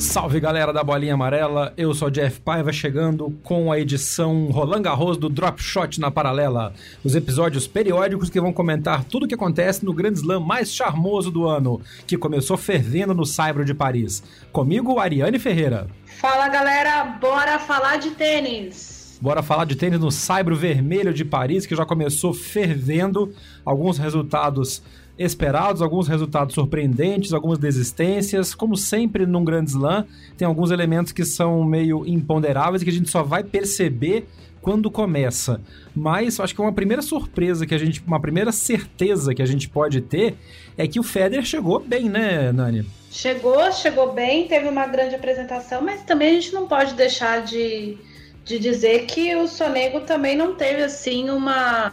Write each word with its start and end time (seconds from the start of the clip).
Salve 0.00 0.40
galera 0.40 0.72
da 0.72 0.82
Bolinha 0.82 1.12
Amarela, 1.12 1.74
eu 1.76 1.92
sou 1.92 2.08
Jeff 2.08 2.40
Paiva 2.40 2.72
chegando 2.72 3.38
com 3.44 3.70
a 3.70 3.78
edição 3.78 4.46
Roland 4.46 4.80
Garros 4.80 5.18
do 5.18 5.28
Drop 5.28 5.62
Shot 5.62 6.00
na 6.00 6.10
Paralela. 6.10 6.72
Os 7.04 7.14
episódios 7.14 7.66
periódicos 7.66 8.30
que 8.30 8.40
vão 8.40 8.50
comentar 8.50 9.04
tudo 9.04 9.24
o 9.24 9.28
que 9.28 9.34
acontece 9.34 9.84
no 9.84 9.92
Grand 9.92 10.14
Slam 10.14 10.40
mais 10.40 10.72
charmoso 10.72 11.30
do 11.30 11.46
ano, 11.46 11.82
que 12.06 12.16
começou 12.16 12.56
fervendo 12.56 13.12
no 13.12 13.26
Saibro 13.26 13.62
de 13.62 13.74
Paris. 13.74 14.22
Comigo, 14.50 14.98
Ariane 14.98 15.38
Ferreira. 15.38 15.86
Fala 16.06 16.48
galera, 16.48 17.04
bora 17.20 17.58
falar 17.58 17.98
de 17.98 18.12
tênis. 18.12 19.18
Bora 19.20 19.42
falar 19.42 19.66
de 19.66 19.76
tênis 19.76 20.00
no 20.00 20.10
Saibro 20.10 20.56
Vermelho 20.56 21.12
de 21.12 21.26
Paris, 21.26 21.66
que 21.66 21.76
já 21.76 21.84
começou 21.84 22.32
fervendo. 22.32 23.34
Alguns 23.66 23.98
resultados 23.98 24.82
esperados, 25.20 25.82
alguns 25.82 26.08
resultados 26.08 26.54
surpreendentes, 26.54 27.34
algumas 27.34 27.58
desistências. 27.58 28.54
Como 28.54 28.74
sempre 28.74 29.26
num 29.26 29.44
grande 29.44 29.70
slam, 29.70 30.06
tem 30.36 30.48
alguns 30.48 30.70
elementos 30.70 31.12
que 31.12 31.26
são 31.26 31.62
meio 31.62 32.06
imponderáveis 32.06 32.80
e 32.80 32.84
que 32.86 32.90
a 32.90 32.94
gente 32.94 33.10
só 33.10 33.22
vai 33.22 33.44
perceber 33.44 34.26
quando 34.62 34.90
começa. 34.90 35.60
Mas 35.94 36.40
acho 36.40 36.54
que 36.54 36.60
uma 36.60 36.72
primeira 36.72 37.02
surpresa 37.02 37.66
que 37.66 37.74
a 37.74 37.78
gente, 37.78 38.02
uma 38.06 38.20
primeira 38.20 38.50
certeza 38.50 39.34
que 39.34 39.42
a 39.42 39.46
gente 39.46 39.68
pode 39.68 40.00
ter 40.00 40.36
é 40.76 40.88
que 40.88 40.98
o 40.98 41.02
Federer 41.02 41.44
chegou 41.44 41.80
bem, 41.80 42.08
né, 42.08 42.50
Nani? 42.50 42.86
Chegou, 43.10 43.70
chegou 43.72 44.12
bem, 44.12 44.48
teve 44.48 44.68
uma 44.68 44.86
grande 44.86 45.14
apresentação, 45.14 45.82
mas 45.82 46.02
também 46.02 46.30
a 46.30 46.40
gente 46.40 46.54
não 46.54 46.66
pode 46.66 46.94
deixar 46.94 47.42
de, 47.42 47.98
de 48.44 48.58
dizer 48.58 49.04
que 49.06 49.34
o 49.36 49.46
Sonego 49.46 50.00
também 50.00 50.36
não 50.36 50.54
teve 50.54 50.82
assim 50.82 51.28
uma 51.28 51.92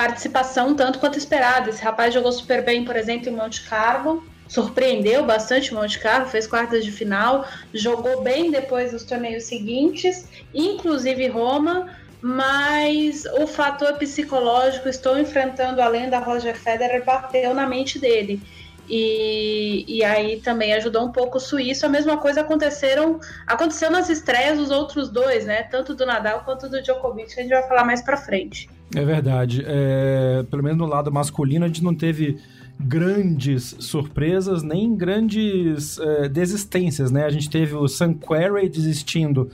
participação 0.00 0.74
tanto 0.74 0.98
quanto 0.98 1.18
esperada. 1.18 1.68
Esse 1.68 1.82
rapaz 1.82 2.14
jogou 2.14 2.32
super 2.32 2.64
bem, 2.64 2.86
por 2.86 2.96
exemplo, 2.96 3.28
em 3.28 3.36
Monte 3.36 3.68
Carlo, 3.68 4.24
surpreendeu 4.48 5.26
bastante 5.26 5.72
o 5.72 5.74
Monte 5.74 5.98
Carlo, 5.98 6.26
fez 6.26 6.46
quartas 6.46 6.86
de 6.86 6.90
final, 6.90 7.46
jogou 7.74 8.22
bem 8.22 8.50
depois 8.50 8.92
dos 8.92 9.04
torneios 9.04 9.44
seguintes, 9.44 10.26
inclusive 10.54 11.28
Roma, 11.28 11.94
mas 12.22 13.26
o 13.26 13.46
fator 13.46 13.92
psicológico, 13.98 14.88
estou 14.88 15.18
enfrentando 15.18 15.82
a 15.82 15.88
lenda 15.88 16.18
Roger 16.18 16.56
Federer, 16.56 17.04
bateu 17.04 17.52
na 17.52 17.66
mente 17.66 17.98
dele. 17.98 18.40
E, 18.88 19.84
e 19.86 20.02
aí 20.02 20.40
também 20.40 20.72
ajudou 20.72 21.04
um 21.04 21.12
pouco 21.12 21.36
o 21.36 21.40
suíço. 21.40 21.84
A 21.84 21.90
mesma 21.90 22.16
coisa 22.16 22.40
aconteceram, 22.40 23.20
aconteceu 23.46 23.90
nas 23.90 24.08
estreias 24.08 24.58
dos 24.58 24.70
outros 24.70 25.10
dois, 25.10 25.44
né? 25.44 25.62
Tanto 25.64 25.94
do 25.94 26.04
Nadal 26.06 26.42
quanto 26.44 26.68
do 26.70 26.82
Djokovic, 26.82 27.34
que 27.34 27.40
a 27.40 27.42
gente 27.42 27.52
vai 27.52 27.68
falar 27.68 27.84
mais 27.84 28.02
para 28.02 28.16
frente. 28.16 28.68
É 28.94 29.04
verdade. 29.04 29.62
É, 29.66 30.44
pelo 30.50 30.62
menos 30.62 30.78
no 30.78 30.86
lado 30.86 31.12
masculino, 31.12 31.64
a 31.64 31.68
gente 31.68 31.82
não 31.82 31.94
teve 31.94 32.38
grandes 32.78 33.76
surpresas, 33.78 34.62
nem 34.62 34.96
grandes 34.96 35.98
é, 35.98 36.28
desistências, 36.28 37.10
né? 37.10 37.24
A 37.24 37.30
gente 37.30 37.48
teve 37.48 37.74
o 37.74 37.86
Sam 37.86 38.14
Querrey 38.14 38.68
desistindo 38.68 39.50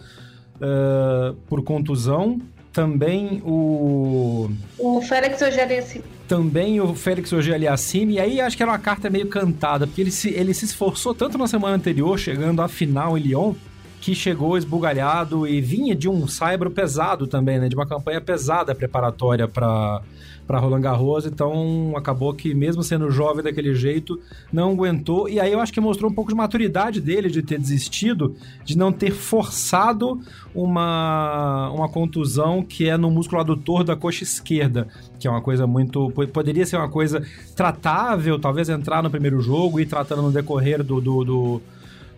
é, 0.61 1.35
por 1.49 1.63
contusão, 1.63 2.41
também 2.73 3.43
o... 3.45 4.51
O 4.79 5.01
Félix 5.03 5.43
Auger-Aliassime. 5.43 6.05
Também 6.29 6.81
o 6.81 6.95
Félix 6.95 7.33
Auger-Aliassime, 7.33 8.15
e 8.15 8.21
aí 8.21 8.41
acho 8.41 8.57
que 8.57 8.63
era 8.63 8.73
uma 8.73 8.79
carta 8.79 9.09
meio 9.09 9.29
cantada, 9.29 9.87
porque 9.87 10.03
ele 10.03 10.11
se, 10.11 10.31
ele 10.31 10.53
se 10.53 10.67
esforçou 10.67 11.15
tanto 11.15 11.39
na 11.39 11.47
semana 11.47 11.75
anterior, 11.75 12.19
chegando 12.19 12.61
à 12.63 12.69
final 12.69 13.17
em 13.17 13.23
Lyon, 13.23 13.55
que 14.07 14.15
chegou 14.15 14.57
esbugalhado 14.57 15.49
e 15.49 15.61
vinha 15.61 15.93
de 15.93 16.09
um 16.09 16.29
saibro 16.29 16.71
pesado 16.71 17.27
também, 17.27 17.59
né? 17.59 17.69
De 17.69 17.75
uma 17.75 17.85
campanha 17.85 18.21
pesada 18.21 18.73
preparatória 18.73 19.49
para 19.49 20.01
para 20.47 20.61
Roland 20.61 20.81
Garros, 20.81 21.27
então 21.27 21.93
acabou 21.97 22.33
que 22.33 22.55
mesmo 22.55 22.81
sendo 22.81 23.11
jovem 23.11 23.43
daquele 23.43 23.75
jeito, 23.75 24.21
não 24.53 24.71
aguentou, 24.71 25.29
e 25.29 25.41
aí 25.41 25.53
eu 25.53 25.59
acho 25.59 25.73
que 25.73 25.81
mostrou 25.81 26.09
um 26.09 26.15
pouco 26.15 26.31
de 26.31 26.37
maturidade 26.37 27.01
dele 27.01 27.29
de 27.29 27.43
ter 27.43 27.59
desistido, 27.59 28.37
de 28.65 28.79
não 28.79 28.93
ter 28.93 29.11
forçado 29.11 30.21
uma, 30.55 31.69
uma 31.71 31.89
contusão 31.89 32.63
que 32.63 32.89
é 32.89 32.97
no 32.97 33.11
músculo 33.11 33.41
adutor 33.41 33.83
da 33.83 33.97
coxa 33.97 34.23
esquerda, 34.23 34.87
que 35.19 35.27
é 35.27 35.31
uma 35.31 35.43
coisa 35.43 35.67
muito, 35.67 36.13
poderia 36.33 36.65
ser 36.65 36.77
uma 36.77 36.89
coisa 36.89 37.27
tratável, 37.57 38.39
talvez 38.39 38.69
entrar 38.69 39.03
no 39.03 39.11
primeiro 39.11 39.41
jogo 39.41 39.81
e 39.81 39.85
tratando 39.85 40.23
no 40.23 40.31
decorrer 40.31 40.85
do, 40.85 41.01
do, 41.01 41.25
do 41.25 41.63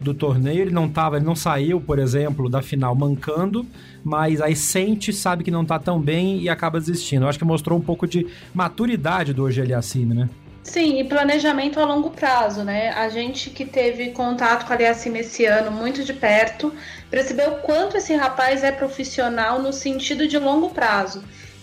do 0.00 0.14
torneio, 0.14 0.62
ele 0.62 0.70
não 0.70 0.88
tava, 0.88 1.16
ele 1.16 1.25
não 1.25 1.34
saiu, 1.34 1.81
por 1.81 1.98
exemplo, 1.98 2.48
da 2.48 2.62
final 2.62 2.94
mancando, 2.94 3.66
mas 4.04 4.41
aí 4.41 4.54
sente, 4.54 5.12
sabe 5.12 5.44
que 5.44 5.50
não 5.50 5.64
tá 5.64 5.78
tão 5.78 6.00
bem 6.00 6.41
e 6.41 6.48
acaba 6.48 6.78
desistindo. 6.78 7.25
Eu 7.25 7.28
acho 7.28 7.38
que 7.38 7.44
mostrou 7.44 7.78
um 7.78 7.82
pouco 7.82 8.06
de 8.06 8.26
maturidade 8.54 9.32
do 9.32 9.42
Ogeli 9.42 9.72
Aliassime, 9.72 10.14
né? 10.14 10.28
Sim, 10.62 11.00
e 11.00 11.04
planejamento 11.04 11.81
a 11.81 11.84
longo 11.84 12.10
prazo, 12.10 12.62
né? 12.62 12.91
A 12.91 13.09
gente 13.09 13.48
que 13.48 13.64
teve 13.64 14.10
contato 14.10 14.66
com 14.66 14.72
a 14.72 14.76
Aliassime 14.76 15.20
esse 15.20 15.47
ano 15.47 15.70
muito 15.70 16.04
de 16.04 16.12
perto, 16.12 16.72
percebeu 17.10 17.53
quanto 17.62 17.97
esse 17.97 18.15
rapaz 18.15 18.62
é 18.62 18.70
profissional 18.70 19.62
no 19.62 19.72
sentido 19.72 20.28
de 20.28 20.38
longo 20.38 20.70
prazo 20.70 21.22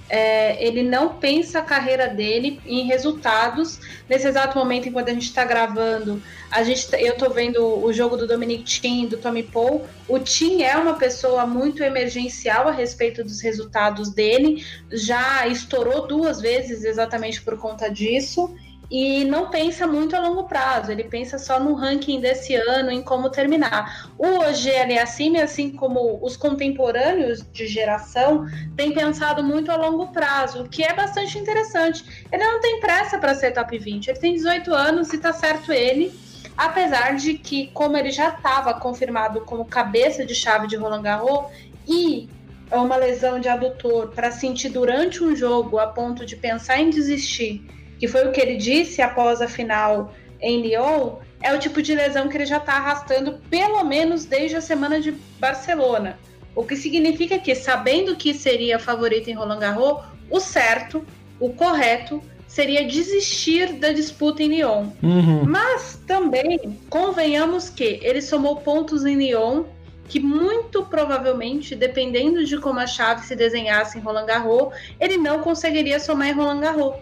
é, 0.09 0.63
ele 0.63 0.83
não 0.83 1.15
pensa 1.15 1.59
a 1.59 1.63
carreira 1.63 2.07
dele 2.07 2.59
em 2.65 2.85
resultados. 2.85 3.79
Nesse 4.07 4.27
exato 4.27 4.57
momento, 4.57 4.87
enquanto 4.87 5.09
a 5.09 5.13
gente 5.13 5.27
está 5.27 5.43
gravando, 5.43 6.21
a 6.51 6.63
gente, 6.63 6.87
tá, 6.89 7.01
eu 7.01 7.13
estou 7.13 7.31
vendo 7.31 7.83
o 7.83 7.91
jogo 7.91 8.15
do 8.15 8.27
Dominic 8.27 8.63
Thiem, 8.63 9.07
do 9.07 9.17
Tommy 9.17 9.43
Paul. 9.43 9.85
O 10.07 10.19
Thiem 10.19 10.63
é 10.63 10.77
uma 10.77 10.93
pessoa 10.93 11.45
muito 11.45 11.83
emergencial 11.83 12.67
a 12.67 12.71
respeito 12.71 13.23
dos 13.23 13.41
resultados 13.41 14.13
dele, 14.13 14.63
já 14.91 15.47
estourou 15.47 16.07
duas 16.07 16.39
vezes 16.39 16.83
exatamente 16.83 17.41
por 17.41 17.57
conta 17.57 17.89
disso 17.89 18.55
e 18.89 19.25
não 19.25 19.49
pensa 19.49 19.87
muito 19.87 20.15
a 20.15 20.19
longo 20.19 20.43
prazo, 20.43 20.91
ele 20.91 21.03
pensa 21.03 21.39
só 21.39 21.59
no 21.59 21.73
ranking 21.73 22.19
desse 22.19 22.55
ano, 22.55 22.91
em 22.91 23.01
como 23.01 23.29
terminar. 23.29 24.11
O 24.17 24.27
OGL 24.39 24.99
Acime, 25.01 25.41
assim 25.41 25.71
como 25.71 26.19
os 26.21 26.37
contemporâneos 26.37 27.43
de 27.51 27.67
geração, 27.67 28.45
tem 28.75 28.93
pensado 28.93 29.43
muito 29.43 29.71
a 29.71 29.75
longo 29.75 30.07
prazo, 30.07 30.63
o 30.63 30.69
que 30.69 30.83
é 30.83 30.93
bastante 30.93 31.37
interessante. 31.37 32.25
Ele 32.31 32.43
não 32.43 32.61
tem 32.61 32.79
pressa 32.79 33.17
para 33.17 33.33
ser 33.33 33.51
top 33.51 33.77
20, 33.77 34.07
ele 34.07 34.19
tem 34.19 34.33
18 34.33 34.73
anos 34.73 35.11
e 35.13 35.17
tá 35.17 35.33
certo 35.33 35.71
ele, 35.71 36.13
apesar 36.55 37.15
de 37.15 37.33
que, 37.35 37.67
como 37.73 37.97
ele 37.97 38.11
já 38.11 38.29
estava 38.29 38.73
confirmado 38.75 39.41
como 39.41 39.65
cabeça 39.65 40.25
de 40.25 40.35
chave 40.35 40.67
de 40.67 40.75
Roland 40.75 41.01
Garros 41.01 41.45
e 41.87 42.29
é 42.69 42.77
uma 42.77 42.95
lesão 42.95 43.39
de 43.39 43.47
adutor 43.47 44.09
para 44.09 44.31
sentir 44.31 44.69
durante 44.69 45.23
um 45.23 45.35
jogo 45.35 45.77
a 45.77 45.87
ponto 45.87 46.25
de 46.25 46.35
pensar 46.35 46.79
em 46.79 46.89
desistir 46.89 47.63
que 48.05 48.11
foi 48.11 48.27
o 48.27 48.31
que 48.31 48.39
ele 48.39 48.55
disse 48.55 49.01
após 49.01 49.41
a 49.41 49.47
final 49.47 50.13
em 50.39 50.61
Lyon, 50.61 51.15
é 51.41 51.51
o 51.55 51.57
tipo 51.57 51.81
de 51.81 51.95
lesão 51.95 52.29
que 52.29 52.37
ele 52.37 52.45
já 52.45 52.57
está 52.57 52.73
arrastando 52.73 53.39
pelo 53.49 53.83
menos 53.83 54.25
desde 54.25 54.55
a 54.55 54.61
semana 54.61 55.01
de 55.01 55.11
Barcelona. 55.39 56.19
O 56.55 56.63
que 56.63 56.75
significa 56.75 57.39
que, 57.39 57.55
sabendo 57.55 58.15
que 58.15 58.31
seria 58.31 58.77
favorito 58.77 59.27
em 59.27 59.33
Roland 59.33 59.57
Garros, 59.57 60.03
o 60.29 60.39
certo, 60.39 61.03
o 61.39 61.49
correto, 61.49 62.21
seria 62.47 62.85
desistir 62.85 63.73
da 63.73 63.91
disputa 63.91 64.43
em 64.43 64.49
Lyon. 64.49 64.89
Uhum. 65.01 65.43
Mas 65.43 65.99
também 66.05 66.77
convenhamos 66.91 67.69
que 67.71 67.99
ele 68.03 68.21
somou 68.21 68.57
pontos 68.57 69.03
em 69.03 69.15
Lyon 69.15 69.63
que 70.07 70.19
muito 70.19 70.83
provavelmente, 70.83 71.75
dependendo 71.75 72.45
de 72.45 72.59
como 72.59 72.79
a 72.79 72.85
chave 72.85 73.25
se 73.25 73.35
desenhasse 73.35 73.97
em 73.97 74.01
Roland 74.01 74.27
Garros, 74.27 74.75
ele 74.99 75.17
não 75.17 75.39
conseguiria 75.39 75.99
somar 75.99 76.27
em 76.27 76.33
Roland 76.33 76.59
Garros. 76.59 76.93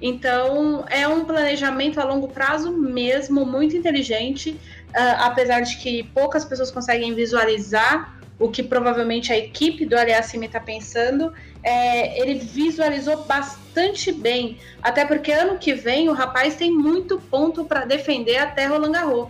Então, 0.00 0.84
é 0.88 1.06
um 1.06 1.24
planejamento 1.24 2.00
a 2.00 2.04
longo 2.04 2.28
prazo 2.28 2.72
mesmo, 2.72 3.44
muito 3.44 3.76
inteligente, 3.76 4.50
uh, 4.50 5.16
apesar 5.18 5.60
de 5.60 5.76
que 5.76 6.02
poucas 6.14 6.44
pessoas 6.44 6.70
conseguem 6.70 7.14
visualizar 7.14 8.18
o 8.38 8.48
que 8.48 8.62
provavelmente 8.62 9.30
a 9.30 9.36
equipe 9.36 9.84
do 9.84 9.96
Aliassime 9.96 10.46
está 10.46 10.58
pensando, 10.58 11.30
é, 11.62 12.18
ele 12.18 12.38
visualizou 12.38 13.24
bastante 13.24 14.10
bem. 14.10 14.56
Até 14.82 15.04
porque 15.04 15.30
ano 15.30 15.58
que 15.58 15.74
vem 15.74 16.08
o 16.08 16.14
rapaz 16.14 16.56
tem 16.56 16.72
muito 16.72 17.20
ponto 17.20 17.66
para 17.66 17.84
defender 17.84 18.38
até 18.38 18.64
Roland 18.64 18.92
Garros. 18.92 19.28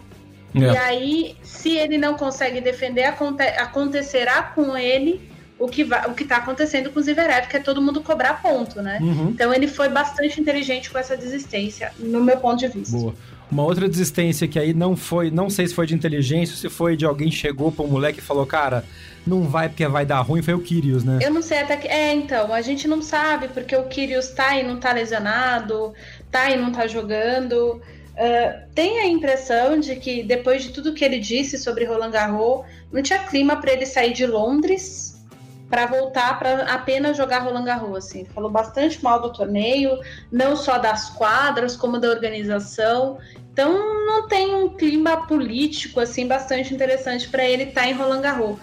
É. 0.55 0.59
E 0.59 0.77
aí, 0.77 1.37
se 1.43 1.77
ele 1.77 1.99
não 1.99 2.15
consegue 2.15 2.61
defender, 2.61 3.05
aconte 3.05 3.43
acontecerá 3.43 4.43
com 4.43 4.77
ele 4.77 5.30
o 5.61 5.69
que 5.69 5.85
o 5.85 6.15
que 6.15 6.23
está 6.23 6.39
acontecendo 6.39 6.91
com 6.91 6.99
o 6.99 7.03
Zverev, 7.03 7.47
que 7.47 7.57
é 7.59 7.61
todo 7.61 7.83
mundo 7.83 8.01
cobrar 8.01 8.41
ponto, 8.41 8.81
né? 8.81 8.99
Uhum. 9.01 9.29
Então 9.29 9.53
ele 9.53 9.69
foi 9.69 9.91
bastante 9.91 10.41
inteligente 10.41 10.91
com 10.91 10.99
essa 10.99 11.17
desistência, 11.17 11.93
no 11.99 12.25
meu 12.25 12.39
ponto 12.39 12.59
de 12.59 12.69
vista. 12.69 12.97
Boa. 12.97 13.15
Uma 13.53 13.65
outra 13.65 13.89
desistência 13.89 14.49
que 14.49 14.59
aí 14.59 14.73
não 14.73 14.97
foi, 14.97 15.31
não 15.31 15.51
sei 15.51 15.67
se 15.67 15.75
foi 15.75 15.87
de 15.87 15.95
inteligência, 15.95 16.57
se 16.57 16.69
foi 16.71 16.97
de 16.97 17.05
alguém 17.05 17.31
chegou 17.31 17.71
para 17.71 17.85
um 17.85 17.89
moleque 17.89 18.21
e 18.21 18.23
falou, 18.23 18.47
cara, 18.47 18.85
não 19.27 19.43
vai 19.43 19.69
porque 19.69 19.87
vai 19.87 20.07
dar 20.07 20.21
ruim, 20.21 20.41
foi 20.41 20.55
o 20.55 20.61
Kyrgios, 20.61 21.05
né? 21.05 21.19
Eu 21.21 21.31
não 21.31 21.43
sei 21.43 21.59
até 21.59 21.77
que. 21.77 21.89
É, 21.89 22.15
então, 22.15 22.55
a 22.55 22.63
gente 22.63 22.89
não 22.89 23.03
sabe, 23.03 23.49
porque 23.49 23.77
o 23.77 23.83
Kyrgios 23.85 24.29
tá 24.29 24.57
e 24.57 24.63
não 24.63 24.79
tá 24.79 24.93
lesionado, 24.93 25.93
tá 26.31 26.49
e 26.49 26.57
não 26.57 26.73
tá 26.73 26.87
jogando. 26.87 27.83
Uh, 28.13 28.71
tem 28.75 29.01
a 29.01 29.07
impressão 29.07 29.79
de 29.79 29.97
que 29.97 30.23
depois 30.23 30.63
de 30.63 30.71
tudo 30.71 30.95
que 30.95 31.05
ele 31.05 31.19
disse 31.19 31.59
sobre 31.59 31.85
Roland 31.85 32.13
Garros, 32.13 32.65
não 32.93 33.03
tinha 33.03 33.19
clima 33.19 33.57
para 33.57 33.73
ele 33.73 33.85
sair 33.85 34.13
de 34.13 34.27
Londres 34.27 35.20
para 35.71 35.87
voltar 35.87 36.37
para 36.39 36.65
apenas 36.65 37.17
jogar 37.17 37.39
Roland 37.39 37.65
Garros. 37.65 37.97
Assim. 37.97 38.25
Falou 38.27 38.51
bastante 38.51 39.03
mal 39.03 39.23
do 39.23 39.33
torneio, 39.33 39.99
não 40.31 40.57
só 40.57 40.77
das 40.77 41.11
quadras, 41.11 41.77
como 41.77 41.99
da 41.99 42.11
organização. 42.11 43.19
Então 43.53 43.73
não 44.05 44.27
tem 44.27 44.55
um 44.55 44.71
clima 44.71 45.29
político 45.29 46.01
assim 46.01 46.27
bastante 46.27 46.75
interessante 46.75 47.29
para 47.29 47.45
ele 47.45 47.65
estar 47.65 47.83
tá 47.83 47.87
em 47.89 47.93
Roland 47.93 48.21
Garros. 48.21 48.59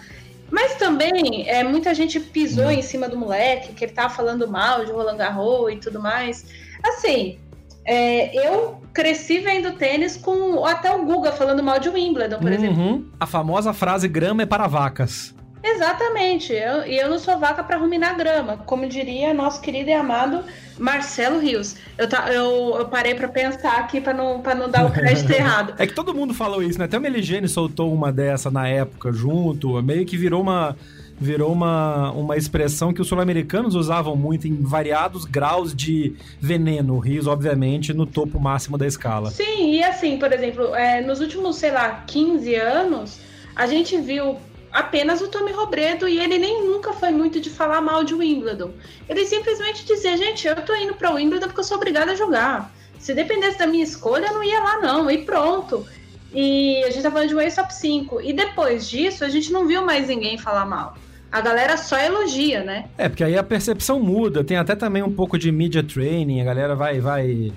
Mas 0.50 0.74
também 0.76 1.48
é, 1.48 1.64
muita 1.64 1.94
gente 1.94 2.20
pisou 2.20 2.70
em 2.70 2.82
cima 2.82 3.08
do 3.08 3.18
moleque, 3.18 3.74
que 3.74 3.84
ele 3.84 3.92
tava 3.92 4.10
falando 4.10 4.48
mal 4.48 4.84
de 4.84 4.92
Roland 4.92 5.16
Garros 5.16 5.72
e 5.72 5.76
tudo 5.76 6.00
mais. 6.00 6.46
Assim, 6.82 7.38
é, 7.84 8.34
eu 8.46 8.82
cresci 8.92 9.40
vendo 9.40 9.72
tênis 9.72 10.16
com 10.16 10.64
até 10.64 10.94
o 10.94 11.04
Guga 11.04 11.32
falando 11.32 11.62
mal 11.62 11.78
de 11.78 11.88
Wimbledon, 11.88 12.38
por 12.38 12.48
uhum. 12.48 12.54
exemplo. 12.54 13.06
A 13.20 13.26
famosa 13.26 13.72
frase 13.72 14.08
grama 14.08 14.42
é 14.42 14.46
para 14.46 14.66
vacas. 14.66 15.34
Exatamente. 15.62 16.52
Eu, 16.52 16.86
e 16.86 16.98
eu 16.98 17.08
não 17.08 17.18
sou 17.18 17.38
vaca 17.38 17.62
para 17.62 17.76
ruminar 17.76 18.16
grama, 18.16 18.58
como 18.66 18.86
diria 18.88 19.34
nosso 19.34 19.60
querido 19.60 19.90
e 19.90 19.92
amado 19.92 20.44
Marcelo 20.78 21.38
Rios. 21.40 21.76
Eu, 21.96 22.08
tá, 22.08 22.32
eu, 22.32 22.76
eu 22.78 22.88
parei 22.88 23.14
para 23.14 23.28
pensar 23.28 23.78
aqui 23.78 24.00
para 24.00 24.14
não, 24.14 24.40
pra 24.40 24.54
não 24.54 24.70
dar 24.70 24.86
o 24.86 24.90
crédito 24.92 25.30
errado. 25.32 25.74
É 25.78 25.86
que 25.86 25.94
todo 25.94 26.14
mundo 26.14 26.32
falou 26.32 26.62
isso, 26.62 26.78
né? 26.78 26.84
Até 26.84 26.98
o 26.98 27.00
Meligene 27.00 27.48
soltou 27.48 27.92
uma 27.92 28.12
dessa 28.12 28.50
na 28.50 28.68
época 28.68 29.12
junto, 29.12 29.82
meio 29.82 30.06
que 30.06 30.16
virou 30.16 30.40
uma 30.40 30.76
virou 31.20 31.52
uma, 31.52 32.12
uma 32.12 32.36
expressão 32.36 32.92
que 32.92 33.00
os 33.00 33.08
sul-americanos 33.08 33.74
usavam 33.74 34.14
muito 34.14 34.46
em 34.46 34.62
variados 34.62 35.24
graus 35.24 35.74
de 35.74 36.14
veneno. 36.40 36.98
Rios, 36.98 37.26
obviamente, 37.26 37.92
no 37.92 38.06
topo 38.06 38.38
máximo 38.38 38.78
da 38.78 38.86
escala. 38.86 39.30
Sim, 39.30 39.72
e 39.72 39.82
assim, 39.82 40.16
por 40.16 40.32
exemplo, 40.32 40.74
é, 40.74 41.00
nos 41.00 41.20
últimos, 41.20 41.56
sei 41.56 41.72
lá, 41.72 42.04
15 42.06 42.54
anos, 42.54 43.18
a 43.56 43.66
gente 43.66 43.98
viu 44.00 44.36
apenas 44.72 45.20
o 45.20 45.28
Tommy 45.28 45.52
Robredo 45.52 46.08
e 46.08 46.18
ele 46.18 46.38
nem 46.38 46.64
nunca 46.64 46.92
foi 46.92 47.10
muito 47.10 47.40
de 47.40 47.50
falar 47.50 47.80
mal 47.80 48.04
de 48.04 48.14
Wimbledon. 48.14 48.72
Ele 49.08 49.24
simplesmente 49.26 49.84
dizia, 49.84 50.16
gente, 50.16 50.46
eu 50.46 50.56
tô 50.56 50.74
indo 50.74 50.94
para 50.94 51.10
Wimbledon 51.10 51.46
porque 51.46 51.60
eu 51.60 51.64
sou 51.64 51.76
obrigada 51.76 52.12
a 52.12 52.16
jogar. 52.16 52.72
Se 52.98 53.14
dependesse 53.14 53.58
da 53.58 53.66
minha 53.66 53.84
escolha, 53.84 54.26
eu 54.26 54.34
não 54.34 54.44
ia 54.44 54.60
lá 54.60 54.80
não, 54.80 55.10
e 55.10 55.18
pronto. 55.18 55.86
E 56.32 56.82
a 56.84 56.90
gente 56.90 57.02
tá 57.02 57.10
falando 57.10 57.28
de 57.28 57.34
um 57.34 57.40
Ace 57.40 57.56
Top 57.56 57.72
5. 57.72 58.20
E 58.20 58.32
depois 58.32 58.88
disso, 58.88 59.24
a 59.24 59.28
gente 59.28 59.52
não 59.52 59.66
viu 59.66 59.84
mais 59.84 60.08
ninguém 60.08 60.36
falar 60.36 60.66
mal. 60.66 60.96
A 61.30 61.40
galera 61.40 61.76
só 61.76 61.98
elogia, 61.98 62.64
né? 62.64 62.86
É, 62.96 63.08
porque 63.08 63.22
aí 63.22 63.36
a 63.36 63.42
percepção 63.42 64.00
muda. 64.00 64.42
Tem 64.42 64.56
até 64.56 64.74
também 64.74 65.02
um 65.02 65.12
pouco 65.12 65.38
de 65.38 65.52
media 65.52 65.82
training. 65.82 66.40
A 66.40 66.44
galera 66.44 66.74
vai 66.74 67.00
vai 67.00 67.52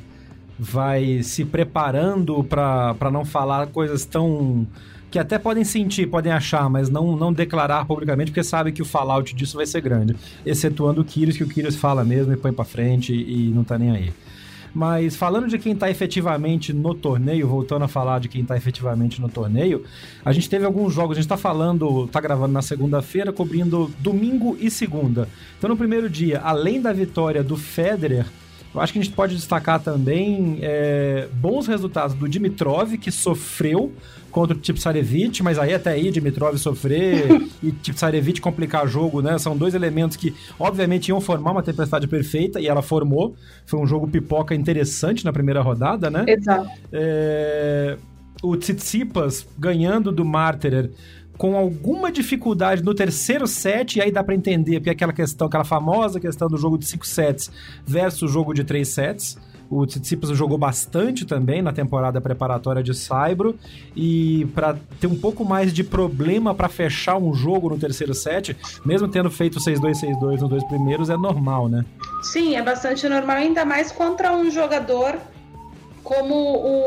vai 0.59 1.23
se 1.23 1.43
preparando 1.43 2.43
para 2.43 3.09
não 3.11 3.25
falar 3.25 3.67
coisas 3.67 4.05
tão 4.05 4.67
que 5.11 5.19
até 5.19 5.37
podem 5.37 5.65
sentir, 5.65 6.07
podem 6.07 6.31
achar, 6.31 6.69
mas 6.69 6.89
não, 6.89 7.17
não 7.17 7.33
declarar 7.33 7.85
publicamente, 7.85 8.31
porque 8.31 8.43
sabe 8.43 8.71
que 8.71 8.81
o 8.81 8.85
fallout 8.85 9.35
disso 9.35 9.57
vai 9.57 9.65
ser 9.65 9.81
grande. 9.81 10.15
Excetuando 10.45 11.01
o 11.01 11.05
Kyrgios, 11.05 11.35
que 11.35 11.43
o 11.43 11.47
Kyrgios 11.47 11.75
fala 11.75 12.05
mesmo 12.05 12.31
e 12.31 12.37
põe 12.37 12.53
pra 12.53 12.63
frente 12.63 13.13
e 13.13 13.51
não 13.53 13.65
tá 13.65 13.77
nem 13.77 13.91
aí. 13.91 14.13
Mas 14.73 15.17
falando 15.17 15.49
de 15.49 15.59
quem 15.59 15.73
está 15.73 15.91
efetivamente 15.91 16.71
no 16.71 16.95
torneio, 16.95 17.45
voltando 17.45 17.83
a 17.83 17.89
falar 17.89 18.19
de 18.19 18.29
quem 18.29 18.41
está 18.41 18.55
efetivamente 18.55 19.19
no 19.19 19.27
torneio, 19.27 19.83
a 20.23 20.31
gente 20.31 20.49
teve 20.49 20.65
alguns 20.65 20.93
jogos, 20.93 21.17
a 21.17 21.19
gente 21.19 21.25
está 21.25 21.35
falando, 21.35 22.05
está 22.05 22.21
gravando 22.21 22.53
na 22.53 22.61
segunda-feira, 22.61 23.33
cobrindo 23.33 23.91
domingo 23.99 24.57
e 24.61 24.71
segunda. 24.71 25.27
Então 25.57 25.69
no 25.69 25.75
primeiro 25.75 26.09
dia, 26.09 26.39
além 26.39 26.81
da 26.81 26.93
vitória 26.93 27.43
do 27.43 27.57
Federer, 27.57 28.25
eu 28.73 28.79
acho 28.79 28.93
que 28.93 28.99
a 28.99 29.01
gente 29.01 29.13
pode 29.13 29.35
destacar 29.35 29.79
também 29.79 30.59
é, 30.61 31.27
bons 31.33 31.67
resultados 31.67 32.15
do 32.15 32.27
Dimitrov, 32.27 32.97
que 32.97 33.11
sofreu 33.11 33.91
contra 34.31 34.55
o 34.55 34.59
Tipsarevich, 34.59 35.43
mas 35.43 35.59
aí 35.59 35.73
até 35.73 35.91
aí 35.91 36.09
Dimitrov 36.09 36.57
sofrer 36.57 37.27
e 37.61 37.71
Tipsarevich 37.71 38.39
complicar 38.39 38.85
o 38.85 38.87
jogo, 38.87 39.21
né? 39.21 39.37
São 39.37 39.57
dois 39.57 39.73
elementos 39.73 40.15
que 40.15 40.33
obviamente 40.57 41.09
iam 41.09 41.19
formar 41.19 41.51
uma 41.51 41.61
tempestade 41.61 42.07
perfeita 42.07 42.59
e 42.59 42.67
ela 42.67 42.81
formou. 42.81 43.35
Foi 43.65 43.79
um 43.79 43.85
jogo 43.85 44.07
pipoca 44.07 44.55
interessante 44.55 45.25
na 45.25 45.33
primeira 45.33 45.61
rodada, 45.61 46.09
né? 46.09 46.23
Exato. 46.27 46.69
É... 46.91 47.97
O 48.41 48.55
Tsitsipas 48.55 49.45
ganhando 49.59 50.11
do 50.11 50.25
Martyrer 50.25 50.89
com 51.41 51.57
alguma 51.57 52.11
dificuldade 52.11 52.83
no 52.83 52.93
terceiro 52.93 53.47
set, 53.47 53.95
e 53.95 54.01
aí 54.03 54.11
dá 54.11 54.23
para 54.23 54.35
entender, 54.35 54.79
porque 54.79 54.91
é 54.91 54.93
aquela 54.93 55.11
questão, 55.11 55.47
aquela 55.47 55.63
famosa 55.63 56.19
questão 56.19 56.47
do 56.47 56.55
jogo 56.55 56.77
de 56.77 56.85
cinco 56.85 57.03
sets 57.03 57.49
versus 57.83 58.21
o 58.21 58.27
jogo 58.27 58.53
de 58.53 58.63
três 58.63 58.89
sets. 58.89 59.39
O 59.67 59.83
Tsitsipas 59.87 60.29
jogou 60.37 60.55
bastante 60.55 61.25
também 61.25 61.63
na 61.63 61.73
temporada 61.73 62.21
preparatória 62.21 62.83
de 62.83 62.93
Saibro 62.93 63.57
e 63.95 64.45
para 64.53 64.77
ter 64.99 65.07
um 65.07 65.17
pouco 65.17 65.43
mais 65.43 65.73
de 65.73 65.83
problema 65.83 66.53
para 66.53 66.69
fechar 66.69 67.17
um 67.17 67.33
jogo 67.33 67.69
no 67.69 67.79
terceiro 67.79 68.13
set, 68.13 68.55
mesmo 68.85 69.07
tendo 69.07 69.31
feito 69.31 69.57
6-2 69.57 69.93
6-2 69.93 70.41
nos 70.41 70.49
dois 70.49 70.63
primeiros, 70.65 71.09
é 71.09 71.17
normal, 71.17 71.67
né? 71.67 71.83
Sim, 72.21 72.55
é 72.55 72.61
bastante 72.61 73.09
normal, 73.09 73.37
ainda 73.37 73.65
mais 73.65 73.91
contra 73.91 74.31
um 74.31 74.51
jogador 74.51 75.17
como 76.03 76.35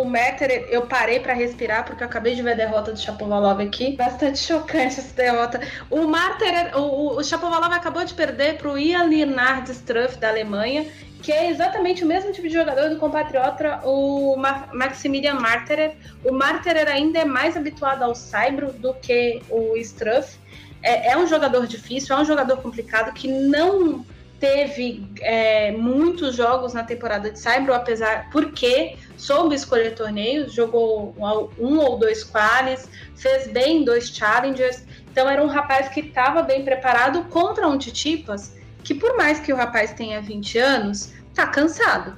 o 0.01 0.05
Metter, 0.09 0.67
eu 0.71 0.83
parei 0.83 1.21
para 1.21 1.33
respirar 1.33 1.85
porque 1.85 2.03
eu 2.03 2.07
acabei 2.07 2.35
de 2.35 2.43
ver 2.43 2.53
a 2.53 2.57
derrota 2.57 2.93
do 2.93 2.99
Chapovalov 2.99 3.61
aqui. 3.61 3.97
Bastante 3.97 4.39
chocante 4.39 5.01
essa 5.01 5.15
derrota. 5.15 5.61
O 5.91 6.07
Marter, 6.07 6.77
o, 6.77 7.17
o 7.17 7.25
Chapovalov 7.25 7.73
acabou 7.73 8.05
de 8.05 8.15
perder 8.15 8.59
para 8.59 8.71
o 8.71 8.79
Ian 8.79 9.05
Leonard 9.05 9.71
Struff 9.71 10.19
da 10.19 10.29
Alemanha 10.29 10.87
que 11.25 11.33
é 11.33 11.49
exatamente 11.49 12.05
o 12.05 12.07
mesmo 12.07 12.31
tipo 12.33 12.47
de 12.47 12.53
jogador 12.53 12.91
do 12.91 12.97
compatriota, 12.97 13.81
o 13.83 14.37
Maximilian 14.75 15.41
Marterer. 15.41 15.97
O 16.23 16.31
Marterer 16.31 16.87
ainda 16.87 17.21
é 17.21 17.25
mais 17.25 17.57
habituado 17.57 18.03
ao 18.03 18.15
Saibro 18.15 18.75
do 18.75 18.93
que 18.93 19.41
o 19.49 19.75
Struff. 19.79 20.39
É, 20.83 21.13
é, 21.13 21.17
um 21.17 21.27
jogador 21.27 21.67
difícil, 21.67 22.15
é 22.15 22.21
um 22.21 22.27
jogador 22.27 22.59
complicado 22.59 23.11
que 23.15 23.27
não 23.27 24.05
teve 24.45 25.07
é, 25.23 25.73
muitos 25.73 26.37
jogos 26.37 26.75
na 26.75 26.85
temporada 26.85 27.31
de 27.31 27.39
Saibro, 27.39 27.73
apesar 27.73 28.29
porque 28.31 28.97
soube 29.17 29.55
escolher 29.55 29.95
torneios, 29.95 30.53
jogou 30.53 31.15
um 31.59 31.79
ou 31.79 31.99
dois 31.99 32.23
quales, 32.23 32.87
fez 33.17 33.47
bem 33.49 33.85
dois 33.85 34.11
challengers. 34.11 34.85
Então 35.11 35.29
era 35.31 35.43
um 35.43 35.47
rapaz 35.47 35.89
que 35.89 36.01
estava 36.01 36.43
bem 36.43 36.63
preparado 36.63 37.25
contra 37.25 37.67
um 37.67 37.79
Titipas 37.79 38.53
que 38.85 38.95
por 38.95 39.17
mais 39.17 39.41
que 39.41 39.51
o 39.51 39.57
rapaz 39.57 39.95
tenha 39.95 40.21
20 40.21 40.59
anos, 40.59 41.15
tá 41.35 41.47
cansado. 41.47 42.17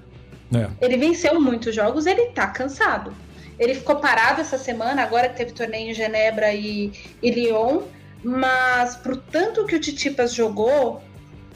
É. 0.53 0.69
Ele 0.85 0.97
venceu 0.97 1.41
muitos 1.41 1.75
jogos, 1.75 2.07
ele 2.07 2.27
tá 2.27 2.49
cansado. 2.49 3.15
Ele 3.57 3.75
ficou 3.75 3.97
parado 3.97 4.41
essa 4.41 4.59
semana, 4.59 5.03
agora 5.03 5.29
que 5.29 5.37
teve 5.37 5.53
torneio 5.53 5.91
em 5.91 5.95
Genebra 5.95 6.53
e, 6.53 6.93
e 7.23 7.31
Lyon, 7.31 7.83
mas 8.23 8.97
pro 8.97 9.17
tanto 9.17 9.65
que 9.65 9.77
o 9.77 9.81
Titipas 9.81 10.35
jogou, 10.35 11.01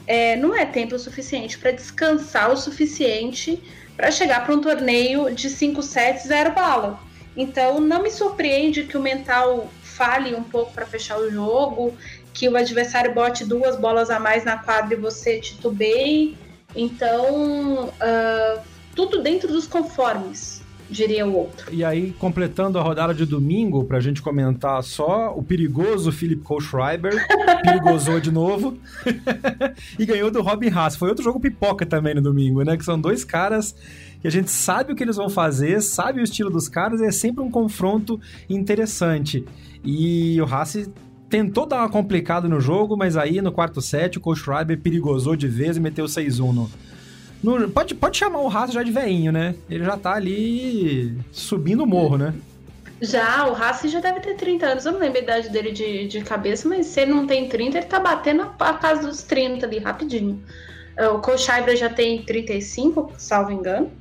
é, 0.07 0.35
não 0.35 0.55
é 0.55 0.65
tempo 0.65 0.97
suficiente 0.97 1.57
para 1.57 1.71
descansar 1.71 2.51
o 2.51 2.57
suficiente 2.57 3.61
para 3.95 4.09
chegar 4.09 4.43
para 4.45 4.55
um 4.55 4.61
torneio 4.61 5.33
de 5.33 5.49
5 5.49 5.81
sets, 5.81 6.27
zero 6.27 6.53
bala. 6.53 6.99
Então 7.35 7.79
não 7.79 8.01
me 8.01 8.09
surpreende 8.09 8.83
que 8.83 8.97
o 8.97 9.01
mental 9.01 9.69
fale 9.83 10.33
um 10.33 10.43
pouco 10.43 10.73
para 10.73 10.85
fechar 10.85 11.19
o 11.19 11.29
jogo 11.29 11.95
que 12.33 12.47
o 12.47 12.55
adversário 12.55 13.13
bote 13.13 13.45
duas 13.45 13.75
bolas 13.75 14.09
a 14.09 14.19
mais 14.19 14.43
na 14.43 14.57
quadra 14.57 14.95
e 14.95 14.99
você 14.99 15.39
titubeie. 15.39 16.37
Então, 16.75 17.89
uh, 17.89 18.61
tudo 18.95 19.21
dentro 19.21 19.49
dos 19.49 19.67
conformes, 19.67 20.60
diria 20.91 21.25
o 21.25 21.33
outro. 21.35 21.73
E 21.73 21.83
aí, 21.83 22.11
completando 22.19 22.77
a 22.77 22.81
rodada 22.81 23.13
de 23.13 23.25
domingo, 23.25 23.85
pra 23.85 23.99
gente 23.99 24.21
comentar 24.21 24.83
só, 24.83 25.33
o 25.35 25.41
perigoso 25.41 26.11
Philip 26.11 26.43
Kohlschreiber 26.43 27.13
perigosou 27.63 28.19
de 28.19 28.29
novo 28.29 28.77
e 29.97 30.05
ganhou 30.05 30.29
do 30.29 30.41
Robin 30.41 30.69
Haas. 30.69 30.95
Foi 30.95 31.09
outro 31.09 31.23
jogo 31.23 31.39
pipoca 31.39 31.85
também 31.85 32.13
no 32.13 32.21
domingo, 32.21 32.63
né? 32.63 32.75
Que 32.75 32.83
são 32.83 32.99
dois 32.99 33.23
caras 33.23 33.73
que 34.21 34.27
a 34.27 34.31
gente 34.31 34.51
sabe 34.51 34.93
o 34.93 34.95
que 34.95 35.03
eles 35.03 35.15
vão 35.15 35.29
fazer, 35.29 35.81
sabe 35.81 36.19
o 36.19 36.23
estilo 36.23 36.51
dos 36.51 36.67
caras, 36.67 37.01
e 37.01 37.05
é 37.05 37.11
sempre 37.11 37.43
um 37.43 37.49
confronto 37.49 38.19
interessante. 38.47 39.43
E 39.83 40.39
o 40.39 40.45
Haas 40.45 40.89
tentou 41.27 41.65
dar 41.65 41.77
uma 41.77 41.89
complicada 41.89 42.47
no 42.47 42.59
jogo, 42.59 42.95
mas 42.95 43.17
aí 43.17 43.41
no 43.41 43.51
quarto 43.51 43.81
set 43.81 44.17
o 44.17 44.21
Coach 44.21 44.41
Schreiber 44.41 44.77
perigosou 44.79 45.35
de 45.35 45.47
vez 45.47 45.77
e 45.77 45.79
meteu 45.79 46.05
6-1 46.05 46.53
no, 46.53 46.69
no, 47.43 47.69
pode, 47.69 47.95
pode 47.95 48.17
chamar 48.17 48.39
o 48.39 48.49
Haas 48.49 48.71
já 48.71 48.83
de 48.83 48.91
veinho, 48.91 49.31
né? 49.31 49.55
Ele 49.69 49.83
já 49.83 49.97
tá 49.97 50.13
ali 50.13 51.17
subindo 51.31 51.83
o 51.83 51.87
morro, 51.87 52.17
né? 52.17 52.33
Já, 53.01 53.47
o 53.47 53.55
Haas 53.55 53.81
já 53.81 53.99
deve 53.99 54.19
ter 54.19 54.35
30 54.35 54.65
anos. 54.65 54.85
Eu 54.85 54.91
não 54.91 54.99
lembro 54.99 55.19
a 55.19 55.23
idade 55.23 55.49
dele 55.49 55.71
de, 55.71 56.07
de 56.07 56.21
cabeça, 56.21 56.69
mas 56.69 56.85
se 56.85 57.01
ele 57.01 57.11
não 57.11 57.25
tem 57.25 57.49
30, 57.49 57.79
ele 57.79 57.87
tá 57.87 57.99
batendo 57.99 58.43
a 58.59 58.73
casa 58.73 59.07
dos 59.07 59.23
30 59.23 59.65
ali, 59.65 59.79
rapidinho. 59.79 60.41
É, 60.95 61.07
o 61.07 61.19
Kochaiba 61.19 61.75
já 61.75 61.89
tem 61.89 62.21
35, 62.21 63.11
salvo 63.17 63.51
engano. 63.51 63.91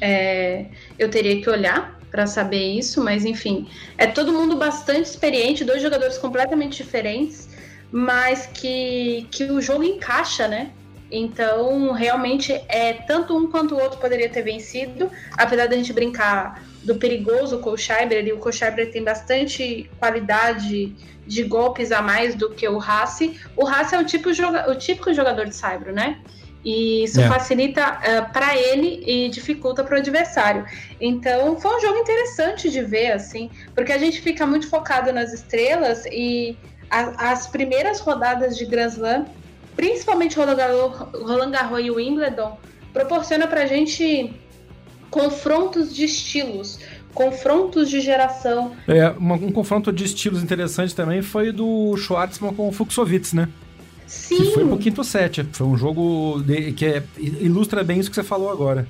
É, 0.00 0.66
eu 0.98 1.08
teria 1.08 1.40
que 1.40 1.48
olhar 1.48 2.00
para 2.10 2.26
saber 2.26 2.76
isso, 2.76 3.02
mas 3.02 3.24
enfim, 3.24 3.68
é 3.96 4.06
todo 4.06 4.32
mundo 4.32 4.56
bastante 4.56 5.04
experiente, 5.04 5.64
dois 5.64 5.80
jogadores 5.80 6.18
completamente 6.18 6.82
diferentes, 6.82 7.48
mas 7.90 8.46
que, 8.46 9.28
que 9.30 9.44
o 9.44 9.60
jogo 9.60 9.84
encaixa, 9.84 10.48
né? 10.48 10.72
Então, 11.12 11.92
realmente, 11.92 12.52
é 12.68 12.94
tanto 12.94 13.36
um 13.36 13.50
quanto 13.50 13.74
o 13.74 13.80
outro 13.80 13.98
poderia 13.98 14.30
ter 14.30 14.40
vencido, 14.40 15.10
apesar 15.36 15.68
da 15.68 15.76
gente 15.76 15.92
brincar 15.92 16.64
do 16.82 16.94
perigoso 16.94 17.58
Kohlschreiber, 17.58 18.26
e 18.26 18.32
o 18.32 18.38
Kohlschreiber 18.38 18.90
tem 18.90 19.04
bastante 19.04 19.90
qualidade 19.98 20.96
de 21.26 21.42
golpes 21.44 21.92
a 21.92 22.00
mais 22.00 22.34
do 22.34 22.48
que 22.50 22.66
o 22.66 22.80
Hassi. 22.80 23.38
O 23.54 23.66
Hassi 23.66 23.94
é 23.94 24.00
o, 24.00 24.04
tipo, 24.04 24.30
o 24.30 24.74
típico 24.74 25.12
jogador 25.12 25.44
de 25.44 25.54
Saibro, 25.54 25.92
né? 25.92 26.18
E 26.64 27.04
isso 27.04 27.20
é. 27.20 27.28
facilita 27.28 27.82
uh, 27.82 28.04
eh, 28.04 28.20
para 28.32 28.56
ele 28.56 29.02
e 29.04 29.28
dificulta 29.28 29.84
para 29.84 29.96
o 29.96 29.98
adversário. 29.98 30.64
Então, 31.00 31.60
foi 31.60 31.76
um 31.76 31.80
jogo 31.80 31.98
interessante 31.98 32.70
de 32.70 32.82
ver, 32.82 33.12
assim, 33.12 33.50
porque 33.74 33.92
a 33.92 33.98
gente 33.98 34.20
fica 34.20 34.46
muito 34.46 34.68
focado 34.68 35.12
nas 35.12 35.32
estrelas 35.32 36.06
e 36.06 36.56
a, 36.88 37.32
as 37.32 37.48
primeiras 37.48 38.00
rodadas 38.00 38.56
de 38.56 38.64
Grand 38.64 38.88
Slam 38.88 39.26
principalmente 39.76 40.36
Roland 40.36 40.56
Garros, 40.56 40.98
Roland 41.14 41.50
Garros 41.50 41.80
e 41.84 41.90
Wimbledon, 41.90 42.58
proporciona 42.92 43.46
para 43.46 43.62
a 43.62 43.66
gente 43.66 44.32
confrontos 45.10 45.94
de 45.94 46.04
estilos, 46.04 46.78
confrontos 47.14 47.90
de 47.90 48.00
geração. 48.00 48.72
É, 48.88 49.08
uma, 49.10 49.34
um 49.34 49.52
confronto 49.52 49.92
de 49.92 50.04
estilos 50.04 50.42
interessante 50.42 50.94
também 50.94 51.22
foi 51.22 51.52
do 51.52 51.96
Schwartzman 51.96 52.54
com 52.54 52.68
o 52.68 52.72
Fuxovitz, 52.72 53.32
né? 53.32 53.48
Sim. 54.06 54.36
Que 54.36 54.52
foi 54.52 54.66
pro 54.66 54.78
quinto 54.78 55.02
set. 55.02 55.46
Foi 55.52 55.66
um 55.66 55.76
jogo 55.76 56.42
de, 56.42 56.72
que 56.72 56.84
é, 56.84 57.02
ilustra 57.18 57.82
bem 57.82 57.98
isso 57.98 58.10
que 58.10 58.16
você 58.16 58.22
falou 58.22 58.50
agora. 58.50 58.86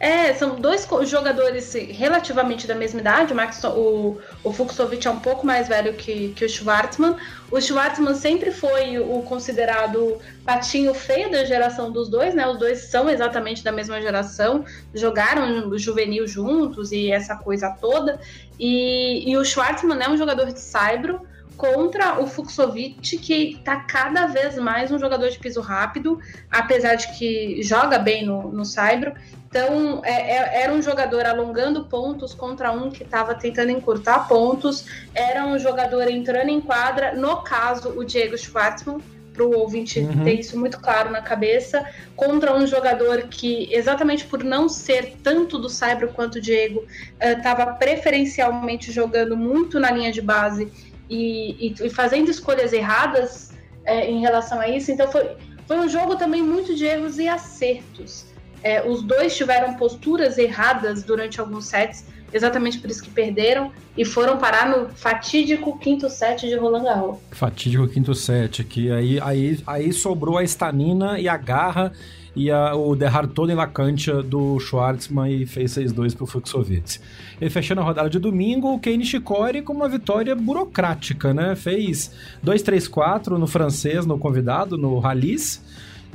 É, 0.00 0.32
são 0.32 0.58
dois 0.58 0.88
jogadores 1.04 1.74
relativamente 1.74 2.66
da 2.66 2.74
mesma 2.74 3.00
idade. 3.00 3.34
O, 3.34 3.36
Max, 3.36 3.62
o, 3.64 4.16
o 4.42 4.50
Fuxovic 4.50 5.06
é 5.06 5.10
um 5.10 5.20
pouco 5.20 5.46
mais 5.46 5.68
velho 5.68 5.92
que, 5.92 6.30
que 6.30 6.42
o 6.42 6.48
Schwartzman. 6.48 7.16
O 7.50 7.60
Schwartzman 7.60 8.14
sempre 8.14 8.50
foi 8.50 8.98
o 8.98 9.20
considerado 9.20 10.18
patinho 10.42 10.94
feio 10.94 11.30
da 11.30 11.44
geração 11.44 11.92
dos 11.92 12.08
dois, 12.08 12.34
né? 12.34 12.48
Os 12.48 12.58
dois 12.58 12.84
são 12.84 13.10
exatamente 13.10 13.62
da 13.62 13.70
mesma 13.70 14.00
geração, 14.00 14.64
jogaram 14.94 15.76
juvenil 15.76 16.26
juntos 16.26 16.92
e 16.92 17.12
essa 17.12 17.36
coisa 17.36 17.68
toda. 17.78 18.18
E, 18.58 19.30
e 19.30 19.36
o 19.36 19.44
Schwartzman 19.44 20.02
é 20.02 20.08
um 20.08 20.16
jogador 20.16 20.50
de 20.50 20.60
saibro 20.60 21.20
contra 21.58 22.18
o 22.18 22.26
Fuxovic, 22.26 23.18
que 23.18 23.58
está 23.58 23.80
cada 23.80 24.24
vez 24.24 24.56
mais 24.56 24.90
um 24.90 24.98
jogador 24.98 25.28
de 25.28 25.38
piso 25.38 25.60
rápido, 25.60 26.18
apesar 26.50 26.94
de 26.94 27.18
que 27.18 27.62
joga 27.62 27.98
bem 27.98 28.24
no, 28.24 28.50
no 28.50 28.64
Saibro. 28.64 29.12
Então, 29.50 30.00
é, 30.04 30.12
é, 30.12 30.62
era 30.62 30.72
um 30.72 30.80
jogador 30.80 31.26
alongando 31.26 31.84
pontos 31.84 32.32
contra 32.32 32.70
um 32.70 32.88
que 32.88 33.02
estava 33.02 33.34
tentando 33.34 33.72
encurtar 33.72 34.28
pontos, 34.28 34.86
era 35.12 35.44
um 35.44 35.58
jogador 35.58 36.08
entrando 36.08 36.50
em 36.50 36.60
quadra, 36.60 37.16
no 37.16 37.42
caso, 37.42 37.88
o 37.98 38.04
Diego 38.04 38.38
Schwartzman, 38.38 39.00
para 39.32 39.44
o 39.44 39.58
ouvinte 39.58 39.98
uhum. 39.98 40.24
ter 40.24 40.34
isso 40.34 40.56
muito 40.56 40.78
claro 40.78 41.10
na 41.10 41.20
cabeça, 41.20 41.84
contra 42.14 42.54
um 42.54 42.64
jogador 42.64 43.22
que, 43.22 43.68
exatamente 43.72 44.24
por 44.24 44.44
não 44.44 44.68
ser 44.68 45.16
tanto 45.20 45.58
do 45.58 45.68
Saibro 45.68 46.08
quanto 46.12 46.36
o 46.36 46.40
Diego, 46.40 46.84
estava 47.20 47.72
uh, 47.72 47.78
preferencialmente 47.78 48.92
jogando 48.92 49.36
muito 49.36 49.80
na 49.80 49.90
linha 49.90 50.12
de 50.12 50.20
base 50.20 50.70
e, 51.08 51.68
e, 51.68 51.86
e 51.86 51.90
fazendo 51.90 52.30
escolhas 52.30 52.72
erradas 52.72 53.50
é, 53.84 54.08
em 54.08 54.20
relação 54.20 54.60
a 54.60 54.68
isso. 54.68 54.92
Então 54.92 55.10
foi, 55.10 55.28
foi 55.66 55.78
um 55.78 55.88
jogo 55.88 56.14
também 56.14 56.42
muito 56.42 56.74
de 56.74 56.84
erros 56.84 57.18
e 57.18 57.26
acertos. 57.26 58.29
É, 58.62 58.86
os 58.86 59.02
dois 59.02 59.36
tiveram 59.36 59.74
posturas 59.74 60.38
erradas 60.38 61.02
durante 61.02 61.40
alguns 61.40 61.66
sets, 61.66 62.04
exatamente 62.32 62.78
por 62.78 62.90
isso 62.90 63.02
que 63.02 63.10
perderam 63.10 63.72
e 63.96 64.04
foram 64.04 64.38
parar 64.38 64.68
no 64.68 64.88
fatídico 64.90 65.78
quinto 65.78 66.08
set 66.08 66.46
de 66.46 66.54
Roland 66.54 66.84
Garros. 66.84 67.18
Fatídico 67.32 67.88
quinto 67.88 68.14
set, 68.14 68.62
que 68.64 68.90
aí, 68.90 69.20
aí, 69.20 69.58
aí 69.66 69.92
sobrou 69.92 70.38
a 70.38 70.44
estamina 70.44 71.18
e 71.18 71.28
a 71.28 71.36
garra 71.36 71.92
e 72.34 72.50
a, 72.50 72.74
o 72.74 72.94
derrar 72.94 73.26
todo 73.26 73.50
em 73.50 73.54
Lacantia 73.54 74.22
do 74.22 74.58
Schwartzman 74.60 75.30
e 75.30 75.46
fez 75.46 75.72
6-2 75.72 76.16
pro 76.16 76.26
Fuxovitz. 76.26 77.00
E 77.40 77.50
fechando 77.50 77.80
a 77.80 77.84
rodada 77.84 78.08
de 78.08 78.18
domingo, 78.18 78.72
o 78.72 78.78
Kei 78.78 78.96
Nishikori 78.96 79.62
com 79.62 79.72
uma 79.72 79.88
vitória 79.88 80.34
burocrática, 80.34 81.34
né? 81.34 81.56
Fez 81.56 82.12
2-3-4 82.44 83.30
no 83.30 83.46
francês, 83.46 84.06
no 84.06 84.18
convidado, 84.18 84.78
no 84.78 84.98
Rallys, 84.98 85.62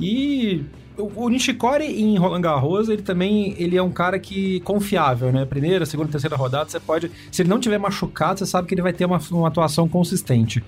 e 0.00 0.64
o 0.98 1.28
Nishikori 1.28 1.84
em 1.84 2.16
Roland 2.16 2.40
Garros, 2.40 2.88
ele 2.88 3.02
também 3.02 3.54
ele 3.58 3.76
é 3.76 3.82
um 3.82 3.90
cara 3.90 4.18
que 4.18 4.60
confiável, 4.60 5.32
né? 5.32 5.44
Primeira, 5.44 5.84
segunda, 5.84 6.10
terceira 6.10 6.36
rodada, 6.36 6.68
você 6.70 6.80
pode, 6.80 7.10
se 7.30 7.42
ele 7.42 7.48
não 7.48 7.60
tiver 7.60 7.78
machucado, 7.78 8.38
você 8.38 8.46
sabe 8.46 8.66
que 8.68 8.74
ele 8.74 8.82
vai 8.82 8.92
ter 8.92 9.04
uma, 9.04 9.20
uma 9.30 9.48
atuação 9.48 9.88
consistente. 9.88 10.62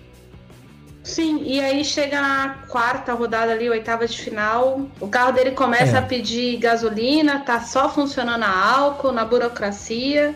Sim, 1.02 1.42
e 1.42 1.58
aí 1.58 1.82
chega 1.84 2.20
na 2.20 2.50
quarta 2.68 3.14
rodada 3.14 3.52
ali, 3.52 3.70
oitava 3.70 4.06
de 4.06 4.18
final, 4.18 4.86
o 5.00 5.08
carro 5.08 5.32
dele 5.32 5.52
começa 5.52 5.96
é. 5.96 5.98
a 5.98 6.02
pedir 6.02 6.58
gasolina, 6.58 7.40
tá 7.40 7.60
só 7.60 7.88
funcionando 7.88 8.42
a 8.42 8.76
álcool, 8.76 9.12
na 9.12 9.24
burocracia. 9.24 10.34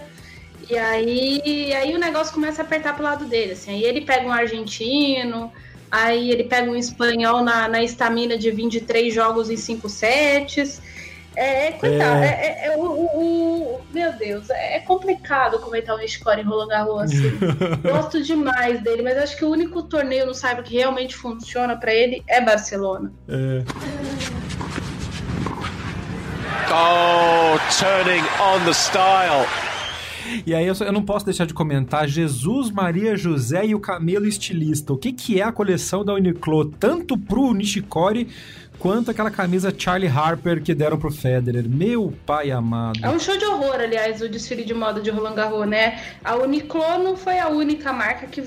E 0.70 0.78
aí, 0.78 1.42
e 1.44 1.74
aí 1.74 1.94
o 1.94 1.98
negócio 1.98 2.32
começa 2.32 2.62
a 2.62 2.64
apertar 2.64 2.94
pro 2.94 3.04
lado 3.04 3.26
dele, 3.26 3.52
assim. 3.52 3.72
Aí 3.72 3.84
ele 3.84 4.00
pega 4.00 4.26
um 4.26 4.32
argentino, 4.32 5.52
aí 5.92 6.30
ele 6.30 6.44
pega 6.44 6.70
um 6.70 6.74
espanhol 6.74 7.44
na 7.44 7.82
estamina 7.82 8.38
de 8.38 8.50
23 8.50 9.14
jogos 9.14 9.50
em 9.50 9.56
5 9.56 9.88
sets. 9.88 10.80
É, 11.34 11.68
é, 11.68 11.72
coitado, 11.72 12.22
é, 12.22 12.26
é, 12.26 12.66
é 12.66 12.76
o, 12.76 12.82
o, 12.82 13.76
o, 13.76 13.80
Meu 13.90 14.12
Deus, 14.12 14.50
é 14.50 14.80
complicado 14.80 15.58
comentar 15.60 15.94
o 15.94 15.98
Nishikori 15.98 16.42
em 16.42 16.44
Roland 16.44 16.68
Garros 16.68 17.02
assim. 17.02 17.38
Gosto 17.82 18.22
demais 18.22 18.82
dele, 18.82 19.02
mas 19.02 19.16
acho 19.16 19.36
que 19.36 19.44
o 19.44 19.50
único 19.50 19.82
torneio 19.82 20.26
no 20.26 20.34
Cyber 20.34 20.62
que 20.62 20.74
realmente 20.74 21.16
funciona 21.16 21.76
para 21.76 21.92
ele 21.92 22.22
é 22.28 22.40
Barcelona. 22.40 23.12
É. 23.28 23.64
Oh, 26.74 27.58
turning 27.78 28.24
on 28.40 28.64
the 28.64 28.72
style. 28.72 29.46
E 30.46 30.54
aí 30.54 30.66
eu, 30.66 30.74
só, 30.74 30.84
eu, 30.84 30.92
não 30.92 31.02
posso 31.02 31.24
deixar 31.24 31.46
de 31.46 31.54
comentar 31.54 32.08
Jesus, 32.08 32.70
Maria 32.70 33.16
José 33.16 33.66
e 33.66 33.74
o 33.74 33.80
Camelo 33.80 34.26
Estilista. 34.26 34.92
O 34.92 34.96
que, 34.96 35.12
que 35.12 35.40
é 35.40 35.44
a 35.44 35.52
coleção 35.52 36.04
da 36.04 36.14
Uniqlo, 36.14 36.66
tanto 36.66 37.16
pro 37.18 37.52
Nishikori 37.52 38.28
quanto 38.78 39.12
aquela 39.12 39.30
camisa 39.30 39.72
Charlie 39.76 40.08
Harper 40.08 40.60
que 40.60 40.74
deram 40.74 40.98
pro 40.98 41.12
Federer. 41.12 41.68
Meu 41.68 42.12
pai 42.26 42.50
amado. 42.50 42.98
É 43.00 43.08
um 43.08 43.18
show 43.18 43.36
de 43.36 43.44
horror, 43.44 43.76
aliás, 43.76 44.20
o 44.20 44.28
desfile 44.28 44.64
de 44.64 44.74
moda 44.74 45.00
de 45.00 45.08
Roland 45.08 45.34
Garros, 45.34 45.68
né? 45.68 46.02
A 46.24 46.34
Uniqlo 46.36 46.98
não 46.98 47.16
foi 47.16 47.38
a 47.38 47.48
única 47.48 47.92
marca 47.92 48.26
que 48.26 48.42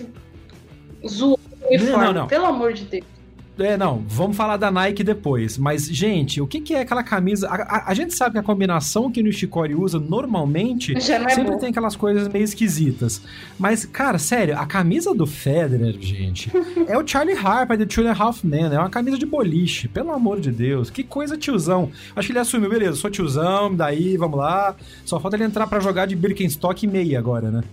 zoou 1.08 1.40
o 1.62 1.68
uniforme, 1.68 1.92
não, 1.92 2.00
não, 2.00 2.14
não. 2.14 2.28
pelo 2.28 2.46
amor 2.46 2.74
de 2.74 2.84
Deus. 2.84 3.15
É, 3.58 3.78
não, 3.78 4.04
vamos 4.08 4.36
falar 4.36 4.58
da 4.58 4.70
Nike 4.70 5.04
depois. 5.04 5.58
Mas, 5.58 5.86
gente, 5.86 6.42
o 6.42 6.48
que, 6.48 6.60
que 6.60 6.74
é 6.74 6.82
aquela 6.82 7.04
camisa? 7.04 7.48
A, 7.48 7.56
a, 7.56 7.92
a, 7.92 7.94
gente 7.94 8.14
sabe 8.14 8.34
que 8.34 8.40
a 8.40 8.44
combinação 8.44 9.10
que 9.10 9.22
o 9.22 9.24
Nishikori 9.24 9.74
usa 9.74 9.98
normalmente 9.98 10.96
é 10.96 11.00
sempre 11.00 11.44
bom. 11.44 11.58
tem 11.58 11.70
aquelas 11.70 11.96
coisas 11.96 12.28
meio 12.28 12.44
esquisitas. 12.44 13.22
Mas, 13.58 13.86
cara, 13.86 14.18
sério, 14.18 14.58
a 14.58 14.66
camisa 14.66 15.14
do 15.14 15.26
Federer, 15.26 15.96
gente, 16.00 16.52
é 16.88 16.98
o 16.98 17.08
Charlie 17.08 17.38
Harper 17.38 17.78
do 17.78 17.86
Two 17.86 18.06
and 18.06 18.12
a 18.12 18.16
Half 18.18 18.44
Men. 18.44 18.74
É 18.74 18.80
uma 18.80 18.90
camisa 18.90 19.18
de 19.18 19.26
boliche, 19.26 19.88
pelo 19.88 20.12
amor 20.12 20.42
de 20.42 20.52
Deus. 20.52 20.90
Que 20.90 21.04
coisa 21.04 21.38
tiozão. 21.38 21.92
Acho 22.16 22.28
que 22.28 22.32
ele 22.34 22.40
assumiu, 22.40 22.70
beleza, 22.70 22.98
sou 22.98 23.10
tiozão, 23.10 23.74
daí, 23.74 24.18
vamos 24.18 24.38
lá. 24.38 24.76
Só 25.06 25.20
falta 25.20 25.38
ele 25.38 25.46
entrar 25.46 25.68
para 25.68 25.80
jogar 25.80 26.06
de 26.08 26.16
Birkenstock 26.16 26.86
e 26.86 26.90
meia 26.90 27.20
agora, 27.20 27.50
né? 27.50 27.64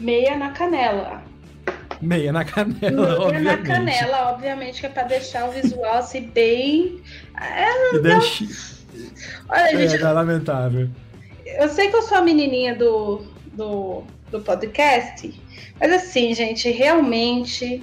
Meia 0.00 0.36
na 0.36 0.50
canela. 0.50 1.33
Meia 2.04 2.32
na 2.32 2.44
canela, 2.44 2.76
Meia 2.90 3.20
obviamente. 3.20 3.44
na 3.44 3.56
canela, 3.58 4.32
obviamente, 4.32 4.80
que 4.80 4.86
é 4.86 4.88
pra 4.88 5.02
deixar 5.04 5.48
o 5.48 5.52
visual 5.52 5.96
assim 5.96 6.22
bem. 6.22 7.00
É, 7.40 7.98
não... 7.98 8.20
Olha, 9.48 9.84
é, 9.84 9.88
gente. 9.88 10.02
É 10.02 10.12
lamentável. 10.12 10.88
Eu 11.44 11.68
sei 11.68 11.88
que 11.88 11.96
eu 11.96 12.02
sou 12.02 12.18
a 12.18 12.22
menininha 12.22 12.74
do, 12.74 13.22
do, 13.52 14.04
do 14.30 14.40
podcast, 14.40 15.40
mas 15.80 15.92
assim, 15.92 16.34
gente, 16.34 16.70
realmente. 16.70 17.82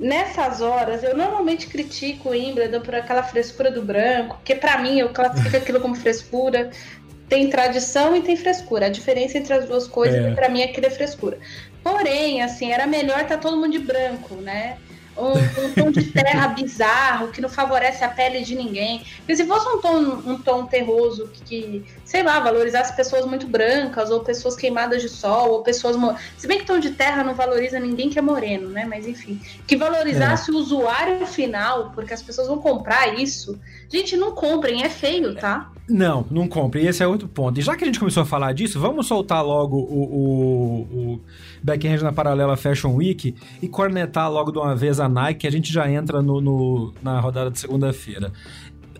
Nessas 0.00 0.60
horas, 0.60 1.02
eu 1.02 1.16
normalmente 1.16 1.66
critico 1.66 2.28
o 2.28 2.30
Wimbledon 2.30 2.82
por 2.82 2.94
aquela 2.94 3.20
frescura 3.20 3.68
do 3.68 3.82
branco, 3.82 4.36
porque 4.36 4.54
para 4.54 4.78
mim 4.78 5.00
eu 5.00 5.08
classifico 5.08 5.56
aquilo 5.58 5.80
como 5.80 5.96
frescura 5.96 6.70
tem 7.28 7.50
tradição 7.50 8.16
e 8.16 8.22
tem 8.22 8.36
frescura. 8.36 8.86
A 8.86 8.88
diferença 8.88 9.38
entre 9.38 9.52
as 9.52 9.66
duas 9.66 9.86
coisas, 9.86 10.24
é. 10.24 10.30
para 10.34 10.48
mim, 10.48 10.62
é 10.62 10.68
que 10.68 10.84
é 10.84 10.90
frescura. 10.90 11.38
Porém, 11.82 12.42
assim, 12.42 12.70
era 12.70 12.86
melhor 12.86 13.20
estar 13.20 13.36
tá 13.36 13.38
todo 13.38 13.56
mundo 13.56 13.72
de 13.72 13.78
branco, 13.78 14.34
né? 14.36 14.78
um, 15.18 15.64
um, 15.64 15.72
tom 15.72 15.90
de 15.90 16.04
terra 16.04 16.48
bizarro 16.54 17.28
que 17.28 17.40
não 17.40 17.48
favorece 17.48 18.04
a 18.04 18.08
pele 18.08 18.42
de 18.42 18.54
ninguém. 18.54 19.04
Porque 19.18 19.36
se 19.36 19.44
fosse 19.44 19.68
um 19.68 19.80
tom, 19.80 19.98
um 19.98 20.38
tom 20.38 20.64
terroso 20.64 21.30
que, 21.44 21.84
sei 22.04 22.22
lá, 22.22 22.38
valorizasse 22.38 22.94
pessoas 22.94 23.26
muito 23.26 23.46
brancas, 23.46 24.10
ou 24.10 24.20
pessoas 24.20 24.54
queimadas 24.54 25.02
de 25.02 25.08
sol, 25.08 25.50
ou 25.50 25.62
pessoas. 25.62 25.96
Se 26.36 26.46
bem 26.46 26.58
que 26.58 26.66
tom 26.66 26.78
de 26.78 26.90
terra 26.90 27.24
não 27.24 27.34
valoriza 27.34 27.80
ninguém 27.80 28.08
que 28.08 28.18
é 28.18 28.22
moreno, 28.22 28.68
né? 28.70 28.86
Mas 28.86 29.06
enfim. 29.06 29.40
Que 29.66 29.76
valorizasse 29.76 30.50
é. 30.50 30.54
o 30.54 30.56
usuário 30.56 31.26
final, 31.26 31.90
porque 31.94 32.14
as 32.14 32.22
pessoas 32.22 32.46
vão 32.46 32.58
comprar 32.58 33.18
isso. 33.18 33.58
Gente, 33.88 34.16
não 34.16 34.32
comprem, 34.32 34.84
é 34.84 34.88
feio, 34.88 35.34
tá? 35.34 35.70
Não, 35.88 36.26
não 36.30 36.46
compre. 36.46 36.86
Esse 36.86 37.02
é 37.02 37.06
outro 37.06 37.26
ponto. 37.26 37.58
E 37.58 37.62
já 37.62 37.74
que 37.74 37.82
a 37.82 37.86
gente 37.86 37.98
começou 37.98 38.22
a 38.22 38.26
falar 38.26 38.52
disso, 38.52 38.78
vamos 38.78 39.06
soltar 39.06 39.42
logo 39.42 39.78
o, 39.78 40.02
o, 40.02 41.14
o 41.14 41.20
Backhand 41.62 42.02
na 42.02 42.12
Paralela 42.12 42.56
Fashion 42.56 42.94
Week 42.94 43.34
e 43.62 43.68
cornetar 43.68 44.30
logo 44.30 44.52
de 44.52 44.58
uma 44.58 44.76
vez 44.76 45.00
a 45.00 45.08
Nike, 45.08 45.46
a 45.46 45.50
gente 45.50 45.72
já 45.72 45.90
entra 45.90 46.20
no, 46.20 46.40
no 46.40 46.92
na 47.02 47.18
rodada 47.20 47.50
de 47.50 47.58
segunda-feira. 47.58 48.32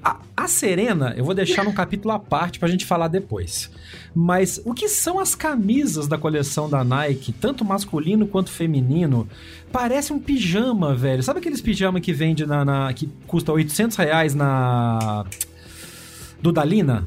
A, 0.03 0.21
a, 0.35 0.49
Serena, 0.49 1.13
eu 1.17 1.25
vou 1.25 1.35
deixar 1.35 1.65
num 1.65 1.73
capítulo 1.73 2.15
à 2.15 2.19
parte 2.19 2.59
pra 2.59 2.69
gente 2.69 2.87
falar 2.87 3.09
depois. 3.09 3.71
Mas 4.15 4.59
o 4.65 4.73
que 4.73 4.89
são 4.89 5.19
as 5.19 5.35
camisas 5.35 6.07
da 6.07 6.17
coleção 6.17 6.71
da 6.71 6.83
Nike, 6.83 7.33
tanto 7.33 7.65
masculino 7.65 8.27
quanto 8.27 8.51
feminino? 8.51 9.29
Parece 9.71 10.13
um 10.13 10.19
pijama, 10.19 10.95
velho. 10.95 11.23
Sabe 11.23 11.41
aqueles 11.41 11.61
pijama 11.61 12.01
que 12.01 12.13
vende 12.13 12.47
na, 12.47 12.65
na 12.65 12.93
que 12.95 13.09
custa 13.27 13.53
800 13.53 13.97
reais 13.97 14.35
na 14.35 15.27
do 16.41 16.53
Dalina? 16.53 17.07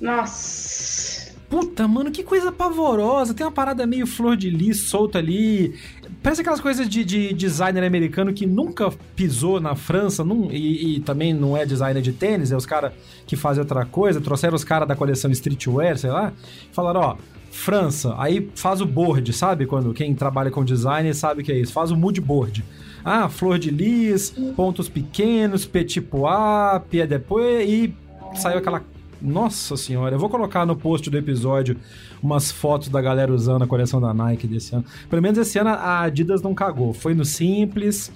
Nossa. 0.00 1.34
Puta, 1.48 1.86
mano, 1.86 2.10
que 2.10 2.22
coisa 2.22 2.50
pavorosa. 2.50 3.32
Tem 3.32 3.46
uma 3.46 3.52
parada 3.52 3.86
meio 3.86 4.06
flor 4.06 4.36
de 4.36 4.50
lis 4.50 4.88
solta 4.88 5.18
ali. 5.18 5.74
Parece 6.22 6.40
aquelas 6.40 6.60
coisas 6.60 6.88
de, 6.88 7.04
de 7.04 7.32
designer 7.32 7.84
americano 7.84 8.32
que 8.32 8.46
nunca 8.46 8.90
pisou 9.14 9.60
na 9.60 9.76
França 9.76 10.24
e, 10.50 10.96
e, 10.96 11.00
também 11.00 11.32
não 11.32 11.56
é 11.56 11.64
designer 11.64 12.02
de 12.02 12.12
tênis, 12.12 12.50
é 12.50 12.56
os 12.56 12.66
caras 12.66 12.92
que 13.26 13.36
fazem 13.36 13.60
outra 13.60 13.84
coisa. 13.86 14.20
Trouxeram 14.20 14.56
os 14.56 14.64
caras 14.64 14.88
da 14.88 14.96
coleção 14.96 15.30
Streetwear, 15.30 15.96
sei 15.96 16.10
lá. 16.10 16.32
Falaram, 16.72 17.00
ó, 17.00 17.16
França, 17.52 18.14
aí 18.18 18.50
faz 18.56 18.80
o 18.80 18.86
board, 18.86 19.32
sabe? 19.32 19.66
Quando 19.66 19.94
quem 19.94 20.14
trabalha 20.14 20.50
com 20.50 20.64
design 20.64 21.12
sabe 21.14 21.42
o 21.42 21.44
que 21.44 21.52
é 21.52 21.58
isso. 21.58 21.72
Faz 21.72 21.92
o 21.92 21.96
mood 21.96 22.20
board. 22.20 22.64
Ah, 23.04 23.28
flor 23.28 23.56
de 23.56 23.70
lis, 23.70 24.30
pontos 24.56 24.88
pequenos, 24.88 25.64
petit 25.64 26.00
pois, 26.00 26.82
pied 26.90 27.06
de 27.06 27.18
pois 27.20 27.68
e 27.68 27.94
saiu 28.36 28.58
aquela. 28.58 28.82
Nossa 29.20 29.78
senhora, 29.78 30.14
eu 30.14 30.18
vou 30.18 30.28
colocar 30.28 30.66
no 30.66 30.76
post 30.76 31.08
do 31.08 31.16
episódio 31.16 31.78
umas 32.22 32.50
fotos 32.50 32.88
da 32.88 33.00
galera 33.00 33.32
usando 33.32 33.62
a 33.62 33.66
coleção 33.66 33.98
da 33.98 34.12
Nike 34.12 34.46
desse 34.46 34.74
ano. 34.74 34.84
Pelo 35.08 35.22
menos 35.22 35.38
esse 35.38 35.58
ano 35.58 35.70
a 35.70 36.02
Adidas 36.02 36.42
não 36.42 36.54
cagou. 36.54 36.92
Foi 36.92 37.14
no 37.14 37.24
simples, 37.24 38.12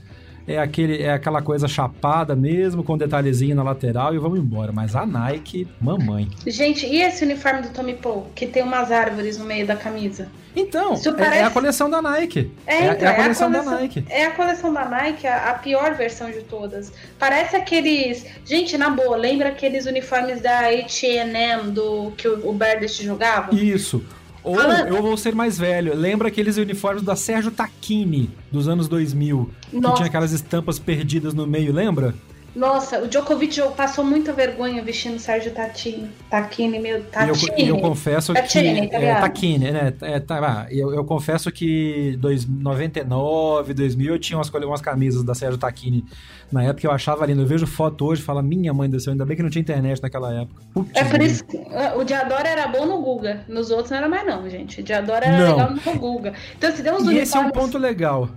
é, 0.55 0.59
aquele, 0.59 1.03
é 1.03 1.13
aquela 1.13 1.41
coisa 1.41 1.69
chapada 1.69 2.35
mesmo, 2.35 2.83
com 2.83 2.99
detalhezinho 2.99 3.55
na 3.55 3.63
lateral 3.63 4.15
e 4.15 4.19
vamos 4.19 4.39
embora. 4.39 4.73
Mas 4.73 4.97
a 4.97 5.07
Nike, 5.07 5.69
mamãe. 5.81 6.29
Gente, 6.47 6.87
e 6.87 7.01
esse 7.01 7.25
uniforme 7.25 7.63
do 7.63 7.69
Tommy 7.71 7.95
Paul, 7.95 8.27
que 8.35 8.47
tem 8.47 8.63
umas 8.63 8.91
árvores 8.91 9.39
no 9.39 9.45
meio 9.45 9.67
da 9.67 9.77
camisa? 9.77 10.29
Então, 10.55 11.01
parece... 11.17 11.39
é, 11.39 11.45
a 11.45 11.51
coleção 11.51 11.89
da 11.89 12.03
Nike. 12.03 12.51
É, 12.67 12.75
é, 12.75 12.93
então, 12.93 13.09
é 13.09 13.11
a, 13.11 13.15
coleção 13.15 13.47
é 13.47 13.51
a 13.51 13.53
coleção 13.53 13.53
da 13.53 13.63
Nike. 13.63 14.05
É 14.09 14.25
a 14.25 14.31
coleção 14.33 14.73
da 14.73 14.85
Nike, 14.85 15.27
a, 15.27 15.51
a, 15.51 15.55
pior 15.55 15.95
versão 15.95 16.31
de 16.31 16.41
todas. 16.41 16.93
Parece 17.19 17.55
aqueles. 17.55 18.27
Gente, 18.45 18.77
na 18.77 18.91
boa, 18.91 19.17
lembra 19.17 19.51
aqueles 19.51 19.87
uniformes 19.87 20.41
da 20.41 20.63
HM 20.71 21.71
do 21.71 22.13
que 22.17 22.27
o, 22.27 22.49
o 22.49 22.53
Berdest 22.53 23.05
jogava? 23.05 23.55
Isso. 23.55 24.05
Ou 24.43 24.57
Falando... 24.57 24.89
eu 24.89 25.03
vou 25.03 25.17
ser 25.17 25.35
mais 25.35 25.59
velho. 25.59 25.95
Lembra 25.95 26.29
aqueles 26.29 26.57
uniformes 26.57 27.03
da 27.03 27.15
Sérgio 27.15 27.51
Tacchini 27.51 28.31
dos 28.51 28.69
anos 28.69 28.89
2000? 28.89 29.51
Nossa. 29.73 29.89
Que 29.89 29.97
tinha 29.97 30.07
aquelas 30.07 30.33
estampas 30.33 30.79
perdidas 30.79 31.35
no 31.35 31.47
meio, 31.47 31.73
lembra? 31.73 32.15
Nossa, 32.55 32.99
o 33.01 33.07
Djokovic 33.07 33.61
passou 33.77 34.05
muita 34.05 34.33
vergonha 34.33 34.83
vestindo 34.83 35.17
o 35.17 35.21
Sérgio 35.21 35.53
Tacchini. 35.53 36.11
Tacchini, 36.29 36.79
meu, 36.81 37.03
Tacchini. 37.05 37.63
E 37.63 37.69
eu, 37.69 37.77
eu, 37.77 37.81
confesso 37.81 38.35
Tacchini, 38.35 38.83
que... 38.83 38.89
Tá 38.89 38.99
é, 38.99 39.15
Tacchini, 39.15 39.71
né? 39.71 39.95
É, 40.03 40.19
tá, 40.19 40.67
eu, 40.71 40.93
eu 40.93 41.05
confesso 41.05 41.51
que 41.53 42.19
em 42.21 42.63
99, 42.63 43.75
2000 43.75 44.15
eu 44.15 44.19
tinha 44.19 44.37
umas, 44.37 44.49
umas 44.49 44.81
camisas 44.81 45.23
da 45.23 45.35
Sérgio 45.35 45.59
Tacchini 45.59 46.05
na 46.51 46.65
época 46.65 46.87
eu 46.87 46.91
achava 46.91 47.25
lindo. 47.25 47.43
Eu 47.43 47.47
vejo 47.47 47.67
foto 47.67 48.07
hoje 48.07 48.23
e 48.23 48.25
falo, 48.25 48.43
minha 48.43 48.75
mãe 48.75 48.91
do 48.91 48.99
céu, 48.99 49.13
ainda 49.13 49.25
bem 49.25 49.37
que 49.37 49.43
não 49.43 49.51
tinha 49.51 49.63
internet 49.63 50.03
naquela 50.03 50.33
época. 50.35 50.63
Putz, 50.75 50.91
é 50.95 51.05
por 51.05 51.21
isso 51.23 51.45
que 51.45 51.57
o 51.97 52.05
Diadora 52.05 52.49
era 52.49 52.67
bom 52.67 52.87
no 52.87 53.01
Guga. 53.01 53.45
Nos 53.49 53.71
outros 53.71 53.91
não 53.91 53.99
era 53.99 54.09
mais 54.09 54.27
não, 54.27 54.49
gente. 54.51 54.81
O 54.81 54.83
Diadora 54.83 55.27
era 55.27 55.39
não. 55.39 55.57
legal 55.57 55.71
no 55.71 55.99
Guga. 55.99 56.35
Então 56.57 56.73
se 56.73 56.83
deu 56.83 56.95
uns 56.95 57.03
E 57.03 57.03
uniformes... 57.03 57.29
esse 57.29 57.37
é 57.37 57.41
um 57.41 57.51
ponto 57.51 57.79
legal. 57.79 58.29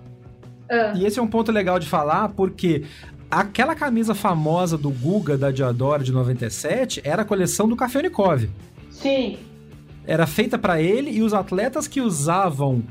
Ah. 0.69 0.93
E 0.95 1.05
esse 1.05 1.19
é 1.19 1.21
um 1.21 1.27
ponto 1.27 1.51
legal 1.51 1.77
de 1.79 1.87
falar, 1.87 2.29
porque 2.29 2.83
aquela 3.39 3.75
camisa 3.75 4.13
famosa 4.13 4.77
do 4.77 4.89
Guga 4.89 5.37
da 5.37 5.51
Diadora 5.51 6.03
de 6.03 6.11
97 6.11 7.01
era 7.03 7.23
a 7.23 7.25
coleção 7.25 7.67
do 7.67 7.75
Café 7.75 7.99
Unicov. 7.99 8.49
Sim. 8.89 9.37
Era 10.05 10.27
feita 10.27 10.57
para 10.57 10.81
ele 10.81 11.11
e 11.11 11.21
os 11.21 11.33
atletas 11.33 11.87
que 11.87 12.01
usavam 12.01 12.83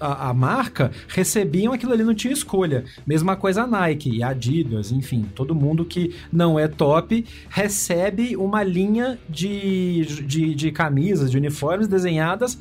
a, 0.00 0.30
a, 0.30 0.34
marca 0.34 0.90
recebiam 1.06 1.72
aquilo 1.72 1.92
ali, 1.92 2.02
não 2.02 2.14
tinha 2.14 2.32
escolha. 2.32 2.84
Mesma 3.06 3.36
coisa 3.36 3.62
a 3.62 3.66
Nike 3.66 4.10
e 4.10 4.22
a 4.22 4.28
Adidas, 4.28 4.90
enfim, 4.90 5.26
todo 5.34 5.54
mundo 5.54 5.84
que 5.84 6.14
não 6.32 6.58
é 6.58 6.66
top 6.66 7.24
recebe 7.48 8.36
uma 8.36 8.64
linha 8.64 9.18
de, 9.28 10.04
de, 10.24 10.54
de 10.54 10.72
camisas, 10.72 11.30
de 11.30 11.36
uniformes 11.36 11.86
desenhadas 11.86 12.58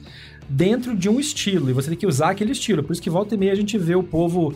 dentro 0.47 0.95
de 0.95 1.07
um 1.07 1.19
estilo, 1.19 1.69
e 1.69 1.73
você 1.73 1.89
tem 1.89 1.97
que 1.97 2.05
usar 2.05 2.31
aquele 2.31 2.51
estilo. 2.51 2.83
Por 2.83 2.91
isso 2.91 3.01
que 3.01 3.09
volta 3.09 3.33
e 3.33 3.37
meia 3.37 3.53
a 3.53 3.55
gente 3.55 3.77
vê 3.77 3.95
o 3.95 4.03
povo 4.03 4.53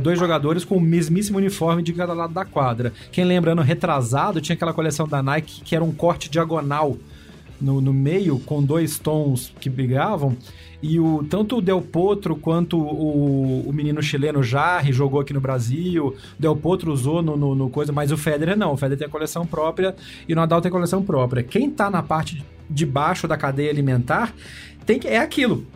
dois 0.00 0.18
jogadores 0.18 0.64
com 0.64 0.76
o 0.76 0.80
mesmíssimo 0.80 1.38
uniforme 1.38 1.82
de 1.82 1.92
cada 1.92 2.12
lado 2.12 2.32
da 2.32 2.44
quadra. 2.44 2.92
Quem 3.10 3.24
lembra, 3.24 3.52
ano 3.52 3.62
retrasado, 3.62 4.40
tinha 4.40 4.54
aquela 4.54 4.72
coleção 4.72 5.06
da 5.06 5.22
Nike 5.22 5.62
que 5.62 5.74
era 5.74 5.84
um 5.84 5.92
corte 5.92 6.30
diagonal 6.30 6.96
no, 7.60 7.80
no 7.80 7.92
meio, 7.92 8.38
com 8.40 8.62
dois 8.62 8.98
tons 8.98 9.52
que 9.60 9.68
brigavam. 9.68 10.36
E 10.80 11.00
o, 11.00 11.24
tanto 11.28 11.58
o 11.58 11.60
Del 11.60 11.82
Potro 11.82 12.36
quanto 12.36 12.78
o, 12.78 13.68
o 13.68 13.72
menino 13.72 14.00
chileno 14.00 14.42
Jarre 14.42 14.92
jogou 14.92 15.20
aqui 15.20 15.32
no 15.32 15.40
Brasil. 15.40 16.08
O 16.08 16.16
Del 16.38 16.54
Potro 16.54 16.92
usou 16.92 17.20
no, 17.20 17.36
no, 17.36 17.54
no, 17.54 17.68
coisa, 17.68 17.92
mas 17.92 18.12
o 18.12 18.16
Federer 18.16 18.56
não. 18.56 18.72
O 18.72 18.76
Federer 18.76 18.98
tem 18.98 19.08
a 19.08 19.10
coleção 19.10 19.44
própria 19.44 19.96
e 20.28 20.32
o 20.32 20.36
Nadal 20.36 20.60
tem 20.60 20.68
a 20.68 20.72
coleção 20.72 21.02
própria. 21.02 21.42
Quem 21.42 21.68
tá 21.68 21.90
na 21.90 22.02
parte 22.02 22.44
de 22.70 22.86
baixo 22.86 23.26
da 23.26 23.36
cadeia 23.36 23.70
alimentar 23.70 24.32
tem 24.86 24.98
que, 24.98 25.08
é 25.08 25.18
aquilo. 25.18 25.66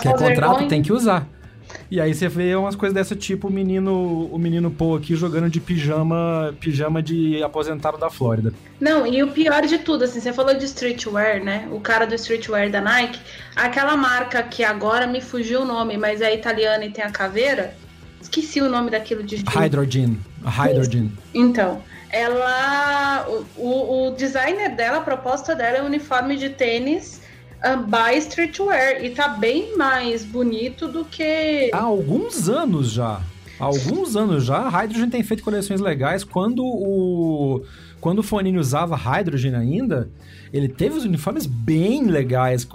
que 0.00 0.08
é 0.08 0.12
contrato, 0.12 0.68
tem 0.68 0.82
que 0.82 0.92
usar. 0.92 1.26
E 1.90 2.00
aí 2.00 2.14
você 2.14 2.28
vê 2.28 2.54
umas 2.54 2.74
coisas 2.74 2.94
dessa 2.94 3.14
tipo 3.14 3.48
o 3.48 3.50
menino, 3.50 4.28
o 4.32 4.38
menino 4.38 4.70
Paul 4.70 4.96
aqui 4.96 5.14
jogando 5.14 5.48
de 5.50 5.60
pijama, 5.60 6.54
pijama 6.60 7.02
de 7.02 7.42
aposentado 7.42 7.98
da 7.98 8.10
Flórida. 8.10 8.52
Não, 8.80 9.06
e 9.06 9.22
o 9.22 9.28
pior 9.28 9.62
de 9.62 9.78
tudo, 9.78 10.04
assim, 10.04 10.20
você 10.20 10.32
falou 10.32 10.54
de 10.54 10.64
streetwear, 10.64 11.42
né? 11.42 11.68
O 11.70 11.80
cara 11.80 12.06
do 12.06 12.14
streetwear 12.14 12.70
da 12.70 12.80
Nike, 12.80 13.20
aquela 13.54 13.96
marca 13.96 14.42
que 14.42 14.64
agora 14.64 15.06
me 15.06 15.20
fugiu 15.20 15.62
o 15.62 15.64
nome, 15.64 15.96
mas 15.96 16.20
é 16.20 16.34
italiana 16.34 16.84
e 16.84 16.90
tem 16.90 17.04
a 17.04 17.10
caveira. 17.10 17.74
Esqueci 18.20 18.60
o 18.60 18.68
nome 18.70 18.90
daquilo 18.90 19.22
de 19.22 19.36
Hydrogen. 19.46 20.18
Hydrogen. 20.44 21.12
Então, 21.34 21.82
ela 22.10 23.26
o, 23.56 24.08
o 24.08 24.10
designer 24.12 24.74
dela, 24.74 24.98
a 24.98 25.02
proposta 25.02 25.54
dela 25.54 25.78
é 25.78 25.82
um 25.82 25.86
uniforme 25.86 26.36
de 26.36 26.48
tênis 26.50 27.20
by 27.88 28.18
streetwear 28.18 29.04
e 29.04 29.10
tá 29.10 29.28
bem 29.28 29.76
mais 29.76 30.24
bonito 30.24 30.88
do 30.88 31.04
que. 31.04 31.70
Há 31.72 31.82
alguns 31.82 32.48
anos 32.48 32.90
já. 32.90 33.20
Há 33.58 33.64
alguns 33.64 34.16
anos 34.16 34.44
já, 34.44 34.58
a 34.58 34.68
Hydrogen 34.68 35.08
tem 35.08 35.22
feito 35.22 35.42
coleções 35.42 35.80
legais. 35.80 36.24
Quando 36.24 36.64
o 36.64 37.64
quando 38.00 38.18
o 38.18 38.22
Fonini 38.22 38.58
usava 38.58 38.96
Hydrogen 38.96 39.54
ainda, 39.54 40.10
ele 40.54 40.68
teve 40.68 40.96
os 40.96 41.04
uniformes 41.04 41.46
bem 41.46 42.04
legais. 42.06 42.66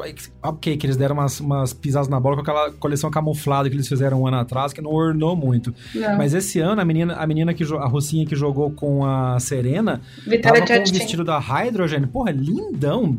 Ok, 0.43 0.75
que 0.75 0.85
eles 0.85 0.97
deram 0.97 1.15
umas, 1.15 1.39
umas 1.39 1.71
pisadas 1.71 2.09
na 2.09 2.19
bola 2.19 2.35
com 2.35 2.41
aquela 2.41 2.71
coleção 2.73 3.09
camuflada 3.09 3.69
que 3.69 3.75
eles 3.75 3.87
fizeram 3.87 4.21
um 4.21 4.27
ano 4.27 4.35
atrás, 4.35 4.73
que 4.73 4.81
não 4.81 4.91
ornou 4.91 5.33
muito. 5.33 5.73
Não. 5.95 6.17
Mas 6.17 6.33
esse 6.33 6.59
ano, 6.59 6.81
a 6.81 6.85
menina, 6.85 7.13
a 7.13 7.25
menina 7.25 7.53
que 7.53 7.63
a 7.63 7.87
Rocinha 7.87 8.25
que 8.25 8.35
jogou 8.35 8.69
com 8.71 9.05
a 9.05 9.39
Serena, 9.39 10.01
Vitória 10.27 10.61
tava 10.61 10.81
com 10.81 10.89
o 10.89 10.93
vestido 10.93 11.23
da 11.23 11.39
Hydrogen, 11.39 12.05
porra, 12.07 12.31
lindão 12.31 13.17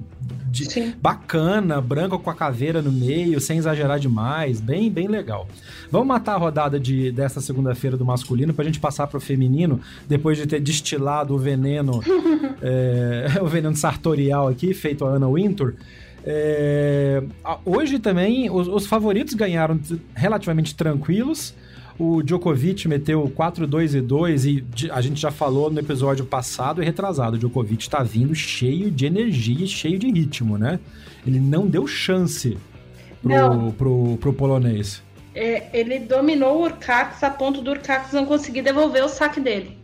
de, 0.50 0.94
bacana, 1.00 1.80
branco 1.80 2.18
com 2.18 2.28
a 2.28 2.34
caveira 2.34 2.82
no 2.82 2.90
meio, 2.90 3.40
sem 3.40 3.58
exagerar 3.58 3.98
demais, 3.98 4.60
bem, 4.60 4.90
bem 4.90 5.06
legal. 5.06 5.46
Vamos 5.90 6.08
matar 6.08 6.34
a 6.34 6.38
rodada 6.38 6.78
de, 6.78 7.12
dessa 7.12 7.40
segunda-feira 7.40 7.96
do 7.96 8.04
masculino 8.04 8.52
pra 8.52 8.64
gente 8.64 8.80
passar 8.80 9.06
pro 9.06 9.20
feminino, 9.20 9.80
depois 10.08 10.36
de 10.36 10.46
ter 10.46 10.60
destilado 10.60 11.34
o 11.34 11.38
veneno, 11.38 12.00
é, 12.60 13.38
o 13.40 13.46
veneno 13.46 13.76
sartorial 13.76 14.49
aqui, 14.50 14.74
feito 14.74 15.04
a 15.04 15.10
Ana 15.10 15.28
Wintour. 15.28 15.74
É, 16.24 17.22
hoje 17.64 17.98
também 17.98 18.50
os, 18.50 18.68
os 18.68 18.86
favoritos 18.86 19.34
ganharam 19.34 19.80
relativamente 20.14 20.74
tranquilos. 20.74 21.54
O 21.98 22.22
Djokovic 22.22 22.88
meteu 22.88 23.30
4, 23.34 23.66
2 23.66 23.94
e 23.94 24.00
2 24.00 24.44
e 24.46 24.64
a 24.90 25.02
gente 25.02 25.20
já 25.20 25.30
falou 25.30 25.70
no 25.70 25.78
episódio 25.78 26.24
passado 26.24 26.82
e 26.82 26.84
retrasado. 26.84 27.36
O 27.36 27.38
Djokovic 27.38 27.82
está 27.82 28.02
vindo 28.02 28.34
cheio 28.34 28.90
de 28.90 29.04
energia, 29.04 29.66
cheio 29.66 29.98
de 29.98 30.10
ritmo, 30.10 30.56
né? 30.56 30.80
Ele 31.26 31.38
não 31.38 31.66
deu 31.66 31.86
chance 31.86 32.56
pro, 33.22 33.72
pro, 33.72 34.16
pro, 34.16 34.32
polonês. 34.32 35.02
É, 35.34 35.78
ele 35.78 35.98
dominou 35.98 36.60
o 36.60 36.62
Urcax 36.62 37.22
a 37.22 37.30
ponto 37.30 37.60
do 37.60 37.70
Urcax 37.70 38.12
não 38.12 38.24
conseguir 38.24 38.62
devolver 38.62 39.04
o 39.04 39.08
saque 39.08 39.38
dele. 39.38 39.78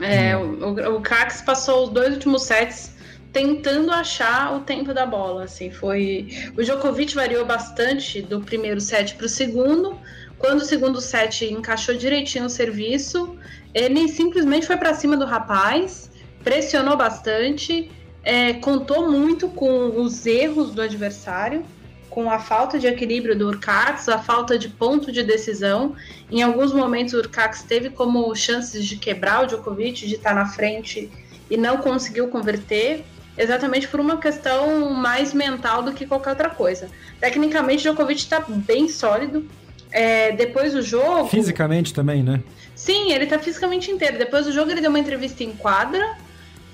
É, 0.00 0.36
hum. 0.36 0.58
o, 0.60 0.90
o 0.90 0.94
Urcax 0.94 1.42
passou 1.42 1.84
os 1.84 1.90
dois 1.90 2.14
últimos 2.14 2.44
sets 2.44 2.95
tentando 3.36 3.92
achar 3.92 4.56
o 4.56 4.60
tempo 4.60 4.94
da 4.94 5.04
bola. 5.04 5.44
Assim, 5.44 5.70
foi 5.70 6.26
o 6.56 6.62
Djokovic 6.62 7.14
variou 7.14 7.44
bastante 7.44 8.22
do 8.22 8.40
primeiro 8.40 8.80
set 8.80 9.14
para 9.14 9.26
o 9.26 9.28
segundo. 9.28 9.98
Quando 10.38 10.62
o 10.62 10.64
segundo 10.64 11.02
set 11.02 11.44
encaixou 11.44 11.94
direitinho 11.94 12.46
o 12.46 12.48
serviço, 12.48 13.36
ele 13.74 14.08
simplesmente 14.08 14.66
foi 14.66 14.78
para 14.78 14.94
cima 14.94 15.18
do 15.18 15.26
rapaz, 15.26 16.10
pressionou 16.42 16.96
bastante, 16.96 17.90
é, 18.24 18.54
contou 18.54 19.10
muito 19.12 19.50
com 19.50 20.00
os 20.00 20.24
erros 20.24 20.70
do 20.70 20.80
adversário, 20.80 21.62
com 22.08 22.30
a 22.30 22.38
falta 22.38 22.78
de 22.78 22.86
equilíbrio 22.86 23.36
do 23.36 23.48
Urcax, 23.48 24.08
a 24.08 24.18
falta 24.18 24.58
de 24.58 24.70
ponto 24.70 25.12
de 25.12 25.22
decisão. 25.22 25.94
Em 26.30 26.42
alguns 26.42 26.72
momentos 26.72 27.12
o 27.12 27.18
Urcax 27.18 27.64
teve 27.64 27.90
como 27.90 28.34
chances 28.34 28.82
de 28.86 28.96
quebrar 28.96 29.44
o 29.44 29.46
Djokovic, 29.46 30.06
de 30.06 30.14
estar 30.14 30.34
na 30.34 30.46
frente 30.46 31.10
e 31.50 31.56
não 31.58 31.76
conseguiu 31.76 32.28
converter 32.28 33.04
exatamente 33.36 33.88
por 33.88 34.00
uma 34.00 34.18
questão 34.18 34.90
mais 34.90 35.32
mental 35.32 35.82
do 35.82 35.92
que 35.92 36.06
qualquer 36.06 36.30
outra 36.30 36.50
coisa. 36.50 36.88
Tecnicamente, 37.20 37.82
Djokovic 37.82 38.20
está 38.20 38.40
bem 38.40 38.88
sólido. 38.88 39.46
É, 39.92 40.32
depois 40.32 40.72
do 40.72 40.82
jogo. 40.82 41.28
Fisicamente 41.28 41.94
também, 41.94 42.22
né? 42.22 42.42
Sim, 42.74 43.12
ele 43.12 43.24
está 43.24 43.38
fisicamente 43.38 43.90
inteiro. 43.90 44.18
Depois 44.18 44.44
do 44.44 44.52
jogo, 44.52 44.70
ele 44.70 44.80
deu 44.80 44.90
uma 44.90 44.98
entrevista 44.98 45.42
em 45.42 45.52
quadra. 45.52 46.16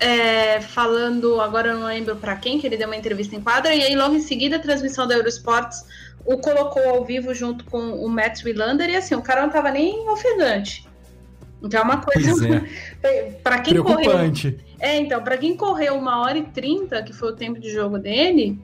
É, 0.01 0.61
falando, 0.61 1.41
agora 1.41 1.69
eu 1.69 1.79
não 1.79 1.87
lembro 1.87 2.17
para 2.17 2.35
quem 2.35 2.59
que 2.59 2.67
ele 2.67 2.77
deu 2.77 2.89
uma 2.89 2.97
entrevista 2.97 3.37
em 3.37 3.41
quadra, 3.41 3.73
e 3.73 3.85
aí 3.85 3.95
logo 3.95 4.17
em 4.17 4.21
seguida 4.21 4.57
a 4.57 4.59
transmissão 4.59 5.07
da 5.07 5.15
Eurosports 5.15 5.85
o 6.25 6.39
colocou 6.39 6.83
ao 6.89 7.05
vivo 7.05 7.33
junto 7.33 7.65
com 7.67 7.79
o 7.79 8.09
Matt 8.09 8.43
Wilander, 8.43 8.91
e 8.91 8.97
assim, 8.97 9.15
o 9.15 9.23
cara 9.23 9.43
não 9.43 9.51
tava 9.51 9.71
nem 9.71 10.09
ofegante. 10.09 10.85
Então 11.63 11.81
é 11.81 11.85
uma 11.85 12.01
coisa. 12.01 12.61
É. 13.03 13.31
para 13.43 13.61
quem 13.61 13.75
Preocupante. 13.75 14.51
correu. 14.51 14.72
É, 14.83 14.97
então, 14.97 15.23
para 15.23 15.39
quem 15.39 15.57
correu 15.57 15.95
uma 15.95 16.21
hora 16.23 16.37
e 16.37 16.43
trinta, 16.43 17.05
que 17.05 17.13
foi 17.13 17.31
o 17.31 17.37
tempo 17.37 17.61
de 17.61 17.71
jogo 17.71 18.01
dele, 18.01 18.59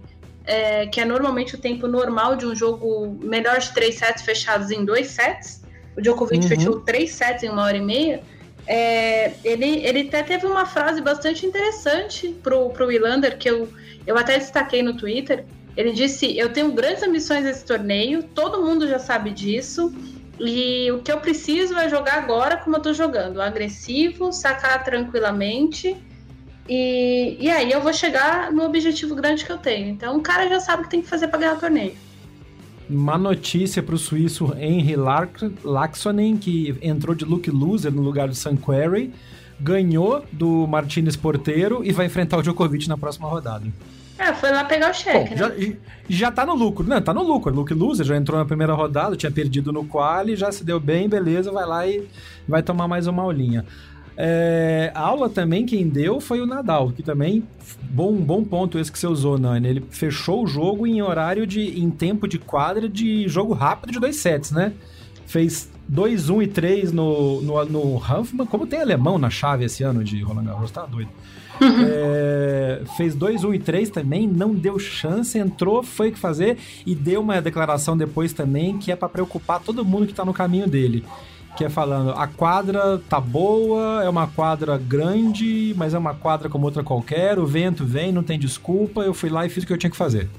é, 0.44 0.84
que 0.88 1.00
é 1.00 1.04
normalmente 1.04 1.54
o 1.54 1.58
tempo 1.58 1.86
normal 1.86 2.34
de 2.34 2.44
um 2.44 2.56
jogo 2.56 3.16
melhor 3.22 3.60
de 3.60 3.72
três 3.72 3.94
sets 3.94 4.24
fechados 4.24 4.72
em 4.72 4.84
dois 4.84 5.06
sets. 5.06 5.62
O 5.96 6.02
Djokovic 6.02 6.42
uhum. 6.42 6.48
fechou 6.48 6.80
três 6.80 7.12
sets 7.12 7.44
em 7.44 7.48
uma 7.48 7.62
hora 7.62 7.76
e 7.76 7.80
meia. 7.80 8.20
É, 8.66 9.32
ele, 9.44 9.86
ele 9.86 10.08
até 10.08 10.24
teve 10.24 10.44
uma 10.44 10.66
frase 10.66 11.00
bastante 11.00 11.46
interessante 11.46 12.30
pro, 12.42 12.68
pro 12.70 12.86
Wilander, 12.86 13.38
que 13.38 13.48
eu, 13.48 13.68
eu 14.04 14.18
até 14.18 14.38
destaquei 14.38 14.82
no 14.82 14.96
Twitter. 14.96 15.44
Ele 15.76 15.92
disse: 15.92 16.36
Eu 16.36 16.52
tenho 16.52 16.72
grandes 16.72 17.04
ambições 17.04 17.44
nesse 17.44 17.64
torneio, 17.64 18.24
todo 18.24 18.60
mundo 18.60 18.88
já 18.88 18.98
sabe 18.98 19.30
disso. 19.30 19.94
E 20.40 20.90
o 20.90 20.98
que 20.98 21.12
eu 21.12 21.20
preciso 21.20 21.76
é 21.76 21.88
jogar 21.88 22.14
agora 22.14 22.56
como 22.56 22.74
eu 22.74 22.80
tô 22.80 22.92
jogando, 22.92 23.40
agressivo, 23.40 24.32
sacar 24.32 24.82
tranquilamente 24.82 25.96
e, 26.68 27.36
e 27.40 27.50
aí 27.50 27.70
eu 27.70 27.80
vou 27.80 27.92
chegar 27.92 28.52
no 28.52 28.64
objetivo 28.64 29.14
grande 29.14 29.44
que 29.44 29.50
eu 29.50 29.58
tenho. 29.58 29.88
Então 29.88 30.16
o 30.16 30.20
cara 30.20 30.48
já 30.48 30.60
sabe 30.60 30.82
o 30.82 30.84
que 30.84 30.90
tem 30.90 31.02
que 31.02 31.08
fazer 31.08 31.28
para 31.28 31.38
ganhar 31.38 31.54
o 31.54 31.60
torneio. 31.60 31.94
Uma 32.88 33.18
notícia 33.18 33.82
para 33.82 33.94
o 33.94 33.98
suíço 33.98 34.54
Henry 34.58 34.96
Laxonen, 35.64 36.36
que 36.36 36.74
entrou 36.80 37.14
de 37.14 37.24
look 37.24 37.50
loser 37.50 37.92
no 37.92 38.02
lugar 38.02 38.28
do 38.28 38.34
Sanquery, 38.34 39.12
ganhou 39.60 40.24
do 40.32 40.66
Martinez 40.66 41.16
Porteiro 41.16 41.84
e 41.84 41.92
vai 41.92 42.06
enfrentar 42.06 42.38
o 42.38 42.42
Djokovic 42.42 42.88
na 42.88 42.96
próxima 42.96 43.28
rodada. 43.28 43.66
É, 44.18 44.32
foi 44.32 44.50
lá 44.50 44.64
pegar 44.64 44.90
o 44.90 44.94
cheque, 44.94 45.36
Bom, 45.36 45.46
né? 45.46 45.56
Já, 45.58 45.76
já 46.08 46.32
tá 46.32 46.44
no 46.44 46.54
lucro. 46.54 46.84
Não, 46.84 47.00
tá 47.00 47.14
no 47.14 47.22
lucro. 47.22 47.54
Luke 47.54 47.72
loser, 47.72 48.04
já 48.04 48.16
entrou 48.16 48.36
na 48.36 48.44
primeira 48.44 48.74
rodada, 48.74 49.14
tinha 49.16 49.30
perdido 49.30 49.72
no 49.72 49.84
quali, 49.84 50.34
já 50.34 50.50
se 50.50 50.64
deu 50.64 50.80
bem, 50.80 51.08
beleza, 51.08 51.52
vai 51.52 51.64
lá 51.64 51.86
e 51.86 52.08
vai 52.46 52.62
tomar 52.62 52.88
mais 52.88 53.06
uma 53.06 53.22
aulinha. 53.22 53.64
É, 54.20 54.90
a 54.96 55.00
aula 55.00 55.30
também 55.30 55.64
quem 55.64 55.88
deu 55.88 56.20
foi 56.20 56.40
o 56.40 56.46
Nadal, 56.46 56.90
que 56.90 57.04
também 57.04 57.44
bom 57.82 58.12
bom 58.16 58.42
ponto 58.42 58.76
esse 58.76 58.90
que 58.90 58.98
você 58.98 59.06
usou, 59.06 59.38
Nani. 59.38 59.68
Ele 59.68 59.84
fechou 59.90 60.42
o 60.42 60.46
jogo 60.46 60.88
em 60.88 61.00
horário 61.00 61.46
de 61.46 61.80
em 61.80 61.88
tempo 61.88 62.26
de 62.26 62.36
quadra 62.36 62.88
de 62.88 63.28
jogo 63.28 63.54
rápido 63.54 63.92
de 63.92 64.00
dois 64.00 64.16
sets, 64.16 64.50
né? 64.50 64.72
Fez 65.24 65.70
2, 65.86 66.30
1 66.30 66.34
um 66.34 66.42
e 66.42 66.48
3 66.48 66.90
no, 66.90 67.40
no, 67.42 67.64
no 67.66 67.96
Hanfman. 67.96 68.44
Como 68.44 68.66
tem 68.66 68.80
alemão 68.80 69.18
na 69.18 69.30
chave 69.30 69.64
esse 69.64 69.84
ano 69.84 70.02
de 70.02 70.20
Roland 70.20 70.46
Garros, 70.46 70.70
tá 70.72 70.84
doido. 70.84 71.10
É, 71.60 72.82
fez 72.96 73.16
2, 73.16 73.42
1 73.42 73.48
um 73.48 73.54
e 73.54 73.58
3 73.58 73.90
também, 73.90 74.28
não 74.28 74.54
deu 74.54 74.78
chance, 74.78 75.36
entrou, 75.36 75.82
foi 75.82 76.10
o 76.10 76.12
que 76.12 76.18
fazer 76.18 76.56
e 76.86 76.94
deu 76.94 77.20
uma 77.20 77.42
declaração 77.42 77.96
depois 77.96 78.32
também 78.32 78.78
que 78.78 78.92
é 78.92 78.96
para 78.96 79.08
preocupar 79.08 79.58
todo 79.58 79.84
mundo 79.84 80.06
que 80.06 80.14
tá 80.14 80.24
no 80.24 80.32
caminho 80.32 80.68
dele 80.68 81.04
que 81.58 81.64
é 81.64 81.68
falando, 81.68 82.12
a 82.12 82.28
quadra 82.28 83.00
tá 83.08 83.20
boa, 83.20 84.04
é 84.04 84.08
uma 84.08 84.28
quadra 84.28 84.78
grande, 84.78 85.74
mas 85.76 85.92
é 85.92 85.98
uma 85.98 86.14
quadra 86.14 86.48
como 86.48 86.64
outra 86.64 86.84
qualquer, 86.84 87.36
o 87.36 87.44
vento 87.44 87.84
vem, 87.84 88.12
não 88.12 88.22
tem 88.22 88.38
desculpa, 88.38 89.00
eu 89.00 89.12
fui 89.12 89.28
lá 89.28 89.44
e 89.44 89.48
fiz 89.48 89.64
o 89.64 89.66
que 89.66 89.72
eu 89.72 89.76
tinha 89.76 89.90
que 89.90 89.96
fazer. 89.96 90.30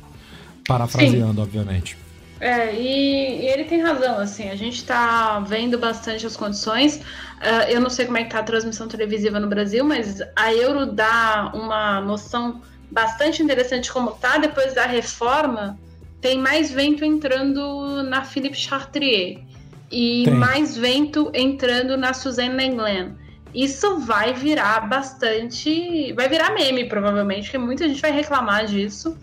Parafraseando, 0.65 1.33
Sim. 1.35 1.41
obviamente. 1.41 1.97
É, 2.39 2.73
e, 2.73 3.41
e, 3.41 3.47
ele 3.47 3.65
tem 3.65 3.81
razão, 3.81 4.17
assim, 4.17 4.47
a 4.47 4.55
gente 4.55 4.85
tá 4.85 5.41
vendo 5.41 5.77
bastante 5.77 6.25
as 6.25 6.37
condições. 6.37 6.95
Uh, 6.95 7.67
eu 7.67 7.81
não 7.81 7.89
sei 7.89 8.05
como 8.05 8.17
é 8.17 8.23
que 8.23 8.29
tá 8.29 8.39
a 8.39 8.43
transmissão 8.43 8.87
televisiva 8.87 9.41
no 9.41 9.49
Brasil, 9.49 9.83
mas 9.83 10.21
a 10.37 10.53
Euro 10.53 10.85
dá 10.85 11.51
uma 11.53 11.99
noção 11.99 12.61
bastante 12.89 13.43
interessante 13.43 13.83
de 13.85 13.91
como 13.91 14.11
tá. 14.11 14.37
Depois 14.37 14.73
da 14.73 14.85
reforma, 14.85 15.77
tem 16.21 16.37
mais 16.39 16.71
vento 16.71 17.03
entrando 17.03 18.03
na 18.03 18.23
Philippe 18.23 18.55
Chartrier 18.55 19.49
e 19.91 20.23
Tem. 20.25 20.33
mais 20.33 20.77
vento 20.77 21.31
entrando 21.33 21.97
na 21.97 22.13
Suzanne 22.13 22.55
Lenglen. 22.55 23.15
Isso 23.53 23.99
vai 23.99 24.33
virar 24.33 24.87
bastante. 24.87 26.13
Vai 26.13 26.29
virar 26.29 26.53
meme, 26.53 26.85
provavelmente, 26.85 27.45
porque 27.45 27.57
muita 27.57 27.87
gente 27.87 28.01
vai 28.01 28.11
reclamar 28.11 28.65
disso. 28.65 29.17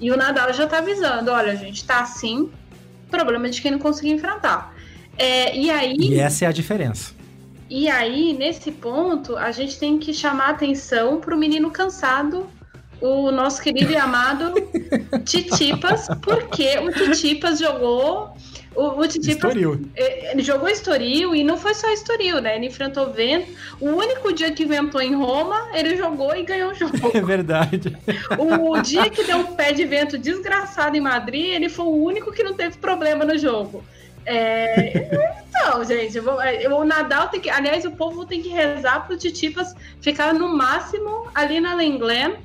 E 0.00 0.10
o 0.10 0.16
Nadal 0.16 0.52
já 0.52 0.66
tá 0.66 0.78
avisando: 0.78 1.30
olha, 1.30 1.52
a 1.52 1.56
gente 1.56 1.84
tá 1.84 2.00
assim, 2.00 2.50
problema 3.10 3.48
de 3.48 3.60
quem 3.60 3.72
não 3.72 3.78
conseguiu 3.78 4.14
enfrentar. 4.14 4.74
É, 5.18 5.56
e 5.56 5.70
aí. 5.70 5.96
E 5.98 6.18
essa 6.18 6.44
é 6.44 6.48
a 6.48 6.52
diferença. 6.52 7.12
E 7.68 7.88
aí, 7.88 8.34
nesse 8.34 8.70
ponto, 8.70 9.36
a 9.36 9.50
gente 9.50 9.78
tem 9.78 9.98
que 9.98 10.12
chamar 10.12 10.50
atenção 10.50 11.18
pro 11.18 11.36
menino 11.36 11.70
cansado, 11.70 12.46
o 13.00 13.30
nosso 13.30 13.62
querido 13.62 13.90
e 13.90 13.96
amado 13.96 14.52
Titipas, 15.24 16.06
porque 16.20 16.78
o 16.78 16.92
Titipas 16.92 17.58
jogou 17.58 18.36
o, 18.74 19.00
o 19.00 19.08
Titi 19.08 19.32
Estoril. 19.32 19.80
É, 19.94 20.32
ele 20.32 20.42
jogou 20.42 20.68
Estoril 20.68 21.34
e 21.34 21.44
não 21.44 21.56
foi 21.56 21.74
só 21.74 21.90
Estoril, 21.92 22.40
né? 22.40 22.56
Ele 22.56 22.66
enfrentou 22.66 23.12
vento. 23.12 23.52
O 23.80 23.88
único 23.90 24.32
dia 24.32 24.50
que 24.52 24.64
ventou 24.64 25.00
em 25.00 25.14
Roma, 25.14 25.68
ele 25.74 25.96
jogou 25.96 26.34
e 26.34 26.42
ganhou 26.42 26.70
o 26.70 26.74
jogo. 26.74 26.92
É 27.12 27.20
verdade. 27.20 27.96
O, 28.38 28.80
dia 28.80 29.10
que 29.10 29.24
deu 29.24 29.38
um 29.38 29.54
pé 29.54 29.72
de 29.72 29.84
vento 29.84 30.16
desgraçado 30.16 30.96
em 30.96 31.00
Madrid, 31.00 31.46
ele 31.46 31.68
foi 31.68 31.84
o 31.84 32.02
único 32.04 32.32
que 32.32 32.42
não 32.42 32.54
teve 32.54 32.78
problema 32.78 33.24
no 33.24 33.36
jogo. 33.36 33.84
É, 34.24 35.10
então, 35.48 35.84
gente, 35.84 36.18
vou, 36.20 36.40
é, 36.40 36.66
o 36.68 36.84
Nadal 36.84 37.28
tem 37.28 37.40
que. 37.40 37.50
Aliás, 37.50 37.84
o 37.84 37.90
povo 37.90 38.24
tem 38.24 38.40
que 38.40 38.48
rezar 38.48 39.06
pro 39.06 39.16
Titipas 39.16 39.74
ficar 40.00 40.32
no 40.32 40.56
máximo 40.56 41.28
ali 41.34 41.60
na 41.60 41.74
Lenglen. 41.74 42.36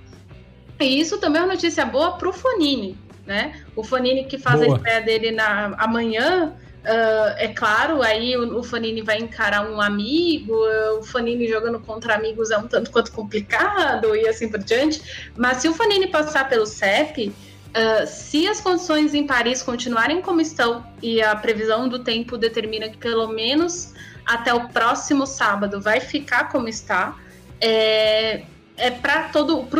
E 0.79 0.99
isso 0.99 1.17
também 1.17 1.41
é 1.41 1.45
uma 1.45 1.53
notícia 1.53 1.85
boa 1.85 2.17
pro 2.17 2.33
Fonini 2.33 2.97
né? 3.27 3.61
O 3.75 3.83
Fanini 3.83 4.23
que 4.23 4.39
faz 4.39 4.59
Boa. 4.61 4.73
a 4.73 4.77
estreia 4.77 5.01
dele 5.01 5.31
na 5.31 5.75
amanhã, 5.77 6.53
uh, 6.83 7.33
é 7.37 7.49
claro, 7.49 8.01
aí 8.01 8.35
o, 8.35 8.57
o 8.57 8.63
Fanini 8.63 9.01
vai 9.01 9.19
encarar 9.19 9.69
um 9.69 9.79
amigo, 9.79 10.53
o 10.97 11.03
Fanini 11.03 11.47
jogando 11.47 11.79
contra 11.79 12.15
amigos 12.15 12.49
é 12.49 12.57
um 12.57 12.67
tanto 12.67 12.89
quanto 12.89 13.11
complicado 13.11 14.15
e 14.15 14.27
assim 14.27 14.49
por 14.49 14.59
diante. 14.59 15.29
Mas 15.35 15.57
se 15.57 15.67
o 15.67 15.73
Fanini 15.73 16.07
passar 16.07 16.49
pelo 16.49 16.65
CEP, 16.65 17.31
Uh, 17.67 18.07
se 18.07 18.47
as 18.47 18.59
condições 18.59 19.13
em 19.13 19.27
Paris 19.27 19.61
continuarem 19.61 20.19
como 20.21 20.41
estão 20.41 20.83
e 21.03 21.21
a 21.21 21.35
previsão 21.35 21.87
do 21.87 21.99
tempo 21.99 22.35
determina 22.35 22.89
que 22.89 22.97
pelo 22.97 23.27
menos 23.27 23.93
até 24.25 24.51
o 24.53 24.69
próximo 24.69 25.27
sábado 25.27 25.79
vai 25.79 25.99
ficar 25.99 26.49
como 26.49 26.67
está, 26.67 27.15
é, 27.61 28.43
é 28.77 28.91
para 28.91 29.29
todo 29.29 29.63
para 29.63 29.79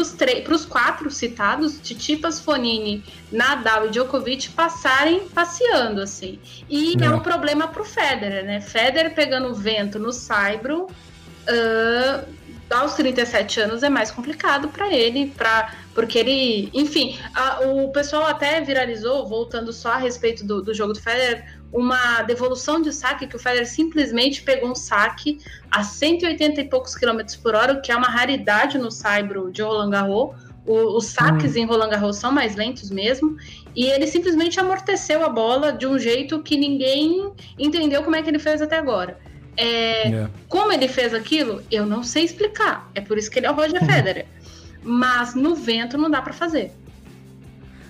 os 0.54 0.66
quatro 0.66 1.10
citados, 1.12 1.80
Titipas, 1.80 2.40
Fonini, 2.40 3.04
Nadal 3.32 3.88
e 3.88 3.90
Djokovic 3.90 4.50
passarem 4.50 5.28
passeando 5.30 6.02
assim. 6.02 6.40
E 6.70 6.96
é, 7.00 7.06
é 7.06 7.10
um 7.10 7.20
problema 7.20 7.68
para 7.68 7.82
o 7.82 7.86
Federer, 7.86 8.44
né? 8.44 8.60
Federer 8.60 9.14
pegando 9.14 9.54
vento 9.54 10.00
no 10.00 10.12
Saibro, 10.12 10.86
uh, 10.86 12.36
aos 12.70 12.96
37 12.96 13.62
anos 13.62 13.84
é 13.84 13.90
mais 13.90 14.12
complicado 14.12 14.68
para 14.68 14.94
ele, 14.94 15.28
para 15.28 15.74
porque 15.94 16.20
ele, 16.20 16.70
enfim, 16.74 17.18
a, 17.34 17.62
o 17.62 17.92
pessoal 17.92 18.28
até 18.28 18.62
viralizou, 18.62 19.28
voltando 19.28 19.74
só 19.74 19.94
a 19.94 19.98
respeito 19.98 20.46
do, 20.46 20.62
do 20.62 20.74
jogo 20.74 20.94
do 20.94 21.02
Federer, 21.02 21.57
uma 21.72 22.22
devolução 22.24 22.82
de 22.82 22.94
saque 22.94 23.28
que 23.28 23.36
o 23.36 23.40
Federer 23.40 23.68
simplesmente 23.68 24.42
pegou 24.42 24.72
um 24.72 24.76
saque 24.76 25.40
a 25.70 25.84
180 25.84 26.62
e 26.62 26.64
poucos 26.66 26.96
quilômetros 26.96 27.36
por 27.36 27.56
hora, 27.56 27.74
o 27.74 27.82
que 27.82 27.92
é 27.92 27.96
uma 27.96 28.08
raridade 28.08 28.78
no 28.78 28.90
Saibro 28.90 29.52
de 29.52 29.62
Roland 29.62 29.90
Garros. 29.90 30.36
O, 30.66 30.98
os 30.98 31.06
saques 31.06 31.56
hum. 31.56 31.60
em 31.60 31.66
Roland 31.66 31.90
Garros 31.90 32.18
são 32.18 32.32
mais 32.32 32.56
lentos 32.56 32.90
mesmo. 32.90 33.38
E 33.76 33.86
ele 33.86 34.08
simplesmente 34.08 34.60
amorteceu 34.60 35.24
a 35.24 35.30
bola 35.30 35.72
de 35.72 35.86
um 35.86 36.00
jeito 36.00 36.42
que 36.42 36.58
ninguém 36.58 37.32
entendeu 37.58 38.04
como 38.04 38.16
é 38.16 38.22
que 38.22 38.30
ele 38.30 38.40
fez 38.40 38.62
até 38.62 38.78
agora. 38.78 39.18
É, 39.56 40.08
yeah. 40.08 40.32
Como 40.48 40.72
ele 40.72 40.88
fez 40.88 41.14
aquilo, 41.14 41.64
eu 41.72 41.86
não 41.86 42.04
sei 42.04 42.24
explicar. 42.24 42.90
É 42.94 43.02
por 43.02 43.18
isso 43.18 43.30
que 43.30 43.40
ele 43.40 43.48
é 43.48 43.52
o 43.52 43.56
Roger 43.56 43.80
Federer. 43.86 44.26
Mas 44.84 45.34
no 45.36 45.56
vento 45.56 45.98
não 45.98 46.10
dá 46.10 46.22
para 46.22 46.34
fazer. 46.34 46.72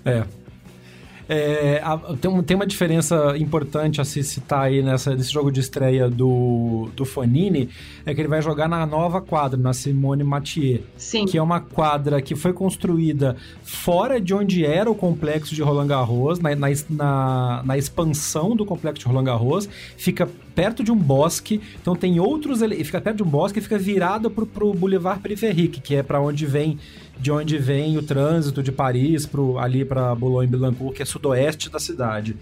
É, 0.06 0.24
é, 1.30 1.82
a, 1.84 1.98
tem, 2.20 2.44
tem 2.44 2.56
uma 2.56 2.66
diferença 2.66 3.36
importante 3.38 4.00
a 4.00 4.06
se 4.06 4.24
citar 4.24 4.64
aí 4.64 4.82
nessa, 4.82 5.16
nesse 5.16 5.32
jogo 5.32 5.52
de 5.52 5.60
estreia 5.60 6.10
do, 6.10 6.90
do 6.96 7.06
Fonini, 7.06 7.70
é 8.06 8.14
que 8.14 8.22
ele 8.22 8.28
vai 8.28 8.42
jogar 8.42 8.68
na 8.70 8.86
nova 8.86 9.22
quadra, 9.22 9.60
na 9.60 9.74
Simone 9.74 10.24
Mathieu. 10.24 10.82
Sim. 10.96 11.26
Que 11.26 11.38
é 11.38 11.42
uma 11.42 11.60
quadra 11.60 12.22
que 12.22 12.36
foi 12.36 12.54
construída 12.54 13.36
fora 13.64 14.22
de 14.22 14.34
onde 14.34 14.66
era 14.66 14.90
o 14.90 14.96
complexo 14.96 15.54
de 15.54 15.62
Roland 15.62 15.88
Garros, 15.88 16.40
na, 16.40 16.56
na, 16.56 16.68
na, 16.90 17.64
na 17.66 17.78
expansão 17.78 18.56
do 18.56 18.66
complexo 18.66 19.02
de 19.02 19.08
Roland 19.08 19.26
Garros, 19.26 19.70
fica 19.98 20.28
perto 20.56 20.84
de 20.84 20.92
um 20.92 20.96
bosque, 20.96 21.62
então 21.80 21.96
tem 21.96 22.20
outros... 22.20 22.62
Fica 22.62 23.00
perto 23.00 23.18
de 23.18 23.24
um 23.24 23.28
bosque 23.28 23.60
e 23.60 23.62
fica 23.62 23.78
virado 23.78 24.32
pro, 24.32 24.46
pro 24.46 24.74
Boulevard 24.74 25.22
Périphérique, 25.22 25.82
que 25.82 25.96
é 25.96 26.02
para 26.02 26.20
onde 26.20 26.46
vem 26.46 26.80
de 27.20 27.32
onde 27.32 27.58
vem 27.58 27.98
o 27.98 28.04
trânsito 28.04 28.62
de 28.62 28.72
Paris 28.72 29.26
pro, 29.26 29.58
ali 29.58 29.84
para 29.84 30.14
Boulogne-Billancourt, 30.16 30.96
que 30.96 31.02
é 31.02 31.06
sudoeste 31.06 31.70
da 31.70 31.80
cidade. 31.80 32.36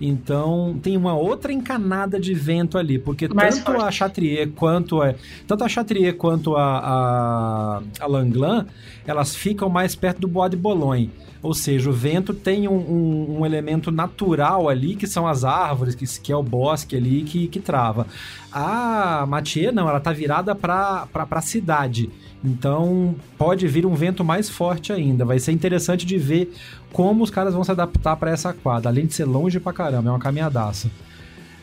Então 0.00 0.78
tem 0.82 0.96
uma 0.96 1.14
outra 1.14 1.52
encanada 1.52 2.18
de 2.18 2.34
vento 2.34 2.78
ali, 2.78 2.98
porque 2.98 3.28
Mais 3.28 3.58
tanto 3.58 3.72
forte. 3.72 3.84
a 3.84 3.90
Chatrier 3.90 4.50
quanto 4.50 5.02
a, 5.02 5.14
tanto 5.46 5.64
a 5.64 5.68
Chatrier 5.68 6.16
quanto 6.16 6.56
a, 6.56 6.78
a, 6.78 7.82
a 8.00 8.06
Langlan, 8.06 8.66
elas 9.06 9.34
ficam 9.34 9.68
mais 9.68 9.94
perto 9.94 10.20
do 10.20 10.28
Bois 10.28 10.50
de 10.50 10.56
Boulogne. 10.56 11.10
Ou 11.42 11.52
seja, 11.52 11.90
o 11.90 11.92
vento 11.92 12.32
tem 12.32 12.68
um, 12.68 12.74
um, 12.74 13.38
um, 13.38 13.46
elemento 13.46 13.90
natural 13.90 14.68
ali, 14.68 14.94
que 14.94 15.08
são 15.08 15.26
as 15.26 15.44
árvores, 15.44 15.94
que, 15.94 16.06
que 16.20 16.30
é 16.32 16.36
o 16.36 16.42
bosque 16.42 16.94
ali, 16.94 17.24
que, 17.24 17.48
que 17.48 17.58
trava. 17.58 18.06
A 18.52 19.26
Mathieu, 19.26 19.72
não, 19.72 19.88
ela 19.88 19.98
tá 19.98 20.12
virada 20.12 20.54
para 20.54 21.08
a 21.14 21.40
cidade. 21.40 22.08
Então 22.44 23.16
pode 23.36 23.66
vir 23.66 23.84
um 23.84 23.94
vento 23.94 24.24
mais 24.24 24.48
forte 24.48 24.92
ainda. 24.92 25.24
Vai 25.24 25.40
ser 25.40 25.50
interessante 25.50 26.06
de 26.06 26.16
ver 26.16 26.54
como 26.92 27.24
os 27.24 27.30
caras 27.30 27.54
vão 27.54 27.64
se 27.64 27.70
adaptar 27.72 28.16
para 28.16 28.30
essa 28.30 28.52
quadra, 28.52 28.90
além 28.90 29.06
de 29.06 29.14
ser 29.14 29.24
longe 29.24 29.58
pra 29.58 29.72
caramba, 29.72 30.10
é 30.10 30.12
uma 30.12 30.18
caminhadaça. 30.18 30.90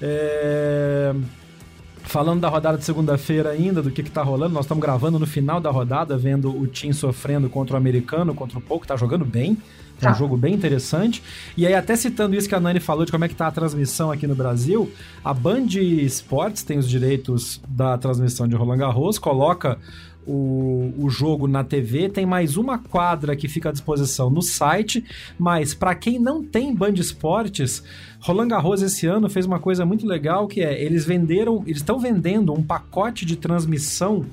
É... 0.01 1.13
Falando 2.09 2.41
da 2.41 2.49
rodada 2.49 2.75
de 2.75 2.83
segunda-feira 2.83 3.51
ainda, 3.51 3.83
do 3.83 3.91
que, 3.91 4.01
que 4.01 4.09
tá 4.09 4.23
rolando, 4.23 4.51
nós 4.51 4.65
estamos 4.65 4.81
gravando 4.81 5.19
no 5.19 5.27
final 5.27 5.61
da 5.61 5.69
rodada, 5.69 6.17
vendo 6.17 6.49
o 6.49 6.65
Tim 6.65 6.91
sofrendo 6.91 7.47
contra 7.51 7.75
o 7.75 7.77
americano, 7.77 8.33
contra 8.33 8.57
o 8.57 8.61
Pouco, 8.61 8.87
tá 8.87 8.97
jogando 8.97 9.23
bem. 9.23 9.55
É 10.01 10.07
um 10.07 10.11
tá. 10.11 10.13
jogo 10.13 10.35
bem 10.35 10.55
interessante. 10.55 11.21
E 11.55 11.67
aí, 11.67 11.75
até 11.75 11.95
citando 11.95 12.35
isso 12.35 12.49
que 12.49 12.55
a 12.55 12.59
Nani 12.59 12.79
falou 12.79 13.05
de 13.05 13.11
como 13.11 13.25
é 13.25 13.27
que 13.27 13.35
tá 13.35 13.45
a 13.45 13.51
transmissão 13.51 14.11
aqui 14.11 14.25
no 14.25 14.33
Brasil, 14.33 14.91
a 15.23 15.35
Band 15.35 15.67
Esportes 15.67 16.63
tem 16.63 16.79
os 16.79 16.89
direitos 16.89 17.61
da 17.67 17.95
transmissão 17.95 18.47
de 18.47 18.55
Roland 18.55 18.77
Garros, 18.77 19.19
coloca 19.19 19.77
o, 20.25 20.93
o 20.97 21.09
jogo 21.09 21.47
na 21.47 21.63
TV, 21.63 22.09
tem 22.09 22.25
mais 22.25 22.57
uma 22.57 22.77
quadra 22.77 23.35
que 23.35 23.47
fica 23.47 23.69
à 23.69 23.71
disposição 23.71 24.29
no 24.29 24.41
site, 24.41 25.03
mas 25.37 25.73
para 25.73 25.95
quem 25.95 26.19
não 26.19 26.43
tem 26.43 26.73
Band 26.73 26.93
Esportes, 26.93 27.83
Roland 28.19 28.49
Garros 28.49 28.81
esse 28.81 29.07
ano 29.07 29.29
fez 29.29 29.45
uma 29.45 29.59
coisa 29.59 29.85
muito 29.85 30.05
legal 30.05 30.47
que 30.47 30.61
é, 30.61 30.81
eles 30.83 31.05
venderam, 31.05 31.63
eles 31.65 31.77
estão 31.77 31.99
vendendo 31.99 32.53
um 32.53 32.61
pacote 32.61 33.25
de 33.25 33.35
transmissão 33.35 34.25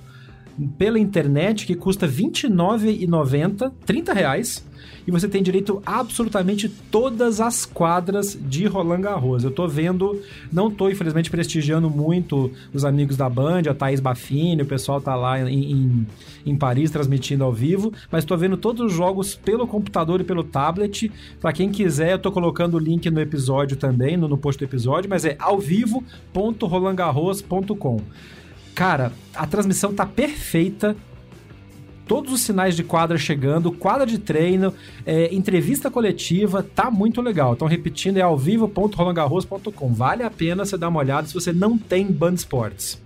pela 0.78 0.98
internet 0.98 1.66
que 1.66 1.74
custa 1.74 2.06
R$29,90, 2.06 3.72
30 3.84 4.12
reais, 4.12 4.64
e 5.06 5.10
você 5.10 5.28
tem 5.28 5.42
direito 5.42 5.82
a 5.86 6.00
absolutamente 6.00 6.68
todas 6.68 7.40
as 7.40 7.64
quadras 7.64 8.36
de 8.40 8.66
Roland 8.66 9.00
Garros. 9.00 9.44
Eu 9.44 9.50
tô 9.50 9.68
vendo, 9.68 10.20
não 10.52 10.70
tô 10.70 10.90
infelizmente 10.90 11.30
prestigiando 11.30 11.88
muito 11.88 12.50
os 12.72 12.84
amigos 12.84 13.16
da 13.16 13.28
Band, 13.28 13.62
a 13.70 13.74
Thaís 13.74 14.00
Baffini, 14.00 14.62
o 14.62 14.66
pessoal 14.66 15.00
tá 15.00 15.14
lá 15.14 15.40
em, 15.40 15.72
em, 15.72 16.06
em 16.44 16.56
Paris 16.56 16.90
transmitindo 16.90 17.44
ao 17.44 17.52
vivo, 17.52 17.92
mas 18.10 18.24
tô 18.24 18.36
vendo 18.36 18.56
todos 18.56 18.86
os 18.86 18.92
jogos 18.92 19.34
pelo 19.34 19.66
computador 19.66 20.20
e 20.20 20.24
pelo 20.24 20.42
tablet. 20.42 21.12
Para 21.40 21.52
quem 21.52 21.70
quiser, 21.70 22.12
eu 22.12 22.18
tô 22.18 22.32
colocando 22.32 22.74
o 22.74 22.78
link 22.78 23.08
no 23.10 23.20
episódio 23.20 23.76
também, 23.76 24.16
no, 24.16 24.26
no 24.28 24.36
post 24.36 24.58
do 24.58 24.64
episódio, 24.64 25.08
mas 25.08 25.24
é 25.24 25.36
ao 25.38 25.58
vivo.rolandgarros.com. 25.58 28.00
Cara, 28.74 29.12
a 29.34 29.46
transmissão 29.46 29.94
tá 29.94 30.04
perfeita 30.04 30.96
todos 32.06 32.32
os 32.32 32.40
sinais 32.40 32.76
de 32.76 32.82
quadra 32.82 33.18
chegando, 33.18 33.72
quadra 33.72 34.06
de 34.06 34.18
treino, 34.18 34.72
é, 35.04 35.34
entrevista 35.34 35.90
coletiva, 35.90 36.62
tá 36.62 36.90
muito 36.90 37.20
legal. 37.20 37.54
Então, 37.54 37.68
repetindo, 37.68 38.16
é 38.16 38.22
ao 38.22 38.36
vivo.rolangarros.com. 38.36 39.92
Vale 39.92 40.22
a 40.22 40.30
pena 40.30 40.64
você 40.64 40.76
dar 40.76 40.88
uma 40.88 41.00
olhada 41.00 41.26
se 41.26 41.34
você 41.34 41.52
não 41.52 41.76
tem 41.76 42.06
Band 42.06 42.34
Sports. 42.34 43.05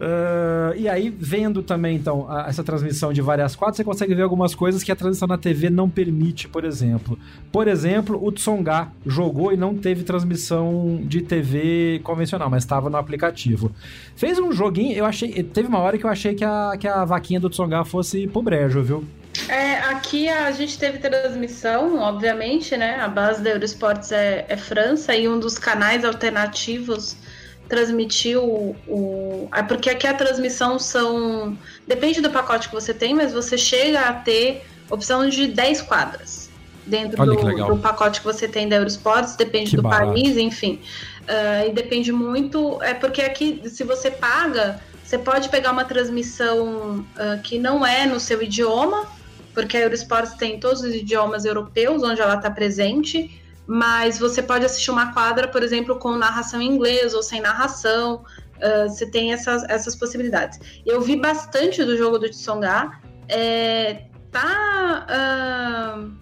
Uh, 0.00 0.74
e 0.76 0.88
aí, 0.88 1.08
vendo 1.08 1.62
também, 1.62 1.96
então, 1.96 2.28
a, 2.28 2.48
essa 2.48 2.64
transmissão 2.64 3.12
de 3.12 3.22
várias 3.22 3.54
quadras, 3.54 3.76
você 3.76 3.84
consegue 3.84 4.14
ver 4.14 4.22
algumas 4.22 4.54
coisas 4.54 4.82
que 4.82 4.90
a 4.90 4.96
transmissão 4.96 5.28
na 5.28 5.38
TV 5.38 5.70
não 5.70 5.88
permite, 5.88 6.48
por 6.48 6.64
exemplo. 6.64 7.18
Por 7.52 7.68
exemplo, 7.68 8.18
o 8.22 8.32
Tsonga 8.32 8.88
jogou 9.06 9.52
e 9.52 9.56
não 9.56 9.74
teve 9.76 10.02
transmissão 10.02 11.00
de 11.04 11.22
TV 11.22 12.00
convencional, 12.02 12.50
mas 12.50 12.64
estava 12.64 12.90
no 12.90 12.96
aplicativo. 12.96 13.70
Fez 14.16 14.38
um 14.38 14.52
joguinho, 14.52 14.96
eu 14.96 15.04
achei. 15.04 15.42
Teve 15.42 15.68
uma 15.68 15.78
hora 15.78 15.96
que 15.96 16.04
eu 16.04 16.10
achei 16.10 16.34
que 16.34 16.44
a, 16.44 16.72
que 16.78 16.88
a 16.88 17.04
vaquinha 17.04 17.38
do 17.38 17.48
Tsonga 17.48 17.84
fosse 17.84 18.26
pro 18.26 18.42
brejo, 18.42 18.82
viu? 18.82 19.04
É, 19.48 19.78
aqui 19.80 20.28
a 20.28 20.50
gente 20.52 20.78
teve 20.78 20.98
transmissão, 20.98 21.98
obviamente, 21.98 22.76
né? 22.76 23.00
A 23.00 23.08
base 23.08 23.42
da 23.42 23.50
Eurosports 23.50 24.12
é, 24.12 24.46
é 24.48 24.56
França 24.56 25.14
e 25.14 25.28
um 25.28 25.38
dos 25.38 25.58
canais 25.58 26.04
alternativos 26.04 27.16
transmitir 27.68 28.38
o, 28.38 28.76
o. 28.86 29.48
É 29.54 29.62
porque 29.62 29.90
aqui 29.90 30.06
a 30.06 30.14
transmissão 30.14 30.78
são. 30.78 31.56
Depende 31.86 32.20
do 32.20 32.30
pacote 32.30 32.68
que 32.68 32.74
você 32.74 32.92
tem, 32.92 33.14
mas 33.14 33.32
você 33.32 33.56
chega 33.56 34.00
a 34.00 34.12
ter 34.12 34.64
opção 34.90 35.28
de 35.28 35.46
10 35.46 35.82
quadras 35.82 36.50
dentro 36.86 37.24
do, 37.24 37.66
do, 37.66 37.76
pacote 37.78 38.20
que 38.20 38.26
você 38.26 38.46
tem 38.46 38.68
da 38.68 38.76
Eurosports, 38.76 39.36
depende 39.36 39.70
que 39.70 39.76
do 39.76 39.82
barato. 39.82 40.12
país, 40.12 40.36
enfim. 40.36 40.80
Uh, 41.22 41.68
e 41.68 41.72
depende 41.72 42.12
muito. 42.12 42.82
É 42.82 42.92
porque 42.92 43.22
aqui, 43.22 43.62
se 43.66 43.82
você 43.84 44.10
paga, 44.10 44.80
você 45.02 45.16
pode 45.16 45.48
pegar 45.48 45.72
uma 45.72 45.84
transmissão 45.84 47.06
uh, 47.16 47.40
que 47.42 47.58
não 47.58 47.86
é 47.86 48.04
no 48.04 48.20
seu 48.20 48.42
idioma, 48.42 49.06
porque 49.54 49.76
a 49.76 49.80
Eurosports 49.80 50.34
tem 50.34 50.60
todos 50.60 50.82
os 50.82 50.94
idiomas 50.94 51.44
europeus 51.44 52.02
onde 52.02 52.20
ela 52.20 52.34
está 52.34 52.50
presente 52.50 53.42
mas 53.66 54.18
você 54.18 54.42
pode 54.42 54.64
assistir 54.64 54.90
uma 54.90 55.12
quadra, 55.12 55.48
por 55.48 55.62
exemplo, 55.62 55.98
com 55.98 56.16
narração 56.16 56.60
em 56.60 56.68
inglês 56.68 57.14
ou 57.14 57.22
sem 57.22 57.40
narração. 57.40 58.24
Uh, 58.56 58.88
você 58.88 59.06
tem 59.06 59.32
essas, 59.32 59.64
essas 59.64 59.96
possibilidades. 59.96 60.60
Eu 60.86 61.00
vi 61.00 61.16
bastante 61.16 61.82
do 61.84 61.96
jogo 61.96 62.18
do 62.18 62.28
Tsonga. 62.28 62.92
É, 63.28 64.04
tá. 64.30 65.06
Uh, 65.98 66.12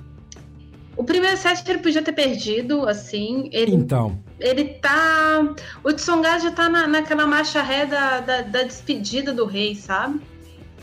o 0.97 1.05
primeiro 1.05 1.37
set 1.37 1.69
ele 1.69 1.79
podia 1.79 2.03
ter 2.03 2.13
perdido, 2.13 2.89
assim. 2.89 3.49
Ele, 3.53 3.75
então. 3.75 4.23
Ele 4.39 4.65
tá. 4.65 5.55
O 5.83 5.93
Tsonga 5.93 6.39
já 6.39 6.51
tá 6.51 6.69
na, 6.69 6.87
naquela 6.87 7.27
marcha 7.27 7.63
ré 7.63 7.87
da, 7.87 8.21
da, 8.21 8.43
da 8.43 8.63
despedida 8.63 9.33
do 9.33 9.45
rei, 9.45 9.75
sabe? 9.75 10.21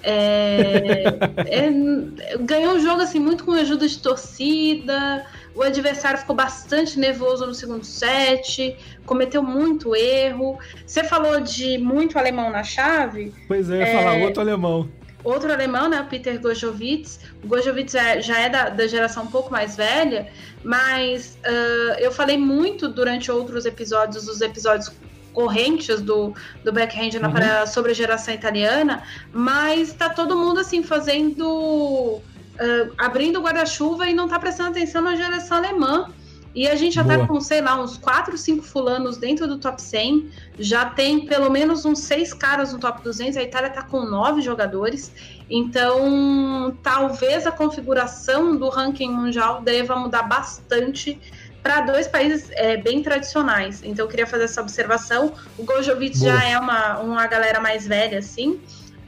É, 0.04 1.04
é, 1.48 2.38
ganhou 2.40 2.76
um 2.76 2.80
jogo 2.80 3.02
assim 3.02 3.20
muito 3.20 3.44
com 3.44 3.52
ajuda 3.52 3.88
de 3.88 4.00
torcida. 4.00 5.26
O 5.60 5.62
adversário 5.62 6.18
ficou 6.18 6.38
bastante 6.38 6.98
nervoso 6.98 7.46
no 7.46 7.54
segundo 7.54 7.84
set, 7.84 8.78
cometeu 9.06 9.44
muito 9.44 9.94
erro. 9.94 10.58
Você 10.86 11.04
falou 11.04 11.42
de 11.42 11.78
muito 11.78 12.18
alemão 12.18 12.50
na 12.50 12.64
chave. 12.64 13.34
Pois 13.46 13.70
é, 13.70 13.82
é... 13.82 13.94
falar 13.94 14.14
outro 14.24 14.40
alemão. 14.40 14.90
Outro 15.22 15.52
alemão, 15.52 15.90
né, 15.90 16.00
o 16.00 16.06
Peter 16.06 16.40
Gojowitz. 16.40 17.20
O 17.44 17.48
Gojowitz 17.48 17.94
é, 17.94 18.22
já 18.22 18.40
é 18.40 18.48
da, 18.48 18.70
da, 18.70 18.88
geração 18.88 19.24
um 19.24 19.28
pouco 19.28 19.52
mais 19.52 19.76
velha, 19.76 20.30
mas 20.64 21.38
uh, 21.46 22.00
eu 22.00 22.10
falei 22.14 22.38
muito 22.38 22.88
durante 22.88 23.30
outros 23.30 23.66
episódios, 23.66 24.30
os 24.30 24.40
episódios 24.40 24.90
correntes 25.34 26.00
do, 26.00 26.34
do 26.64 26.72
backhand 26.72 27.20
uhum. 27.20 27.68
sobre 27.68 27.92
a 27.92 27.94
geração 27.94 28.34
italiana, 28.34 29.04
mas 29.34 29.92
tá 29.92 30.10
todo 30.10 30.38
mundo 30.38 30.62
assim 30.62 30.84
fazendo 30.84 32.22
uh, 32.60 32.94
abrindo 32.98 33.40
o 33.40 33.42
guarda-chuva 33.42 34.10
e 34.10 34.14
não 34.14 34.28
tá 34.28 34.38
prestando 34.40 34.70
atenção 34.70 35.02
na 35.02 35.16
geração 35.16 35.58
alemã. 35.58 36.12
E 36.54 36.68
a 36.68 36.76
gente 36.76 36.96
já 36.96 37.04
tá 37.04 37.14
Boa. 37.14 37.20
tá 37.20 37.28
com, 37.28 37.40
sei 37.40 37.62
lá, 37.62 37.80
uns 37.80 37.98
4, 37.98 38.36
5 38.38 38.64
fulanos 38.64 39.18
dentro 39.18 39.48
do 39.48 39.60
top 39.60 39.82
100. 39.82 40.30
Já 40.58 40.86
tem 40.86 41.26
pelo 41.26 41.50
menos 41.50 41.86
uns 41.86 42.00
6 42.00 42.34
caras 42.34 42.74
no 42.74 42.80
top 42.80 43.04
200. 43.04 43.38
A 43.38 43.44
Itália 43.44 43.70
tá 43.70 43.84
com 43.84 44.02
9 44.02 44.42
jogadores. 44.42 45.12
Então, 45.50 46.76
talvez 46.82 47.46
a 47.46 47.52
configuração 47.52 48.56
do 48.56 48.68
ranking 48.68 49.12
mundial 49.12 49.62
deva 49.62 49.96
mudar 49.96 50.24
bastante 50.24 51.20
para 51.62 51.82
dois 51.82 52.08
países 52.08 52.50
é, 52.52 52.78
bem 52.78 53.04
tradicionais. 53.04 53.84
Então, 53.84 54.06
eu 54.06 54.10
queria 54.10 54.26
fazer 54.26 54.46
essa 54.46 54.62
observação. 54.62 55.34
O 55.58 55.64
Gojovic 55.64 56.18
já 56.18 56.44
é 56.44 56.58
uma, 56.58 56.98
uma 57.00 57.28
galera 57.28 57.60
mais 57.60 57.86
velha, 57.86 58.18
assim. 58.18 58.60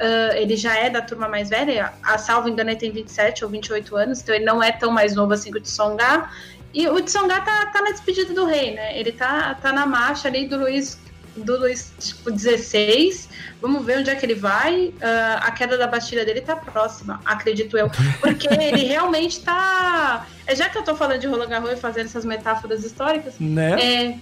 Uh, 0.01 0.33
ele 0.35 0.55
já 0.55 0.75
é 0.75 0.89
da 0.89 0.99
turma 0.99 1.27
mais 1.27 1.49
velha, 1.49 1.93
a 2.01 2.17
salvo 2.17 2.49
engano 2.49 2.71
ele 2.71 2.79
tem 2.79 2.91
27 2.91 3.45
ou 3.45 3.51
28 3.51 3.95
anos, 3.95 4.21
então 4.21 4.33
ele 4.33 4.45
não 4.45 4.63
é 4.63 4.71
tão 4.71 4.89
mais 4.89 5.15
novo 5.15 5.31
assim 5.31 5.51
que 5.51 5.59
o 5.59 5.61
Tsonga. 5.61 6.27
E 6.73 6.87
o 6.87 6.99
Tsonga 7.03 7.39
tá, 7.41 7.67
tá 7.67 7.81
na 7.83 7.91
despedida 7.91 8.33
do 8.33 8.45
rei, 8.45 8.73
né? 8.73 8.97
Ele 8.97 9.11
tá, 9.11 9.53
tá 9.61 9.71
na 9.71 9.85
marcha 9.85 10.27
ali 10.27 10.47
do 10.47 10.57
Luiz 10.57 10.97
do 11.35 11.57
Luiz 11.57 11.93
tipo, 11.99 12.31
16. 12.31 13.29
Vamos 13.61 13.85
ver 13.85 13.99
onde 13.99 14.09
é 14.09 14.15
que 14.15 14.25
ele 14.25 14.35
vai. 14.35 14.87
Uh, 14.87 15.37
a 15.41 15.51
queda 15.51 15.77
da 15.77 15.87
Bastilha 15.87 16.25
dele 16.25 16.41
tá 16.41 16.55
próxima, 16.55 17.21
acredito 17.25 17.77
eu. 17.77 17.89
Porque 18.19 18.47
ele 18.53 18.83
realmente 18.85 19.41
tá. 19.41 20.27
É, 20.45 20.55
já 20.55 20.69
que 20.69 20.77
eu 20.77 20.83
tô 20.83 20.95
falando 20.95 21.19
de 21.19 21.27
Roland 21.27 21.47
Garros 21.47 21.71
e 21.71 21.75
fazendo 21.75 22.05
essas 22.05 22.25
metáforas 22.25 22.83
históricas, 22.83 23.35
né? 23.39 23.79
É, 23.79 24.19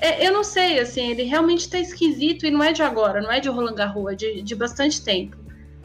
é, 0.00 0.26
eu 0.26 0.32
não 0.32 0.44
sei, 0.44 0.78
assim, 0.78 1.10
ele 1.10 1.24
realmente 1.24 1.68
tá 1.68 1.78
esquisito 1.78 2.46
e 2.46 2.50
não 2.50 2.62
é 2.62 2.72
de 2.72 2.82
agora, 2.82 3.20
não 3.20 3.32
é 3.32 3.40
de 3.40 3.48
Roland 3.48 3.74
Garros, 3.74 4.12
é 4.12 4.14
de, 4.14 4.42
de 4.42 4.54
bastante 4.54 5.02
tempo. 5.02 5.36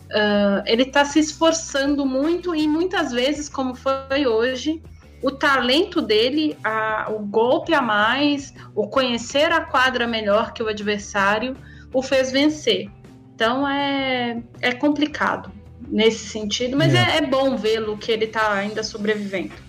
Uh, 0.10 0.62
ele 0.66 0.86
tá 0.86 1.06
se 1.06 1.20
esforçando 1.20 2.04
muito 2.06 2.56
e 2.56 2.68
muitas 2.68 3.12
vezes, 3.12 3.48
como 3.48 3.76
foi 3.76 4.26
hoje, 4.26 4.82
o 5.22 5.32
talento 5.32 6.02
dele, 6.02 6.58
a, 6.64 7.08
o 7.10 7.20
golpe 7.20 7.74
a 7.74 7.82
mais, 7.82 8.54
o 8.76 8.88
conhecer 8.88 9.52
a 9.52 9.62
quadra 9.62 10.08
melhor 10.08 10.54
que 10.54 10.64
o 10.64 10.68
adversário, 10.68 11.56
o 11.94 12.02
fez 12.02 12.32
vencer. 12.32 12.90
Então 13.36 13.68
é, 13.68 14.42
é 14.62 14.74
complicado 14.74 15.52
nesse 15.88 16.28
sentido, 16.28 16.78
mas 16.78 16.94
é, 16.94 16.98
é, 16.98 17.18
é 17.18 17.22
bom 17.22 17.56
vê-lo 17.56 17.98
que 17.98 18.12
ele 18.12 18.26
está 18.26 18.54
ainda 18.54 18.84
sobrevivendo. 18.84 19.69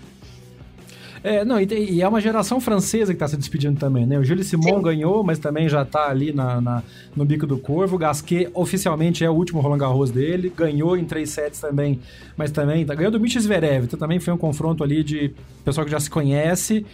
É, 1.23 1.45
não, 1.45 1.61
e, 1.61 1.67
e, 1.67 2.03
é 2.03 2.09
uma 2.09 2.21
geração 2.21 2.61
francesa 2.61 3.13
que 3.13 3.17
está 3.17 3.29
se 3.29 3.37
despedindo 3.37 3.79
também, 3.79 4.07
né? 4.07 4.19
O 4.19 4.25
Gilles 4.25 4.47
Simon 4.47 4.77
Sim. 4.77 4.83
ganhou, 4.83 5.23
mas 5.23 5.39
também 5.39 5.69
já 5.69 5.83
está 5.83 6.09
ali 6.09 6.33
na, 6.33 6.61
na, 6.61 6.83
no 7.15 7.25
bico 7.25 7.47
do 7.47 7.59
corvo. 7.59 7.97
O 7.97 7.99
Gasquet 7.99 8.49
oficialmente 8.55 9.23
é 9.23 9.29
o 9.29 9.35
último 9.35 9.61
Roland 9.61 9.79
Garros 9.79 10.11
dele, 10.11 10.51
ganhou 10.57 10.97
em 10.97 11.05
três 11.05 11.31
sets 11.31 11.61
também, 11.61 12.01
mas 12.37 12.51
também 12.51 12.87
tá, 12.87 12.95
ganhou 12.95 13.13
do 13.13 13.21
Mitch 13.21 13.39
Zverev, 13.39 13.85
então 13.85 13.99
também 13.99 14.19
foi 14.19 14.33
um 14.33 14.39
confronto 14.39 14.83
ali 14.83 15.05
de 15.05 15.33
pessoal 15.65 15.85
que 15.85 15.91
já 15.91 16.01
se 16.01 16.09
conhece. 16.09 16.87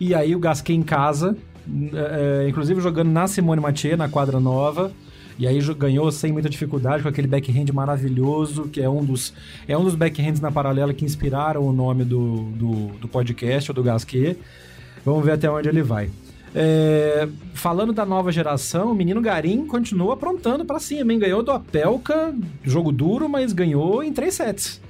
E 0.00 0.14
aí 0.14 0.34
o 0.34 0.38
Gasquet 0.38 0.74
em 0.74 0.82
casa, 0.82 1.36
é, 1.92 2.44
é 2.44 2.48
inclusive 2.48 2.80
jogando 2.80 3.10
na 3.10 3.26
Simone 3.26 3.60
Mathieu, 3.60 3.96
na 3.96 4.08
quadra 4.08 4.40
nova. 4.40 4.92
E 5.38 5.46
aí 5.46 5.58
ganhou 5.74 6.10
sem 6.12 6.32
muita 6.32 6.48
dificuldade 6.48 7.02
com 7.02 7.08
aquele 7.08 7.26
backhand 7.26 7.72
maravilhoso, 7.72 8.68
que 8.68 8.80
é 8.80 8.88
um 8.88 9.04
dos, 9.04 9.34
é 9.66 9.76
um 9.76 9.82
dos 9.82 9.94
backhands 9.94 10.40
na 10.40 10.50
paralela 10.50 10.94
que 10.94 11.04
inspiraram 11.04 11.62
o 11.62 11.72
nome 11.72 12.04
do, 12.04 12.42
do, 12.52 12.74
do 12.98 13.08
podcast, 13.08 13.70
ou 13.70 13.74
do 13.74 13.82
Gasquet. 13.82 14.36
Vamos 15.04 15.24
ver 15.24 15.32
até 15.32 15.50
onde 15.50 15.68
ele 15.68 15.82
vai. 15.82 16.10
É, 16.54 17.28
falando 17.52 17.92
da 17.92 18.06
nova 18.06 18.30
geração, 18.30 18.92
o 18.92 18.94
menino 18.94 19.20
Garim 19.20 19.66
continua 19.66 20.14
aprontando 20.14 20.64
para 20.64 20.78
cima, 20.78 21.12
hein? 21.12 21.18
Ganhou 21.18 21.42
do 21.42 21.50
Apelka, 21.50 22.32
jogo 22.62 22.92
duro, 22.92 23.28
mas 23.28 23.52
ganhou 23.52 24.04
em 24.04 24.12
três 24.12 24.34
sets. 24.34 24.80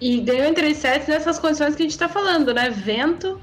E 0.00 0.20
ganhou 0.20 0.46
em 0.46 0.54
três 0.54 0.76
sets 0.76 1.08
nessas 1.08 1.38
condições 1.38 1.74
que 1.74 1.82
a 1.82 1.86
gente 1.86 1.98
tá 1.98 2.08
falando, 2.08 2.54
né? 2.54 2.70
Vento, 2.70 3.40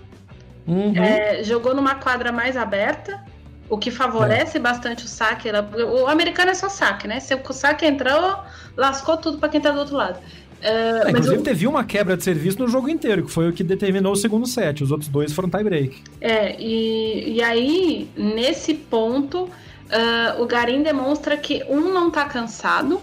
uhum. 0.65 0.95
é, 0.95 1.43
jogou 1.43 1.75
numa 1.75 1.95
quadra 1.95 2.31
mais 2.31 2.55
aberta, 2.55 3.21
o 3.71 3.77
que 3.77 3.89
favorece 3.89 4.57
é. 4.57 4.59
bastante 4.59 5.05
o 5.05 5.07
saque. 5.07 5.49
O 5.49 6.07
americano 6.07 6.51
é 6.51 6.53
só 6.53 6.67
saque, 6.67 7.07
né? 7.07 7.21
Se 7.21 7.33
o 7.33 7.53
saque 7.53 7.85
entrou, 7.85 8.35
lascou 8.75 9.15
tudo 9.15 9.37
para 9.37 9.47
quem 9.47 9.61
tá 9.61 9.71
do 9.71 9.79
outro 9.79 9.95
lado. 9.95 10.17
Uh, 10.17 11.07
é, 11.07 11.09
inclusive, 11.09 11.37
eu... 11.37 11.41
teve 11.41 11.65
uma 11.65 11.85
quebra 11.85 12.17
de 12.17 12.23
serviço 12.23 12.59
no 12.59 12.67
jogo 12.67 12.89
inteiro, 12.89 13.23
que 13.23 13.31
foi 13.31 13.47
o 13.47 13.53
que 13.53 13.63
determinou 13.63 14.11
o 14.11 14.15
segundo 14.15 14.45
set. 14.45 14.83
Os 14.83 14.91
outros 14.91 15.09
dois 15.09 15.31
foram 15.31 15.49
tie-break. 15.49 16.03
É, 16.19 16.61
e, 16.61 17.37
e 17.37 17.41
aí, 17.41 18.09
nesse 18.15 18.73
ponto, 18.73 19.43
uh, 19.43 20.41
o 20.41 20.45
Garim 20.45 20.83
demonstra 20.83 21.37
que 21.37 21.63
um 21.69 21.93
não 21.93 22.11
tá 22.11 22.25
cansado, 22.25 23.01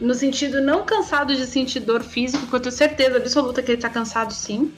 no 0.00 0.14
sentido 0.14 0.62
não 0.62 0.86
cansado 0.86 1.36
de 1.36 1.44
sentir 1.44 1.80
dor 1.80 2.02
físico, 2.02 2.44
porque 2.44 2.56
eu 2.56 2.60
tenho 2.60 2.74
certeza 2.74 3.18
absoluta 3.18 3.62
que 3.62 3.72
ele 3.72 3.80
tá 3.80 3.90
cansado 3.90 4.32
sim. 4.32 4.72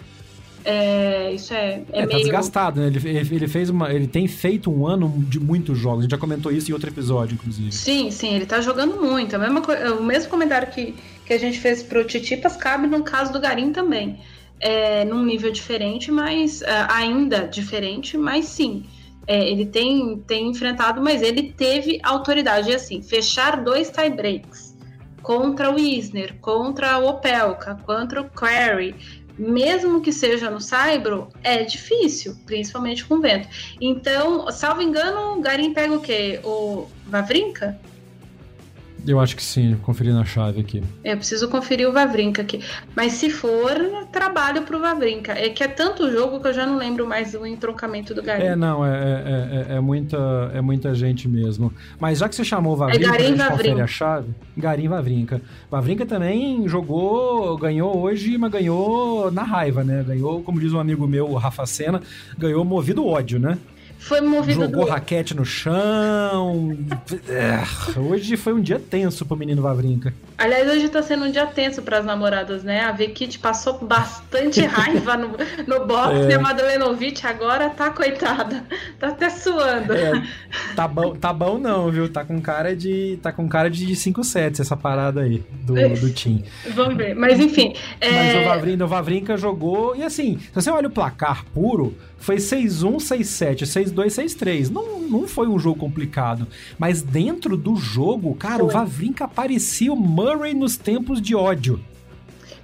É, 0.65 1.31
isso 1.33 1.53
é, 1.53 1.83
é, 1.93 2.01
é 2.01 2.01
tá 2.03 2.07
meio... 2.07 2.21
desgastado, 2.21 2.81
né? 2.81 2.87
Ele, 2.87 3.09
ele 3.09 3.49
fez 3.49 3.69
uma. 3.69 3.93
Ele 3.93 4.07
tem 4.07 4.27
feito 4.27 4.71
um 4.71 4.87
ano 4.87 5.13
de 5.29 5.39
muitos 5.39 5.79
jogos. 5.79 6.01
A 6.01 6.03
gente 6.03 6.13
já 6.13 6.19
comentou 6.19 6.51
isso 6.51 6.71
em 6.71 6.75
outro 6.75 6.89
episódio, 6.89 7.35
inclusive. 7.35 7.71
Sim, 7.71 8.11
sim, 8.11 8.35
ele 8.35 8.47
tá 8.47 8.61
jogando 8.63 9.01
muito. 9.01 9.37
A 9.37 9.39
mesma, 9.39 9.61
o 9.99 10.03
mesmo 10.03 10.31
comentário 10.31 10.69
que, 10.69 10.95
que 11.27 11.33
a 11.35 11.39
gente 11.39 11.59
fez 11.61 11.83
pro 11.83 12.03
Titipas 12.05 12.57
cabe 12.57 12.87
no 12.87 13.03
caso 13.03 13.33
do 13.33 13.41
Garim 13.41 13.73
também. 13.73 14.19
É, 14.59 15.05
num 15.05 15.23
nível 15.23 15.53
diferente, 15.53 16.11
mas 16.11 16.63
uh, 16.63 16.65
ainda 16.89 17.41
diferente, 17.41 18.17
mas 18.17 18.47
sim. 18.47 18.85
É, 19.27 19.51
ele 19.51 19.67
tem, 19.67 20.23
tem 20.27 20.49
enfrentado, 20.49 21.03
mas 21.03 21.21
ele 21.21 21.53
teve 21.53 21.99
autoridade. 22.03 22.71
E 22.71 22.75
assim, 22.75 23.03
fechar 23.03 23.63
dois 23.63 23.91
tie-breaks 23.91 24.75
contra 25.23 25.71
o 25.71 25.79
Isner, 25.79 26.37
contra 26.41 26.99
o 26.99 27.09
Opelka, 27.09 27.79
contra 27.87 28.21
o 28.21 28.31
Query, 28.31 28.95
mesmo 29.39 30.01
que 30.01 30.13
seja 30.13 30.51
no 30.51 30.61
Saibro, 30.61 31.29
é 31.43 31.63
difícil, 31.63 32.37
principalmente 32.47 33.05
com 33.05 33.21
vento. 33.21 33.49
Então, 33.81 34.51
salvo 34.51 34.83
engano, 34.83 35.39
o 35.39 35.41
Garim 35.41 35.73
pega 35.73 35.95
o 35.95 36.01
quê? 36.01 36.41
O 36.45 36.87
Vavrinka? 37.07 37.79
Eu 39.07 39.21
acho 39.21 39.37
que 39.37 39.43
sim, 39.43 39.77
conferir 39.83 40.15
na 40.15 40.25
chave 40.25 40.61
aqui. 40.61 40.83
Eu 41.05 41.17
preciso 41.17 41.49
conferir 41.49 41.89
o 41.89 41.93
Vavrinka 41.93 42.43
aqui. 42.43 42.61
Mas 42.97 43.13
se 43.13 43.29
for, 43.31 43.75
trabalho 44.11 44.63
pro 44.63 44.81
Vavrinka. 44.81 45.33
É 45.33 45.51
que 45.51 45.63
é 45.63 45.69
tanto 45.69 46.11
jogo 46.11 46.41
que 46.41 46.49
eu 46.49 46.53
já 46.53 46.67
não 46.67 46.79
lembro 46.79 47.07
mais 47.07 47.35
o 47.35 47.45
entroncamento 47.45 48.15
do 48.15 48.23
Garim. 48.23 48.45
É, 48.45 48.57
não, 48.57 48.85
é, 48.85 48.91
é, 48.91 49.73
é, 49.73 49.77
é 49.77 49.81
muita, 49.81 50.51
é 50.55 50.61
muita 50.61 50.95
gente 50.95 51.29
mesmo. 51.29 51.73
Mas 51.99 52.19
já 52.19 52.29
que 52.29 52.35
você 52.35 52.45
chamou 52.45 52.73
o 52.73 52.77
Vavrinka, 52.77 53.05
é 53.05 53.11
Garim, 53.11 53.41
a 53.41 53.51
confere 53.51 53.81
a 53.81 53.87
chave. 53.87 54.29
Garim 54.57 54.89
Vavrinka. 54.89 55.43
Vavrinka 55.71 56.07
também 56.07 56.67
jogou, 56.69 57.57
ganhou 57.59 57.97
hoje, 58.01 58.39
mas 58.39 58.51
ganhou 58.51 59.31
na 59.31 59.43
raiva, 59.43 59.85
né? 59.85 60.03
Ganhou, 60.07 60.43
como 60.43 60.61
diz 60.61 60.73
um 60.73 60.81
amigo 60.81 61.07
meu, 61.07 61.29
o 61.31 61.35
Rafa 61.35 61.67
Sena, 61.67 62.01
ganhou 62.39 62.65
movido 62.65 63.07
ódio, 63.07 63.39
né? 63.39 63.59
Foi 64.05 64.21
movido 64.21 64.61
Jogou 64.61 64.85
do... 64.85 64.91
raquete 64.91 65.35
no 65.35 65.47
chão. 65.47 66.77
É, 67.27 67.99
hoje 67.99 68.37
foi 68.37 68.53
um 68.53 68.61
dia 68.61 68.79
tenso 68.79 69.25
pro 69.25 69.35
menino 69.35 69.63
Vavrinca. 69.63 70.13
Aliás, 70.37 70.69
hoje 70.69 70.89
tá 70.89 71.01
sendo 71.03 71.27
um 71.27 71.31
dia 71.31 71.47
tenso 71.47 71.81
pras 71.83 72.05
namoradas, 72.05 72.65
né? 72.65 72.81
A 72.81 72.91
Vikit 72.91 73.39
passou 73.39 73.79
bastante 73.79 74.61
raiva 74.67 75.17
no, 75.17 75.29
no 75.67 75.87
box 75.87 76.27
é. 76.27 76.31
e 76.31 76.35
a 76.35 76.41
Madalenovic 76.41 77.25
agora 77.25 77.71
tá 77.71 77.91
coitada. 77.91 78.65
Tá 78.99 79.09
até 79.09 79.31
suando. 79.31 79.93
É, 79.93 80.23
tá, 80.75 80.89
bom, 80.89 81.15
tá 81.15 81.33
bom 81.33 81.59
não, 81.59 81.91
viu? 81.91 82.09
Tá 82.09 82.25
com 82.25 82.41
cara 82.41 82.75
de. 82.75 83.19
Tá 83.23 83.33
com 83.33 83.49
cara 83.49 83.71
de 83.71 83.95
5 83.95 84.25
sets 84.25 84.61
essa 84.61 84.77
parada 84.77 85.23
aí 85.23 85.43
do, 85.63 85.75
do 85.75 86.11
Team. 86.15 86.43
Vamos 86.75 86.97
ver. 86.97 87.15
Mas 87.15 87.39
enfim. 87.39 87.75
É... 88.01 88.11
Mas 88.11 88.43
o 88.43 88.49
Vavrinca, 88.49 88.85
o 88.85 88.89
Vavrinca 88.89 89.37
jogou. 89.37 89.95
E 89.95 90.03
assim, 90.03 90.39
se 90.39 90.55
você 90.55 90.71
olha 90.71 90.89
o 90.89 90.91
placar 90.91 91.45
puro, 91.55 91.97
foi 92.25 92.37
6-1, 92.37 92.97
6-7, 92.97 93.63
6-2, 93.65 94.07
6-3. 94.07 94.71
Não, 94.71 95.01
não 95.01 95.29
foi 95.29 95.47
um 95.47 95.59
jogo 95.59 95.79
complicado. 95.79 96.49
Mas 96.79 97.03
dentro 97.03 97.55
do 97.55 97.77
jogo, 97.77 98.35
cara, 98.35 98.61
foi. 98.61 98.65
o 98.65 98.69
Vavrinka 98.69 99.29
parecia 99.29 99.93
o 99.93 99.97
Murray 100.25 100.55
nos 100.55 100.79
tempos 100.79 101.21
de 101.21 101.35
ódio. 101.35 101.79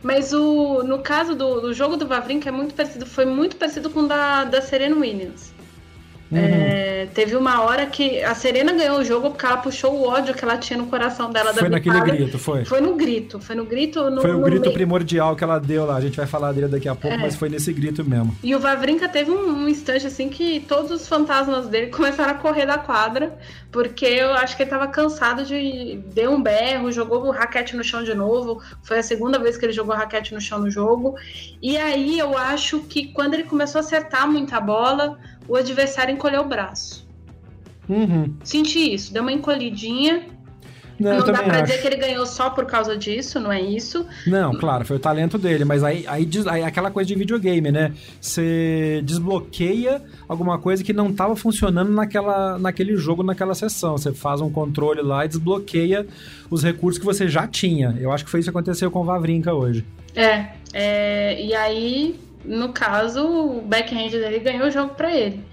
Mas 0.03 0.33
o, 0.33 0.83
no 0.83 1.01
caso 1.01 1.35
do, 1.35 1.61
do 1.61 1.75
jogo 1.75 1.95
do 1.95 2.07
Vavrinka 2.07 2.49
é 2.49 2.53
muito 2.53 2.75
parecido, 2.75 3.05
foi 3.05 3.27
muito 3.27 3.57
parecido 3.57 3.91
com 3.91 4.01
o 4.01 4.09
da, 4.09 4.45
da 4.45 4.63
Serena 4.63 4.97
Williams. 4.97 5.53
Uhum. 6.31 6.39
É, 6.39 7.09
teve 7.13 7.35
uma 7.35 7.63
hora 7.63 7.87
que 7.87 8.23
a 8.23 8.35
Serena 8.37 8.73
ganhou 8.73 9.01
o 9.01 9.05
jogo 9.05 9.31
porque 9.31 9.45
ela 9.45 9.57
puxou 9.57 9.93
o 9.95 10.07
ódio 10.07 10.33
que 10.33 10.45
ela 10.45 10.57
tinha 10.57 10.79
no 10.79 10.87
coração 10.87 11.31
dela 11.31 11.53
foi 11.53 11.65
da 11.65 11.69
naquele 11.71 12.01
grito, 12.01 12.39
foi? 12.39 12.65
Foi 12.65 12.81
no 12.81 12.95
grito, 12.95 13.41
foi 13.41 13.57
no 13.57 13.65
grito. 13.65 14.09
No, 14.11 14.23
foi 14.23 14.31
o 14.31 14.39
no 14.39 14.45
grito 14.45 14.63
meio. 14.63 14.73
primordial 14.73 15.35
que 15.35 15.43
ela 15.43 15.59
deu 15.59 15.87
lá. 15.87 15.97
A 15.97 16.01
gente 16.01 16.17
vai 16.17 16.27
falar 16.27 16.53
dele 16.53 16.69
daqui 16.69 16.89
a 16.89 16.95
pouco, 16.95 17.17
é. 17.17 17.19
mas 17.19 17.35
foi 17.35 17.49
nesse 17.49 17.73
grito 17.73 18.05
mesmo. 18.05 18.37
E 18.45 18.55
o 18.55 18.61
Vavrinka 18.61 19.09
teve 19.09 19.31
um, 19.31 19.65
um, 19.65 19.69
instante 19.69 20.07
assim 20.07 20.29
que 20.29 20.61
todos 20.61 20.91
os 20.93 21.09
fantasmas 21.09 21.67
dele 21.67 21.89
começaram 21.91 22.31
a 22.31 22.35
correr 22.35 22.67
da 22.67 22.79
quadra, 22.79 23.37
porque 23.73 24.07
eu 24.07 24.33
acho 24.35 24.57
que 24.57 24.63
ele 24.63 24.71
tava 24.71 24.87
cansado 24.87 25.45
de 25.45 26.01
deu 26.15 26.31
um 26.31 26.41
berro, 26.41 26.93
jogou 26.93 27.27
o 27.27 27.31
raquete 27.33 27.77
no 27.77 27.83
chão 27.83 28.05
de 28.05 28.15
novo. 28.15 28.63
Foi 28.85 28.99
a 28.99 29.03
segunda 29.03 29.39
vez 29.39 29.57
que 29.57 29.67
ele 29.67 29.73
jogou 29.73 29.97
raquete 29.97 30.33
no 30.33 30.41
chão 30.41 30.61
no 30.61 30.71
jogo. 30.71 31.17
E 31.61 31.77
aí 31.77 32.19
eu 32.19 32.39
acho 32.39 32.81
que 32.81 33.09
quando 33.09 33.35
ele 33.35 33.45
começou 33.45 33.81
a 33.81 33.83
acertar 33.83 34.31
muita 34.31 34.61
bola 34.61 35.19
o 35.49 35.57
adversário 35.57 36.13
encolheu 36.15 36.43
o 36.43 36.49
braço. 36.49 37.09
Uhum. 37.89 38.35
Senti 38.45 38.95
isso, 38.95 39.13
deu 39.13 39.23
uma 39.23 39.33
encolhidinha. 39.33 40.23
Não, 41.01 41.19
não 41.19 41.33
dá 41.33 41.43
pra 41.43 41.55
acho. 41.55 41.63
dizer 41.63 41.81
que 41.81 41.87
ele 41.87 41.97
ganhou 41.97 42.27
só 42.27 42.51
por 42.51 42.67
causa 42.67 42.95
disso, 42.95 43.41
não 43.41 43.51
é 43.51 43.59
isso? 43.59 44.07
Não, 44.27 44.53
claro, 44.53 44.85
foi 44.85 44.97
o 44.97 45.01
talento 45.01 45.39
dele, 45.39 45.65
mas 45.65 45.83
aí, 45.83 46.05
aí, 46.07 46.29
aí 46.47 46.63
aquela 46.63 46.91
coisa 46.91 47.09
de 47.09 47.15
videogame, 47.15 47.73
né? 47.73 47.95
Você 48.21 49.01
desbloqueia 49.03 50.03
alguma 50.29 50.59
coisa 50.59 50.85
que 50.85 50.93
não 50.93 51.09
estava 51.09 51.35
funcionando 51.35 51.91
naquela, 51.91 52.59
naquele 52.59 52.97
jogo, 52.97 53.23
naquela 53.23 53.55
sessão. 53.55 53.97
Você 53.97 54.13
faz 54.13 54.43
um 54.43 54.51
controle 54.51 55.01
lá 55.01 55.25
e 55.25 55.29
desbloqueia 55.29 56.07
os 56.51 56.63
recursos 56.63 56.99
que 56.99 57.07
você 57.07 57.27
já 57.27 57.47
tinha. 57.47 57.97
Eu 57.99 58.13
acho 58.13 58.27
que 58.27 58.31
foi 58.31 58.41
isso 58.41 58.53
que 58.53 58.57
aconteceu 58.57 58.91
com 58.91 59.01
o 59.01 59.05
Vavrinka 59.05 59.55
hoje. 59.55 59.87
É, 60.15 60.49
é 60.75 61.43
e 61.43 61.55
aí 61.55 62.21
no 62.45 62.73
caso, 62.73 63.27
o 63.27 63.63
backhand 63.63 64.11
dele 64.11 64.39
ganhou 64.41 64.69
o 64.69 64.71
jogo 64.71 64.95
para 64.95 65.15
ele. 65.15 65.45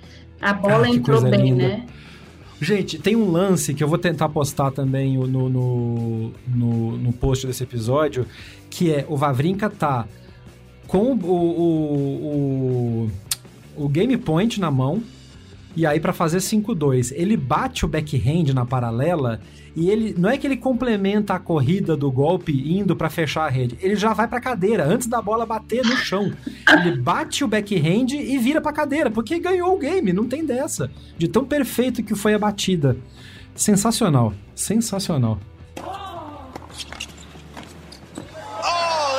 A 0.41 0.53
bola 0.53 0.85
ah, 0.85 0.89
entrou 0.89 1.21
bem, 1.21 1.51
linda. 1.51 1.67
né? 1.67 1.85
Gente, 2.59 2.97
tem 2.97 3.15
um 3.15 3.29
lance 3.29 3.73
que 3.73 3.83
eu 3.83 3.87
vou 3.87 3.97
tentar 3.97 4.29
postar 4.29 4.71
também 4.71 5.15
no, 5.17 5.49
no, 5.49 6.31
no, 6.47 6.97
no 6.97 7.13
post 7.13 7.45
desse 7.45 7.63
episódio, 7.63 8.25
que 8.69 8.91
é 8.91 9.05
o 9.07 9.15
Vavrinka 9.15 9.69
tá 9.69 10.07
com 10.87 11.13
o, 11.13 11.25
o, 11.25 13.07
o, 13.77 13.83
o 13.85 13.89
game 13.89 14.17
point 14.17 14.59
na 14.59 14.71
mão, 14.71 15.03
e 15.75 15.85
aí 15.85 15.99
para 15.99 16.13
fazer 16.13 16.39
5-2, 16.39 17.13
ele 17.15 17.37
bate 17.37 17.85
o 17.85 17.87
backhand 17.87 18.53
na 18.53 18.65
paralela 18.65 19.39
e 19.77 19.91
ele 19.91 20.15
não 20.17 20.27
é 20.27 20.39
que 20.39 20.47
ele 20.47 20.57
complementa 20.57 21.35
a 21.35 21.39
corrida 21.39 21.95
do 21.95 22.11
golpe 22.11 22.51
indo 22.51 22.95
para 22.95 23.11
fechar 23.11 23.45
a 23.45 23.49
rede, 23.49 23.77
ele 23.79 23.95
já 23.95 24.11
vai 24.11 24.27
para 24.27 24.41
cadeira 24.41 24.83
antes 24.83 25.05
da 25.05 25.21
bola 25.21 25.45
bater 25.45 25.85
no 25.85 25.95
chão. 25.97 26.33
Ele 26.67 26.97
bate 26.97 27.43
o 27.43 27.47
backhand 27.47 28.07
e 28.11 28.39
vira 28.39 28.59
para 28.59 28.73
cadeira, 28.73 29.11
porque 29.11 29.37
ganhou 29.37 29.75
o 29.75 29.77
game, 29.77 30.11
não 30.11 30.25
tem 30.27 30.43
dessa. 30.43 30.89
De 31.15 31.27
tão 31.27 31.45
perfeito 31.45 32.01
que 32.01 32.15
foi 32.15 32.33
a 32.33 32.39
batida. 32.39 32.97
Sensacional, 33.53 34.33
sensacional. 34.55 35.37
Oh, 35.77 35.83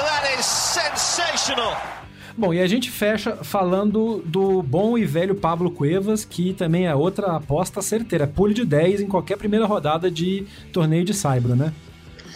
that 0.05 0.41
is 0.41 0.45
sensational. 0.45 1.98
Bom, 2.39 2.55
e 2.55 2.61
a 2.61 2.69
gente 2.69 2.89
fecha 2.89 3.35
falando 3.43 4.23
do 4.25 4.63
bom 4.63 4.97
e 4.97 5.05
velho 5.05 5.35
Pablo 5.35 5.73
Cuevas, 5.73 6.25
que 6.25 6.55
também 6.55 6.87
é 6.87 6.95
outra 6.95 7.33
aposta 7.33 7.83
certeira. 7.83 8.29
Pule 8.29 8.55
de 8.55 8.65
10 8.65 9.01
em 9.01 9.09
qualquer 9.09 9.37
primeira 9.37 9.67
rodada 9.67 10.09
de 10.09 10.47
torneio 10.73 11.05
de 11.05 11.13
Saibro, 11.13 11.57
né? 11.57 11.73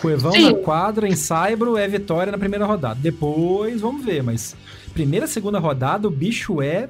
Cuevão 0.00 0.32
Sim. 0.32 0.50
na 0.50 0.54
quadra 0.54 1.06
em 1.06 1.14
Saibro 1.14 1.76
é 1.76 1.86
vitória 1.86 2.32
na 2.32 2.36
primeira 2.36 2.66
rodada. 2.66 2.98
Depois, 3.00 3.80
vamos 3.80 4.04
ver, 4.04 4.24
mas 4.24 4.56
primeira, 4.92 5.28
segunda 5.28 5.60
rodada, 5.60 6.08
o 6.08 6.10
bicho 6.10 6.60
é 6.60 6.88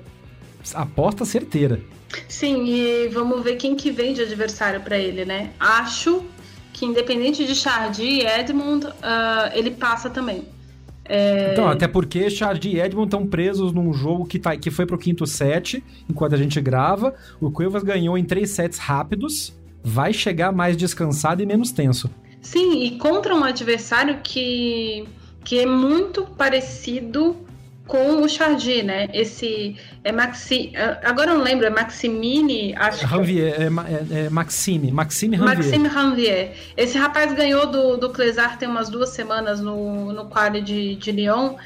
aposta 0.73 1.27
certeira. 1.27 1.83
Sim, 2.27 2.65
e 2.65 3.09
vamos 3.09 3.45
ver 3.45 3.57
quem 3.57 3.77
que 3.77 3.91
vem 3.91 4.15
de 4.15 4.23
adversário 4.23 4.81
para 4.81 4.97
ele, 4.97 5.27
né? 5.27 5.51
Acho 5.61 6.25
que 6.73 6.87
independente 6.87 7.45
de 7.45 7.55
Chardy 7.55 8.05
e 8.05 8.27
Edmund, 8.27 8.87
uh, 8.87 8.91
ele 9.53 9.71
passa 9.71 10.09
também. 10.09 10.47
É... 11.05 11.53
Então, 11.53 11.69
até 11.69 11.89
porque 11.89 12.31
Chardy 12.31 12.71
e 12.71 12.81
Edmond 12.81 13.09
estão 13.09 13.27
presos 13.27 13.73
num 13.73 13.93
jogo 13.93 14.25
que, 14.25 14.39
tá, 14.39 14.57
que 14.57 14.71
foi 14.71 14.87
pro 14.87 14.99
quinto 14.99 15.27
set, 15.27 15.83
enquanto 16.09 16.35
a 16.35 16.39
gente 16.39 16.61
grava. 16.61 17.15
O 17.41 17.51
Cuevas 17.51 17.83
ganhou 17.83 18.17
em 18.17 18.25
três 18.25 18.51
sets 18.51 18.79
rápidos, 18.79 19.53
vai 19.83 20.13
chegar 20.13 20.53
mais 20.53 20.77
descansado 20.77 21.43
e 21.43 21.47
menos 21.47 21.73
tenso. 21.73 22.11
Sim, 22.41 22.83
e 22.83 22.99
contra 22.99 23.35
um 23.35 23.45
adversário 23.45 24.19
que, 24.23 25.07
que 25.45 25.59
é 25.61 25.67
muito 25.67 26.25
parecido 26.25 27.37
com 27.93 28.23
o 28.23 28.27
Chardy, 28.27 28.83
né? 28.83 29.07
Esse 29.13 29.77
é 30.03 30.11
Maxi, 30.11 30.73
agora 31.05 31.33
eu 31.33 31.37
não 31.37 31.45
lembro, 31.45 31.67
é 31.67 31.69
Maximini, 31.69 32.75
acho. 32.75 33.05
Ranvier, 33.05 33.55
é, 33.61 33.65
é, 33.65 34.25
é 34.25 34.31
Maxime, 34.31 34.91
Maxime 34.91 35.37
Ranvier. 35.37 35.59
Maxime 35.59 35.89
Ranvier. 35.89 36.53
Esse 36.75 36.97
rapaz 36.97 37.35
ganhou 37.35 37.67
do, 37.67 37.99
do 37.99 38.09
Clesar 38.09 38.59
tem 38.59 38.67
umas 38.67 38.89
duas 38.89 39.11
semanas 39.11 39.61
no, 39.61 40.11
no 40.11 40.25
quadro 40.25 40.63
de, 40.63 40.97
de 40.97 41.13
Lyon. 41.13 41.57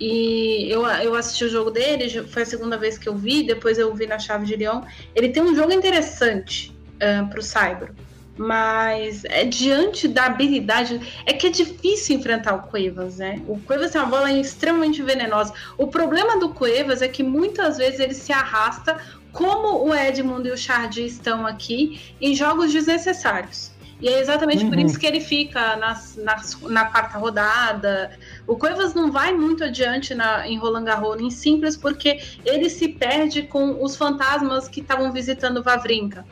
E 0.00 0.70
eu, 0.70 0.86
eu 0.86 1.14
assisti 1.14 1.44
o 1.44 1.50
jogo 1.50 1.70
dele, 1.70 2.08
foi 2.28 2.44
a 2.44 2.46
segunda 2.46 2.78
vez 2.78 2.96
que 2.96 3.06
eu 3.06 3.14
vi, 3.14 3.42
depois 3.42 3.78
eu 3.78 3.94
vi 3.94 4.06
na 4.06 4.18
chave 4.18 4.46
de 4.46 4.56
Lyon. 4.56 4.80
Ele 5.14 5.28
tem 5.28 5.42
um 5.42 5.54
jogo 5.54 5.70
interessante 5.70 6.74
uh, 6.94 7.28
para 7.28 7.38
o 7.38 7.42
Cyber 7.42 7.90
mas 8.36 9.24
é 9.26 9.44
diante 9.44 10.08
da 10.08 10.26
habilidade 10.26 11.00
é 11.24 11.32
que 11.32 11.46
é 11.46 11.50
difícil 11.50 12.16
enfrentar 12.16 12.54
o 12.54 12.62
Cuevas, 12.62 13.18
né? 13.18 13.40
O 13.46 13.58
Cuevas 13.60 13.92
tem 13.92 14.00
uma 14.00 14.10
bola 14.10 14.32
extremamente 14.32 15.02
venenosa. 15.02 15.52
O 15.78 15.86
problema 15.86 16.38
do 16.38 16.48
Cuevas 16.48 17.00
é 17.00 17.08
que 17.08 17.22
muitas 17.22 17.76
vezes 17.76 18.00
ele 18.00 18.14
se 18.14 18.32
arrasta, 18.32 18.98
como 19.32 19.84
o 19.84 19.94
Edmund 19.94 20.48
e 20.48 20.52
o 20.52 20.56
Chardy 20.56 21.04
estão 21.04 21.46
aqui, 21.46 22.14
em 22.20 22.34
jogos 22.34 22.72
desnecessários. 22.72 23.72
E 24.00 24.08
é 24.08 24.20
exatamente 24.20 24.64
uhum. 24.64 24.70
por 24.70 24.78
isso 24.78 24.98
que 24.98 25.06
ele 25.06 25.20
fica 25.20 25.76
nas, 25.76 26.16
nas, 26.16 26.60
na 26.62 26.86
quarta 26.86 27.16
rodada. 27.16 28.18
O 28.46 28.56
Cuevas 28.56 28.92
não 28.94 29.10
vai 29.10 29.32
muito 29.32 29.64
adiante 29.64 30.14
na, 30.14 30.46
em 30.46 30.58
Roland 30.58 30.84
Garros, 30.84 31.20
em 31.20 31.30
simples, 31.30 31.76
porque 31.76 32.20
ele 32.44 32.68
se 32.68 32.88
perde 32.88 33.44
com 33.44 33.82
os 33.82 33.96
fantasmas 33.96 34.68
que 34.68 34.80
estavam 34.80 35.12
visitando 35.12 35.62
Vavrinka. 35.62 36.24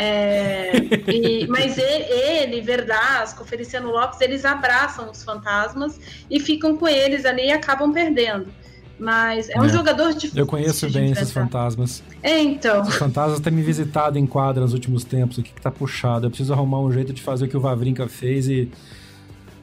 É, 0.00 0.70
e, 1.12 1.44
mas 1.50 1.76
ele, 1.76 2.60
Verdasco, 2.60 3.44
Feliciano 3.44 3.90
Lopes, 3.90 4.20
eles 4.20 4.44
abraçam 4.44 5.10
os 5.10 5.24
fantasmas 5.24 5.98
e 6.30 6.38
ficam 6.38 6.76
com 6.76 6.86
eles 6.86 7.24
ali 7.24 7.46
e 7.46 7.50
acabam 7.50 7.92
perdendo. 7.92 8.46
Mas 8.96 9.48
é 9.48 9.58
um 9.58 9.64
é. 9.64 9.68
jogador 9.68 10.12
difícil. 10.12 10.38
Eu 10.38 10.46
conheço 10.46 10.88
bem 10.90 11.10
esses 11.10 11.32
fantasmas. 11.32 12.02
É, 12.22 12.40
então. 12.40 12.82
Os 12.82 12.96
fantasmas 12.96 13.40
têm 13.40 13.52
me 13.52 13.62
visitado 13.62 14.18
em 14.18 14.26
quadra 14.26 14.62
nos 14.62 14.72
últimos 14.72 15.02
tempos. 15.04 15.38
O 15.38 15.42
que, 15.42 15.52
que 15.52 15.60
tá 15.60 15.70
puxado? 15.70 16.26
Eu 16.26 16.30
preciso 16.30 16.52
arrumar 16.52 16.80
um 16.80 16.92
jeito 16.92 17.12
de 17.12 17.22
fazer 17.22 17.46
o 17.46 17.48
que 17.48 17.56
o 17.56 17.60
Vavrinka 17.60 18.08
fez 18.08 18.48
e 18.48 18.70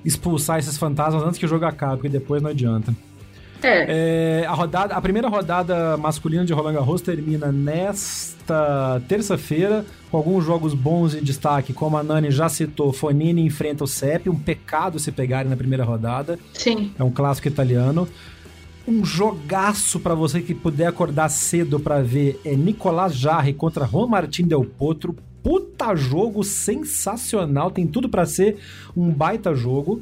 expulsar 0.05 0.59
esses 0.59 0.77
fantasmas 0.77 1.23
antes 1.23 1.39
que 1.39 1.45
o 1.45 1.49
jogo 1.49 1.65
acabe, 1.65 1.95
porque 1.95 2.09
depois 2.09 2.41
não 2.41 2.49
adianta. 2.49 2.93
É. 3.65 4.41
é. 4.43 4.45
a, 4.45 4.53
rodada, 4.53 4.93
a 4.95 5.01
primeira 5.01 5.27
rodada 5.27 5.97
masculina 5.97 6.45
de 6.45 6.53
Roland 6.53 6.73
Garros 6.73 7.01
termina 7.01 7.51
nesta 7.51 9.01
terça-feira, 9.07 9.85
com 10.09 10.17
alguns 10.17 10.45
jogos 10.45 10.73
bons 10.73 11.15
em 11.15 11.23
destaque, 11.23 11.73
como 11.73 11.97
a 11.97 12.03
Nani 12.03 12.31
já 12.31 12.47
citou, 12.47 12.93
Fonini 12.93 13.41
enfrenta 13.41 13.83
o 13.83 13.87
CEP, 13.87 14.29
um 14.29 14.35
pecado 14.35 14.99
se 14.99 15.11
pegarem 15.11 15.49
na 15.49 15.57
primeira 15.57 15.83
rodada. 15.83 16.39
Sim. 16.53 16.91
É 16.97 17.03
um 17.03 17.11
clássico 17.11 17.47
italiano. 17.47 18.07
Um 18.87 19.03
jogaço 19.03 19.99
para 19.99 20.13
você 20.13 20.41
que 20.41 20.53
puder 20.53 20.85
acordar 20.85 21.29
cedo 21.29 21.79
para 21.79 22.03
ver 22.03 22.39
é 22.45 22.55
Nicolás 22.55 23.15
Jarre 23.15 23.51
contra 23.51 23.87
Juan 23.87 24.05
Martín 24.05 24.47
Del 24.47 24.63
Potro. 24.63 25.15
Puta 25.41 25.95
jogo 25.95 26.43
sensacional, 26.43 27.71
tem 27.71 27.87
tudo 27.87 28.07
para 28.07 28.25
ser 28.25 28.57
um 28.95 29.09
baita 29.09 29.55
jogo. 29.55 30.01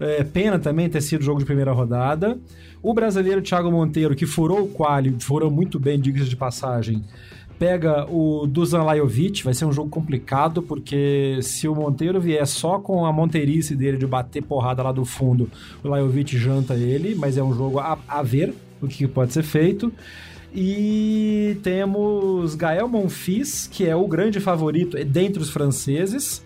É, 0.00 0.24
pena 0.24 0.58
também 0.58 0.88
ter 0.88 1.00
sido 1.00 1.22
jogo 1.22 1.40
de 1.40 1.44
primeira 1.44 1.72
rodada. 1.72 2.38
O 2.82 2.92
brasileiro 2.92 3.40
Thiago 3.40 3.70
Monteiro, 3.70 4.16
que 4.16 4.26
furou 4.26 4.62
o 4.62 4.68
quali, 4.68 5.14
furou 5.20 5.50
muito 5.50 5.78
bem, 5.78 6.00
diga 6.00 6.24
de 6.24 6.34
passagem, 6.34 7.04
pega 7.56 8.04
o 8.10 8.44
Dusan 8.44 8.82
Lajovic, 8.82 9.44
vai 9.44 9.54
ser 9.54 9.66
um 9.66 9.72
jogo 9.72 9.88
complicado, 9.88 10.60
porque 10.60 11.38
se 11.42 11.68
o 11.68 11.76
Monteiro 11.76 12.20
vier 12.20 12.44
só 12.44 12.80
com 12.80 13.06
a 13.06 13.12
monteirice 13.12 13.76
dele 13.76 13.98
de 13.98 14.06
bater 14.06 14.42
porrada 14.42 14.82
lá 14.82 14.90
do 14.90 15.04
fundo, 15.04 15.48
o 15.84 15.86
Lajovic 15.86 16.36
janta 16.36 16.74
ele, 16.74 17.14
mas 17.14 17.38
é 17.38 17.42
um 17.42 17.54
jogo 17.54 17.78
a, 17.78 17.96
a 18.08 18.20
ver 18.20 18.52
o 18.80 18.88
que 18.88 19.06
pode 19.06 19.32
ser 19.32 19.44
feito. 19.44 19.92
E 20.52 21.56
temos 21.62 22.56
Gael 22.56 22.88
Monfils, 22.88 23.68
que 23.68 23.86
é 23.86 23.94
o 23.94 24.08
grande 24.08 24.40
favorito 24.40 25.02
dentre 25.04 25.40
os 25.40 25.50
franceses, 25.50 26.44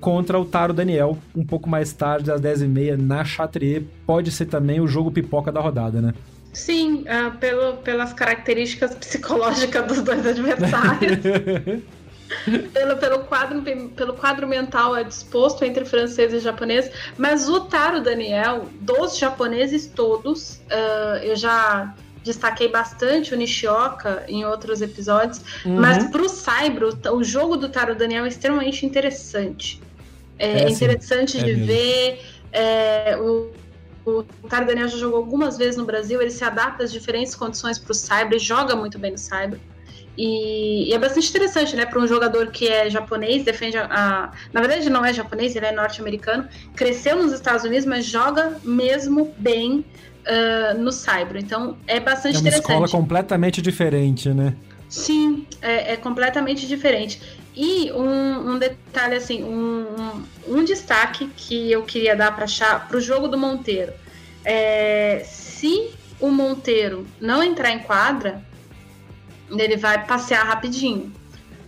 contra 0.00 0.38
o 0.38 0.44
Taro 0.44 0.72
Daniel, 0.72 1.18
um 1.34 1.44
pouco 1.44 1.68
mais 1.68 1.92
tarde, 1.92 2.30
às 2.30 2.40
10h30, 2.40 2.96
na 2.96 3.24
Chatrier. 3.24 3.82
Pode 4.06 4.30
ser 4.30 4.46
também 4.46 4.80
o 4.80 4.86
jogo 4.86 5.10
pipoca 5.10 5.50
da 5.50 5.60
rodada, 5.60 6.00
né? 6.00 6.14
Sim, 6.52 7.04
uh, 7.04 7.36
pelo, 7.38 7.76
pelas 7.78 8.12
características 8.12 8.94
psicológicas 8.94 9.86
dos 9.86 10.02
dois 10.02 10.26
adversários. 10.26 11.18
pelo, 12.72 12.96
pelo, 12.96 13.18
quadro, 13.20 13.62
pelo 13.94 14.14
quadro 14.14 14.46
mental 14.46 14.96
é 14.96 15.04
disposto 15.04 15.64
entre 15.64 15.84
francês 15.84 16.32
e 16.32 16.40
japonês, 16.40 16.90
mas 17.16 17.48
o 17.48 17.60
Taro 17.60 18.00
Daniel, 18.00 18.66
dos 18.80 19.18
japoneses 19.18 19.86
todos, 19.86 20.60
uh, 20.70 21.16
eu 21.22 21.36
já 21.36 21.94
destaquei 22.24 22.68
bastante 22.68 23.32
o 23.32 23.36
Nishioka 23.36 24.24
em 24.28 24.44
outros 24.44 24.82
episódios, 24.82 25.40
uhum. 25.64 25.80
mas 25.80 26.10
para 26.10 26.22
o 26.22 26.28
Saibro, 26.28 26.90
o 27.12 27.24
jogo 27.24 27.56
do 27.56 27.68
Taro 27.68 27.94
Daniel 27.94 28.24
é 28.24 28.28
extremamente 28.28 28.84
interessante. 28.84 29.80
É, 30.38 30.64
é 30.64 30.70
interessante 30.70 31.38
é 31.38 31.42
de 31.42 31.54
ver. 31.54 32.20
É, 32.52 33.16
o, 33.16 33.50
o 34.04 34.22
Taro 34.48 34.66
Daniel 34.66 34.88
já 34.88 34.96
jogou 34.96 35.18
algumas 35.18 35.58
vezes 35.58 35.76
no 35.76 35.84
Brasil, 35.84 36.20
ele 36.20 36.30
se 36.30 36.44
adapta 36.44 36.84
às 36.84 36.92
diferentes 36.92 37.34
condições 37.34 37.78
para 37.78 37.92
o 37.92 37.94
Cyber 37.94 38.34
e 38.34 38.38
joga 38.38 38.74
muito 38.74 38.98
bem 38.98 39.12
no 39.12 39.18
Cyber. 39.18 39.58
E, 40.16 40.90
e, 40.90 40.92
é 40.92 40.98
bastante 40.98 41.30
interessante, 41.30 41.76
né, 41.76 41.86
para 41.86 42.00
um 42.00 42.06
jogador 42.06 42.48
que 42.48 42.66
é 42.66 42.90
japonês, 42.90 43.44
defende 43.44 43.78
a, 43.78 43.84
a, 43.84 44.32
Na 44.52 44.60
verdade, 44.60 44.90
não 44.90 45.04
é 45.04 45.12
japonês, 45.12 45.54
ele 45.54 45.66
é 45.66 45.70
norte-americano, 45.70 46.48
cresceu 46.74 47.16
nos 47.16 47.32
Estados 47.32 47.64
Unidos, 47.64 47.86
mas 47.86 48.04
joga 48.04 48.58
mesmo 48.64 49.32
bem 49.38 49.84
uh, 50.26 50.76
no 50.76 50.90
Cyber. 50.90 51.36
Então, 51.36 51.76
é 51.86 52.00
bastante 52.00 52.36
é 52.36 52.40
uma 52.40 52.48
interessante. 52.48 52.70
escola 52.72 52.88
completamente 52.88 53.62
diferente, 53.62 54.30
né? 54.30 54.56
Sim, 54.88 55.46
é, 55.62 55.92
é 55.92 55.96
completamente 55.96 56.66
diferente. 56.66 57.20
E 57.60 57.90
um, 57.90 58.52
um 58.52 58.56
detalhe, 58.56 59.16
assim, 59.16 59.42
um, 59.42 60.24
um, 60.46 60.62
destaque 60.62 61.26
que 61.36 61.72
eu 61.72 61.82
queria 61.82 62.14
dar 62.14 62.30
para 62.30 62.96
o 62.96 63.00
jogo 63.00 63.26
do 63.26 63.36
Monteiro. 63.36 63.92
É, 64.44 65.24
se 65.26 65.90
o 66.20 66.30
Monteiro 66.30 67.04
não 67.20 67.42
entrar 67.42 67.72
em 67.72 67.80
quadra, 67.80 68.40
ele 69.50 69.76
vai 69.76 70.06
passear 70.06 70.46
rapidinho. 70.46 71.12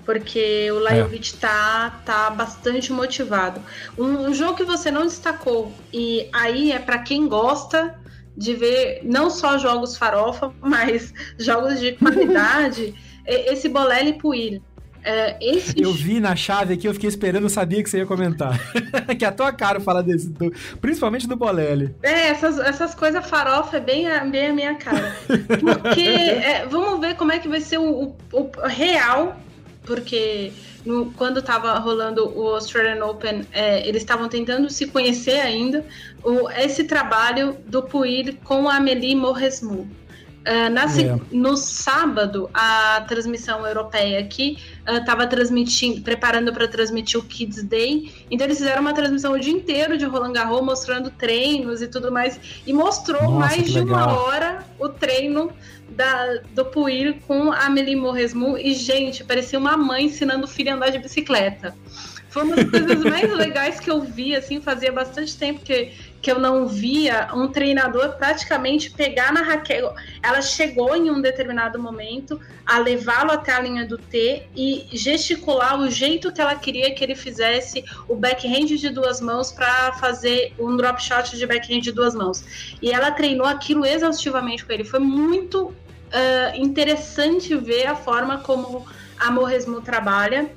Porque 0.05 0.71
o 0.71 0.79
Lajovic 0.79 1.35
é. 1.35 1.39
tá, 1.41 2.01
tá 2.07 2.31
bastante 2.31 2.93
motivado. 2.93 3.61
Um, 3.99 4.29
um, 4.29 4.33
jogo 4.33 4.55
que 4.55 4.65
você 4.65 4.93
não 4.93 5.03
destacou, 5.03 5.73
e 5.93 6.29
aí 6.33 6.71
é 6.71 6.79
para 6.79 7.01
quem 7.01 7.27
gosta 7.27 7.99
de 8.37 8.55
ver 8.55 9.01
não 9.03 9.29
só 9.29 9.59
jogos 9.59 9.97
farofa, 9.97 10.55
mas 10.63 11.13
jogos 11.37 11.81
de 11.81 11.95
qualidade, 11.95 12.95
esse 13.27 13.69
Bolelli 13.69 14.13
Puil 14.13 14.63
É, 15.03 15.37
esse... 15.41 15.81
Eu 15.81 15.93
vi 15.93 16.21
na 16.21 16.37
chave 16.37 16.75
aqui, 16.75 16.87
eu 16.87 16.95
fiquei 16.95 17.09
esperando, 17.09 17.45
eu 17.45 17.51
sabia 17.51 17.83
que 17.83 17.89
você 17.89 17.99
ia 17.99 18.07
comentar. 18.07 18.59
que 19.19 19.25
é 19.25 19.29
a 19.29 19.33
tua 19.33 19.53
cara 19.53 19.81
falar 19.81 20.03
desse, 20.03 20.29
do, 20.29 20.53
principalmente 20.81 21.27
do 21.27 21.37
Bolelli. 21.37 21.95
É, 22.03 22.29
essas, 22.29 22.59
essas 22.59 22.95
coisas 22.95 23.25
farofa 23.27 23.79
é 23.79 23.81
bem 23.81 24.09
a, 24.09 24.25
bem 24.25 24.49
a 24.49 24.53
minha 24.53 24.75
cara. 24.75 25.17
Porque, 25.59 26.01
é, 26.09 26.67
vamos 26.67 27.01
ver 27.01 27.17
como 27.17 27.33
é 27.33 27.39
que 27.39 27.49
vai 27.49 27.61
ser 27.61 27.79
o, 27.79 28.15
o, 28.33 28.39
o 28.39 28.51
real, 28.67 29.37
porque 29.85 30.53
no, 30.85 31.13
quando 31.13 31.41
estava 31.41 31.79
rolando 31.79 32.29
o 32.39 32.49
Australian 32.49 33.05
Open, 33.05 33.47
é, 33.53 33.87
eles 33.87 34.03
estavam 34.03 34.29
tentando 34.29 34.69
se 34.71 34.87
conhecer 34.87 35.41
ainda, 35.41 35.85
o, 36.23 36.51
esse 36.51 36.85
trabalho 36.85 37.57
do 37.67 37.83
Puir 37.83 38.37
com 38.45 38.69
a 38.69 38.77
Amélie 38.77 39.15
Mauresmo. 39.15 39.89
Uh, 40.41 40.71
na, 40.71 40.85
é. 40.85 41.21
No 41.31 41.55
sábado, 41.55 42.49
a 42.55 43.05
transmissão 43.07 43.67
europeia 43.67 44.21
aqui 44.21 44.57
estava 44.89 45.25
uh, 45.25 45.29
transmitindo, 45.29 46.01
preparando 46.01 46.51
para 46.51 46.67
transmitir 46.67 47.21
o 47.21 47.23
Kids 47.23 47.63
Day. 47.63 48.11
Então 48.31 48.47
eles 48.47 48.57
fizeram 48.57 48.81
uma 48.81 48.95
transmissão 48.95 49.35
o 49.35 49.39
dia 49.39 49.53
inteiro 49.53 49.99
de 49.99 50.07
Roland 50.07 50.33
Garros, 50.33 50.63
mostrando 50.63 51.11
treinos 51.11 51.83
e 51.83 51.89
tudo 51.89 52.11
mais. 52.11 52.41
E 52.67 52.73
mostrou 52.73 53.23
Nossa, 53.23 53.39
mais 53.39 53.71
de 53.71 53.81
uma 53.81 54.19
hora 54.19 54.65
o 54.79 54.89
treino 54.89 55.53
da, 55.91 56.39
do 56.55 56.65
Puir 56.65 57.21
com 57.27 57.53
a 57.53 57.67
Amélie 57.67 57.95
Mauresmo. 57.95 58.57
E, 58.57 58.73
gente, 58.73 59.23
parecia 59.23 59.59
uma 59.59 59.77
mãe 59.77 60.07
ensinando 60.07 60.45
o 60.45 60.49
filho 60.49 60.73
a 60.73 60.75
andar 60.75 60.91
de 60.91 60.99
bicicleta. 60.99 61.75
Foi 62.31 62.45
uma 62.45 62.57
das 62.57 62.71
coisas 62.71 63.05
mais 63.05 63.31
legais 63.37 63.81
que 63.81 63.91
eu 63.91 64.01
vi, 64.01 64.35
assim, 64.35 64.61
fazia 64.61 64.93
bastante 64.93 65.37
tempo 65.37 65.61
que 65.61 65.93
que 66.21 66.31
eu 66.31 66.39
não 66.39 66.67
via 66.67 67.29
um 67.35 67.49
treinador 67.49 68.17
praticamente 68.17 68.91
pegar 68.91 69.33
na 69.33 69.43
Raquel. 69.43 69.95
Ela 70.23 70.43
chegou 70.43 70.95
em 70.95 71.11
um 71.11 71.21
determinado 71.21 71.79
momento 71.79 72.41
a 72.67 72.79
levá-lo 72.79 73.33
até 73.33 73.53
a 73.53 73.61
linha 73.61 73.87
do 73.87 73.97
T 73.97 74.47
e 74.55 74.87
gesticular 74.93 75.81
o 75.81 75.91
jeito 75.91 76.33
que 76.33 76.41
ela 76.41 76.55
queria 76.55 76.95
que 76.95 77.03
ele 77.03 77.15
fizesse 77.15 77.85
o 78.09 78.15
backhand 78.15 78.67
de 78.67 78.91
duas 78.91 79.21
mãos 79.21 79.51
para 79.51 79.93
fazer 79.95 80.53
um 80.59 80.77
drop 80.77 81.03
shot 81.03 81.37
de 81.37 81.47
backhand 81.47 81.81
de 81.81 81.93
duas 81.93 82.15
mãos. 82.15 82.75
E 82.83 82.91
ela 82.91 83.11
treinou 83.11 83.47
aquilo 83.47 83.87
exaustivamente 83.87 84.65
com 84.65 84.73
ele. 84.73 84.85
Foi 84.85 85.01
muito 85.01 85.69
uh, 85.69 85.75
interessante 86.55 87.57
ver 87.57 87.87
a 87.87 87.97
forma 87.97 88.39
como 88.39 88.87
a 89.19 89.31
Morresmo 89.31 89.81
trabalha 89.81 90.51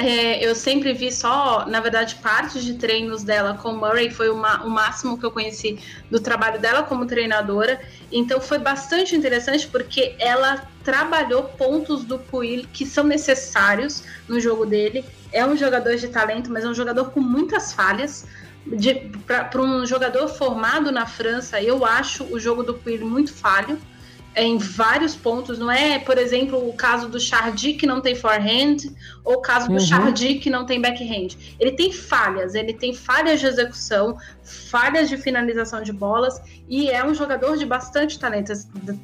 é, 0.00 0.42
eu 0.42 0.54
sempre 0.54 0.94
vi 0.94 1.12
só, 1.12 1.66
na 1.66 1.78
verdade, 1.78 2.14
partes 2.22 2.64
de 2.64 2.72
treinos 2.74 3.22
dela 3.22 3.58
com 3.60 3.72
Murray, 3.74 4.10
foi 4.10 4.30
uma, 4.30 4.64
o 4.64 4.70
máximo 4.70 5.18
que 5.18 5.26
eu 5.26 5.30
conheci 5.30 5.78
do 6.10 6.18
trabalho 6.18 6.58
dela 6.58 6.82
como 6.82 7.04
treinadora. 7.04 7.78
Então 8.10 8.40
foi 8.40 8.58
bastante 8.58 9.14
interessante 9.14 9.68
porque 9.68 10.14
ela 10.18 10.66
trabalhou 10.82 11.42
pontos 11.44 12.02
do 12.02 12.18
Puil 12.18 12.64
que 12.72 12.86
são 12.86 13.04
necessários 13.04 14.02
no 14.26 14.40
jogo 14.40 14.64
dele. 14.64 15.04
É 15.32 15.44
um 15.44 15.54
jogador 15.54 15.94
de 15.96 16.08
talento, 16.08 16.50
mas 16.50 16.64
é 16.64 16.68
um 16.68 16.74
jogador 16.74 17.10
com 17.10 17.20
muitas 17.20 17.74
falhas. 17.74 18.26
Para 19.26 19.60
um 19.60 19.84
jogador 19.84 20.28
formado 20.28 20.90
na 20.90 21.04
França, 21.04 21.60
eu 21.60 21.84
acho 21.84 22.24
o 22.24 22.40
jogo 22.40 22.62
do 22.62 22.72
Puil 22.72 23.06
muito 23.06 23.34
falho 23.34 23.78
em 24.34 24.58
vários 24.58 25.16
pontos, 25.16 25.58
não 25.58 25.70
é, 25.70 25.98
por 25.98 26.16
exemplo, 26.16 26.68
o 26.68 26.72
caso 26.72 27.08
do 27.08 27.18
Chardy 27.18 27.74
que 27.74 27.86
não 27.86 28.00
tem 28.00 28.14
forehand, 28.14 28.76
ou 29.24 29.34
o 29.34 29.40
caso 29.40 29.68
do 29.68 29.74
uhum. 29.74 29.80
Chardy 29.80 30.36
que 30.36 30.50
não 30.50 30.64
tem 30.64 30.80
backhand. 30.80 31.36
Ele 31.58 31.72
tem 31.72 31.92
falhas, 31.92 32.54
ele 32.54 32.72
tem 32.72 32.94
falhas 32.94 33.40
de 33.40 33.46
execução, 33.46 34.16
falhas 34.42 35.08
de 35.08 35.16
finalização 35.16 35.82
de 35.82 35.92
bolas, 35.92 36.40
e 36.68 36.88
é 36.88 37.04
um 37.04 37.14
jogador 37.14 37.56
de 37.56 37.66
bastante 37.66 38.18
talento. 38.18 38.52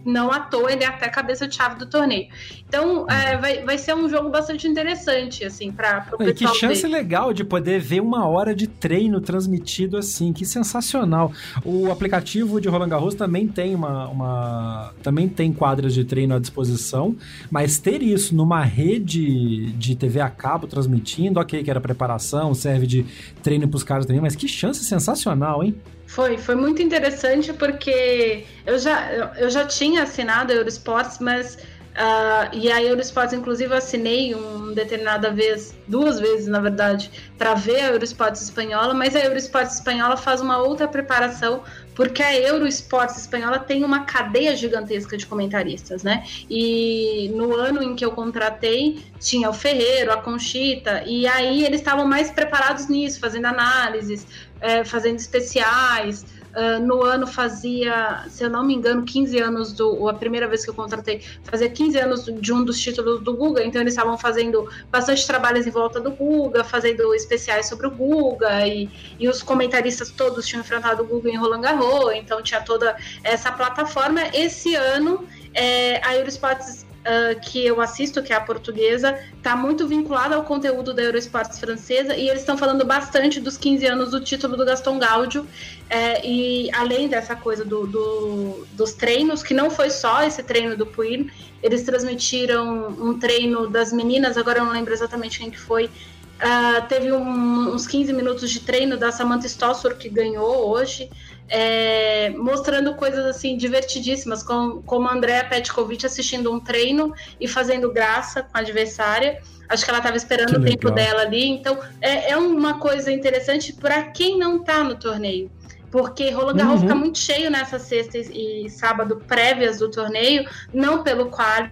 Não 0.04 0.30
à 0.30 0.40
toa, 0.40 0.72
ele 0.72 0.84
é 0.84 0.86
até 0.86 1.08
cabeça 1.08 1.48
de 1.48 1.54
chave 1.54 1.76
do 1.76 1.86
torneio. 1.86 2.28
Então, 2.68 3.06
é, 3.08 3.36
vai, 3.36 3.64
vai 3.64 3.78
ser 3.78 3.94
um 3.94 4.08
jogo 4.08 4.28
bastante 4.28 4.66
interessante, 4.66 5.44
assim, 5.44 5.70
para 5.70 6.06
o 6.12 6.18
pessoal. 6.18 6.52
Que 6.52 6.58
chance 6.58 6.82
ver. 6.82 6.88
legal 6.88 7.32
de 7.32 7.44
poder 7.44 7.80
ver 7.80 8.00
uma 8.00 8.26
hora 8.26 8.54
de 8.54 8.66
treino 8.66 9.20
transmitido 9.20 9.96
assim, 9.96 10.32
que 10.32 10.44
sensacional. 10.44 11.32
O 11.64 11.90
aplicativo 11.90 12.60
de 12.60 12.68
Roland 12.68 12.88
Garros 12.88 13.14
também 13.14 13.46
tem 13.46 13.74
uma, 13.74 14.08
uma 14.08 14.92
também 15.02 15.28
tem 15.28 15.52
quadras 15.52 15.94
de 15.94 16.04
treino 16.04 16.34
à 16.34 16.38
disposição, 16.38 17.16
mas 17.50 17.78
ter 17.78 18.02
isso 18.02 18.34
numa 18.34 18.62
rede 18.62 19.72
de 19.72 19.94
TV 20.06 20.20
a 20.20 20.30
cabo 20.30 20.66
transmitindo, 20.66 21.40
ok, 21.40 21.62
que 21.62 21.70
era 21.70 21.80
preparação, 21.80 22.54
serve 22.54 22.86
de 22.86 23.04
treino 23.42 23.66
para 23.68 23.76
os 23.76 23.82
caras 23.82 24.06
também, 24.06 24.22
mas 24.22 24.36
que 24.36 24.46
chance 24.46 24.84
sensacional, 24.84 25.62
hein? 25.64 25.74
Foi, 26.06 26.38
foi 26.38 26.54
muito 26.54 26.80
interessante 26.80 27.52
porque 27.52 28.44
eu 28.64 28.78
já, 28.78 29.32
eu 29.36 29.50
já 29.50 29.66
tinha 29.66 30.04
assinado 30.04 30.52
a 30.52 30.56
Eurosports, 30.56 31.18
mas 31.18 31.58
Uh, 31.96 32.54
e 32.54 32.70
a 32.70 32.82
Eurosports, 32.82 33.32
inclusive, 33.32 33.72
eu 33.72 33.78
assinei 33.78 34.34
um 34.34 34.74
determinada 34.74 35.30
vez, 35.30 35.74
duas 35.88 36.20
vezes, 36.20 36.46
na 36.46 36.60
verdade, 36.60 37.10
para 37.38 37.54
ver 37.54 37.80
a 37.80 37.86
Eurosports 37.92 38.42
espanhola, 38.42 38.92
mas 38.92 39.16
a 39.16 39.20
Eurosports 39.20 39.76
espanhola 39.76 40.14
faz 40.14 40.42
uma 40.42 40.58
outra 40.58 40.86
preparação, 40.86 41.62
porque 41.94 42.22
a 42.22 42.38
Eurosports 42.38 43.16
espanhola 43.16 43.58
tem 43.58 43.82
uma 43.82 44.00
cadeia 44.04 44.54
gigantesca 44.54 45.16
de 45.16 45.24
comentaristas, 45.24 46.02
né? 46.02 46.26
E 46.50 47.32
no 47.34 47.54
ano 47.54 47.82
em 47.82 47.96
que 47.96 48.04
eu 48.04 48.12
contratei, 48.12 49.02
tinha 49.18 49.48
o 49.48 49.54
Ferreiro, 49.54 50.12
a 50.12 50.18
Conchita, 50.18 51.02
e 51.06 51.26
aí 51.26 51.64
eles 51.64 51.80
estavam 51.80 52.06
mais 52.06 52.30
preparados 52.30 52.88
nisso, 52.88 53.18
fazendo 53.18 53.46
análises, 53.46 54.26
é, 54.60 54.84
fazendo 54.84 55.18
especiais. 55.18 56.26
Uh, 56.56 56.80
no 56.80 57.02
ano 57.02 57.26
fazia, 57.26 58.24
se 58.30 58.42
eu 58.42 58.48
não 58.48 58.64
me 58.64 58.74
engano, 58.74 59.04
15 59.04 59.38
anos 59.38 59.72
do. 59.74 60.08
A 60.08 60.14
primeira 60.14 60.48
vez 60.48 60.64
que 60.64 60.70
eu 60.70 60.74
contratei, 60.74 61.20
fazia 61.44 61.68
15 61.68 61.98
anos 61.98 62.24
de 62.24 62.50
um 62.50 62.64
dos 62.64 62.80
títulos 62.80 63.20
do 63.20 63.36
Guga, 63.36 63.62
então 63.62 63.78
eles 63.78 63.92
estavam 63.92 64.16
fazendo 64.16 64.66
bastante 64.90 65.26
trabalhos 65.26 65.66
em 65.66 65.70
volta 65.70 66.00
do 66.00 66.12
Guga, 66.12 66.64
fazendo 66.64 67.14
especiais 67.14 67.68
sobre 67.68 67.86
o 67.86 67.90
Guga, 67.90 68.66
e, 68.66 68.88
e 69.18 69.28
os 69.28 69.42
comentaristas 69.42 70.10
todos 70.10 70.46
tinham 70.46 70.62
enfrentado 70.62 71.02
o 71.02 71.06
Guga 71.06 71.28
em 71.28 71.36
Roland 71.36 71.60
Garros, 71.60 72.14
então 72.14 72.40
tinha 72.40 72.62
toda 72.62 72.96
essa 73.22 73.52
plataforma. 73.52 74.22
Esse 74.32 74.74
ano, 74.74 75.28
é, 75.52 76.00
a 76.06 76.16
Eurosports 76.16 76.85
uh, 77.06 77.40
que 77.40 77.64
eu 77.64 77.80
assisto, 77.80 78.22
que 78.22 78.32
é 78.32 78.36
a 78.36 78.40
portuguesa, 78.40 79.18
está 79.36 79.54
muito 79.54 79.86
vinculada 79.86 80.34
ao 80.34 80.42
conteúdo 80.42 80.92
da 80.92 81.02
Eurosports 81.02 81.58
francesa 81.58 82.16
e 82.16 82.28
eles 82.28 82.40
estão 82.40 82.58
falando 82.58 82.84
bastante 82.84 83.40
dos 83.40 83.56
15 83.56 83.86
anos 83.86 84.10
do 84.10 84.20
título 84.20 84.56
do 84.56 84.64
Gaston 84.64 84.98
Gaudio. 84.98 85.46
É, 85.88 86.26
e 86.26 86.70
além 86.72 87.08
dessa 87.08 87.36
coisa 87.36 87.64
do, 87.64 87.86
do, 87.86 88.66
dos 88.72 88.92
treinos, 88.92 89.42
que 89.42 89.54
não 89.54 89.70
foi 89.70 89.90
só 89.90 90.24
esse 90.24 90.42
treino 90.42 90.76
do 90.76 90.84
Puig, 90.84 91.30
eles 91.62 91.84
transmitiram 91.84 92.88
um 92.98 93.18
treino 93.18 93.68
das 93.68 93.92
meninas, 93.92 94.36
agora 94.36 94.58
eu 94.58 94.64
não 94.64 94.72
lembro 94.72 94.92
exatamente 94.92 95.38
quem 95.38 95.50
que 95.50 95.58
foi, 95.58 95.88
Uh, 96.36 96.86
teve 96.86 97.10
um, 97.12 97.74
uns 97.74 97.86
15 97.86 98.12
minutos 98.12 98.50
de 98.50 98.60
treino 98.60 98.98
da 98.98 99.10
Samantha 99.10 99.46
Stossor, 99.46 99.96
que 99.96 100.06
ganhou 100.06 100.68
hoje 100.68 101.08
é, 101.48 102.30
mostrando 102.30 102.94
coisas 102.94 103.24
assim 103.24 103.56
divertidíssimas, 103.56 104.42
como, 104.42 104.82
como 104.82 105.08
a 105.08 105.12
Andrea 105.12 105.44
Petkovic 105.44 106.04
assistindo 106.04 106.52
um 106.52 106.60
treino 106.60 107.14
e 107.40 107.46
fazendo 107.46 107.92
graça 107.92 108.42
com 108.42 108.56
a 108.56 108.60
adversária. 108.60 109.40
Acho 109.68 109.84
que 109.84 109.90
ela 109.90 109.98
estava 109.98 110.16
esperando 110.16 110.50
que 110.50 110.56
o 110.56 110.64
tempo 110.64 110.90
dela 110.90 111.22
ali. 111.22 111.44
Então, 111.44 111.78
é, 112.00 112.30
é 112.30 112.36
uma 112.36 112.78
coisa 112.78 113.10
interessante 113.10 113.72
para 113.72 114.02
quem 114.04 114.38
não 114.38 114.58
está 114.58 114.82
no 114.84 114.96
torneio. 114.96 115.50
Porque 115.90 116.30
Roland 116.30 116.56
Garros 116.56 116.74
uhum. 116.74 116.80
fica 116.80 116.94
muito 116.94 117.18
cheio 117.18 117.50
nessa 117.50 117.78
sexta 117.78 118.18
e 118.18 118.68
sábado 118.68 119.22
prévias 119.26 119.78
do 119.78 119.90
torneio, 119.90 120.48
não 120.72 121.02
pelo 121.02 121.26
quali, 121.26 121.70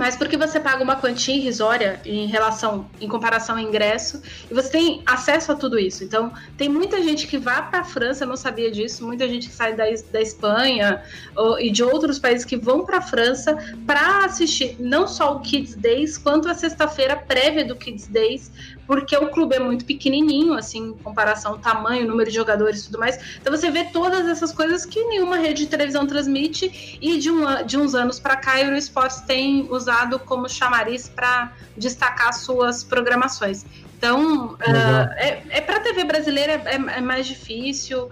mas 0.00 0.16
porque 0.16 0.38
você 0.38 0.58
paga 0.58 0.82
uma 0.82 0.96
quantia 0.96 1.36
irrisória 1.36 2.00
em 2.06 2.26
relação, 2.26 2.88
em 2.98 3.06
comparação 3.06 3.56
ao 3.56 3.60
ingresso, 3.60 4.22
e 4.50 4.54
você 4.54 4.70
tem 4.70 5.02
acesso 5.04 5.52
a 5.52 5.54
tudo 5.54 5.78
isso. 5.78 6.02
Então, 6.02 6.32
tem 6.56 6.70
muita 6.70 7.02
gente 7.02 7.26
que 7.26 7.36
vai 7.36 7.68
para 7.68 7.80
a 7.80 7.84
França, 7.84 8.24
eu 8.24 8.28
não 8.28 8.36
sabia 8.36 8.70
disso, 8.70 9.04
muita 9.04 9.28
gente 9.28 9.50
que 9.50 9.54
sai 9.54 9.74
da, 9.76 9.84
da 10.10 10.22
Espanha 10.22 11.02
ou, 11.36 11.60
e 11.60 11.68
de 11.68 11.84
outros 11.84 12.18
países 12.18 12.46
que 12.46 12.56
vão 12.56 12.82
para 12.82 12.96
a 12.96 13.02
França 13.02 13.54
para 13.86 14.24
assistir 14.24 14.74
não 14.80 15.06
só 15.06 15.36
o 15.36 15.40
Kids 15.40 15.74
Days, 15.74 16.16
quanto 16.16 16.48
a 16.48 16.54
sexta-feira 16.54 17.14
prévia 17.14 17.66
do 17.66 17.76
Kids 17.76 18.06
Days, 18.06 18.50
porque 18.90 19.16
o 19.16 19.28
clube 19.28 19.54
é 19.54 19.60
muito 19.60 19.84
pequenininho, 19.84 20.52
assim, 20.54 20.88
em 20.88 20.92
comparação 20.94 21.52
ao 21.52 21.58
tamanho, 21.58 22.08
número 22.08 22.28
de 22.28 22.34
jogadores 22.34 22.80
e 22.80 22.86
tudo 22.86 22.98
mais. 22.98 23.36
Então 23.40 23.56
você 23.56 23.70
vê 23.70 23.84
todas 23.84 24.26
essas 24.26 24.52
coisas 24.52 24.84
que 24.84 25.00
nenhuma 25.04 25.36
rede 25.36 25.62
de 25.62 25.68
televisão 25.68 26.08
transmite 26.08 26.98
e 27.00 27.16
de, 27.16 27.30
um, 27.30 27.64
de 27.64 27.78
uns 27.78 27.94
anos 27.94 28.18
para 28.18 28.34
cá, 28.34 28.56
o 28.56 28.58
Eurosports 28.58 29.20
tem 29.20 29.64
usado 29.70 30.18
como 30.18 30.48
chamariz 30.48 31.08
para 31.08 31.52
destacar 31.76 32.34
suas 32.34 32.82
programações. 32.82 33.64
Então, 33.96 34.54
uh, 34.54 35.10
é, 35.14 35.40
é 35.50 35.60
para 35.60 35.76
a 35.76 35.80
TV 35.80 36.02
brasileira 36.02 36.60
é, 36.64 36.74
é, 36.74 37.00
mais 37.00 37.28
difícil. 37.28 38.06
uh, 38.06 38.10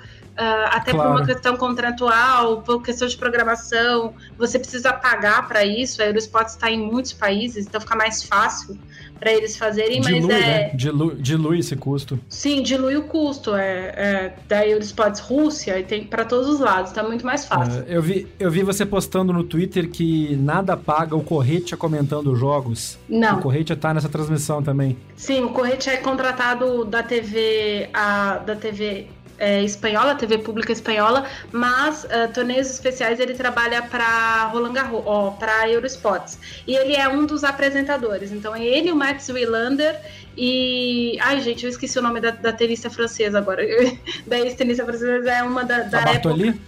até 0.71 0.93
claro. 0.93 1.11
por 1.11 1.17
uma 1.19 1.27
questão 1.27 1.57
contratual, 1.57 2.63
por 2.63 2.85
questão 2.85 3.09
de 3.09 3.17
programação, 3.17 4.15
você 4.37 4.61
precisa 4.61 4.93
pagar 4.93 5.49
para 5.49 5.65
isso. 5.65 6.01
A 6.01 6.07
Eurosport 6.07 6.47
está 6.47 6.71
em 6.71 6.79
muitos 6.79 7.13
países, 7.13 7.67
então 7.67 7.81
fica 7.81 7.97
mais 7.97 8.23
fácil 8.23 8.79
para 9.19 9.33
eles 9.33 9.57
fazerem, 9.57 10.01
dilui, 10.01 10.21
mas 10.21 10.31
é... 10.31 10.41
Né? 10.41 10.71
Dilui, 10.75 11.15
dilui 11.17 11.59
esse 11.59 11.77
custo. 11.77 12.19
Sim, 12.29 12.63
dilui 12.63 12.97
o 12.97 13.03
custo. 13.03 13.55
É, 13.55 13.93
é 13.97 14.35
da 14.49 14.67
Eurosports 14.67 15.21
Rússia 15.21 15.79
e 15.79 15.85
tem 15.85 16.05
para 16.05 16.25
todos 16.25 16.49
os 16.49 16.61
lados, 16.61 16.93
tá 16.93 17.03
muito 17.03 17.25
mais 17.25 17.45
fácil. 17.45 17.85
É, 17.87 17.97
eu, 17.97 18.03
vi, 18.03 18.27
eu 18.39 18.51
vi 18.51 18.63
você 18.63 18.85
postando 18.87 19.33
no 19.33 19.45
Twitter 19.45 19.91
que 19.91 20.37
nada 20.37 20.77
paga 20.77 21.17
o 21.17 21.23
Corretia 21.23 21.77
comentando 21.77 22.35
jogos. 22.35 22.99
Não. 23.09 23.39
O 23.39 23.43
Corretia 23.43 23.77
tá 23.77 23.93
nessa 23.93 24.09
transmissão 24.09 24.63
também. 24.63 24.97
Sim, 25.17 25.45
o 25.45 25.51
Corretia 25.51 25.95
é 25.95 25.97
contratado 25.97 26.85
da 26.85 27.03
TV, 27.03 27.89
a, 27.93 28.39
da 28.39 28.55
TV 28.55 29.07
é, 29.39 29.63
espanhola, 29.63 30.15
TV 30.15 30.39
pública 30.39 30.73
espanhola, 30.73 31.25
mas 31.53 32.05
uh, 32.05 32.33
torneios 32.35 32.69
especiais 32.69 33.21
ele 33.21 33.35
trabalha 33.35 33.83
para 33.83 34.47
Roland 34.47 34.73
Garros, 34.73 35.03
ó, 35.07 35.31
para 35.31 35.69
Eurosports. 35.69 36.39
E 36.67 36.75
ele 36.75 36.95
é 36.95 37.09
um 37.09 37.25
dos 37.25 37.45
apresentadores. 37.45 38.33
Então 38.33 38.55
é 38.55 38.65
ele, 38.65 38.91
o 38.91 38.97
Max 38.97 39.29
Wilander 39.29 39.99
e. 40.37 41.17
Ai, 41.21 41.41
gente, 41.41 41.65
eu 41.65 41.71
esqueci 41.71 41.99
o 41.99 42.03
nome 42.03 42.21
da, 42.21 42.31
da 42.31 42.53
tenista 42.53 42.91
francesa 42.91 43.39
agora. 43.39 43.63
da 44.27 44.39
ex-tenista 44.39 44.85
francesa 44.85 45.31
é 45.31 45.43
uma 45.43 45.65
da, 45.65 45.81
da 45.81 46.01
a 46.01 46.05
Bartoli? 46.05 46.61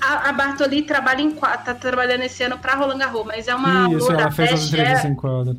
A, 0.00 0.30
a 0.30 0.32
Bartoli 0.32 0.82
trabalha 0.82 1.20
em 1.20 1.30
tá 1.30 1.74
trabalhando 1.74 2.22
esse 2.22 2.42
ano 2.42 2.58
para 2.58 2.74
Roland 2.74 2.98
Garros, 2.98 3.26
mas 3.26 3.48
é 3.48 3.54
uma. 3.54 3.94
Isso, 3.94 4.10
ela 4.10 4.30
fez 4.30 4.52
as 4.52 4.66
entrevistas 4.68 5.04
em 5.04 5.14
quadro 5.14 5.56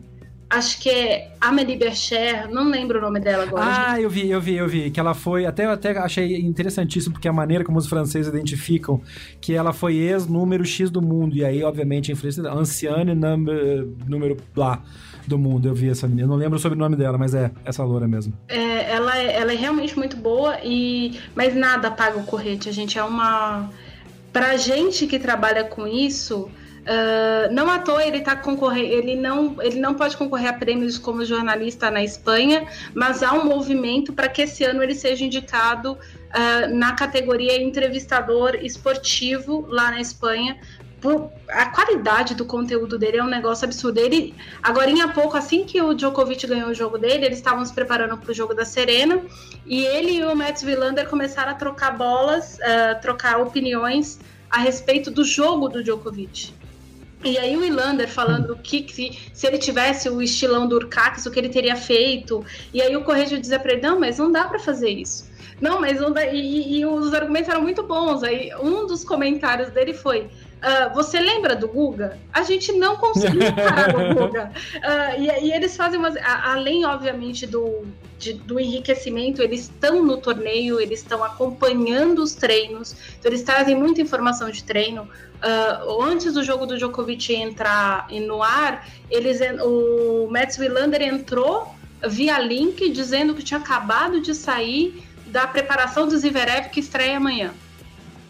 acho 0.50 0.82
que 0.82 0.89
é 0.89 1.32
Amélie 1.39 1.78
Bercher, 1.78 2.50
não 2.52 2.70
lembro 2.70 2.97
o 2.97 3.02
nome 3.02 3.20
dela 3.20 3.43
agora. 3.43 3.64
Ah, 3.64 3.95
gente. 3.95 4.04
eu 4.04 4.10
vi, 4.10 4.30
eu 4.30 4.41
vi, 4.41 4.56
eu 4.56 4.68
vi, 4.68 4.89
que 4.89 5.00
ela 5.00 5.14
foi, 5.14 5.45
até 5.45 5.66
até 5.66 5.97
achei 5.97 6.39
interessantíssimo, 6.39 7.14
porque 7.14 7.28
a 7.28 7.34
maneira 7.34 7.64
como 7.64 7.78
os 7.78 7.88
franceses 7.88 8.28
identificam 8.28 9.02
que 9.39 9.54
ela 9.54 9.72
foi 9.72 9.95
ex-número 9.95 10.66
X 10.66 10.89
do 10.89 11.02
mundo, 11.02 11.36
e 11.36 11.45
aí, 11.45 11.64
obviamente, 11.64 12.12
a 12.12 12.14
influência 12.14 12.43
anciane 12.52 13.14
number, 13.14 13.88
número 14.08 14.38
lá 14.56 14.82
do 15.28 15.38
mundo, 15.38 15.68
eu 15.68 15.76
vi 15.76 15.89
essa 15.89 16.08
menina, 16.08 16.24
eu 16.24 16.30
não 16.30 16.36
lembro 16.36 16.58
sobre 16.58 16.76
o 16.76 16.80
nome 16.80 16.95
dela, 16.95 17.18
mas 17.18 17.36
é 17.36 17.52
essa 17.64 17.84
loura 17.84 18.08
mesmo. 18.08 18.34
É, 18.47 18.91
ela, 18.91 19.18
é, 19.18 19.39
ela 19.39 19.54
é 19.54 19.56
realmente 19.56 19.95
muito 19.95 20.18
boa, 20.18 20.58
e 20.64 21.20
mas 21.36 21.56
nada 21.56 21.91
paga 21.91 22.18
o 22.18 22.24
correte, 22.24 22.68
a 22.68 22.74
gente 22.74 22.97
é 22.97 23.04
uma... 23.04 23.70
Pra 24.34 24.58
gente 24.58 25.08
que 25.08 25.18
trabalha 25.18 25.64
com 25.64 25.88
isso 25.88 26.52
Uh, 26.80 27.54
não 27.54 27.70
à 27.70 27.80
toa 27.80 28.04
ele 28.04 28.22
tá 28.22 28.36
concorrendo, 28.36 28.88
ele 28.88 29.16
não, 29.16 29.56
ele 29.62 29.80
não 29.80 29.94
pode 29.94 30.18
concorrer 30.18 30.50
a 30.50 30.54
prêmios 30.54 30.98
como 30.98 31.24
jornalista 31.26 31.92
na 31.92 32.04
Espanha, 32.04 32.68
mas 32.94 33.22
há 33.22 33.34
um 33.34 33.46
movimento 33.46 34.14
para 34.14 34.28
que 34.28 34.42
esse 34.42 34.64
ano 34.64 34.82
ele 34.82 34.96
seja 34.96 35.26
indicado 35.26 35.94
uh, 35.94 36.74
na 36.74 36.94
categoria 36.94 37.62
entrevistador 37.62 38.56
esportivo 38.56 39.66
lá 39.70 39.92
na 39.92 40.02
Espanha. 40.02 40.58
Por, 41.02 41.32
a 41.48 41.68
qualidade 41.68 42.36
do 42.36 42.44
conteúdo 42.44 42.98
dele 42.98 43.18
é 43.18 43.24
um 43.24 43.30
negócio 43.30 43.64
absurdo. 43.64 44.00
Ele, 44.00 44.36
agora, 44.62 44.90
em 44.90 45.08
pouco, 45.10 45.38
assim 45.38 45.64
que 45.64 45.82
o 45.82 45.94
Djokovic 45.94 46.46
ganhou 46.46 46.70
o 46.70 46.74
jogo 46.74 46.98
dele, 46.98 47.26
eles 47.26 47.38
estavam 47.38 47.66
se 47.66 47.74
preparando 47.74 48.18
para 48.18 48.32
o 48.32 48.34
jogo 48.34 48.54
da 48.54 48.66
Serena 48.66 49.22
e 49.66 49.86
ele 49.86 50.18
e 50.18 50.24
o 50.26 50.36
Mats 50.36 50.62
Wilander 50.62 51.08
começaram 51.08 51.52
a 51.52 51.56
trocar 51.56 51.92
bolas, 51.98 52.58
uh, 52.58 53.00
trocar 53.02 53.40
opiniões 53.40 54.20
a 54.50 54.58
respeito 54.58 55.10
do 55.10 55.24
jogo 55.24 55.70
do 55.70 55.82
Djokovic. 55.82 56.59
E 57.24 57.38
aí 57.38 57.58
o 57.58 57.66
Ilander 57.66 58.08
falando 58.08 58.56
que, 58.58 58.82
que, 58.82 59.20
se 59.34 59.46
ele 59.46 59.58
tivesse 59.58 60.10
o 60.10 60.22
estilão 60.22 60.68
do 60.68 60.78
Urcax, 60.78 61.26
o 61.26 61.32
que 61.32 61.40
ele 61.40 61.50
teria 61.50 61.76
feito. 61.76 62.46
E 62.74 62.82
aí 62.82 62.96
o 62.96 63.04
Correio 63.04 63.40
dizia 63.40 63.60
para 63.60 63.74
ele, 63.74 63.82
não, 63.82 64.00
mas 64.00 64.18
não 64.18 64.32
dá 64.32 64.46
para 64.46 64.58
fazer 64.58 64.90
isso. 64.90 65.30
Não, 65.60 65.82
mas 65.82 66.00
não 66.00 66.12
dá. 66.12 66.26
E, 66.26 66.80
e, 66.80 66.86
os 66.86 67.14
argumentos 67.14 67.50
eram 67.50 67.62
muito 67.62 67.84
bons. 67.84 68.24
Aí 68.24 68.52
um 68.62 68.88
dos 68.88 69.04
comentários 69.04 69.70
dele 69.72 69.94
foi: 69.94 70.30
uh, 70.62 70.93
Você 70.93 71.20
lembra 71.20 71.55
do 71.55 71.68
Guga? 71.68 72.18
A 72.32 72.43
gente 72.43 72.72
não 72.74 72.95
conseguiu 72.97 73.41
parar 73.53 73.95
o 73.95 74.14
Guga. 74.14 74.51
Uh, 74.76 75.22
e, 75.22 75.47
e, 75.47 75.53
eles 75.53 75.76
fazem 75.76 75.99
umas. 75.99 76.16
Além, 76.18 76.86
obviamente, 76.86 77.45
do, 77.47 77.86
de, 78.18 78.34
do 78.34 78.60
enriquecimento, 78.60 79.41
eles 79.41 79.62
estão 79.62 80.03
no 80.03 80.18
torneio, 80.18 80.80
eles 80.80 80.99
estão 80.99 81.24
acompanhando 81.24 82.22
os 82.22 82.36
treinos, 82.36 82.95
então 83.18 83.32
eles 83.32 83.43
trazem 83.43 83.76
muita 83.76 84.01
informação 84.01 84.49
de 84.49 84.64
treino. 84.64 85.03
Uh, 85.03 86.03
antes 86.03 86.34
do 86.34 86.43
jogo 86.43 86.66
do 86.66 86.78
Djokovic 86.78 87.34
entrar 87.34 88.07
no 88.12 88.43
ar, 88.43 88.88
eles, 89.10 89.39
o 89.64 90.28
Mats 90.30 90.57
Wilander 90.57 91.01
entrou 91.01 91.74
via 92.05 92.39
link 92.39 92.89
dizendo 92.89 93.34
que 93.34 93.43
tinha 93.43 93.60
acabado 93.60 94.22
de 94.22 94.34
sair 94.34 95.03
da 95.28 95.47
preparação 95.47 96.07
do 96.07 96.18
Zverev 96.18 96.70
que 96.70 96.80
estreia 96.80 97.18
amanhã. 97.18 97.53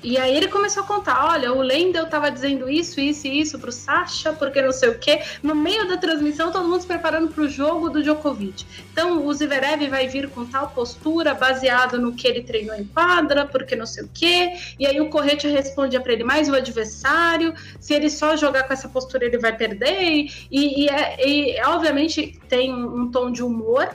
E 0.01 0.17
aí 0.17 0.35
ele 0.35 0.47
começou 0.47 0.83
a 0.83 0.85
contar, 0.85 1.25
olha, 1.25 1.51
o 1.51 1.61
Lendl 1.61 2.03
estava 2.03 2.31
dizendo 2.31 2.69
isso, 2.69 3.01
isso 3.01 3.27
e 3.27 3.41
isso 3.41 3.59
pro 3.59 3.71
Sasha, 3.71 4.31
porque 4.31 4.61
não 4.61 4.71
sei 4.71 4.89
o 4.89 4.97
quê. 4.97 5.21
No 5.43 5.53
meio 5.53 5.87
da 5.89 5.97
transmissão, 5.97 6.51
todo 6.51 6.67
mundo 6.67 6.79
se 6.79 6.87
preparando 6.87 7.27
para 7.27 7.43
o 7.43 7.49
jogo 7.49 7.89
do 7.89 8.01
Djokovic. 8.01 8.65
Então, 8.91 9.25
o 9.25 9.33
Zverev 9.33 9.89
vai 9.89 10.07
vir 10.07 10.29
com 10.29 10.45
tal 10.45 10.69
postura, 10.69 11.33
baseado 11.33 11.99
no 11.99 12.13
que 12.13 12.27
ele 12.27 12.43
treinou 12.43 12.75
em 12.75 12.85
quadra, 12.85 13.45
porque 13.45 13.75
não 13.75 13.85
sei 13.85 14.05
o 14.05 14.09
quê. 14.13 14.53
E 14.79 14.87
aí 14.87 15.01
o 15.01 15.09
Correte 15.09 15.47
respondia 15.47 15.99
para 15.99 16.13
ele, 16.13 16.23
mais 16.23 16.47
o 16.47 16.55
adversário, 16.55 17.53
se 17.79 17.93
ele 17.93 18.09
só 18.09 18.37
jogar 18.37 18.63
com 18.63 18.73
essa 18.73 18.87
postura, 18.87 19.25
ele 19.25 19.37
vai 19.37 19.55
perder. 19.55 20.01
E, 20.01 20.31
e, 20.49 20.83
e, 20.85 20.89
é, 20.89 21.27
e 21.27 21.61
obviamente, 21.65 22.39
tem 22.47 22.73
um, 22.73 23.01
um 23.01 23.11
tom 23.11 23.31
de 23.31 23.43
humor, 23.43 23.89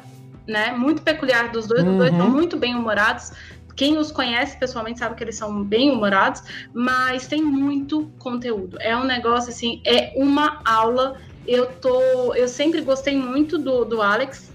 né, 0.46 0.72
muito 0.72 1.02
peculiar 1.02 1.50
dos 1.50 1.66
dois, 1.66 1.82
uhum. 1.82 1.92
os 1.92 1.96
dois 1.96 2.12
estão 2.12 2.28
muito 2.28 2.56
bem 2.56 2.74
humorados, 2.74 3.32
quem 3.76 3.98
os 3.98 4.12
conhece 4.12 4.58
pessoalmente 4.58 4.98
sabe 4.98 5.14
que 5.14 5.24
eles 5.24 5.36
são 5.36 5.62
bem 5.62 5.90
humorados, 5.90 6.42
mas 6.72 7.26
tem 7.26 7.42
muito 7.42 8.10
conteúdo. 8.18 8.76
É 8.80 8.96
um 8.96 9.04
negócio 9.04 9.50
assim, 9.50 9.80
é 9.84 10.12
uma 10.16 10.60
aula. 10.64 11.20
Eu 11.46 11.66
tô, 11.66 12.34
eu 12.34 12.48
sempre 12.48 12.80
gostei 12.80 13.16
muito 13.16 13.58
do, 13.58 13.84
do 13.84 14.00
Alex, 14.00 14.50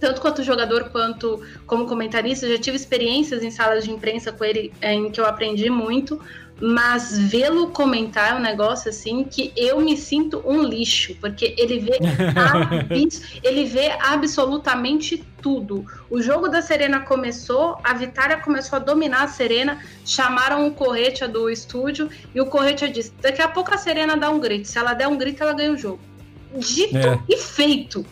tanto 0.00 0.20
quanto 0.20 0.42
jogador 0.42 0.90
quanto 0.90 1.40
como 1.66 1.86
comentarista. 1.86 2.48
Já 2.48 2.58
tive 2.58 2.76
experiências 2.76 3.42
em 3.42 3.50
salas 3.50 3.84
de 3.84 3.90
imprensa 3.90 4.32
com 4.32 4.44
ele 4.44 4.72
em 4.82 5.10
que 5.10 5.20
eu 5.20 5.26
aprendi 5.26 5.70
muito 5.70 6.20
mas 6.60 7.18
vê-lo 7.18 7.68
comentar 7.68 8.30
é 8.30 8.34
um 8.34 8.40
negócio 8.40 8.88
assim 8.88 9.24
que 9.24 9.52
eu 9.56 9.80
me 9.80 9.96
sinto 9.96 10.42
um 10.44 10.62
lixo, 10.62 11.14
porque 11.20 11.54
ele 11.58 11.78
vê, 11.78 11.98
ele 13.42 13.64
vê 13.64 13.92
absolutamente 14.00 15.22
tudo. 15.42 15.84
O 16.10 16.20
jogo 16.22 16.48
da 16.48 16.62
Serena 16.62 17.00
começou, 17.00 17.78
a 17.84 17.92
Vitória 17.92 18.38
começou 18.38 18.76
a 18.76 18.80
dominar 18.80 19.24
a 19.24 19.28
Serena, 19.28 19.82
chamaram 20.04 20.66
o 20.66 20.72
Corretia 20.72 21.28
do 21.28 21.50
estúdio 21.50 22.08
e 22.34 22.40
o 22.40 22.46
Corretia 22.46 22.88
disse: 22.88 23.12
daqui 23.20 23.42
a 23.42 23.48
pouco 23.48 23.74
a 23.74 23.78
Serena 23.78 24.16
dá 24.16 24.30
um 24.30 24.40
grito, 24.40 24.66
se 24.66 24.78
ela 24.78 24.94
der 24.94 25.08
um 25.08 25.18
grito, 25.18 25.42
ela 25.42 25.52
ganha 25.52 25.72
o 25.72 25.76
jogo. 25.76 26.00
Dito 26.54 26.96
é. 26.96 27.20
e 27.28 27.36
feito. 27.36 28.04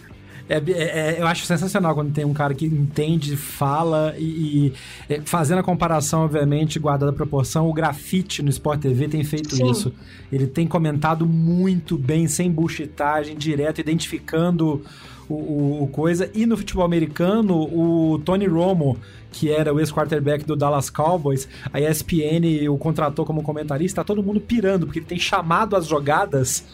É, 0.49 0.57
é, 0.57 1.17
é, 1.17 1.21
eu 1.21 1.27
acho 1.27 1.47
sensacional 1.47 1.95
quando 1.95 2.13
tem 2.13 2.25
um 2.25 2.35
cara 2.35 2.55
que 2.55 2.67
entende, 2.67 3.37
fala 3.37 4.15
e, 4.19 4.25
e 4.29 4.73
é, 5.09 5.21
fazendo 5.25 5.59
a 5.59 5.63
comparação, 5.63 6.25
obviamente, 6.25 6.79
guardada 6.79 7.11
a 7.11 7.15
proporção, 7.15 7.69
o 7.69 7.73
grafite 7.73 8.43
no 8.43 8.51
Sport 8.51 8.81
TV 8.81 9.09
tem 9.09 9.25
feito 9.25 9.57
Sim. 9.57 9.71
isso. 9.71 9.93
Ele 10.31 10.47
tem 10.47 10.67
comentado 10.67 11.25
muito 11.25 11.97
bem, 11.97 12.29
sem 12.29 12.51
buchitagem, 12.51 13.37
direto, 13.37 13.81
identificando 13.81 14.83
o, 15.29 15.35
o, 15.35 15.83
o, 15.85 15.87
coisa. 15.89 16.31
E 16.35 16.45
no 16.45 16.57
futebol 16.57 16.85
americano, 16.85 17.57
o 17.57 18.19
Tony 18.19 18.47
Romo, 18.47 18.99
que 19.33 19.51
era 19.51 19.73
o 19.73 19.81
ex-quarterback 19.81 20.45
do 20.45 20.55
Dallas 20.55 20.91
Cowboys, 20.91 21.49
a 21.73 21.81
ESPN 21.81 22.69
o 22.69 22.77
contratou 22.77 23.25
como 23.25 23.43
comentarista, 23.43 24.03
tá 24.03 24.05
todo 24.05 24.23
mundo 24.23 24.41
pirando, 24.41 24.87
porque 24.87 24.99
ele 24.99 25.07
tem 25.07 25.19
chamado 25.19 25.75
as 25.75 25.87
jogadas 25.87 26.65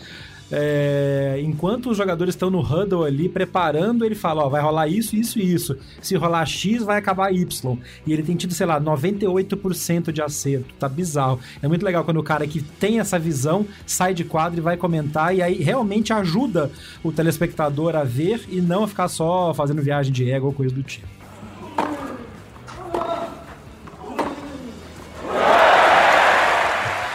é, 0.53 1.41
enquanto 1.43 1.91
os 1.91 1.97
jogadores 1.97 2.35
estão 2.35 2.51
no 2.51 2.61
huddle 2.61 3.05
ali 3.05 3.29
preparando, 3.29 4.05
ele 4.05 4.15
fala: 4.15 4.45
Ó, 4.45 4.49
vai 4.49 4.61
rolar 4.61 4.89
isso, 4.89 5.15
isso 5.15 5.39
e 5.39 5.53
isso. 5.53 5.77
Se 6.03 6.17
rolar 6.17 6.45
X, 6.47 6.83
vai 6.83 6.99
acabar 6.99 7.33
Y. 7.33 7.79
E 8.07 8.13
ele 8.13 8.23
tem 8.23 8.37
tido, 8.37 8.53
sei 8.53 8.67
lá, 8.67 8.81
98% 8.81 10.13
de 10.13 10.23
acerto. 10.23 10.75
Tá 10.79 10.89
bizarro. 10.89 11.39
É 11.63 11.69
muito 11.69 11.85
legal 11.85 12.05
quando 12.05 12.19
o 12.19 12.23
cara 12.23 12.47
que 12.47 12.61
tem 12.61 12.99
essa 12.99 13.19
visão 13.19 13.67
sai 13.87 14.13
de 14.15 14.25
quadro 14.25 14.59
e 14.59 14.63
vai 14.63 14.77
comentar, 14.77 15.35
e 15.35 15.43
aí 15.43 15.63
realmente 15.63 16.13
ajuda 16.13 16.71
o 17.03 17.13
telespectador 17.13 17.95
a 17.95 18.05
ver 18.05 18.45
e 18.49 18.61
não 18.61 18.85
a 18.85 18.89
ficar 18.89 19.09
só 19.09 19.55
fazendo 19.55 19.83
viagem 19.83 20.13
de 20.13 20.31
ego 20.31 20.47
ou 20.47 20.53
coisa 20.53 20.75
do 20.75 20.83
tipo. 20.83 21.20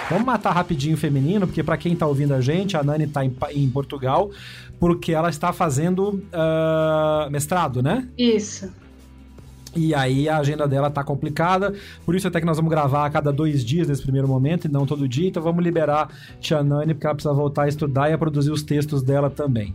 Vamos 0.09 0.25
matar 0.25 0.51
rapidinho 0.51 0.95
o 0.95 0.97
feminino, 0.97 1.47
porque 1.47 1.63
para 1.63 1.77
quem 1.77 1.95
tá 1.95 2.05
ouvindo 2.05 2.33
a 2.33 2.41
gente, 2.41 2.77
a 2.77 2.83
Nani 2.83 3.07
tá 3.07 3.25
em, 3.25 3.35
em 3.51 3.69
Portugal, 3.69 4.29
porque 4.79 5.11
ela 5.11 5.29
está 5.29 5.51
fazendo 5.51 6.23
uh, 6.31 7.29
mestrado, 7.31 7.81
né? 7.81 8.07
Isso. 8.17 8.71
E 9.75 9.93
aí 9.93 10.29
a 10.29 10.37
agenda 10.37 10.67
dela 10.67 10.89
tá 10.89 11.03
complicada, 11.03 11.73
por 12.05 12.15
isso 12.15 12.27
até 12.27 12.39
que 12.39 12.45
nós 12.45 12.55
vamos 12.55 12.69
gravar 12.69 13.05
a 13.05 13.09
cada 13.09 13.31
dois 13.33 13.65
dias 13.65 13.87
nesse 13.87 14.03
primeiro 14.03 14.27
momento, 14.27 14.65
e 14.65 14.71
não 14.71 14.85
todo 14.85 15.07
dia, 15.07 15.27
então 15.27 15.43
vamos 15.43 15.63
liberar 15.63 16.09
Tia 16.39 16.63
Nani, 16.63 16.93
porque 16.93 17.05
ela 17.05 17.15
precisa 17.15 17.33
voltar 17.33 17.63
a 17.63 17.67
estudar 17.67 18.09
e 18.09 18.13
a 18.13 18.17
produzir 18.17 18.51
os 18.51 18.63
textos 18.63 19.01
dela 19.01 19.29
também. 19.29 19.73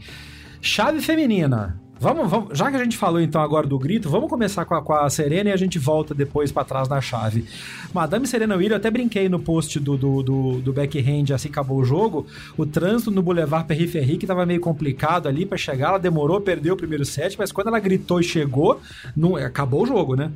Chave 0.62 1.03
feminina. 1.03 1.78
Vamos, 2.01 2.31
vamos, 2.31 2.57
já 2.57 2.71
que 2.71 2.77
a 2.79 2.83
gente 2.83 2.97
falou 2.97 3.21
então 3.21 3.43
agora 3.43 3.67
do 3.67 3.79
grito, 3.79 4.09
vamos 4.09 4.31
começar 4.31 4.65
com 4.65 4.75
a, 4.75 4.81
com 4.81 4.95
a 4.95 5.11
Serena 5.11 5.51
e 5.51 5.53
a 5.53 5.57
gente 5.57 5.79
volta 5.79 6.15
depois 6.15 6.51
para 6.51 6.65
trás 6.65 6.89
da 6.89 6.99
chave. 6.99 7.45
Madame 7.93 8.27
Serena 8.27 8.55
Williams, 8.57 8.73
eu 8.73 8.77
até 8.79 8.91
brinquei 8.91 9.29
no 9.29 9.39
post 9.39 9.79
do, 9.79 9.99
do, 9.99 10.23
do, 10.23 10.53
do 10.63 10.73
backhand, 10.73 11.35
assim 11.35 11.51
acabou 11.51 11.77
o 11.77 11.85
jogo. 11.85 12.27
O 12.57 12.65
trânsito 12.65 13.11
no 13.11 13.21
Boulevard 13.21 13.69
Ferry 13.87 14.17
que 14.17 14.27
tava 14.27 14.47
meio 14.47 14.61
complicado 14.61 15.29
ali 15.29 15.45
para 15.45 15.59
chegar, 15.59 15.89
ela 15.89 15.99
demorou, 15.99 16.41
perdeu 16.41 16.73
o 16.73 16.77
primeiro 16.77 17.05
set, 17.05 17.37
mas 17.39 17.53
quando 17.53 17.67
ela 17.67 17.79
gritou 17.79 18.19
e 18.19 18.25
chegou, 18.25 18.81
não, 19.15 19.37
acabou 19.37 19.83
o 19.83 19.87
jogo, 19.87 20.17
né? 20.17 20.33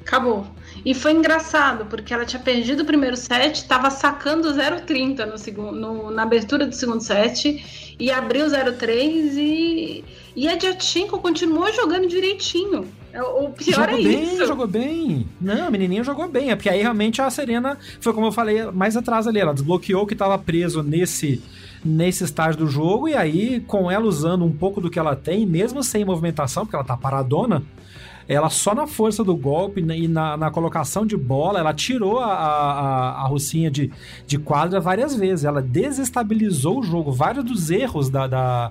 Acabou. 0.00 0.44
E 0.84 0.94
foi 0.94 1.12
engraçado, 1.12 1.86
porque 1.86 2.12
ela 2.12 2.24
tinha 2.24 2.40
perdido 2.40 2.82
o 2.82 2.86
primeiro 2.86 3.16
set, 3.16 3.56
estava 3.56 3.90
sacando 3.90 4.48
0,30 4.48 5.26
no 5.26 5.38
segundo, 5.38 5.72
no, 5.72 6.10
na 6.10 6.22
abertura 6.22 6.66
do 6.66 6.74
segundo 6.74 7.02
set, 7.02 7.94
e 7.98 8.10
abriu 8.10 8.46
0,3 8.46 9.34
e, 9.36 10.04
e 10.34 10.48
a 10.48 10.56
Diachenko 10.56 11.18
continuou 11.18 11.72
jogando 11.72 12.08
direitinho. 12.08 12.86
É, 13.12 13.20
o 13.22 13.50
pior 13.50 13.88
jogou 13.88 13.98
é 13.98 14.02
bem, 14.02 14.22
isso. 14.22 14.46
Jogou 14.46 14.66
bem, 14.66 15.26
Não, 15.40 15.66
a 15.66 15.70
menininha 15.70 16.04
jogou 16.04 16.28
bem. 16.28 16.50
É 16.50 16.56
porque 16.56 16.68
aí 16.68 16.80
realmente 16.80 17.20
a 17.20 17.28
Serena 17.28 17.76
foi 18.00 18.12
como 18.12 18.28
eu 18.28 18.32
falei 18.32 18.64
mais 18.70 18.96
atrás 18.96 19.26
ali. 19.26 19.40
Ela 19.40 19.52
desbloqueou 19.52 20.04
o 20.04 20.06
que 20.06 20.14
estava 20.14 20.38
preso 20.38 20.82
nesse 20.82 21.42
nesse 21.82 22.24
estágio 22.24 22.58
do 22.58 22.66
jogo 22.66 23.08
e 23.08 23.14
aí 23.14 23.60
com 23.60 23.90
ela 23.90 24.04
usando 24.04 24.44
um 24.44 24.52
pouco 24.52 24.80
do 24.80 24.90
que 24.90 24.98
ela 24.98 25.16
tem, 25.16 25.46
mesmo 25.46 25.82
sem 25.82 26.04
movimentação, 26.04 26.64
porque 26.64 26.76
ela 26.76 26.84
tá 26.84 26.96
paradona, 26.96 27.62
ela 28.30 28.48
só 28.48 28.72
na 28.76 28.86
força 28.86 29.24
do 29.24 29.34
golpe 29.34 29.80
e 29.80 30.06
na, 30.06 30.36
na 30.36 30.50
colocação 30.52 31.04
de 31.04 31.16
bola, 31.16 31.58
ela 31.58 31.74
tirou 31.74 32.20
a, 32.20 32.32
a, 32.32 33.10
a 33.22 33.26
Russinha 33.26 33.68
de, 33.68 33.90
de 34.24 34.38
quadra 34.38 34.78
várias 34.78 35.16
vezes. 35.16 35.44
Ela 35.44 35.60
desestabilizou 35.60 36.78
o 36.78 36.82
jogo. 36.84 37.10
Vários 37.10 37.44
dos 37.44 37.72
erros 37.72 38.08
da, 38.08 38.28
da, 38.28 38.70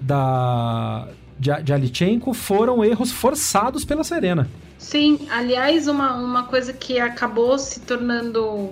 da 0.00 1.08
de, 1.38 1.62
de 1.62 1.72
Alichenko 1.72 2.34
foram 2.34 2.84
erros 2.84 3.12
forçados 3.12 3.84
pela 3.84 4.02
Serena. 4.02 4.48
Sim, 4.78 5.28
aliás, 5.30 5.86
uma, 5.86 6.14
uma 6.14 6.42
coisa 6.44 6.72
que 6.72 6.98
acabou 6.98 7.56
se 7.56 7.78
tornando. 7.78 8.70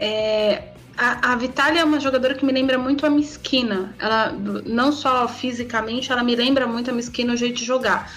É, 0.00 0.72
a, 0.96 1.32
a 1.32 1.36
Vitália 1.36 1.80
é 1.80 1.84
uma 1.84 2.00
jogadora 2.00 2.34
que 2.34 2.44
me 2.44 2.52
lembra 2.52 2.78
muito 2.78 3.04
a 3.04 3.10
Miskina. 3.10 3.94
Ela, 3.98 4.32
não 4.64 4.92
só 4.92 5.28
fisicamente, 5.28 6.10
ela 6.10 6.22
me 6.22 6.34
lembra 6.34 6.66
muito 6.66 6.90
a 6.90 6.94
Miskina 6.94 7.34
o 7.34 7.36
jeito 7.36 7.58
de 7.58 7.66
jogar 7.66 8.10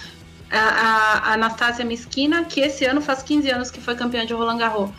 a, 0.58 1.30
a 1.30 1.32
Anastasia 1.34 1.84
Miskina, 1.84 2.44
que 2.44 2.60
esse 2.60 2.84
ano 2.84 3.00
faz 3.00 3.22
15 3.22 3.50
anos 3.50 3.70
que 3.70 3.80
foi 3.80 3.94
campeã 3.94 4.26
de 4.26 4.34
Roland 4.34 4.58
Garros. 4.58 4.90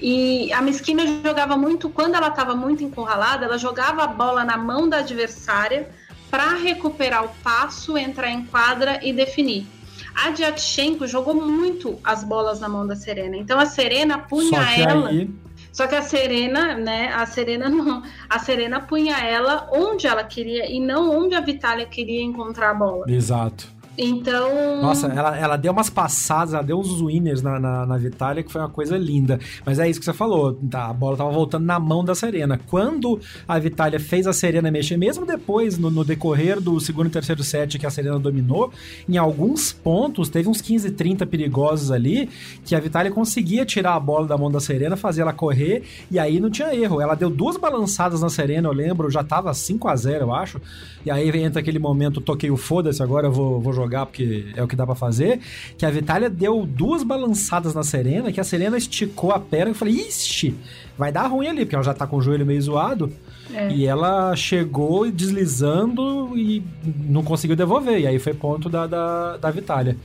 E 0.00 0.52
a 0.52 0.60
Miskina 0.60 1.04
jogava 1.24 1.56
muito, 1.56 1.88
quando 1.88 2.14
ela 2.16 2.28
estava 2.28 2.54
muito 2.54 2.84
encurralada, 2.84 3.44
ela 3.46 3.56
jogava 3.56 4.04
a 4.04 4.06
bola 4.06 4.44
na 4.44 4.56
mão 4.56 4.88
da 4.88 4.98
adversária 4.98 5.88
para 6.30 6.54
recuperar 6.54 7.24
o 7.24 7.28
passo, 7.42 7.96
entrar 7.96 8.30
em 8.30 8.44
quadra 8.44 9.00
e 9.02 9.12
definir. 9.12 9.66
A 10.14 10.30
Diatchenko 10.30 11.06
jogou 11.06 11.34
muito 11.34 11.98
as 12.02 12.24
bolas 12.24 12.60
na 12.60 12.68
mão 12.68 12.86
da 12.86 12.96
Serena. 12.96 13.36
Então 13.36 13.58
a 13.58 13.66
Serena 13.66 14.18
punha 14.18 14.60
ela. 14.76 15.08
Aí... 15.08 15.30
Só 15.72 15.86
que 15.86 15.94
a 15.94 16.00
Serena, 16.00 16.74
né? 16.74 17.12
A 17.14 17.26
Serena 17.26 17.68
não. 17.68 18.02
A 18.28 18.38
Serena 18.38 18.80
punha 18.80 19.18
ela 19.18 19.68
onde 19.70 20.06
ela 20.06 20.24
queria 20.24 20.70
e 20.70 20.80
não 20.80 21.10
onde 21.10 21.34
a 21.34 21.40
Vitória 21.40 21.84
queria 21.84 22.22
encontrar 22.22 22.70
a 22.70 22.74
bola. 22.74 23.04
Exato. 23.08 23.75
Então. 23.98 24.82
Nossa, 24.82 25.06
ela, 25.06 25.36
ela 25.36 25.56
deu 25.56 25.72
umas 25.72 25.88
passadas, 25.88 26.52
ela 26.52 26.62
deu 26.62 26.78
uns 26.78 27.00
winners 27.00 27.42
na, 27.42 27.58
na, 27.58 27.86
na 27.86 27.96
Vitória, 27.96 28.42
que 28.42 28.52
foi 28.52 28.60
uma 28.60 28.68
coisa 28.68 28.96
linda. 28.96 29.38
Mas 29.64 29.78
é 29.78 29.88
isso 29.88 29.98
que 29.98 30.04
você 30.04 30.12
falou, 30.12 30.54
tá? 30.70 30.86
A 30.86 30.92
bola 30.92 31.16
tava 31.16 31.30
voltando 31.30 31.64
na 31.64 31.78
mão 31.78 32.04
da 32.04 32.14
Serena. 32.14 32.60
Quando 32.66 33.18
a 33.48 33.58
Vitória 33.58 33.98
fez 33.98 34.26
a 34.26 34.32
Serena 34.32 34.70
mexer, 34.70 34.96
mesmo 34.96 35.24
depois, 35.24 35.78
no, 35.78 35.90
no, 35.90 36.04
decorrer 36.04 36.60
do 36.60 36.78
segundo 36.78 37.06
e 37.06 37.10
terceiro 37.10 37.42
set 37.42 37.78
que 37.78 37.86
a 37.86 37.90
Serena 37.90 38.18
dominou, 38.18 38.70
em 39.08 39.16
alguns 39.16 39.72
pontos, 39.72 40.28
teve 40.28 40.48
uns 40.48 40.60
15, 40.60 40.90
30 40.90 41.26
perigosos 41.26 41.90
ali, 41.90 42.28
que 42.64 42.74
a 42.74 42.80
Vitória 42.80 43.10
conseguia 43.10 43.64
tirar 43.64 43.94
a 43.94 44.00
bola 44.00 44.26
da 44.26 44.36
mão 44.36 44.50
da 44.50 44.60
Serena, 44.60 44.96
fazer 44.96 45.22
ela 45.22 45.32
correr, 45.32 45.82
e 46.10 46.18
aí 46.18 46.38
não 46.38 46.50
tinha 46.50 46.74
erro. 46.74 47.00
Ela 47.00 47.14
deu 47.14 47.30
duas 47.30 47.56
balançadas 47.56 48.20
na 48.20 48.28
Serena, 48.28 48.68
eu 48.68 48.72
lembro, 48.72 49.10
já 49.10 49.24
tava 49.24 49.52
5 49.54 49.88
a 49.88 49.96
0 49.96 50.26
eu 50.26 50.34
acho. 50.34 50.60
E 51.04 51.10
aí 51.10 51.30
entra 51.40 51.60
aquele 51.60 51.78
momento, 51.78 52.20
toquei 52.20 52.50
o 52.50 52.56
foda-se, 52.56 53.02
agora 53.02 53.28
eu 53.28 53.32
vou, 53.32 53.60
vou 53.60 53.72
jogar 53.72 53.85
jogar, 53.86 54.06
porque 54.06 54.46
é 54.54 54.62
o 54.62 54.68
que 54.68 54.76
dá 54.76 54.84
para 54.84 54.94
fazer. 54.94 55.40
Que 55.78 55.86
a 55.86 55.90
Vitália 55.90 56.28
deu 56.28 56.66
duas 56.66 57.02
balançadas 57.02 57.74
na 57.74 57.82
Serena, 57.82 58.32
que 58.32 58.40
a 58.40 58.44
Serena 58.44 58.76
esticou 58.76 59.32
a 59.32 59.38
perna 59.38 59.68
e 59.68 59.70
eu 59.70 59.74
falei, 59.74 59.94
ixi, 59.94 60.54
vai 60.98 61.10
dar 61.10 61.26
ruim 61.26 61.46
ali, 61.46 61.64
porque 61.64 61.74
ela 61.74 61.84
já 61.84 61.94
tá 61.94 62.06
com 62.06 62.16
o 62.16 62.22
joelho 62.22 62.44
meio 62.44 62.60
zoado. 62.60 63.12
É. 63.54 63.70
E 63.70 63.86
ela 63.86 64.34
chegou 64.34 65.10
deslizando 65.10 66.36
e 66.36 66.62
não 66.84 67.22
conseguiu 67.22 67.56
devolver. 67.56 68.00
E 68.00 68.06
aí 68.06 68.18
foi 68.18 68.34
ponto 68.34 68.68
da, 68.68 68.86
da, 68.86 69.36
da 69.36 69.50
Vitália. 69.50 69.96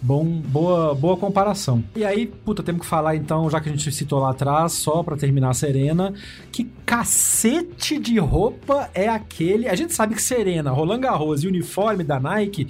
Bom, 0.00 0.24
boa, 0.24 0.94
boa 0.94 1.16
comparação. 1.16 1.82
E 1.96 2.04
aí, 2.04 2.26
puta, 2.26 2.62
temos 2.62 2.82
que 2.82 2.86
falar 2.86 3.16
então, 3.16 3.48
já 3.50 3.60
que 3.60 3.68
a 3.68 3.72
gente 3.72 3.90
citou 3.90 4.20
lá 4.20 4.30
atrás, 4.30 4.72
só 4.72 5.02
para 5.02 5.16
terminar 5.16 5.50
a 5.50 5.54
Serena, 5.54 6.12
que 6.52 6.64
cacete 6.84 7.98
de 7.98 8.18
roupa 8.18 8.90
é 8.94 9.08
aquele. 9.08 9.68
A 9.68 9.74
gente 9.74 9.94
sabe 9.94 10.14
que 10.14 10.22
Serena, 10.22 10.70
Roland 10.70 11.00
Garros 11.00 11.42
e 11.42 11.48
uniforme 11.48 12.04
da 12.04 12.20
Nike 12.20 12.68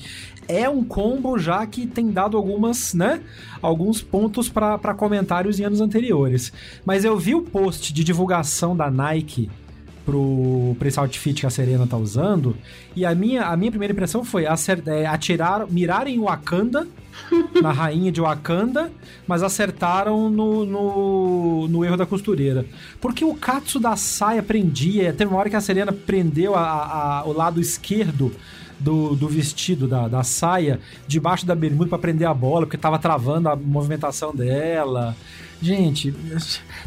é 0.49 0.69
um 0.69 0.85
combo 0.85 1.39
já 1.39 1.67
que 1.67 1.87
tem 1.87 2.11
dado 2.11 2.37
algumas, 2.37 2.95
né? 2.95 3.21
Alguns 3.61 4.03
pontos 4.03 4.49
para 4.49 4.95
comentários 4.95 5.59
em 5.59 5.65
anos 5.65 5.81
anteriores. 5.81 6.53
Mas 6.85 7.05
eu 7.05 7.17
vi 7.19 7.35
o 7.35 7.43
post 7.43 7.93
de 7.93 8.05
divulgação 8.05 8.77
da 8.77 8.91
Nike 8.91 9.51
pro, 10.07 10.77
pra 10.79 10.87
esse 10.87 11.01
outfit 11.01 11.41
que 11.41 11.47
a 11.47 11.51
Serena 11.51 11.87
tá 11.87 11.97
usando. 11.97 12.57
E 12.95 13.05
a 13.05 13.15
minha, 13.15 13.47
a 13.47 13.57
minha 13.57 13.71
primeira 13.71 13.93
impressão 13.93 14.25
foi 14.25 14.47
acertar, 14.47 14.95
é, 14.95 15.05
atirar, 15.05 15.67
mirar 15.69 16.07
em 16.07 16.21
Wakanda, 16.21 16.87
na 17.61 17.73
rainha 17.73 18.13
de 18.13 18.21
Wakanda, 18.21 18.93
mas 19.27 19.43
acertaram 19.43 20.31
no, 20.31 20.65
no, 20.65 21.69
no, 21.69 21.85
erro 21.85 21.97
da 21.97 22.07
costureira. 22.07 22.65
Porque 23.01 23.25
o 23.25 23.35
Katsu 23.35 23.81
da 23.81 23.97
saia 23.97 24.43
prendia, 24.43 25.13
teve 25.13 25.31
uma 25.31 25.41
hora 25.41 25.51
que 25.51 25.57
a 25.57 25.61
Serena 25.61 25.93
prendeu 25.93 26.55
a, 26.55 26.61
a, 27.21 27.25
o 27.27 27.33
lado 27.33 27.61
esquerdo 27.61 28.33
do, 28.79 29.15
do 29.15 29.29
vestido, 29.29 29.87
da, 29.87 30.09
da 30.09 30.23
saia, 30.23 30.81
debaixo 31.07 31.47
da 31.47 31.55
bermuda 31.55 31.91
para 31.91 31.99
prender 31.99 32.29
a 32.29 32.35
bola, 32.35 32.67
porque 32.67 32.77
tava 32.77 32.99
travando 32.99 33.49
a 33.49 33.57
movimentação 33.57 34.35
dela. 34.35 35.17
Gente, 35.61 36.15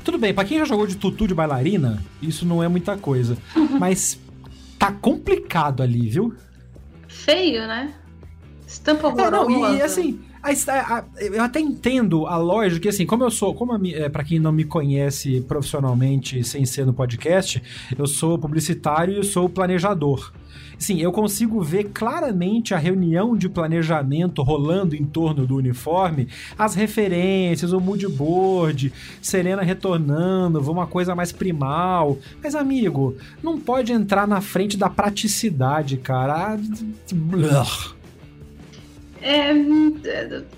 tudo 0.04 0.18
bem, 0.18 0.34
para 0.34 0.48
quem 0.48 0.60
já 0.60 0.66
jogou 0.66 0.86
de 0.86 0.96
tutu 0.96 1.28
de 1.28 1.34
bailarina, 1.34 2.04
isso 2.22 2.46
não 2.46 2.62
é 2.62 2.68
muita 2.68 2.96
coisa. 2.98 3.38
Mas 3.80 4.20
tá 4.78 4.92
complicado 4.92 5.82
ali, 5.82 6.08
viu? 6.08 6.36
Feio, 7.08 7.68
né? 7.68 7.94
Estampa 8.68 9.08
horrorosa. 9.08 9.28
É, 9.28 9.32
não, 9.32 9.74
e, 9.74 9.78
e 9.78 9.82
assim, 9.82 10.20
a, 10.68 10.98
a, 10.98 11.04
eu 11.22 11.44
até 11.44 11.60
entendo 11.60 12.26
a 12.26 12.38
lógica, 12.38 12.90
assim, 12.90 13.06
como 13.06 13.24
eu 13.24 13.32
sou, 13.32 13.54
como 13.54 13.80
é, 13.88 14.10
para 14.10 14.24
quem 14.24 14.40
não 14.40 14.52
me 14.52 14.64
conhece 14.64 15.42
profissionalmente 15.42 16.44
sem 16.44 16.66
ser 16.66 16.86
no 16.86 16.94
podcast, 16.94 17.62
eu 17.98 18.08
sou 18.08 18.38
publicitário 18.38 19.20
e 19.20 19.24
sou 19.24 19.50
planejador. 19.50 20.32
Sim, 20.80 21.02
eu 21.02 21.12
consigo 21.12 21.62
ver 21.62 21.90
claramente 21.94 22.74
a 22.74 22.78
reunião 22.78 23.36
de 23.36 23.50
planejamento 23.50 24.42
rolando 24.42 24.96
em 24.96 25.04
torno 25.04 25.46
do 25.46 25.58
uniforme, 25.58 26.30
as 26.58 26.74
referências, 26.74 27.74
o 27.74 27.82
mood 27.82 28.08
board, 28.08 28.94
Serena 29.22 29.62
retornando, 29.62 30.60
uma 30.72 30.88
coisa 30.88 31.14
mais 31.14 31.34
primal. 31.34 32.18
Mas, 32.42 32.56
amigo, 32.56 33.18
não 33.44 33.60
pode 33.60 33.92
entrar 33.92 34.26
na 34.26 34.40
frente 34.40 34.78
da 34.78 34.90
praticidade, 34.90 35.98
cara. 35.98 36.58
É, 39.22 39.54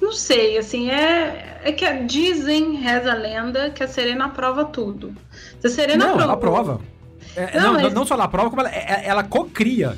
não 0.01 0.11
sei, 0.11 0.57
assim, 0.57 0.89
é, 0.89 1.59
é 1.63 1.71
que 1.71 1.85
dizem, 2.03 2.75
reza 2.75 3.11
a 3.11 3.15
lenda, 3.15 3.69
que 3.69 3.83
a 3.83 3.87
Serena 3.87 4.25
aprova 4.25 4.65
tudo. 4.65 5.15
Se 5.59 5.67
a 5.67 5.69
Serena 5.69 6.05
não, 6.05 6.13
aprova. 6.13 6.33
aprova. 6.33 6.81
É, 7.35 7.59
não, 7.59 7.73
não, 7.73 7.81
mas... 7.81 7.93
não, 7.93 8.05
só 8.05 8.13
ela 8.13 8.25
aprova, 8.25 8.49
como 8.49 8.61
ela, 8.61 8.69
é, 8.69 9.03
ela 9.05 9.23
cocria. 9.23 9.97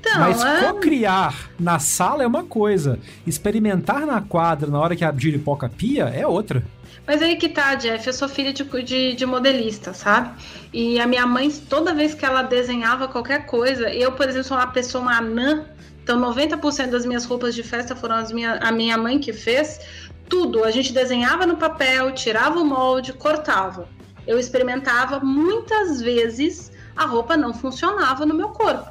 Então, 0.00 0.18
Mas 0.18 0.44
é... 0.44 0.60
co-criar 0.64 1.50
na 1.60 1.78
sala 1.78 2.24
é 2.24 2.26
uma 2.26 2.42
coisa, 2.42 2.98
experimentar 3.24 4.04
na 4.04 4.20
quadra 4.20 4.68
na 4.68 4.80
hora 4.80 4.96
que 4.96 5.04
a 5.04 5.12
giripoca 5.16 5.68
pia 5.68 6.04
é 6.04 6.26
outra. 6.26 6.64
Mas 7.06 7.22
aí 7.22 7.36
que 7.36 7.48
tá, 7.48 7.74
Jeff, 7.76 8.06
eu 8.06 8.12
sou 8.12 8.28
filha 8.28 8.52
de, 8.52 8.64
de, 8.64 9.14
de, 9.14 9.26
modelista, 9.26 9.92
sabe? 9.92 10.30
E 10.72 11.00
a 11.00 11.06
minha 11.06 11.26
mãe, 11.26 11.50
toda 11.68 11.94
vez 11.94 12.14
que 12.14 12.24
ela 12.24 12.42
desenhava 12.42 13.08
qualquer 13.08 13.46
coisa, 13.46 13.90
eu, 13.90 14.12
por 14.12 14.28
exemplo, 14.28 14.44
sou 14.44 14.56
uma 14.56 14.68
pessoa, 14.68 15.02
uma 15.02 15.18
anã, 15.18 15.66
então 16.02 16.20
90% 16.20 16.90
das 16.90 17.06
minhas 17.06 17.24
roupas 17.24 17.54
de 17.54 17.62
festa 17.62 17.94
foram 17.94 18.16
as 18.16 18.32
minha, 18.32 18.54
a 18.54 18.72
minha 18.72 18.98
mãe 18.98 19.18
que 19.18 19.32
fez. 19.32 19.80
Tudo, 20.28 20.64
a 20.64 20.70
gente 20.70 20.92
desenhava 20.92 21.46
no 21.46 21.56
papel, 21.56 22.12
tirava 22.12 22.58
o 22.58 22.64
molde, 22.64 23.12
cortava. 23.12 23.88
Eu 24.26 24.38
experimentava 24.38 25.20
muitas 25.20 26.00
vezes, 26.00 26.72
a 26.96 27.04
roupa 27.04 27.36
não 27.36 27.52
funcionava 27.52 28.24
no 28.26 28.34
meu 28.34 28.48
corpo. 28.48 28.90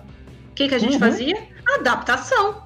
O 0.52 0.54
que, 0.54 0.68
que 0.68 0.76
a 0.76 0.80
gente 0.80 0.94
uhum. 0.94 1.00
fazia? 1.00 1.48
Adaptação. 1.80 2.64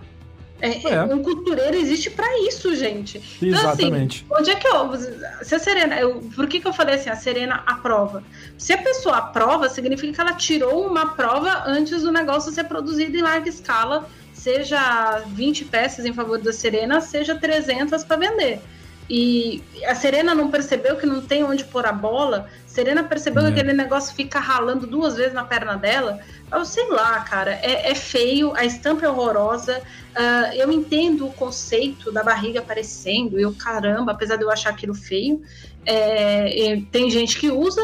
É, 0.61 0.93
é. 0.93 1.03
Um 1.03 1.21
costureiro 1.21 1.75
existe 1.75 2.09
para 2.09 2.27
isso, 2.47 2.73
gente. 2.75 3.21
Exatamente. 3.41 4.23
Então, 4.25 4.37
assim, 4.37 4.41
onde 4.41 4.51
é 4.51 4.55
que 4.55 4.67
eu. 4.67 5.43
Se 5.43 5.55
a 5.55 5.59
Serena. 5.59 5.99
Eu, 5.99 6.21
por 6.33 6.47
que, 6.47 6.59
que 6.59 6.67
eu 6.67 6.73
falei 6.73 6.95
assim? 6.95 7.09
A 7.09 7.15
Serena 7.15 7.63
aprova. 7.65 8.23
Se 8.57 8.73
a 8.73 8.77
pessoa 8.77 9.17
aprova, 9.17 9.67
significa 9.69 10.13
que 10.13 10.21
ela 10.21 10.33
tirou 10.33 10.87
uma 10.87 11.07
prova 11.07 11.63
antes 11.65 12.03
do 12.03 12.11
negócio 12.11 12.51
ser 12.51 12.63
produzido 12.65 13.17
em 13.17 13.21
larga 13.21 13.49
escala 13.49 14.07
seja 14.45 15.23
20 15.25 15.65
peças 15.65 16.05
em 16.05 16.13
favor 16.13 16.37
da 16.37 16.53
Serena, 16.53 17.01
seja 17.01 17.33
300 17.33 18.03
para 18.03 18.17
vender. 18.17 18.61
E 19.09 19.63
a 19.87 19.95
Serena 19.95 20.35
não 20.35 20.51
percebeu 20.51 20.97
que 20.97 21.05
não 21.07 21.19
tem 21.19 21.43
onde 21.43 21.63
pôr 21.63 21.83
a 21.87 21.91
bola. 21.91 22.47
Serena 22.67 23.03
percebeu 23.03 23.41
é. 23.41 23.45
que 23.47 23.59
aquele 23.59 23.73
negócio 23.73 24.15
fica 24.15 24.39
ralando 24.39 24.85
duas 24.85 25.15
vezes 25.15 25.33
na 25.33 25.43
perna 25.43 25.75
dela. 25.75 26.19
Eu 26.51 26.63
sei 26.63 26.87
lá, 26.89 27.19
cara, 27.21 27.53
é, 27.53 27.89
é 27.89 27.95
feio, 27.95 28.53
a 28.55 28.63
estampa 28.63 29.05
é 29.05 29.09
horrorosa. 29.09 29.79
Uh, 29.79 30.53
eu 30.53 30.71
entendo 30.71 31.25
o 31.25 31.33
conceito 31.33 32.11
da 32.11 32.23
barriga 32.23 32.59
aparecendo, 32.59 33.39
eu 33.39 33.51
caramba, 33.51 34.11
apesar 34.11 34.35
de 34.35 34.43
eu 34.43 34.51
achar 34.51 34.69
aquilo 34.69 34.93
feio. 34.93 35.41
É, 35.87 36.81
tem 36.91 37.09
gente 37.09 37.39
que 37.39 37.49
usa, 37.49 37.81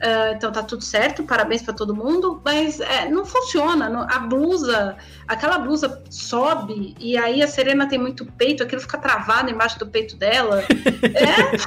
Uh, 0.00 0.32
então 0.34 0.50
tá 0.50 0.62
tudo 0.62 0.82
certo, 0.82 1.22
parabéns 1.24 1.60
para 1.60 1.74
todo 1.74 1.94
mundo, 1.94 2.40
mas 2.42 2.80
é, 2.80 3.10
não 3.10 3.26
funciona. 3.26 3.86
Não, 3.86 4.00
a 4.08 4.18
blusa, 4.18 4.96
aquela 5.28 5.58
blusa 5.58 6.02
sobe 6.08 6.96
e 6.98 7.18
aí 7.18 7.42
a 7.42 7.46
Serena 7.46 7.86
tem 7.86 7.98
muito 7.98 8.24
peito, 8.24 8.62
aquilo 8.62 8.80
fica 8.80 8.96
travado 8.96 9.50
embaixo 9.50 9.78
do 9.78 9.86
peito 9.86 10.16
dela. 10.16 10.64
é, 11.04 11.58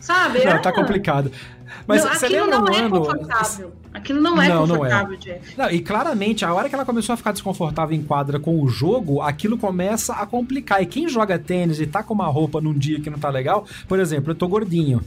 sabe? 0.00 0.44
Não, 0.44 0.52
é, 0.52 0.58
tá 0.58 0.72
complicado. 0.72 1.30
Mas 1.86 2.04
não, 2.04 2.10
aquilo 2.10 2.46
não 2.48 2.66
é 2.66 2.88
confortável. 2.88 3.72
Aquilo 3.92 4.20
não 4.20 4.42
é 4.42 4.48
não, 4.48 4.66
confortável, 4.66 5.18
não 5.24 5.32
é. 5.32 5.40
Não, 5.56 5.70
e 5.70 5.80
claramente, 5.80 6.44
a 6.44 6.52
hora 6.52 6.68
que 6.68 6.74
ela 6.74 6.84
começou 6.84 7.12
a 7.12 7.16
ficar 7.16 7.30
desconfortável 7.30 7.96
em 7.96 8.02
quadra 8.02 8.40
com 8.40 8.60
o 8.60 8.68
jogo, 8.68 9.20
aquilo 9.20 9.56
começa 9.56 10.14
a 10.14 10.26
complicar. 10.26 10.82
E 10.82 10.86
quem 10.86 11.08
joga 11.08 11.38
tênis 11.38 11.80
e 11.80 11.86
tá 11.86 12.02
com 12.02 12.14
uma 12.14 12.26
roupa 12.26 12.60
num 12.60 12.74
dia 12.74 13.00
que 13.00 13.08
não 13.08 13.18
tá 13.18 13.28
legal, 13.28 13.64
por 13.86 14.00
exemplo, 14.00 14.32
eu 14.32 14.34
tô 14.34 14.48
gordinho. 14.48 15.00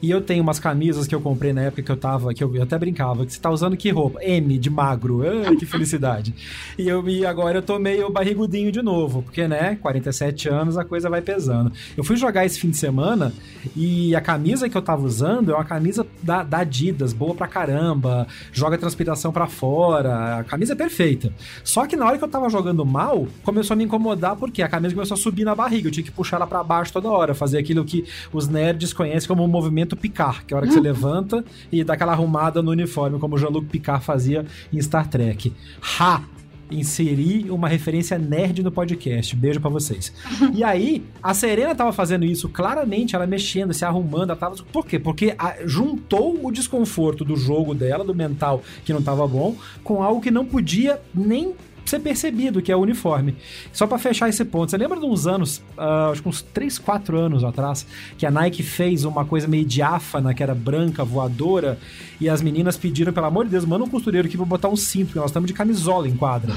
E 0.00 0.10
eu 0.10 0.20
tenho 0.20 0.42
umas 0.42 0.58
camisas 0.58 1.06
que 1.06 1.14
eu 1.14 1.20
comprei 1.20 1.52
na 1.52 1.62
época 1.62 1.82
que 1.82 1.90
eu 1.90 1.96
tava, 1.96 2.32
que 2.32 2.42
eu, 2.42 2.62
até 2.62 2.78
brincava, 2.78 3.26
que 3.26 3.32
você 3.32 3.40
tá 3.40 3.50
usando 3.50 3.76
que 3.76 3.90
roupa? 3.90 4.22
M, 4.22 4.58
de 4.58 4.70
magro. 4.70 5.22
Ah, 5.22 5.54
que 5.56 5.66
felicidade. 5.66 6.34
e, 6.78 6.88
eu, 6.88 7.06
e 7.08 7.24
agora 7.26 7.58
eu 7.58 7.62
tô 7.62 7.78
meio 7.78 8.10
barrigudinho 8.10 8.70
de 8.70 8.82
novo, 8.82 9.22
porque, 9.22 9.48
né, 9.48 9.76
47 9.80 10.48
anos 10.48 10.76
a 10.76 10.84
coisa 10.84 11.08
vai 11.08 11.22
pesando. 11.22 11.72
Eu 11.96 12.04
fui 12.04 12.16
jogar 12.16 12.44
esse 12.44 12.58
fim 12.58 12.70
de 12.70 12.76
semana 12.76 13.32
e 13.76 14.14
a 14.14 14.20
camisa 14.20 14.68
que 14.68 14.76
eu 14.76 14.82
tava 14.82 15.04
usando 15.04 15.50
é 15.50 15.54
uma 15.54 15.64
camisa 15.64 16.06
da, 16.22 16.42
da 16.42 16.58
Adidas, 16.58 17.12
boa 17.12 17.34
pra 17.34 17.46
caramba, 17.46 18.26
joga 18.52 18.78
transpiração 18.78 19.32
para 19.32 19.46
fora, 19.46 20.38
a 20.38 20.44
camisa 20.44 20.72
é 20.72 20.76
perfeita. 20.76 21.32
Só 21.64 21.86
que 21.86 21.96
na 21.96 22.06
hora 22.06 22.18
que 22.18 22.24
eu 22.24 22.28
tava 22.28 22.48
jogando 22.48 22.84
mal, 22.84 23.26
começou 23.42 23.74
a 23.74 23.76
me 23.76 23.84
incomodar 23.84 24.36
porque 24.36 24.62
a 24.62 24.68
camisa 24.68 24.94
começou 24.94 25.14
a 25.14 25.18
subir 25.18 25.44
na 25.44 25.54
barriga, 25.54 25.88
eu 25.88 25.92
tinha 25.92 26.04
que 26.04 26.10
puxar 26.10 26.36
ela 26.36 26.46
para 26.46 26.62
baixo 26.62 26.92
toda 26.92 27.08
hora, 27.08 27.34
fazer 27.34 27.58
aquilo 27.58 27.84
que 27.84 28.04
os 28.32 28.48
nerds 28.48 28.92
conhecem 28.92 29.28
como 29.28 29.44
um 29.44 29.48
movimento 29.48 29.87
Picard, 29.96 30.44
que 30.44 30.52
é 30.52 30.56
a 30.56 30.58
hora 30.58 30.66
que 30.66 30.72
você 30.72 30.80
levanta 30.80 31.44
e 31.70 31.82
dá 31.84 31.94
aquela 31.94 32.12
arrumada 32.12 32.62
no 32.62 32.70
uniforme, 32.70 33.18
como 33.18 33.36
o 33.36 33.38
Jean-Luc 33.38 33.66
Picard 33.66 34.04
fazia 34.04 34.44
em 34.72 34.80
Star 34.80 35.08
Trek. 35.08 35.52
Ha! 35.98 36.22
Inseri 36.70 37.50
uma 37.50 37.66
referência 37.66 38.18
nerd 38.18 38.62
no 38.62 38.70
podcast. 38.70 39.34
Beijo 39.34 39.58
para 39.58 39.70
vocês. 39.70 40.12
e 40.52 40.62
aí, 40.62 41.02
a 41.22 41.32
Serena 41.32 41.74
tava 41.74 41.92
fazendo 41.92 42.26
isso 42.26 42.48
claramente, 42.48 43.16
ela 43.16 43.26
mexendo, 43.26 43.72
se 43.72 43.84
arrumando, 43.84 44.30
ela 44.30 44.36
tava. 44.36 44.56
Por 44.70 44.84
quê? 44.84 44.98
Porque 44.98 45.34
a... 45.38 45.56
juntou 45.64 46.38
o 46.44 46.52
desconforto 46.52 47.24
do 47.24 47.36
jogo 47.36 47.74
dela, 47.74 48.04
do 48.04 48.14
mental 48.14 48.62
que 48.84 48.92
não 48.92 49.00
tava 49.00 49.26
bom, 49.26 49.56
com 49.82 50.02
algo 50.02 50.20
que 50.20 50.30
não 50.30 50.44
podia 50.44 51.00
nem 51.14 51.54
ser 51.88 52.00
percebido, 52.00 52.62
que 52.62 52.70
é 52.70 52.76
o 52.76 52.80
uniforme. 52.80 53.36
Só 53.72 53.86
para 53.86 53.98
fechar 53.98 54.28
esse 54.28 54.44
ponto, 54.44 54.70
você 54.70 54.76
lembra 54.76 54.98
de 54.98 55.06
uns 55.06 55.26
anos, 55.26 55.58
uh, 55.76 56.12
acho 56.12 56.22
que 56.22 56.28
uns 56.28 56.42
3, 56.42 56.78
4 56.78 57.18
anos 57.18 57.44
atrás, 57.44 57.86
que 58.16 58.26
a 58.26 58.30
Nike 58.30 58.62
fez 58.62 59.04
uma 59.04 59.24
coisa 59.24 59.46
meio 59.46 59.64
diáfana, 59.64 60.34
que 60.34 60.42
era 60.42 60.54
branca, 60.54 61.04
voadora, 61.04 61.78
e 62.20 62.28
as 62.28 62.42
meninas 62.42 62.76
pediram, 62.76 63.12
pelo 63.12 63.26
amor 63.26 63.44
de 63.44 63.52
Deus, 63.52 63.64
manda 63.64 63.84
um 63.84 63.88
costureiro 63.88 64.28
aqui 64.28 64.36
pra 64.36 64.46
botar 64.46 64.68
um 64.68 64.76
cinto, 64.76 65.06
porque 65.06 65.18
nós 65.18 65.30
estamos 65.30 65.46
de 65.46 65.54
camisola 65.54 66.08
em 66.08 66.16
quadra. 66.16 66.54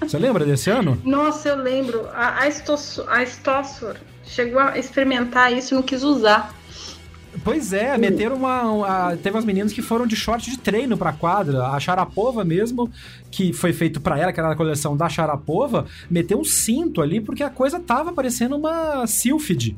Você 0.00 0.18
lembra 0.18 0.44
desse 0.44 0.70
ano? 0.70 1.00
Nossa, 1.04 1.48
eu 1.48 1.56
lembro. 1.56 2.06
A, 2.12 2.44
a, 2.44 3.64
chegou 4.24 4.60
a 4.60 4.78
experimentar 4.78 5.52
isso 5.52 5.74
e 5.74 5.76
não 5.76 5.82
quis 5.82 6.02
usar. 6.02 6.53
Pois 7.44 7.74
é, 7.74 7.98
meteram 7.98 8.36
uma. 8.36 9.14
Teve 9.22 9.36
umas 9.36 9.44
meninas 9.44 9.72
que 9.72 9.82
foram 9.82 10.06
de 10.06 10.16
short 10.16 10.50
de 10.50 10.58
treino 10.58 10.96
pra 10.96 11.12
quadra. 11.12 11.66
A 11.66 11.78
Sharapova 11.78 12.42
mesmo, 12.42 12.90
que 13.30 13.52
foi 13.52 13.72
feito 13.74 14.00
para 14.00 14.18
ela, 14.18 14.32
que 14.32 14.40
era 14.40 14.50
a 14.50 14.56
coleção 14.56 14.96
da 14.96 15.10
Sharapova, 15.10 15.84
meteu 16.10 16.38
um 16.38 16.44
cinto 16.44 17.02
ali, 17.02 17.20
porque 17.20 17.42
a 17.42 17.50
coisa 17.50 17.78
tava 17.78 18.12
parecendo 18.12 18.56
uma 18.56 19.06
Sylphid. 19.06 19.76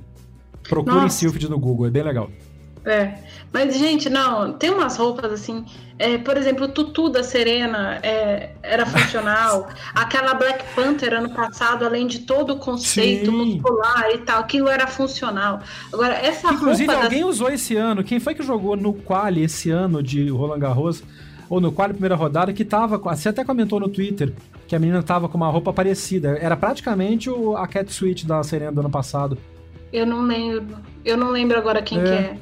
Procurem 0.69 1.09
Sylphid 1.09 1.49
no 1.49 1.59
Google, 1.59 1.87
é 1.87 1.91
bem 1.91 2.05
legal. 2.05 2.31
É. 2.87 3.19
Mas, 3.53 3.77
gente, 3.77 4.09
não, 4.09 4.53
tem 4.53 4.71
umas 4.71 4.97
roupas 4.97 5.33
assim. 5.33 5.65
É, 5.99 6.19
por 6.19 6.37
exemplo, 6.37 6.67
o 6.67 6.69
tutu 6.69 7.09
da 7.09 7.23
Serena 7.23 7.99
é, 8.03 8.51
era 8.63 8.87
funcional. 8.87 9.69
Aquela 9.95 10.35
Black 10.35 10.65
Panther 10.75 11.15
ano 11.15 11.31
passado, 11.31 11.85
além 11.85 12.07
de 12.07 12.21
todo 12.21 12.53
o 12.53 12.59
conceito 12.59 13.31
Sim. 13.31 13.55
muscular 13.55 14.11
e 14.15 14.19
tal, 14.19 14.41
aquilo 14.41 14.69
era 14.69 14.87
funcional. 14.87 15.61
Agora, 15.93 16.15
essa 16.15 16.53
Inclusive, 16.53 16.87
roupa. 16.87 17.05
alguém 17.05 17.23
da... 17.23 17.27
usou 17.27 17.51
esse 17.51 17.77
ano. 17.77 18.05
Quem 18.05 18.21
foi 18.21 18.35
que 18.35 18.43
jogou 18.43 18.77
no 18.77 18.93
Quali 18.93 19.43
esse 19.43 19.71
ano 19.71 20.03
de 20.03 20.29
Roland 20.29 20.61
Garros? 20.61 21.03
Ou 21.49 21.61
no 21.61 21.73
Quali 21.73 21.93
primeira 21.93 22.15
rodada, 22.15 22.53
que 22.53 22.65
tava. 22.65 22.99
Você 22.99 23.29
até 23.29 23.45
comentou 23.45 23.81
no 23.81 23.89
Twitter 23.89 24.33
que 24.67 24.75
a 24.75 24.79
menina 24.79 25.03
tava 25.03 25.29
com 25.29 25.37
uma 25.37 25.49
roupa 25.49 25.73
parecida. 25.73 26.37
Era 26.41 26.57
praticamente 26.57 27.31
o, 27.31 27.57
a 27.57 27.67
Cat 27.67 27.93
Suite 27.93 28.27
da 28.27 28.43
Serena 28.43 28.73
do 28.73 28.81
ano 28.81 28.91
passado. 28.91 29.39
Eu 29.93 30.05
não 30.05 30.23
lembro. 30.23 30.77
Eu 31.05 31.17
não 31.17 31.31
lembro 31.31 31.57
agora 31.57 31.81
quem 31.81 32.01
é. 32.01 32.03
que 32.03 32.11
é. 32.11 32.39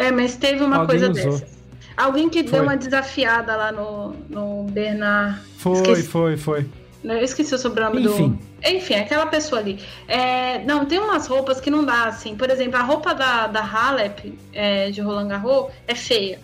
É, 0.00 0.10
mas 0.10 0.34
teve 0.34 0.64
uma 0.64 0.78
Alguém 0.78 0.98
coisa 0.98 1.10
usou. 1.10 1.32
dessa. 1.38 1.46
Alguém 1.94 2.30
que 2.30 2.42
foi. 2.42 2.52
deu 2.52 2.62
uma 2.62 2.76
desafiada 2.76 3.54
lá 3.54 3.70
no, 3.70 4.14
no 4.30 4.64
Bernard. 4.64 5.38
Foi, 5.58 5.74
esqueci. 5.74 6.02
foi, 6.04 6.36
foi. 6.38 6.66
Eu 7.04 7.18
esqueci 7.18 7.54
o 7.54 7.58
sobrenome 7.58 8.02
Enfim. 8.02 8.30
do. 8.30 8.38
Enfim, 8.66 8.94
aquela 8.94 9.26
pessoa 9.26 9.60
ali. 9.60 9.78
É, 10.08 10.64
não, 10.64 10.86
tem 10.86 10.98
umas 10.98 11.26
roupas 11.26 11.60
que 11.60 11.70
não 11.70 11.84
dá, 11.84 12.04
assim. 12.04 12.34
Por 12.34 12.48
exemplo, 12.48 12.78
a 12.78 12.82
roupa 12.82 13.14
da, 13.14 13.46
da 13.46 13.60
Halep, 13.60 14.38
é, 14.54 14.90
de 14.90 15.02
Roland 15.02 15.28
Garros, 15.28 15.70
é 15.86 15.94
feia. 15.94 16.40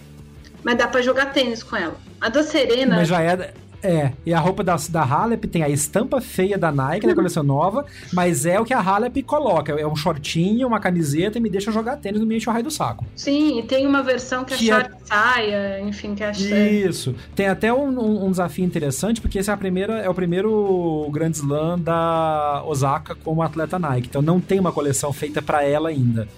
Mas 0.62 0.76
dá 0.76 0.86
pra 0.86 1.00
jogar 1.00 1.32
tênis 1.32 1.62
com 1.62 1.76
ela. 1.76 1.96
A 2.20 2.28
da 2.28 2.42
Serena. 2.42 2.96
Mas 2.96 3.08
já 3.08 3.22
é. 3.22 3.54
É, 3.82 4.12
e 4.24 4.32
a 4.32 4.40
roupa 4.40 4.64
da, 4.64 4.76
da 4.88 5.02
Halep 5.02 5.46
tem 5.46 5.62
a 5.62 5.68
estampa 5.68 6.20
feia 6.20 6.58
da 6.58 6.72
Nike, 6.72 7.06
da 7.06 7.14
coleção 7.14 7.42
nova, 7.44 7.86
mas 8.12 8.46
é 8.46 8.58
o 8.58 8.64
que 8.64 8.74
a 8.74 8.80
Halep 8.80 9.22
coloca. 9.22 9.72
É 9.72 9.86
um 9.86 9.96
shortinho, 9.96 10.66
uma 10.66 10.80
camiseta 10.80 11.38
e 11.38 11.40
me 11.40 11.48
deixa 11.48 11.70
jogar 11.70 11.96
tênis 11.96 12.20
no 12.20 12.26
meio 12.26 12.40
o 12.46 12.50
raio 12.50 12.64
do 12.64 12.70
saco. 12.70 13.04
Sim, 13.14 13.58
e 13.58 13.62
tem 13.62 13.86
uma 13.86 14.02
versão 14.02 14.44
que, 14.44 14.54
é 14.54 14.56
que 14.56 14.70
é 14.70 14.74
short 14.74 14.92
é... 14.92 15.06
saia, 15.06 15.80
enfim, 15.80 16.14
que 16.14 16.22
é 16.22 16.30
Isso. 16.32 17.14
Tem 17.34 17.48
até 17.48 17.72
um, 17.72 17.88
um, 17.88 18.26
um, 18.26 18.30
desafio 18.30 18.64
interessante, 18.64 19.20
porque 19.20 19.38
esse 19.38 19.50
é, 19.50 19.52
a 19.52 19.56
primeira, 19.56 19.98
é 19.98 20.08
o 20.08 20.14
primeiro 20.14 21.08
Grand 21.10 21.30
Slam 21.30 21.78
da 21.78 22.62
Osaka 22.66 23.14
como 23.14 23.42
atleta 23.42 23.78
Nike. 23.78 24.08
Então 24.08 24.22
não 24.22 24.40
tem 24.40 24.60
uma 24.60 24.72
coleção 24.72 25.12
feita 25.12 25.40
para 25.40 25.64
ela 25.64 25.88
ainda 25.88 26.28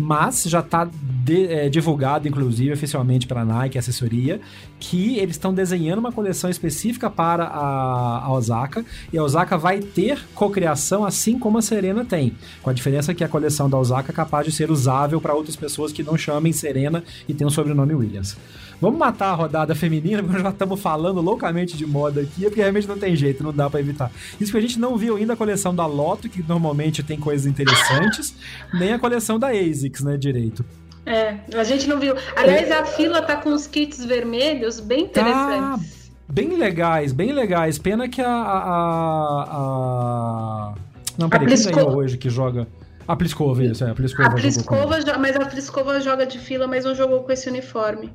mas 0.00 0.44
já 0.44 0.60
está 0.60 0.88
é, 1.28 1.68
divulgado, 1.68 2.26
inclusive, 2.26 2.72
oficialmente 2.72 3.26
pela 3.26 3.44
Nike, 3.44 3.78
assessoria, 3.78 4.40
que 4.78 5.18
eles 5.18 5.36
estão 5.36 5.52
desenhando 5.52 5.98
uma 5.98 6.10
coleção 6.10 6.48
específica 6.48 7.10
para 7.10 7.44
a, 7.44 8.24
a 8.24 8.32
Osaka, 8.32 8.84
e 9.12 9.18
a 9.18 9.22
Osaka 9.22 9.58
vai 9.58 9.80
ter 9.80 10.18
cocriação 10.34 11.04
assim 11.04 11.38
como 11.38 11.58
a 11.58 11.62
Serena 11.62 12.04
tem, 12.04 12.34
com 12.62 12.70
a 12.70 12.72
diferença 12.72 13.14
que 13.14 13.22
a 13.22 13.28
coleção 13.28 13.68
da 13.68 13.78
Osaka 13.78 14.10
é 14.10 14.14
capaz 14.14 14.46
de 14.46 14.52
ser 14.52 14.70
usável 14.70 15.20
para 15.20 15.34
outras 15.34 15.54
pessoas 15.54 15.92
que 15.92 16.02
não 16.02 16.16
chamem 16.16 16.52
Serena 16.52 17.04
e 17.28 17.34
tem 17.34 17.46
o 17.46 17.50
sobrenome 17.50 17.94
Williams. 17.94 18.36
Vamos 18.80 18.98
matar 18.98 19.30
a 19.30 19.34
rodada 19.34 19.74
feminina, 19.74 20.22
porque 20.24 20.40
já 20.40 20.48
estamos 20.50 20.80
falando 20.80 21.20
loucamente 21.20 21.76
de 21.76 21.86
moda 21.86 22.22
aqui, 22.22 22.44
porque 22.44 22.60
realmente 22.60 22.88
não 22.88 22.98
tem 22.98 23.14
jeito, 23.14 23.42
não 23.42 23.52
dá 23.52 23.68
para 23.68 23.80
evitar. 23.80 24.10
Isso 24.40 24.52
que 24.52 24.58
a 24.58 24.60
gente 24.60 24.78
não 24.78 24.96
viu 24.96 25.16
ainda 25.16 25.34
a 25.34 25.36
coleção 25.36 25.74
da 25.74 25.86
Loto, 25.86 26.28
que 26.28 26.42
normalmente 26.42 27.02
tem 27.02 27.18
coisas 27.18 27.46
interessantes, 27.46 28.34
nem 28.72 28.92
a 28.92 28.98
coleção 28.98 29.38
da 29.38 29.48
ASICS, 29.48 30.02
né, 30.02 30.16
direito. 30.16 30.64
É, 31.04 31.36
a 31.54 31.64
gente 31.64 31.88
não 31.88 31.98
viu. 31.98 32.14
Aliás, 32.36 32.70
é... 32.70 32.78
a 32.78 32.84
fila 32.84 33.22
tá 33.22 33.36
com 33.36 33.52
os 33.52 33.66
kits 33.66 34.04
vermelhos 34.04 34.80
bem 34.80 35.08
tá 35.08 35.22
interessantes. 35.22 36.08
Tá 36.08 36.32
bem 36.32 36.56
legais, 36.56 37.12
bem 37.12 37.32
legais. 37.32 37.78
Pena 37.78 38.08
que 38.08 38.20
a. 38.20 38.28
a, 38.28 39.42
a... 39.50 40.74
Não, 41.18 41.28
peraí, 41.28 41.46
quem 41.46 41.72
ganhou 41.72 41.96
hoje 41.96 42.16
que 42.16 42.30
joga? 42.30 42.68
A 43.08 43.16
Pliskova, 43.16 43.64
isso, 43.64 43.82
é, 43.82 43.90
a 43.90 43.94
Pliskova. 43.94 44.28
A 44.28 44.34
Pliskova, 44.34 44.98
mas 45.18 45.34
a 45.34 45.44
Pliskova 45.44 46.00
joga 46.00 46.24
de 46.24 46.38
fila, 46.38 46.68
mas 46.68 46.84
não 46.84 46.94
jogou 46.94 47.24
com 47.24 47.32
esse 47.32 47.48
uniforme. 47.48 48.12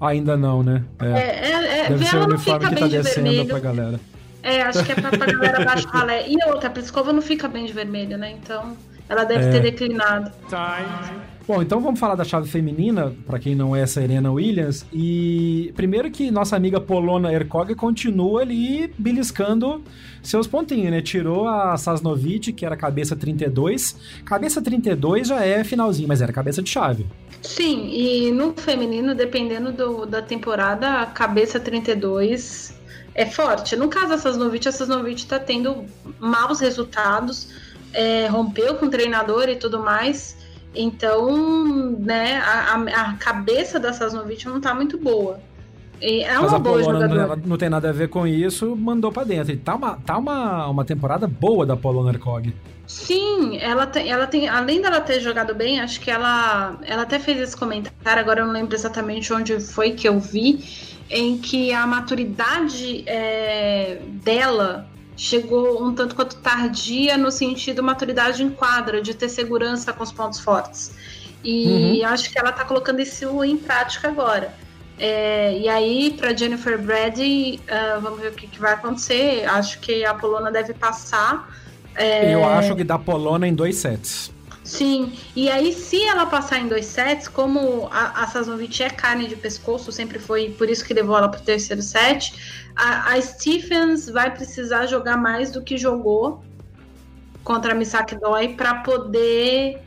Ainda 0.00 0.36
não, 0.36 0.62
né? 0.62 0.84
É, 1.00 1.06
é, 1.06 1.80
é 1.80 1.88
Deve 1.88 2.06
ser 2.06 2.16
o 2.16 2.24
uniforme 2.24 2.68
que 2.68 2.76
tá 2.76 2.86
de 2.86 2.96
descendo 2.98 3.30
vermelho. 3.30 3.48
pra 3.48 3.58
galera. 3.58 4.00
É, 4.42 4.62
acho 4.62 4.84
que 4.84 4.92
é 4.92 4.94
pra, 4.94 5.10
pra 5.10 5.26
galera 5.26 5.64
baixar 5.64 5.90
ralé. 5.92 6.28
E 6.28 6.36
outra, 6.46 6.68
a 6.68 6.70
Pliskova 6.70 7.12
não 7.12 7.20
fica 7.20 7.48
bem 7.48 7.66
de 7.66 7.72
vermelho, 7.72 8.16
né? 8.16 8.30
Então, 8.30 8.76
ela 9.08 9.24
deve 9.24 9.46
é. 9.46 9.50
ter 9.50 9.60
declinado. 9.60 10.30
Bom, 11.48 11.62
então 11.62 11.80
vamos 11.80 11.98
falar 11.98 12.14
da 12.14 12.24
chave 12.24 12.46
feminina, 12.46 13.16
para 13.26 13.38
quem 13.38 13.54
não 13.54 13.74
é 13.74 13.86
Serena 13.86 14.30
Williams. 14.30 14.84
E 14.92 15.72
primeiro 15.74 16.10
que 16.10 16.30
nossa 16.30 16.54
amiga 16.54 16.78
Polona 16.78 17.32
Erkog 17.32 17.74
continua 17.74 18.42
ali 18.42 18.92
beliscando 18.98 19.82
seus 20.22 20.46
pontinhos, 20.46 20.90
né? 20.90 21.00
Tirou 21.00 21.48
a 21.48 21.74
Sasnovic, 21.78 22.52
que 22.52 22.66
era 22.66 22.76
cabeça 22.76 23.16
32. 23.16 23.96
Cabeça 24.26 24.60
32 24.60 25.28
já 25.28 25.42
é 25.42 25.64
finalzinho, 25.64 26.06
mas 26.06 26.20
era 26.20 26.30
cabeça 26.34 26.60
de 26.60 26.68
chave. 26.68 27.06
Sim, 27.40 27.88
e 27.94 28.30
no 28.30 28.52
feminino, 28.52 29.14
dependendo 29.14 29.72
do, 29.72 30.04
da 30.04 30.20
temporada, 30.20 31.00
a 31.00 31.06
cabeça 31.06 31.58
32 31.58 32.78
é 33.14 33.24
forte. 33.24 33.74
No 33.74 33.88
caso 33.88 34.08
da 34.08 34.18
Sasnovich, 34.18 34.68
a 34.68 34.72
Sasnovich 34.72 35.22
está 35.22 35.38
tendo 35.38 35.86
maus 36.20 36.60
resultados, 36.60 37.48
é, 37.94 38.26
rompeu 38.26 38.74
com 38.74 38.84
o 38.84 38.90
treinador 38.90 39.48
e 39.48 39.56
tudo 39.56 39.78
mais. 39.82 40.36
Então, 40.80 41.96
né, 41.98 42.36
a, 42.38 42.74
a 42.74 43.14
cabeça 43.14 43.80
da 43.80 43.92
Sasnovich 43.92 44.46
não 44.46 44.58
está 44.58 44.72
muito 44.72 44.96
boa. 44.96 45.40
E 46.00 46.22
é 46.22 46.38
Mas 46.38 46.50
uma 46.50 46.56
a 46.56 46.58
boa 46.60 46.78
Polônia 46.78 47.08
jogadora. 47.08 47.36
não, 47.36 47.48
não 47.48 47.56
tem 47.56 47.68
nada 47.68 47.88
a 47.88 47.92
ver 47.92 48.08
com 48.08 48.24
isso, 48.24 48.76
mandou 48.76 49.10
pra 49.10 49.24
dentro. 49.24 49.52
E 49.52 49.56
tá 49.56 49.74
uma, 49.74 49.96
tá 49.96 50.16
uma, 50.16 50.68
uma 50.68 50.84
temporada 50.84 51.26
boa 51.26 51.66
da 51.66 51.76
Polônia 51.76 52.12
Ercog. 52.12 52.54
Sim, 52.86 53.58
ela 53.58 53.86
tem, 53.86 54.08
ela 54.08 54.26
tem, 54.26 54.48
além 54.48 54.80
dela 54.80 55.00
ter 55.00 55.20
jogado 55.20 55.52
bem, 55.52 55.80
acho 55.80 56.00
que 56.00 56.10
ela, 56.10 56.78
ela 56.86 57.02
até 57.02 57.18
fez 57.18 57.38
esse 57.40 57.56
comentário, 57.56 58.22
agora 58.22 58.40
eu 58.40 58.46
não 58.46 58.52
lembro 58.52 58.74
exatamente 58.74 59.30
onde 59.32 59.60
foi 59.60 59.90
que 59.90 60.08
eu 60.08 60.18
vi, 60.20 60.64
em 61.10 61.36
que 61.36 61.72
a 61.72 61.86
maturidade 61.86 63.02
é, 63.06 64.00
dela 64.22 64.88
chegou 65.18 65.84
um 65.84 65.92
tanto 65.92 66.14
quanto 66.14 66.36
tardia 66.36 67.18
no 67.18 67.30
sentido 67.30 67.82
maturidade 67.82 68.42
em 68.42 68.48
quadra, 68.48 69.02
de 69.02 69.12
ter 69.12 69.28
segurança 69.28 69.92
com 69.92 70.04
os 70.04 70.12
pontos 70.12 70.38
fortes. 70.38 70.92
E 71.44 72.02
acho 72.04 72.30
que 72.30 72.38
ela 72.38 72.52
tá 72.52 72.64
colocando 72.64 73.00
isso 73.00 73.44
em 73.44 73.56
prática 73.56 74.08
agora. 74.08 74.54
É, 74.98 75.56
e 75.58 75.68
aí, 75.68 76.14
para 76.18 76.36
Jennifer 76.36 76.80
Brady, 76.80 77.60
ah, 77.68 77.98
vamos 78.00 78.20
ver 78.20 78.28
o 78.28 78.32
que, 78.32 78.46
que 78.46 78.58
vai 78.58 78.74
acontecer. 78.74 79.44
Acho 79.48 79.78
que 79.80 80.04
a 80.04 80.14
Polona 80.14 80.50
deve 80.50 80.72
passar. 80.74 81.48
É, 81.94 82.34
Eu 82.34 82.44
acho 82.44 82.74
que 82.74 82.84
dá 82.84 82.98
Polônia 82.98 83.46
em 83.46 83.54
dois 83.54 83.76
sets. 83.76 84.32
Sim, 84.68 85.12
e 85.34 85.48
aí 85.48 85.72
se 85.72 86.02
ela 86.04 86.26
passar 86.26 86.58
em 86.58 86.68
dois 86.68 86.84
sets, 86.84 87.26
como 87.26 87.88
a, 87.90 88.22
a 88.22 88.84
é 88.84 88.90
carne 88.90 89.26
de 89.26 89.34
pescoço, 89.34 89.90
sempre 89.90 90.18
foi 90.18 90.50
por 90.50 90.68
isso 90.68 90.84
que 90.84 90.92
levou 90.92 91.16
ela 91.16 91.28
pro 91.28 91.40
terceiro 91.40 91.80
set, 91.80 92.34
a, 92.76 93.12
a 93.12 93.20
Stephens 93.20 94.08
vai 94.10 94.30
precisar 94.32 94.86
jogar 94.86 95.16
mais 95.16 95.50
do 95.50 95.62
que 95.62 95.78
jogou 95.78 96.44
contra 97.42 97.72
a 97.72 97.74
Misaki 97.74 98.20
Doi 98.20 98.48
para 98.54 98.82
poder 98.82 99.80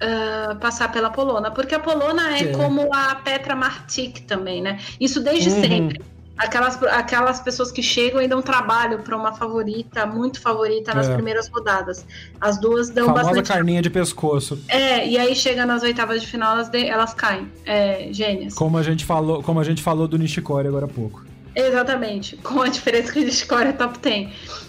ah, 0.00 0.56
passar 0.60 0.92
pela 0.92 1.10
Polona, 1.10 1.50
porque 1.50 1.74
a 1.74 1.80
Polona 1.80 2.38
é, 2.38 2.44
É. 2.44 2.52
como 2.52 2.94
a 2.94 3.16
Petra 3.16 3.56
Martic 3.56 4.20
também, 4.26 4.62
né? 4.62 4.78
Isso 5.00 5.20
desde 5.20 5.50
Uhum. 5.50 5.60
sempre. 5.60 6.00
Aquelas, 6.38 6.80
aquelas 6.84 7.40
pessoas 7.40 7.72
que 7.72 7.82
chegam 7.82 8.22
e 8.22 8.28
dão 8.28 8.40
trabalho 8.40 9.00
para 9.00 9.16
uma 9.16 9.32
favorita, 9.34 10.06
muito 10.06 10.40
favorita 10.40 10.94
nas 10.94 11.08
É. 11.08 11.14
primeiras 11.14 11.48
rodadas. 11.48 12.06
As 12.40 12.60
duas 12.60 12.90
dão 12.90 13.06
Famosa 13.06 13.24
bastante 13.24 13.48
carninha 13.48 13.82
de 13.82 13.90
pescoço. 13.90 14.58
é, 14.68 15.06
e 15.08 15.18
aí 15.18 15.34
chega 15.34 15.66
nas 15.66 15.82
oitavas 15.82 16.20
de 16.20 16.28
final, 16.28 16.54
elas, 16.54 16.68
de- 16.68 16.86
elas 16.86 17.12
caem. 17.12 17.50
É, 17.66 18.08
gênias. 18.12 18.54
Como 18.54 18.78
a 18.78 18.82
gente 18.82 19.04
falou, 19.04 19.42
como 19.42 19.58
a 19.58 19.64
gente 19.64 19.82
falou 19.82 20.06
do 20.06 20.16
Nishikori 20.16 20.68
agora 20.68 20.84
há 20.84 20.88
pouco. 20.88 21.24
Exatamente. 21.56 22.36
Com 22.36 22.62
a 22.62 22.68
diferença 22.68 23.12
que 23.12 23.18
o 23.18 23.24
Discord 23.24 23.70
é 23.70 23.72
top 23.72 23.98
10. 23.98 24.28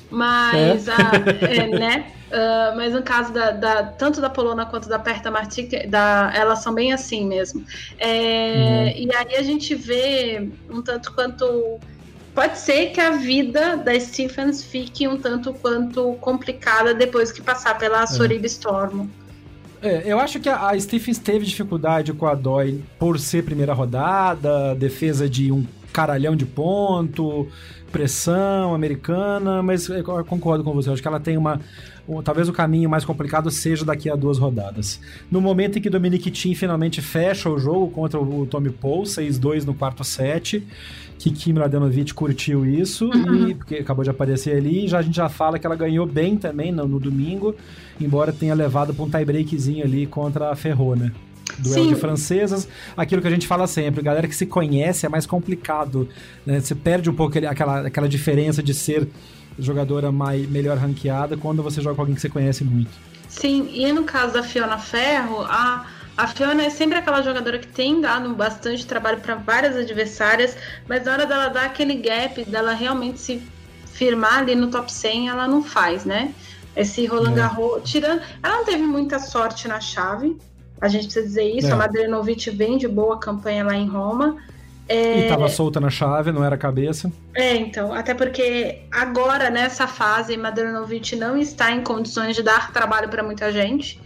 Mas, 0.09 0.87
É? 0.87 0.91
a- 0.91 1.11
é, 1.41 1.67
né? 1.67 2.05
Ah, 2.31 2.73
mas 2.75 2.93
no 2.93 3.01
caso 3.01 3.33
da, 3.33 3.51
da- 3.51 3.83
tanto 3.83 4.21
da 4.21 4.29
Polona 4.29 4.65
quanto 4.65 4.87
da 4.87 4.99
Perta 4.99 5.31
Martic, 5.31 5.87
da, 5.87 6.31
elas 6.35 6.59
são 6.59 6.73
bem 6.73 6.93
assim 6.93 7.27
mesmo. 7.27 7.63
É, 7.97 8.93
E 8.99 9.09
aí 9.13 9.35
a 9.35 9.43
gente 9.43 9.73
vê 9.75 10.49
um 10.69 10.81
tanto 10.81 11.13
quanto. 11.13 11.79
Pode 12.33 12.57
ser 12.59 12.91
que 12.91 13.01
a 13.01 13.11
vida 13.11 13.75
da 13.77 13.99
Stephens 13.99 14.63
fique 14.63 15.07
um 15.07 15.17
tanto 15.17 15.53
quanto 15.53 16.13
complicada 16.21 16.93
depois 16.93 17.31
que 17.31 17.41
passar 17.41 17.77
pela 17.77 18.05
Sorib 18.05 18.45
Storm. 18.45 19.07
É, 19.81 20.03
eu 20.05 20.19
acho 20.19 20.39
que 20.39 20.47
a, 20.47 20.69
a 20.69 20.79
Stephens 20.79 21.17
teve 21.17 21.45
dificuldade 21.45 22.13
com 22.13 22.27
a 22.27 22.35
Dói 22.35 22.81
por 22.99 23.17
ser 23.19 23.43
primeira 23.43 23.73
rodada, 23.73 24.75
defesa 24.75 25.27
de 25.27 25.51
um 25.51 25.65
caralhão 25.91 26.35
de 26.35 26.45
ponto, 26.45 27.47
pressão 27.89 28.73
americana, 28.73 29.61
mas 29.61 29.87
eu 29.89 30.03
concordo 30.25 30.63
com 30.63 30.73
você. 30.73 30.89
Eu 30.89 30.93
acho 30.93 31.01
que 31.01 31.07
ela 31.07 31.19
tem 31.19 31.37
uma. 31.37 31.59
um- 32.07 32.21
talvez 32.21 32.47
o 32.49 32.53
caminho 32.53 32.89
mais 32.89 33.03
complicado 33.05 33.49
seja 33.51 33.83
daqui 33.85 34.09
a 34.09 34.15
duas 34.15 34.37
rodadas. 34.37 34.99
No 35.31 35.41
momento 35.41 35.77
em 35.77 35.81
que 35.81 35.89
Dominic 35.89 36.31
Thiem 36.31 36.55
finalmente 36.55 37.01
fecha 37.01 37.49
o 37.49 37.59
jogo 37.59 37.89
contra 37.89 38.19
o 38.19 38.45
Tommy 38.45 38.69
Paul, 38.69 39.03
6-2 39.03 39.65
no 39.65 39.73
quarto 39.73 40.03
set, 40.03 40.63
que 41.17 41.31
Kim 41.31 41.53
Mladenovic 41.53 42.13
curtiu 42.13 42.65
isso, 42.65 43.09
e, 43.49 43.53
porque 43.53 43.75
acabou 43.75 44.03
de 44.03 44.09
aparecer 44.09 44.55
ali, 44.55 44.85
e 44.85 44.87
já, 44.87 44.99
a 44.99 45.01
gente 45.01 45.15
já 45.17 45.27
fala 45.27 45.59
que 45.59 45.65
ela 45.65 45.75
ganhou 45.75 46.05
bem 46.05 46.37
também 46.37 46.71
no, 46.71 46.87
no 46.87 46.99
domingo, 46.99 47.53
embora 47.99 48.31
tenha 48.31 48.53
levado 48.55 48.93
para 48.93 49.03
um 49.03 49.09
tie-breakzinho 49.09 49.83
ali 49.83 50.05
contra 50.07 50.49
a 50.49 50.55
Ferro, 50.55 50.95
né? 50.95 51.11
Duelo 51.57 51.83
Sim. 51.83 51.93
de 51.93 51.95
francesas, 51.95 52.67
aquilo 52.95 53.21
que 53.21 53.27
a 53.27 53.31
gente 53.31 53.47
fala 53.47 53.67
sempre, 53.67 54.01
galera 54.01 54.27
que 54.27 54.35
se 54.35 54.45
conhece 54.45 55.05
é 55.05 55.09
mais 55.09 55.25
complicado, 55.25 56.07
né? 56.45 56.59
Você 56.59 56.75
perde 56.75 57.09
um 57.09 57.13
pouco 57.13 57.37
aquela, 57.37 57.87
aquela 57.87 58.07
diferença 58.07 58.61
de 58.61 58.73
ser 58.73 59.07
jogadora 59.57 60.11
mais, 60.11 60.47
melhor 60.49 60.77
ranqueada 60.77 61.35
quando 61.35 61.61
você 61.61 61.81
joga 61.81 61.95
com 61.95 62.01
alguém 62.01 62.15
que 62.15 62.21
você 62.21 62.29
conhece 62.29 62.63
muito. 62.63 62.91
Sim, 63.27 63.69
e 63.73 63.91
no 63.91 64.03
caso 64.03 64.33
da 64.33 64.41
Fiona 64.41 64.77
Ferro, 64.77 65.41
a, 65.41 65.85
a 66.17 66.27
Fiona 66.27 66.63
é 66.63 66.69
sempre 66.69 66.97
aquela 66.97 67.21
jogadora 67.21 67.59
que 67.59 67.67
tem 67.67 68.01
dado 68.01 68.33
bastante 68.33 68.85
trabalho 68.85 69.19
para 69.19 69.35
várias 69.35 69.75
adversárias, 69.75 70.57
mas 70.87 71.05
na 71.05 71.13
hora 71.13 71.25
dela 71.25 71.47
dar 71.49 71.65
aquele 71.65 71.95
gap, 71.95 72.43
dela 72.45 72.73
realmente 72.73 73.19
se 73.19 73.41
firmar 73.93 74.39
ali 74.39 74.55
no 74.55 74.67
top 74.67 74.91
100, 74.91 75.29
ela 75.29 75.47
não 75.47 75.61
faz, 75.61 76.05
né? 76.05 76.33
Esse 76.75 77.05
Roland 77.05 77.33
É. 77.33 77.35
Garros, 77.35 77.81
tirando. 77.83 78.21
Ela 78.41 78.57
não 78.57 78.65
teve 78.65 78.83
muita 78.83 79.19
sorte 79.19 79.67
na 79.67 79.79
chave, 79.81 80.37
a 80.81 80.87
gente 80.87 81.05
precisa 81.05 81.25
dizer 81.25 81.43
isso. 81.43 81.67
É. 81.67 81.71
A 81.71 81.75
Madrenovic 81.75 82.49
vem 82.49 82.77
de 82.77 82.87
boa 82.87 83.19
campanha 83.19 83.63
lá 83.63 83.75
em 83.75 83.87
Roma. 83.87 84.37
E 84.89 85.27
tava 85.29 85.47
solta 85.47 85.79
na 85.79 85.91
chave, 85.91 86.31
não 86.31 86.43
era 86.43 86.57
cabeça. 86.57 87.11
É, 87.35 87.55
então, 87.55 87.93
até 87.93 88.15
porque 88.15 88.81
agora, 88.89 89.51
nessa 89.51 89.85
fase, 89.85 90.35
Madrenovic 90.35 91.15
não 91.15 91.37
está 91.37 91.71
em 91.71 91.83
condições 91.83 92.35
de 92.35 92.41
dar 92.41 92.73
trabalho 92.73 93.07
para 93.07 93.21
muita 93.21 93.51
gente. 93.51 94.01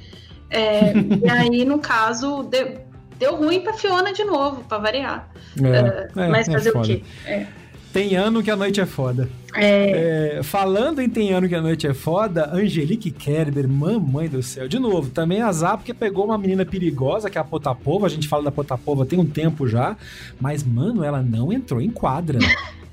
É, 0.50 0.92
e 1.24 1.30
aí, 1.30 1.64
no 1.64 1.80
caso, 1.80 2.44
deu, 2.44 2.82
deu 3.18 3.38
ruim 3.38 3.62
pra 3.62 3.74
Fiona 3.74 4.12
de 4.12 4.26
novo, 4.26 4.66
para 4.66 4.78
variar. 4.78 5.30
É, 5.58 6.22
é, 6.22 6.28
Mas 6.28 6.50
é 6.50 6.52
fazer 6.52 6.76
o 6.76 6.82
quê? 6.82 7.02
É, 7.26 7.46
Tem 7.94 8.16
ano 8.16 8.42
que 8.42 8.50
a 8.50 8.56
noite 8.56 8.82
é 8.82 8.88
foda. 8.88 9.30
é, 9.56 10.38
É, 10.40 10.44
falando 10.44 11.00
em 11.00 11.08
Tem 11.08 11.32
ano 11.32 11.48
que 11.48 11.54
a 11.54 11.62
noite 11.62 11.86
é 11.86 11.94
foda, 11.94 12.50
Angelique 12.52 13.12
Kerber, 13.12 13.70
mamãe 13.70 14.28
do 14.28 14.42
céu. 14.42 14.68
De 14.68 14.80
novo, 14.80 15.12
também 15.12 15.44
azar 15.44 15.78
porque 15.78 15.94
pegou 15.94 16.26
uma 16.26 16.38
menina 16.38 16.66
perigosa, 16.66 17.30
que 17.30 17.38
é 17.38 17.42
a 17.42 17.44
Potapova. 17.44 18.08
A 18.08 18.10
gente 18.10 18.28
fala 18.28 18.46
da 18.46 18.52
Potapova 18.52 19.06
tem 19.06 19.20
um 19.20 19.26
tempo 19.26 19.68
já. 19.68 19.96
Mas, 20.42 20.64
mano, 20.64 21.04
ela 21.04 21.22
não 21.22 21.54
entrou 21.54 21.80
em 21.80 21.92
quadra. 21.92 22.40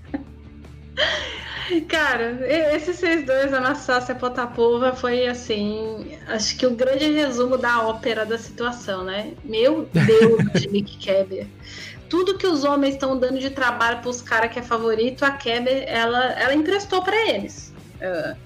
Cara, 1.88 2.40
esses 2.74 2.96
seis 2.96 3.24
dois, 3.24 3.55
Anastácia 3.55 4.14
Potapova, 4.14 4.92
foi 4.92 5.28
assim. 5.28 6.18
Acho 6.26 6.57
que 6.57 6.66
o 6.66 6.74
grande 6.74 7.11
resumo 7.12 7.57
da 7.57 7.86
ópera 7.86 8.26
da 8.26 8.36
situação, 8.36 9.05
né? 9.05 9.32
Meu 9.44 9.88
Deus, 9.92 10.61
de 10.61 10.68
Nick 10.68 10.98
Keber. 10.98 11.46
Tudo 12.11 12.36
que 12.36 12.46
os 12.46 12.64
homens 12.64 12.94
estão 12.94 13.16
dando 13.18 13.38
de 13.38 13.48
trabalho 13.48 14.02
pros 14.02 14.20
caras 14.20 14.52
que 14.52 14.58
é 14.58 14.62
favorito, 14.62 15.24
a 15.24 15.30
Keber, 15.30 15.84
ela, 15.86 16.32
ela 16.32 16.54
emprestou 16.54 17.02
pra 17.02 17.16
eles. 17.30 17.72
Ah, 18.02 18.36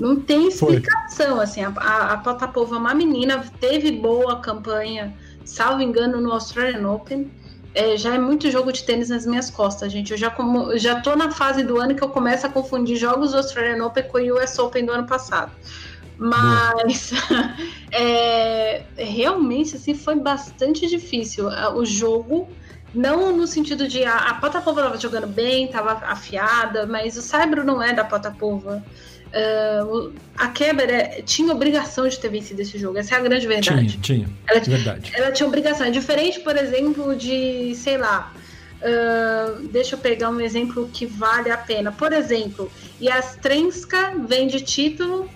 não 0.00 0.16
tem 0.16 0.50
Foi. 0.50 0.76
explicação, 0.76 1.38
assim. 1.38 1.62
A, 1.62 1.68
a, 1.76 2.12
a 2.14 2.16
Potapova 2.16 2.76
é 2.76 2.78
uma 2.78 2.94
menina, 2.94 3.44
teve 3.60 3.92
boa 3.92 4.40
campanha, 4.40 5.14
salvo 5.44 5.82
engano, 5.82 6.20
no 6.20 6.32
Australian 6.32 6.88
Open. 6.90 7.30
É, 7.74 7.96
já 7.96 8.14
é 8.14 8.18
muito 8.18 8.50
jogo 8.50 8.72
de 8.72 8.82
tênis 8.82 9.10
nas 9.10 9.26
minhas 9.26 9.50
costas, 9.50 9.92
gente. 9.92 10.10
Eu 10.10 10.18
já, 10.18 10.30
como, 10.30 10.76
já 10.76 11.00
tô 11.00 11.14
na 11.14 11.30
fase 11.30 11.62
do 11.62 11.78
ano 11.78 11.94
que 11.94 12.02
eu 12.02 12.08
começo 12.08 12.46
a 12.46 12.48
confundir 12.48 12.96
jogos 12.96 13.30
do 13.32 13.36
Australian 13.36 13.84
Open 13.84 14.02
com 14.04 14.18
o 14.18 14.42
US 14.42 14.58
Open 14.58 14.86
do 14.86 14.92
ano 14.92 15.06
passado. 15.06 15.52
Mas 16.18 17.12
é, 17.92 18.82
realmente 18.96 19.76
assim 19.76 19.94
foi 19.94 20.16
bastante 20.16 20.86
difícil 20.86 21.48
Ah, 21.48 21.74
o 21.74 21.84
jogo. 21.84 22.48
Não 22.94 23.36
no 23.36 23.46
sentido 23.46 23.86
de 23.86 24.04
a, 24.04 24.16
a 24.16 24.34
Potapova 24.34 24.80
estava 24.80 24.98
jogando 25.00 25.26
bem, 25.26 25.66
estava 25.66 25.92
afiada, 26.06 26.86
mas 26.86 27.16
o 27.16 27.22
Saibro 27.22 27.62
não 27.64 27.82
é 27.82 27.92
da 27.92 28.04
Potapova. 28.04 28.82
Ah, 29.32 29.84
o- 29.84 30.12
a 30.36 30.48
Keber 30.48 30.90
é- 30.90 31.22
tinha 31.22 31.52
obrigação 31.52 32.08
de 32.08 32.18
ter 32.18 32.28
vencido 32.28 32.60
esse 32.62 32.76
jogo, 32.76 32.98
essa 32.98 33.14
é 33.14 33.18
a 33.18 33.20
grande 33.20 33.46
verdade. 33.46 33.86
tinha, 33.98 34.24
tinha. 34.24 34.28
Ela- 34.48 34.60
Verdade. 34.60 35.12
ela 35.14 35.30
tinha 35.30 35.46
obrigação. 35.46 35.86
É 35.86 35.90
diferente, 35.90 36.40
por 36.40 36.56
exemplo, 36.56 37.14
de, 37.14 37.74
sei 37.76 37.96
lá. 37.96 38.32
ah, 38.82 39.58
deixa 39.70 39.94
eu 39.94 39.98
pegar 40.00 40.30
um 40.30 40.40
exemplo 40.40 40.88
que 40.92 41.06
vale 41.06 41.48
a 41.50 41.56
pena. 41.56 41.92
Por 41.92 42.12
exemplo, 42.12 42.68
Yastrenska 43.00 44.14
vem 44.26 44.48
de 44.48 44.60
título, 44.62 45.28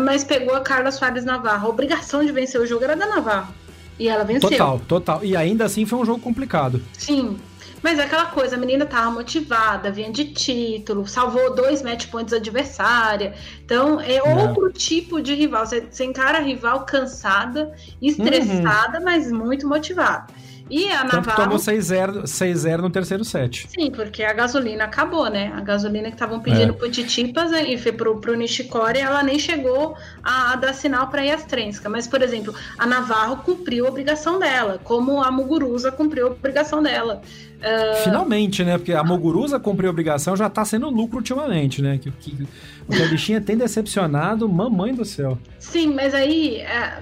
mas 0.00 0.24
pegou 0.24 0.54
a 0.56 0.60
Carla 0.60 0.90
Soares 0.90 1.24
Navarro. 1.24 1.66
A 1.66 1.70
obrigação 1.70 2.24
de 2.24 2.32
vencer 2.32 2.60
o 2.60 2.66
jogo 2.66 2.82
era 2.84 2.96
da 2.96 3.06
Navarro. 3.06 3.54
E 3.98 4.08
ela 4.08 4.24
venceu. 4.24 4.50
Total, 4.50 4.80
total. 4.80 5.24
E 5.24 5.36
ainda 5.36 5.64
assim 5.64 5.86
foi 5.86 5.98
um 5.98 6.04
jogo 6.04 6.20
complicado. 6.20 6.82
Sim. 6.92 7.38
Mas 7.82 7.98
é 7.98 8.04
aquela 8.04 8.26
coisa, 8.26 8.56
a 8.56 8.58
menina 8.58 8.84
tava 8.84 9.10
motivada, 9.10 9.92
vinha 9.92 10.10
de 10.10 10.24
título, 10.24 11.06
salvou 11.06 11.54
dois 11.54 11.82
match 11.82 12.08
points 12.08 12.32
adversária. 12.32 13.34
Então, 13.64 14.00
é 14.00 14.20
outro 14.22 14.72
tipo 14.72 15.20
de 15.20 15.34
rival. 15.34 15.64
Você, 15.64 15.86
você 15.88 16.04
encara 16.04 16.38
a 16.38 16.40
rival 16.40 16.84
cansada, 16.84 17.72
estressada, 18.02 18.98
mas 19.00 19.30
muito 19.30 19.68
motivada. 19.68 20.26
E 20.68 20.90
a 20.90 21.04
Tanto 21.04 21.28
Navarro... 21.28 21.42
tomou 21.44 21.58
6-0 21.58 22.78
no 22.80 22.90
terceiro 22.90 23.24
set. 23.24 23.68
Sim, 23.68 23.90
porque 23.90 24.22
a 24.24 24.32
gasolina 24.32 24.84
acabou, 24.84 25.30
né? 25.30 25.52
A 25.54 25.60
gasolina 25.60 26.08
que 26.08 26.14
estavam 26.14 26.40
pedindo 26.40 26.70
É. 26.70 26.72
pro 26.72 26.90
Titipas 26.90 27.52
e 27.52 27.78
foi 27.78 27.92
pro, 27.92 28.20
pro 28.20 28.34
Nishikori, 28.34 28.98
ela 28.98 29.22
nem 29.22 29.38
chegou 29.38 29.96
a, 30.22 30.52
a 30.52 30.56
dar 30.56 30.72
sinal 30.74 31.06
para 31.08 31.22
Yastrenska. 31.22 31.88
Mas, 31.88 32.06
por 32.08 32.20
exemplo, 32.20 32.54
a 32.76 32.84
Navarro 32.86 33.36
cumpriu 33.38 33.86
a 33.86 33.88
obrigação 33.90 34.38
dela, 34.38 34.80
como 34.82 35.22
a 35.22 35.30
Muguruza 35.30 35.92
cumpriu 35.92 36.26
a 36.26 36.30
obrigação 36.30 36.82
dela. 36.82 37.22
Ah, 37.62 37.94
Finalmente, 38.04 38.64
né? 38.64 38.76
Porque 38.76 38.92
a 38.92 39.04
Moguruza 39.04 39.58
cumpriu 39.60 39.88
a 39.88 39.92
obrigação, 39.92 40.36
já 40.36 40.50
tá 40.50 40.64
sendo 40.64 40.90
lucro 40.90 41.18
ultimamente, 41.18 41.80
né? 41.80 41.98
Que, 41.98 42.10
que, 42.10 42.46
o 42.88 42.92
que 42.92 43.02
a 43.02 43.06
bichinha 43.06 43.40
tem 43.40 43.56
decepcionado, 43.56 44.48
mamãe 44.48 44.92
do 44.94 45.04
céu. 45.04 45.38
Sim, 45.58 45.94
mas 45.94 46.12
aí. 46.12 46.56
É, 46.56 47.00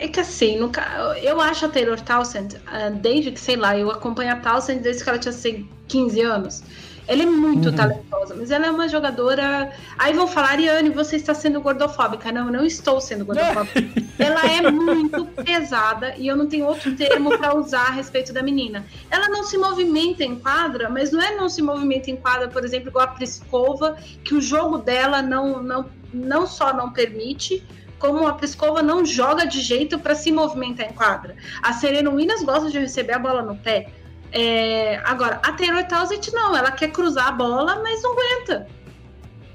é 0.00 0.08
que 0.08 0.20
assim, 0.20 0.58
no 0.58 0.70
ca- 0.70 1.14
eu 1.22 1.40
acho 1.40 1.66
a 1.66 1.68
Taylor 1.68 2.00
Townsend, 2.00 2.56
ah, 2.66 2.90
desde 2.90 3.30
que, 3.32 3.40
sei 3.40 3.56
lá, 3.56 3.76
eu 3.76 3.90
acompanho 3.90 4.32
a 4.32 4.36
Townsend 4.36 4.80
desde 4.82 5.02
que 5.04 5.08
ela 5.08 5.18
tinha 5.18 5.32
sei, 5.32 5.66
15 5.86 6.20
anos. 6.20 6.62
Ela 7.06 7.22
é 7.22 7.26
muito 7.26 7.70
Uhum. 7.70 7.74
talentosa, 7.74 8.34
mas 8.34 8.50
ela 8.50 8.66
é 8.66 8.70
uma 8.70 8.86
jogadora. 8.86 9.72
Aí 9.98 10.12
vão 10.12 10.26
falar, 10.28 10.50
Ariane, 10.50 10.90
você 10.90 11.16
está 11.16 11.32
sendo 11.32 11.58
gordofóbica. 11.58 12.30
Não, 12.30 12.46
eu 12.48 12.52
não 12.52 12.64
estou 12.66 13.00
sendo 13.00 13.24
gordofóbica. 13.24 13.82
ela 14.18 14.46
é 14.46 14.60
muito 14.60 15.24
pesada 15.42 16.14
e 16.18 16.26
eu 16.26 16.36
não 16.36 16.46
tenho 16.46 16.66
outro 16.66 16.94
termo 16.94 17.32
para 17.38 17.56
usar 17.56 17.86
a 17.86 17.90
respeito 17.92 18.30
da 18.32 18.42
menina. 18.42 18.84
Ela 19.10 19.28
não 19.30 19.42
se 19.44 19.56
movimenta 19.56 20.22
em 20.22 20.36
quadra, 20.38 20.90
mas 20.90 21.10
não 21.10 21.22
é 21.22 21.34
não 21.34 21.48
se 21.48 21.62
movimenta 21.62 22.10
em 22.10 22.16
quadra, 22.16 22.48
por 22.48 22.62
exemplo, 22.62 22.88
igual 22.90 23.04
a 23.04 23.08
Pliskova, 23.08 23.96
que 24.22 24.34
o 24.34 24.40
jogo 24.40 24.76
dela 24.76 25.22
não, 25.22 25.62
não, 25.62 25.86
não 26.12 26.46
só 26.46 26.74
não 26.74 26.92
permite, 26.92 27.64
como 27.98 28.26
a 28.26 28.34
Pliskova 28.34 28.82
não 28.82 29.04
joga 29.04 29.46
de 29.46 29.60
jeito 29.60 29.98
para 29.98 30.14
se 30.14 30.30
movimentar 30.32 30.86
em 30.86 30.92
quadra. 30.92 31.36
A 31.62 31.72
Serena 31.72 32.10
Williams 32.10 32.42
gosta 32.42 32.70
de 32.70 32.78
receber 32.78 33.14
a 33.14 33.18
bola 33.18 33.42
no 33.42 33.56
pé. 33.56 33.88
É, 34.32 35.00
agora, 35.04 35.40
a 35.42 35.52
Taylor 35.52 35.84
Townsend 35.84 36.30
não, 36.32 36.56
ela 36.56 36.70
quer 36.70 36.90
cruzar 36.92 37.28
a 37.28 37.32
bola, 37.32 37.80
mas 37.82 38.02
não 38.02 38.12
aguenta. 38.12 38.66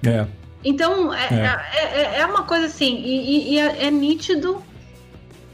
É. 0.06 0.26
Então, 0.64 1.14
é, 1.14 1.28
É. 1.30 1.78
é. 1.78 2.02
é- 2.02 2.20
é 2.22 2.26
uma 2.26 2.44
coisa 2.44 2.66
assim, 2.66 2.96
e, 2.98 3.54
e- 3.54 3.60
é, 3.60 3.86
é 3.86 3.92
nítido 3.92 4.64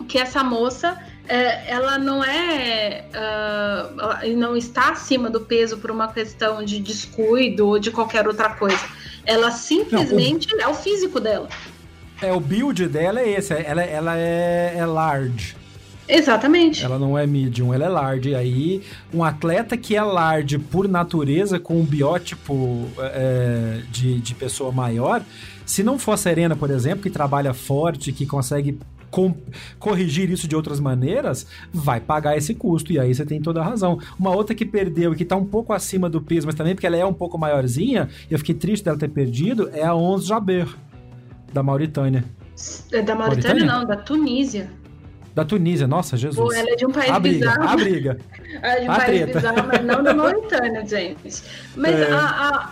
que 0.07 0.17
essa 0.17 0.43
moça, 0.43 0.97
é, 1.27 1.69
ela 1.71 1.97
não 1.99 2.23
é, 2.23 3.05
ela 3.13 4.19
não 4.35 4.55
está 4.57 4.89
acima 4.91 5.29
do 5.29 5.41
peso 5.41 5.77
por 5.77 5.91
uma 5.91 6.07
questão 6.11 6.63
de 6.63 6.79
descuido 6.79 7.67
ou 7.67 7.77
de 7.79 7.91
qualquer 7.91 8.27
outra 8.27 8.49
coisa. 8.55 8.83
Ela 9.25 9.51
simplesmente 9.51 10.47
é 10.59 10.67
o 10.67 10.73
físico 10.73 11.19
dela. 11.19 11.49
É, 12.21 12.33
o 12.33 12.39
build 12.39 12.87
dela 12.87 13.19
é 13.19 13.29
esse. 13.31 13.53
Ela, 13.53 13.81
ela 13.81 14.17
é, 14.17 14.75
é 14.77 14.85
large. 14.85 15.55
Exatamente. 16.07 16.83
Ela 16.83 16.97
não 16.97 17.17
é 17.17 17.27
medium, 17.27 17.73
ela 17.73 17.85
é 17.85 17.89
large. 17.89 18.29
E 18.29 18.35
aí, 18.35 18.81
um 19.13 19.23
atleta 19.23 19.77
que 19.77 19.95
é 19.95 20.01
large 20.01 20.57
por 20.57 20.87
natureza, 20.87 21.59
com 21.59 21.79
um 21.79 21.85
biótipo 21.85 22.87
é, 22.97 23.81
de, 23.91 24.19
de 24.19 24.33
pessoa 24.33 24.71
maior, 24.71 25.21
se 25.65 25.83
não 25.83 25.99
for 25.99 26.13
a 26.13 26.17
Serena, 26.17 26.55
por 26.55 26.71
exemplo, 26.71 27.03
que 27.03 27.11
trabalha 27.11 27.53
forte, 27.53 28.11
que 28.11 28.25
consegue 28.25 28.79
com- 29.11 29.35
corrigir 29.77 30.31
isso 30.31 30.47
de 30.47 30.55
outras 30.55 30.79
maneiras, 30.79 31.45
vai 31.71 31.99
pagar 31.99 32.35
esse 32.35 32.55
custo. 32.55 32.91
E 32.91 32.99
aí 32.99 33.13
você 33.13 33.23
tem 33.23 33.39
toda 33.39 33.61
a 33.61 33.63
razão. 33.63 33.99
Uma 34.19 34.31
outra 34.31 34.55
que 34.55 34.65
perdeu 34.65 35.13
e 35.13 35.15
que 35.15 35.23
tá 35.23 35.35
um 35.35 35.45
pouco 35.45 35.73
acima 35.73 36.09
do 36.09 36.19
peso, 36.19 36.47
mas 36.47 36.55
também 36.55 36.73
porque 36.73 36.87
ela 36.87 36.97
é 36.97 37.05
um 37.05 37.13
pouco 37.13 37.37
maiorzinha, 37.37 38.09
e 38.29 38.33
eu 38.33 38.39
fiquei 38.39 38.55
triste 38.55 38.83
dela 38.83 38.97
ter 38.97 39.09
perdido, 39.09 39.69
é 39.73 39.85
a 39.85 39.93
Ons 39.93 40.25
Jaber, 40.25 40.67
da 41.53 41.63
Mauritânia. 41.63 42.23
É 42.91 43.01
Da 43.01 43.15
Mauritânia, 43.15 43.65
Mauritânia? 43.65 43.65
não, 43.65 43.85
da 43.85 43.95
Tunísia. 43.95 44.69
Da 45.33 45.45
Tunísia, 45.45 45.87
nossa, 45.87 46.17
Jesus. 46.17 46.35
Pô, 46.37 46.51
ela 46.53 46.69
é 46.69 46.75
de 46.75 46.85
um 46.85 46.91
país 46.91 47.09
a 47.11 47.19
briga, 47.19 47.47
bizarro. 47.49 47.67
a 47.69 47.75
briga. 47.75 48.17
É 48.63 48.79
de 48.81 48.87
um 48.87 48.91
A 48.91 48.95
país 48.95 49.21
treta. 49.21 49.39
bizarro, 49.39 49.67
mas 49.67 49.85
não 49.85 50.01
da 50.03 50.13
Mauritânia, 50.13 50.83
gente. 50.87 51.43
Mas 51.77 51.95
É. 51.95 52.11
a, 52.11 52.17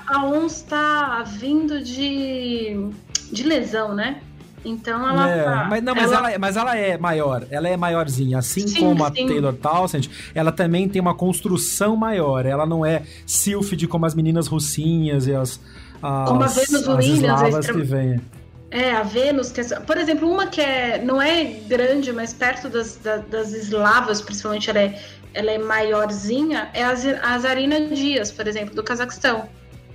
a, 0.08 0.18
a 0.18 0.26
ONS 0.26 0.62
tá 0.64 1.24
vindo 1.24 1.82
de, 1.84 2.90
de 3.32 3.44
lesão, 3.44 3.94
né? 3.94 4.20
Então 4.66 5.08
ela 5.08 5.30
É, 5.30 5.44
tá. 5.44 5.68
mas, 5.70 5.84
não, 5.84 5.94
mas 5.96 6.12
ela... 6.12 6.32
é- 6.32 6.38
mas 6.40 6.58
ela 6.58 6.76
é 6.76 6.98
maior, 6.98 7.46
ela 7.52 7.70
é 7.70 7.78
maiorzinha. 7.78 8.40
Assim 8.40 8.68
Sim, 8.68 8.80
como 8.80 9.06
a 9.06 9.14
sim. 9.14 9.28
Taylor 9.28 9.54
Townsend, 9.54 10.10
ela 10.34 10.52
também 10.52 10.90
tem 10.90 11.00
uma 11.00 11.14
construção 11.14 11.96
maior. 11.96 12.44
Ela 12.46 12.66
não 12.66 12.84
é 12.84 13.04
sylphid 13.26 13.86
como 13.88 14.06
as 14.08 14.16
meninas 14.16 14.48
russinhas 14.48 15.28
e 15.28 15.34
as. 15.36 15.60
as 16.02 16.28
Como 16.28 16.42
a 16.44 16.48
Venus 16.48 16.88
Williams, 16.88 17.24
a 17.24 17.48
eslavas 17.48 17.56
extrema- 17.66 17.80
que 17.82 17.86
vêm. 17.86 18.22
É, 18.70 18.92
a 18.92 19.02
Vênus, 19.04 19.52
que 19.52 19.62
é- 19.62 19.80
por 19.80 19.98
exemplo, 19.98 20.30
uma 20.30 20.48
que 20.48 20.60
é, 20.60 21.02
não 21.02 21.22
é 21.22 21.44
grande, 21.44 22.12
mas 22.12 22.34
perto 22.34 22.68
das, 22.70 22.98
da- 22.98 23.18
das 23.18 23.54
eslavas, 23.54 24.22
principalmente 24.22 24.70
ela 24.70 24.80
é, 24.80 25.02
ela 25.34 25.52
é 25.52 25.58
maiorzinha, 25.58 26.70
é 26.74 26.84
a, 26.84 26.94
Z- 26.94 27.20
a 27.24 27.38
Zarina 27.40 27.80
Dias, 27.88 28.30
por 28.32 28.46
exemplo, 28.48 28.76
do 28.76 28.84
Cazaquistão. 28.84 29.48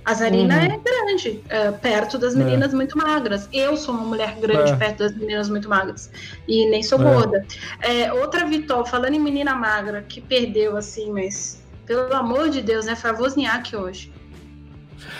A 0.05 0.13
Zarina 0.15 0.55
Uhum. 0.55 0.61
é 0.63 0.79
grande, 0.79 1.41
é, 1.47 1.71
perto 1.71 2.17
das 2.17 2.35
meninas 2.35 2.73
muito 2.73 2.97
magras. 2.97 3.47
Eu 3.53 3.77
sou 3.77 3.93
uma 3.95 4.03
mulher 4.03 4.35
grande 4.41 4.71
É. 4.71 4.75
perto 4.75 4.97
das 4.99 5.15
meninas 5.15 5.47
muito 5.49 5.69
magras. 5.69 6.09
E 6.45 6.65
nem 6.65 6.83
sou 6.83 6.99
É. 6.99 7.03
gorda. 7.03 7.45
É, 7.79 8.11
outra 8.11 8.45
vitória, 8.45 8.85
falando 8.85 9.13
em 9.13 9.19
menina 9.19 9.55
magra, 9.55 10.01
que 10.01 10.19
perdeu 10.19 10.75
assim, 10.75 11.09
mas 11.11 11.61
pelo 11.85 12.13
amor 12.13 12.49
de 12.49 12.61
Deus, 12.61 12.85
né? 12.85 12.95
Foi 12.97 13.11
a 13.11 13.13
Wozniak 13.13 13.73
hoje. 13.77 14.11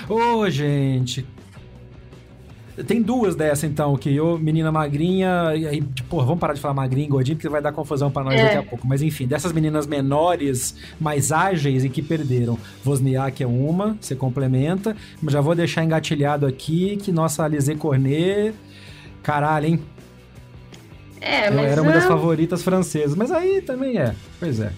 Ô, 0.09 0.49
gente. 0.49 1.25
Tem 2.87 3.01
duas 3.01 3.35
dessa, 3.35 3.67
então, 3.67 3.95
que 3.95 4.15
eu, 4.15 4.39
menina 4.39 4.71
magrinha, 4.71 5.53
e 5.55 5.67
aí, 5.67 5.81
pô, 6.09 6.23
vamos 6.23 6.39
parar 6.39 6.53
de 6.53 6.59
falar 6.59 6.73
magrinha 6.73 7.05
e 7.05 7.09
gordinha, 7.09 7.35
porque 7.35 7.47
vai 7.47 7.61
dar 7.61 7.71
confusão 7.71 8.09
pra 8.09 8.23
nós 8.23 8.33
É. 8.33 8.43
daqui 8.45 8.57
a 8.57 8.63
pouco. 8.63 8.87
Mas 8.87 9.01
enfim, 9.03 9.27
dessas 9.27 9.51
meninas 9.51 9.85
menores, 9.85 10.75
mais 10.99 11.31
ágeis 11.31 11.83
e 11.83 11.89
que 11.89 12.01
perderam. 12.01 12.57
Wozniak 12.83 13.43
é 13.43 13.47
uma, 13.47 13.95
você 14.01 14.15
complementa. 14.15 14.95
Mas 15.21 15.33
já 15.33 15.39
vou 15.41 15.53
deixar 15.53 15.83
engatilhado 15.83 16.47
aqui 16.47 16.97
que 16.97 17.11
nossa 17.11 17.43
Alizé 17.43 17.75
Cornet, 17.75 18.55
caralho, 19.21 19.67
hein? 19.67 19.79
É, 21.21 21.47
Eu 21.49 21.53
mas 21.53 21.71
era 21.71 21.81
uma 21.81 21.91
das 21.91 22.05
favoritas 22.05 22.61
francesas, 22.63 23.15
mas 23.15 23.31
aí 23.31 23.61
também 23.61 23.97
é. 23.97 24.13
Pois 24.39 24.59
é. 24.59 24.71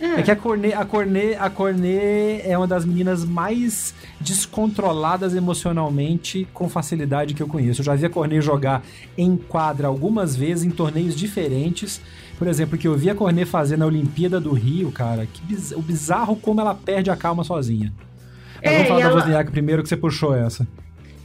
É. 0.00 0.20
É 0.20 0.22
que 0.22 0.30
a 0.30 0.36
Cornet, 0.36 0.74
a 0.74 0.84
Cornet, 0.84 1.36
a 1.38 1.48
Cornet 1.50 2.42
é 2.44 2.56
uma 2.56 2.66
das 2.66 2.84
meninas 2.84 3.24
mais 3.24 3.94
descontroladas 4.20 5.34
emocionalmente 5.34 6.46
com 6.52 6.68
facilidade 6.68 7.34
que 7.34 7.42
eu 7.42 7.48
conheço. 7.48 7.80
Eu 7.80 7.84
já 7.84 7.94
vi 7.94 8.06
a 8.06 8.10
Cornet 8.10 8.40
jogar 8.44 8.82
em 9.16 9.36
quadra 9.36 9.88
algumas 9.88 10.36
vezes 10.36 10.64
em 10.64 10.70
torneios 10.70 11.14
diferentes. 11.16 12.00
Por 12.38 12.46
exemplo, 12.46 12.76
que 12.76 12.86
eu 12.86 12.94
vi 12.94 13.08
a 13.10 13.14
Cornet 13.14 13.48
fazer 13.48 13.76
na 13.76 13.86
Olimpíada 13.86 14.38
do 14.40 14.52
Rio, 14.52 14.92
cara. 14.92 15.26
Que 15.26 15.40
biz- 15.42 15.72
o 15.72 15.80
bizarro 15.80 16.36
como 16.36 16.60
ela 16.60 16.74
perde 16.74 17.10
a 17.10 17.16
calma 17.16 17.42
sozinha. 17.44 17.92
Mas 18.62 18.72
É, 18.72 18.74
vamos 18.74 18.88
falar 18.88 19.00
da 19.00 19.06
ela- 19.06 19.14
Wozniak 19.16 19.50
primeiro 19.50 19.82
que 19.82 19.88
você 19.88 19.96
puxou 19.96 20.34
essa. 20.34 20.66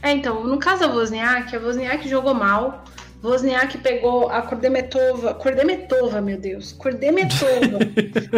É, 0.02 0.10
então, 0.12 0.46
no 0.46 0.58
caso 0.58 0.80
da 0.80 0.88
Wozniak, 0.88 1.54
a 1.54 1.60
Wozniak 1.60 2.08
jogou 2.08 2.34
mal. 2.34 2.82
Wozniak 3.22 3.78
pegou 3.78 4.28
a 4.28 4.42
Kurdemetova. 4.42 5.34
Kurdemetova, 5.34 6.20
meu 6.20 6.38
Deus. 6.38 6.72
Kurdemetova. 6.72 7.78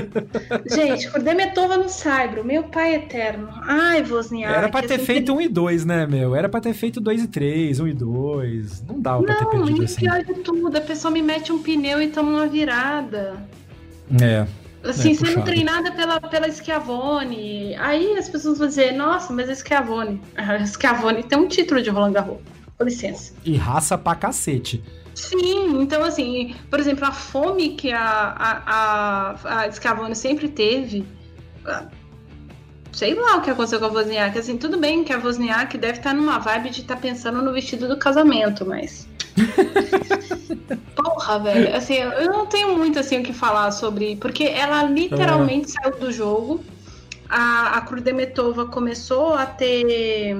Gente, 0.70 1.10
Kurdemetova 1.10 1.78
no 1.78 1.88
Saibro, 1.88 2.44
meu 2.44 2.64
pai 2.64 2.94
eterno. 2.96 3.48
Ai, 3.62 4.02
Wozniak. 4.02 4.52
Era 4.54 4.68
pra 4.68 4.82
ter 4.82 4.94
assim, 4.96 5.04
feito 5.04 5.34
1 5.34 5.40
e 5.40 5.48
2, 5.48 5.84
né, 5.86 6.06
meu? 6.06 6.34
Era 6.36 6.48
pra 6.48 6.60
ter 6.60 6.74
feito 6.74 7.00
2 7.00 7.24
e 7.24 7.28
3, 7.28 7.80
1 7.80 7.88
e 7.88 7.94
2. 7.94 8.82
Não 8.86 9.00
dava 9.00 9.22
pra 9.22 9.34
ter 9.36 9.44
Não, 9.44 9.50
perdido 9.50 9.78
e 9.78 9.80
o 9.80 9.84
assim. 9.84 10.00
pior 10.00 10.22
de 10.22 10.34
tudo, 10.34 10.76
a 10.76 10.80
pessoa 10.80 11.10
me 11.10 11.22
mete 11.22 11.50
um 11.52 11.62
pneu 11.62 12.02
e 12.02 12.08
toma 12.08 12.30
uma 12.30 12.46
virada. 12.46 13.36
É. 14.20 14.46
Assim, 14.86 15.12
É, 15.12 15.14
sendo 15.14 15.26
puxado. 15.28 15.46
treinada 15.46 15.92
pela, 15.92 16.20
pela 16.20 16.50
Schiavone. 16.50 17.74
Aí 17.76 18.18
as 18.18 18.28
pessoas 18.28 18.58
vão 18.58 18.66
dizer, 18.68 18.92
nossa, 18.92 19.32
mas 19.32 19.48
a 19.48 19.54
Schiavone. 19.54 20.20
A 20.36 20.66
Schiavone 20.66 21.22
tem 21.22 21.38
um 21.38 21.48
título 21.48 21.80
de 21.80 21.88
Roland 21.88 22.12
Garros. 22.12 22.36
Com 22.78 22.84
licença. 22.84 23.32
E 23.44 23.56
raça 23.56 23.96
pra 23.96 24.14
cacete. 24.14 24.82
Sim, 25.14 25.80
então 25.80 26.02
assim, 26.02 26.56
por 26.68 26.80
exemplo, 26.80 27.04
a 27.04 27.12
fome 27.12 27.70
que 27.70 27.92
a, 27.92 28.02
a, 28.02 29.34
a, 29.44 29.64
a 29.64 30.14
sempre 30.14 30.48
teve, 30.48 31.06
ah, 31.64 31.86
sei 32.92 33.14
lá 33.14 33.36
o 33.36 33.42
que 33.42 33.50
aconteceu 33.50 33.78
com 33.78 33.86
a 33.86 33.88
Wozniak, 33.88 34.36
assim, 34.36 34.56
tudo 34.56 34.76
bem 34.76 35.04
que 35.04 35.12
a 35.12 35.18
Wozniak 35.18 35.78
deve 35.78 35.98
estar 35.98 36.12
numa 36.12 36.38
vibe 36.38 36.70
de 36.70 36.80
estar 36.80 36.96
pensando 36.96 37.40
no 37.42 37.52
vestido 37.52 37.86
do 37.86 37.96
casamento, 37.96 38.66
mas... 38.66 39.08
Porra, 40.96 41.38
velho, 41.38 41.76
assim, 41.76 41.94
eu 41.94 42.28
não 42.32 42.46
tenho 42.46 42.76
muito 42.76 42.98
assim 42.98 43.20
o 43.20 43.22
que 43.22 43.32
falar 43.32 43.70
sobre, 43.70 44.16
porque 44.16 44.44
ela 44.44 44.82
literalmente 44.84 45.70
saiu 45.70 45.96
do 45.96 46.12
jogo, 46.12 46.64
a, 47.28 47.78
a 47.78 47.80
Kurdemetova 47.82 48.66
começou 48.66 49.34
a 49.34 49.46
ter 49.46 50.36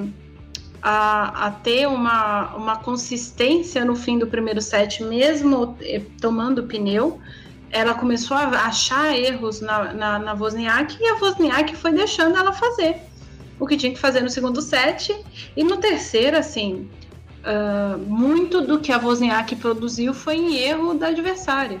a, 0.87 1.47
a 1.47 1.51
ter 1.51 1.87
uma, 1.87 2.55
uma 2.55 2.75
consistência 2.75 3.83
no 3.83 3.95
fim 3.95 4.19
do 4.19 4.27
primeiro 4.27 4.61
set, 4.61 5.03
mesmo 5.03 5.75
eh, 5.81 5.99
tomando 6.21 6.61
pneu. 6.63 7.19
Ela 7.71 7.95
começou 7.95 8.37
a 8.37 8.45
achar 8.67 9.17
erros 9.17 9.61
na, 9.61 9.91
na, 9.93 10.19
na 10.19 10.33
Wozniak 10.33 10.95
e 11.01 11.07
a 11.07 11.15
Wozniak 11.15 11.75
foi 11.75 11.91
deixando 11.91 12.37
ela 12.37 12.53
fazer 12.53 12.97
o 13.59 13.65
que 13.65 13.75
tinha 13.75 13.91
que 13.91 13.99
fazer 13.99 14.21
no 14.21 14.29
segundo 14.29 14.61
set. 14.61 15.15
E 15.57 15.63
no 15.63 15.77
terceiro, 15.77 16.37
assim, 16.37 16.87
ah, 17.43 17.97
muito 18.05 18.61
do 18.61 18.79
que 18.79 18.91
a 18.91 18.99
Wozniak 18.99 19.55
produziu 19.55 20.13
foi 20.13 20.35
em 20.35 20.55
erro 20.55 20.93
da 20.93 21.07
adversária. 21.07 21.79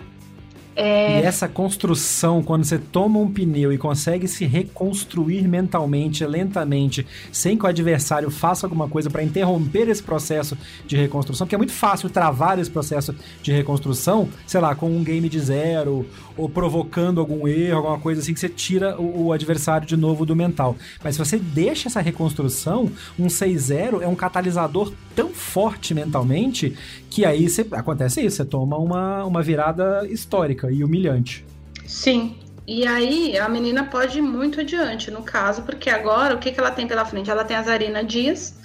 É... 0.75 1.21
E 1.21 1.23
essa 1.23 1.47
construção, 1.47 2.43
quando 2.43 2.65
você 2.65 2.77
toma 2.77 3.17
um 3.17 3.31
pneu 3.31 3.71
e 3.71 3.77
consegue 3.77 4.27
se 4.27 4.45
reconstruir 4.45 5.47
mentalmente, 5.47 6.25
lentamente, 6.25 7.07
sem 7.31 7.57
que 7.57 7.63
o 7.63 7.67
adversário 7.67 8.29
faça 8.29 8.65
alguma 8.65 8.89
coisa 8.89 9.09
para 9.09 9.23
interromper 9.23 9.87
esse 9.87 10.03
processo 10.03 10.57
de 10.85 10.97
reconstrução, 10.97 11.47
porque 11.47 11.55
é 11.55 11.57
muito 11.57 11.71
fácil 11.71 12.09
travar 12.09 12.59
esse 12.59 12.69
processo 12.69 13.15
de 13.41 13.53
reconstrução, 13.53 14.27
sei 14.45 14.59
lá, 14.59 14.75
com 14.75 14.89
um 14.89 15.03
game 15.03 15.29
de 15.29 15.39
zero, 15.39 16.05
ou 16.35 16.49
provocando 16.49 17.21
algum 17.21 17.47
erro, 17.47 17.77
alguma 17.77 17.99
coisa 17.99 18.19
assim, 18.19 18.33
que 18.33 18.39
você 18.39 18.49
tira 18.49 18.99
o, 18.99 19.27
o 19.27 19.31
adversário 19.31 19.87
de 19.87 19.95
novo 19.95 20.25
do 20.25 20.35
mental. 20.35 20.75
Mas 21.01 21.15
se 21.15 21.19
você 21.19 21.37
deixa 21.37 21.87
essa 21.87 22.01
reconstrução, 22.01 22.91
um 23.17 23.27
6-0 23.27 24.01
é 24.01 24.07
um 24.07 24.15
catalisador 24.15 24.91
tão 25.15 25.29
forte 25.29 25.93
mentalmente 25.93 26.75
que 27.09 27.23
aí 27.23 27.47
você, 27.47 27.65
acontece 27.71 28.19
isso, 28.19 28.35
você 28.35 28.45
toma 28.45 28.77
uma, 28.77 29.23
uma 29.23 29.41
virada 29.41 30.05
histórica 30.09 30.64
e 30.71 30.83
humilhante. 30.83 31.45
Sim. 31.85 32.35
E 32.67 32.85
aí 32.87 33.37
a 33.37 33.47
menina 33.47 33.83
pode 33.83 34.17
ir 34.17 34.21
muito 34.21 34.61
adiante, 34.61 35.11
no 35.11 35.21
caso, 35.21 35.61
porque 35.61 35.89
agora 35.89 36.33
o 36.33 36.39
que, 36.39 36.51
que 36.51 36.59
ela 36.59 36.71
tem 36.71 36.87
pela 36.87 37.05
frente? 37.05 37.29
Ela 37.29 37.43
tem 37.43 37.55
a 37.55 37.61
Zarina 37.61 38.03
Dias, 38.03 38.57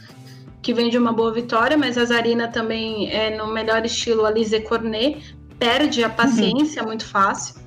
que 0.62 0.72
vem 0.72 0.88
de 0.88 0.96
uma 0.96 1.12
boa 1.12 1.32
vitória, 1.32 1.76
mas 1.76 1.98
a 1.98 2.04
Zarina 2.04 2.48
também 2.48 3.10
é 3.10 3.36
no 3.36 3.52
melhor 3.52 3.84
estilo 3.84 4.24
Alize 4.24 4.58
Cornet, 4.60 5.36
perde 5.58 6.02
a 6.02 6.08
uhum. 6.08 6.14
paciência 6.14 6.82
uhum. 6.82 6.88
muito 6.88 7.04
fácil. 7.04 7.60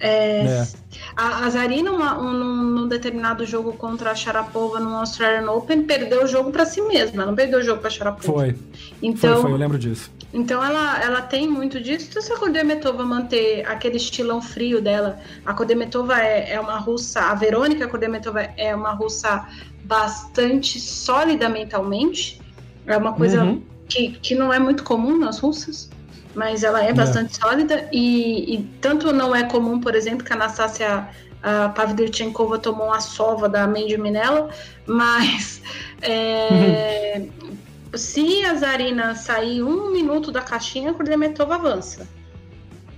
É, 0.00 0.44
é. 0.44 0.68
A, 1.16 1.46
a 1.46 1.50
Zarina, 1.50 1.90
uma, 1.90 2.20
um, 2.20 2.32
num 2.32 2.88
determinado 2.88 3.44
jogo 3.44 3.72
contra 3.72 4.10
a 4.10 4.14
Sharapova 4.14 4.78
no 4.78 4.94
Australian 4.96 5.50
Open, 5.50 5.82
perdeu 5.82 6.24
o 6.24 6.26
jogo 6.26 6.52
para 6.52 6.64
si 6.64 6.80
mesma, 6.82 7.26
não 7.26 7.34
perdeu 7.34 7.58
o 7.58 7.62
jogo 7.62 7.80
para 7.80 7.90
Sharapova. 7.90 8.40
Foi. 8.40 8.56
Então, 9.02 9.34
foi, 9.34 9.42
foi, 9.42 9.52
eu 9.52 9.56
lembro 9.56 9.78
disso. 9.78 10.10
Então 10.32 10.62
ela, 10.62 11.02
ela 11.02 11.22
tem 11.22 11.48
muito 11.48 11.80
disso. 11.80 12.08
Então, 12.10 12.20
se 12.20 12.32
a 12.32 12.38
Kodemetova 12.38 13.04
manter 13.04 13.66
aquele 13.66 13.96
estilão 13.96 14.42
frio 14.42 14.80
dela, 14.80 15.18
a 15.44 15.54
Kodemetova 15.54 16.20
é, 16.20 16.52
é 16.52 16.60
uma 16.60 16.78
russa, 16.78 17.20
a 17.20 17.34
Verônica 17.34 17.88
Kodemetova 17.88 18.42
é 18.56 18.74
uma 18.74 18.90
russa 18.90 19.46
bastante 19.84 20.78
sólida 20.78 21.48
mentalmente. 21.48 22.40
É 22.86 22.96
uma 22.96 23.14
coisa 23.14 23.42
uhum. 23.42 23.62
que, 23.88 24.12
que 24.12 24.34
não 24.34 24.52
é 24.52 24.58
muito 24.58 24.84
comum 24.84 25.16
nas 25.18 25.38
russas 25.38 25.90
mas 26.34 26.62
ela 26.62 26.84
é, 26.84 26.90
é. 26.90 26.92
bastante 26.92 27.36
sólida 27.36 27.88
e, 27.90 28.54
e, 28.54 28.62
tanto 28.80 29.12
não 29.12 29.34
é 29.34 29.42
comum, 29.44 29.80
por 29.80 29.96
exemplo, 29.96 30.24
que 30.24 30.32
a 30.32 30.36
Anastasia 30.36 31.08
a 31.42 31.68
Pavlyuchenkova 31.68 32.58
tomou 32.58 32.86
uma 32.86 33.00
sova 33.00 33.48
da 33.48 33.66
Mandy 33.66 33.96
Minella, 33.96 34.48
mas 34.86 35.62
é, 36.02 37.22
uhum. 37.42 37.47
se 37.94 38.44
a 38.44 38.54
Zarina 38.54 39.14
sair 39.14 39.62
um 39.62 39.90
minuto 39.90 40.30
da 40.30 40.40
caixinha, 40.40 40.90
a 40.90 40.94
Kurdemetova 40.94 41.54
avança. 41.54 42.06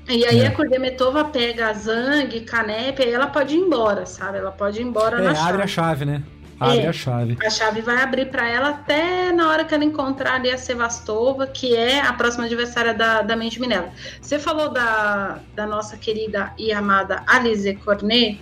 E 0.09 0.25
aí 0.25 0.41
é. 0.41 0.47
a 0.49 0.51
Kurdemetova 0.51 1.25
pega 1.25 1.69
a 1.69 1.73
Zang, 1.73 2.41
Canep, 2.41 3.01
aí 3.01 3.13
ela 3.13 3.29
pode 3.29 3.55
ir 3.55 3.59
embora, 3.59 4.05
sabe? 4.07 4.39
Ela 4.39 4.51
pode 4.51 4.81
ir 4.81 4.85
embora 4.85 5.19
é, 5.19 5.23
na 5.23 5.35
chave. 5.35 5.49
abre 5.49 5.63
a 5.63 5.67
chave, 5.67 6.05
né? 6.05 6.23
Abre 6.59 6.81
é, 6.81 6.89
a 6.89 6.93
chave. 6.93 7.39
A 7.43 7.49
chave 7.49 7.81
vai 7.81 8.03
abrir 8.03 8.27
para 8.27 8.49
ela 8.49 8.71
até 8.71 9.33
na 9.33 9.49
hora 9.49 9.65
que 9.65 9.73
ela 9.73 9.85
encontrar 9.85 10.35
ali 10.35 10.51
a 10.51 10.59
Sevastova, 10.59 11.47
que 11.47 11.75
é 11.75 12.01
a 12.01 12.13
próxima 12.13 12.45
adversária 12.45 12.93
da, 12.93 13.23
da 13.23 13.37
Mente 13.37 13.61
Minella. 13.61 13.91
Você 14.21 14.39
falou 14.39 14.69
da, 14.69 15.39
da 15.55 15.67
nossa 15.67 15.97
querida 15.97 16.53
e 16.59 16.73
amada 16.73 17.23
Alize 17.27 17.75
Cornet. 17.77 18.41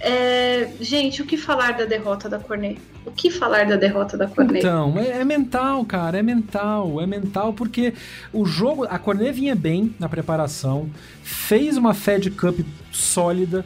É, 0.00 0.70
gente, 0.80 1.20
o 1.20 1.26
que 1.26 1.36
falar 1.36 1.72
da 1.72 1.84
derrota 1.84 2.28
da 2.28 2.38
Cornet? 2.38 2.80
O 3.08 3.10
que 3.10 3.30
falar 3.30 3.66
da 3.66 3.76
derrota 3.76 4.16
da 4.18 4.26
Cornet? 4.26 4.58
Então, 4.58 4.98
é, 4.98 5.20
é, 5.20 5.24
mental, 5.24 5.82
cara, 5.84 6.18
é 6.18 6.22
mental. 6.22 7.00
É 7.00 7.06
mental 7.06 7.54
porque 7.54 7.94
o 8.32 8.44
jogo. 8.44 8.84
A 8.84 8.98
Cornet 8.98 9.32
vinha 9.32 9.54
bem 9.54 9.94
na 9.98 10.08
preparação, 10.08 10.90
fez 11.22 11.78
uma 11.78 11.94
Fed 11.94 12.30
Cup 12.30 12.60
sólida, 12.92 13.64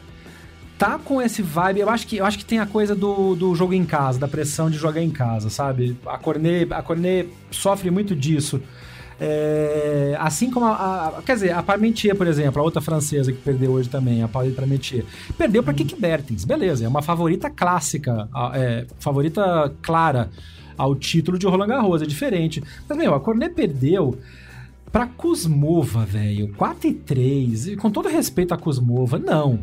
tá 0.79 0.97
com 0.97 1.21
esse 1.21 1.43
vibe. 1.43 1.81
Eu 1.81 1.91
acho 1.91 2.07
que, 2.07 2.19
eu 2.19 2.25
acho 2.25 2.39
que 2.39 2.45
tem 2.45 2.61
a 2.61 2.67
coisa 2.67 2.95
do, 2.95 3.35
do 3.35 3.53
jogo 3.55 3.75
em 3.75 3.85
casa, 3.85 4.19
da 4.21 4.29
pressão 4.29 4.71
de 4.71 4.79
jogar 4.79 5.03
em 5.03 5.11
casa, 5.11 5.51
sabe? 5.51 5.97
A 6.07 6.17
Cornet, 6.19 6.73
a 6.73 6.83
Cornet 6.83 7.29
sofre 7.51 7.91
muito 7.91 8.15
disso. 8.15 8.63
É, 9.21 10.17
assim 10.19 10.51
como 10.51 10.67
a, 10.67 11.19
a, 11.19 11.23
Quer 11.23 11.35
dizer, 11.35 11.53
a 11.53 11.63
Parmentier, 11.63 12.17
por 12.17 12.27
exemplo, 12.27 12.61
a 12.61 12.65
outra 12.65 12.81
francesa 12.81 13.33
que 13.33 13.39
perdeu 13.39 13.73
hoje 13.73 13.89
também, 13.89 14.23
a 14.23 14.29
Pauline 14.29 14.55
Parmentier, 14.55 15.05
perdeu 15.37 15.63
para 15.63 15.75
Kiki 15.75 15.95
Bertens, 15.95 16.45
beleza, 16.45 16.85
é 16.85 16.89
uma 16.89 17.03
favorita 17.03 17.49
clássica, 17.49 18.29
é, 18.55 18.87
favorita 18.99 19.73
clara 19.83 20.31
ao 20.77 20.95
título 20.95 21.39
de 21.39 21.47
Roland 21.47 21.69
Garros, 21.69 22.03
é 22.03 22.07
diferente. 22.07 22.63
Mas, 22.89 22.99
meu, 22.99 23.15
a 23.15 23.21
Cornet 23.21 23.55
perdeu 23.55 24.19
pra 24.91 25.07
Kuzmova, 25.07 26.05
velho, 26.05 26.53
4 26.55 26.89
e 26.89 26.95
3, 26.95 27.69
e 27.69 27.77
com 27.77 27.91
todo 27.91 28.09
respeito 28.09 28.53
a 28.53 28.59
Kuzmova, 28.59 29.19
não. 29.19 29.59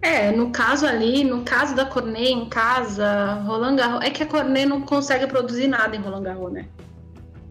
É, 0.00 0.30
no 0.30 0.50
caso 0.50 0.86
ali, 0.86 1.24
no 1.24 1.42
caso 1.42 1.74
da 1.74 1.84
Cornet 1.84 2.30
em 2.30 2.48
casa, 2.48 3.42
Roland 3.44 3.76
Garros, 3.76 4.04
é 4.04 4.10
que 4.10 4.22
a 4.22 4.26
Cornet 4.26 4.66
não 4.66 4.80
consegue 4.80 5.26
produzir 5.26 5.66
nada 5.66 5.96
em 5.96 6.00
Roland 6.00 6.22
Garros, 6.22 6.52
né? 6.52 6.66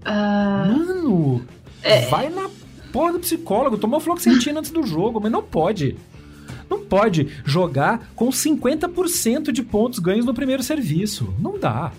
Uh, 0.06 0.78
Mano, 0.78 1.46
é... 1.82 2.02
vai 2.08 2.30
na 2.30 2.50
porra 2.92 3.14
do 3.14 3.20
psicólogo, 3.20 3.78
tomou 3.78 4.00
fluoxetina 4.00 4.60
antes 4.60 4.72
do 4.72 4.84
jogo, 4.84 5.20
mas 5.20 5.32
não 5.32 5.44
pode. 5.44 5.98
Não 6.70 6.84
pode 6.84 7.30
jogar 7.46 8.10
com 8.16 8.30
50% 8.30 9.52
de 9.52 9.62
pontos 9.62 10.00
ganhos 10.00 10.26
no 10.26 10.34
primeiro 10.34 10.64
serviço. 10.64 11.34
Não 11.40 11.60
dá. 11.60 11.92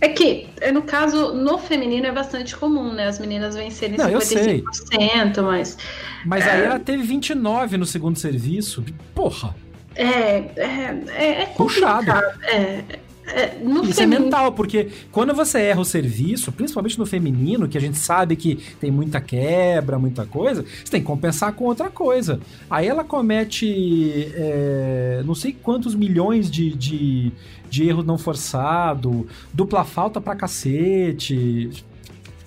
É 0.00 0.08
que, 0.08 0.46
é, 0.60 0.70
no 0.70 0.82
caso, 0.82 1.34
no 1.34 1.58
feminino 1.58 2.06
é 2.06 2.12
bastante 2.12 2.56
comum, 2.56 2.92
né? 2.92 3.08
As 3.08 3.18
meninas 3.18 3.56
vencerem 3.56 3.98
Não, 3.98 4.06
55%, 4.06 5.42
mas. 5.42 5.76
Mas 6.24 6.46
é... 6.46 6.50
aí 6.50 6.62
ela 6.62 6.78
teve 6.78 7.02
29 7.02 7.76
no 7.76 7.84
segundo 7.84 8.16
serviço. 8.18 8.84
Porra! 9.14 9.54
É, 9.96 10.04
é, 10.06 11.02
é, 11.08 11.42
é 11.42 11.46
Puxado. 11.46 12.12
É, 12.44 12.84
é, 13.34 13.58
Isso 13.82 13.90
é 13.90 13.94
feminino... 13.94 14.02
é 14.02 14.06
mental, 14.06 14.52
porque 14.52 14.88
quando 15.12 15.34
você 15.34 15.60
erra 15.60 15.80
o 15.80 15.84
serviço, 15.84 16.52
principalmente 16.52 16.98
no 16.98 17.06
feminino, 17.06 17.68
que 17.68 17.76
a 17.78 17.80
gente 17.80 17.98
sabe 17.98 18.36
que 18.36 18.56
tem 18.80 18.90
muita 18.90 19.20
quebra, 19.20 19.98
muita 19.98 20.26
coisa, 20.26 20.62
você 20.62 20.90
tem 20.90 21.00
que 21.00 21.06
compensar 21.06 21.52
com 21.52 21.64
outra 21.64 21.90
coisa. 21.90 22.40
Aí 22.70 22.86
ela 22.86 23.04
comete 23.04 24.30
é, 24.34 25.22
não 25.24 25.34
sei 25.34 25.52
quantos 25.52 25.94
milhões 25.94 26.50
de, 26.50 26.74
de 26.74 27.32
de 27.68 27.88
erro 27.88 28.02
não 28.02 28.18
forçado, 28.18 29.26
dupla 29.52 29.84
falta 29.84 30.20
pra 30.20 30.34
cacete. 30.34 31.70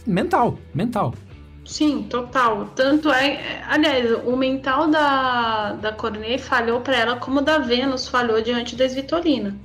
Mental, 0.06 0.58
mental. 0.74 1.14
Sim, 1.64 2.04
total. 2.10 2.72
Tanto 2.76 3.12
é. 3.12 3.64
Aliás, 3.68 4.12
o 4.26 4.36
mental 4.36 4.90
da, 4.90 5.74
da 5.74 5.92
Cornet 5.92 6.42
falhou 6.42 6.82
para 6.82 6.98
ela 6.98 7.16
como 7.18 7.40
o 7.40 7.44
da 7.44 7.60
Vênus 7.60 8.08
falhou 8.08 8.42
diante 8.42 8.76
da 8.76 8.86
Svitolina. 8.86 9.56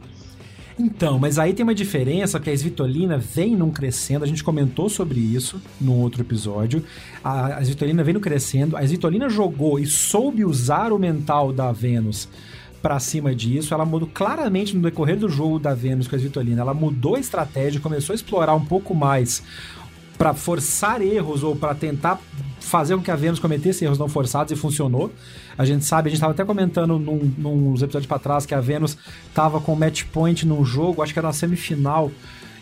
Então, 0.78 1.18
mas 1.18 1.38
aí 1.38 1.54
tem 1.54 1.62
uma 1.62 1.74
diferença 1.74 2.38
que 2.38 2.50
a 2.50 2.52
Svitolina 2.52 3.16
vem 3.16 3.56
num 3.56 3.70
crescendo, 3.70 4.24
a 4.24 4.28
gente 4.28 4.44
comentou 4.44 4.90
sobre 4.90 5.18
isso 5.18 5.60
no 5.80 5.94
outro 5.94 6.20
episódio. 6.20 6.84
A, 7.24 7.56
a 7.56 7.64
Svitolina 7.64 8.04
vem 8.04 8.12
no 8.12 8.20
crescendo, 8.20 8.76
a 8.76 8.82
Svitolina 8.82 9.28
jogou 9.28 9.78
e 9.78 9.86
soube 9.86 10.44
usar 10.44 10.92
o 10.92 10.98
mental 10.98 11.50
da 11.50 11.72
Vênus 11.72 12.28
para 12.82 13.00
cima 13.00 13.34
disso. 13.34 13.72
Ela 13.72 13.86
mudou 13.86 14.08
claramente 14.12 14.76
no 14.76 14.82
decorrer 14.82 15.18
do 15.18 15.30
jogo 15.30 15.58
da 15.58 15.72
Vênus 15.72 16.06
com 16.06 16.14
a 16.14 16.18
Svitolina. 16.18 16.60
Ela 16.60 16.74
mudou 16.74 17.14
a 17.14 17.20
estratégia, 17.20 17.80
começou 17.80 18.12
a 18.12 18.14
explorar 18.14 18.54
um 18.54 18.64
pouco 18.64 18.94
mais 18.94 19.42
para 20.16 20.34
forçar 20.34 21.00
erros 21.02 21.42
ou 21.42 21.54
para 21.54 21.74
tentar 21.74 22.20
fazer 22.60 22.96
com 22.96 23.02
que 23.02 23.10
a 23.10 23.16
Vênus 23.16 23.38
cometesse 23.38 23.84
erros 23.84 23.98
não 23.98 24.08
forçados 24.08 24.52
e 24.52 24.56
funcionou. 24.56 25.12
A 25.56 25.64
gente 25.64 25.84
sabe, 25.84 26.08
a 26.08 26.10
gente 26.10 26.16
estava 26.16 26.32
até 26.32 26.44
comentando 26.44 26.98
num, 26.98 27.32
nos 27.38 27.82
episódios 27.82 28.06
para 28.06 28.18
trás 28.18 28.44
que 28.44 28.54
a 28.54 28.60
Vênus 28.60 28.96
estava 29.28 29.60
com 29.60 29.74
match 29.76 30.04
point 30.12 30.46
num 30.46 30.64
jogo, 30.64 31.02
acho 31.02 31.12
que 31.12 31.18
era 31.18 31.28
na 31.28 31.32
semifinal 31.32 32.10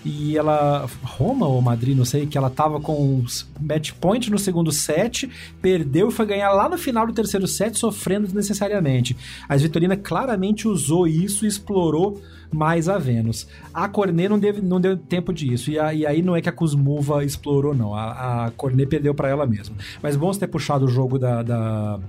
e 0.04 0.36
ela. 0.36 0.86
Roma 1.02 1.46
ou 1.46 1.60
Madrid, 1.62 1.96
não 1.96 2.04
sei, 2.04 2.26
que 2.26 2.36
ela 2.36 2.50
tava 2.50 2.78
com 2.80 3.24
match 3.60 3.92
point 3.92 4.30
no 4.30 4.38
segundo 4.38 4.70
set, 4.70 5.30
perdeu 5.62 6.08
e 6.08 6.12
foi 6.12 6.26
ganhar 6.26 6.50
lá 6.52 6.68
no 6.68 6.76
final 6.76 7.06
do 7.06 7.12
terceiro 7.12 7.48
set, 7.48 7.78
sofrendo 7.78 8.26
desnecessariamente. 8.26 9.16
A 9.48 9.56
Vitorina 9.56 9.96
claramente 9.96 10.68
usou 10.68 11.06
isso 11.06 11.44
e 11.44 11.48
explorou 11.48 12.20
mais 12.54 12.88
a 12.88 12.98
Vênus. 12.98 13.46
A 13.72 13.88
Cornet 13.88 14.28
não, 14.28 14.38
deve, 14.38 14.62
não 14.62 14.80
deu 14.80 14.96
tempo 14.96 15.32
disso. 15.32 15.70
E, 15.70 15.78
a, 15.78 15.92
e 15.92 16.06
aí 16.06 16.22
não 16.22 16.36
é 16.36 16.40
que 16.40 16.48
a 16.48 16.52
Kuzmova 16.52 17.24
explorou, 17.24 17.74
não. 17.74 17.94
A, 17.94 18.46
a 18.46 18.50
Cornet 18.52 18.88
perdeu 18.88 19.14
para 19.14 19.28
ela 19.28 19.46
mesma. 19.46 19.76
Mas 20.02 20.16
bom 20.16 20.32
você 20.32 20.40
ter 20.40 20.48
puxado 20.48 20.84
o 20.84 20.88
jogo 20.88 21.18
da, 21.18 21.42
da 21.42 22.00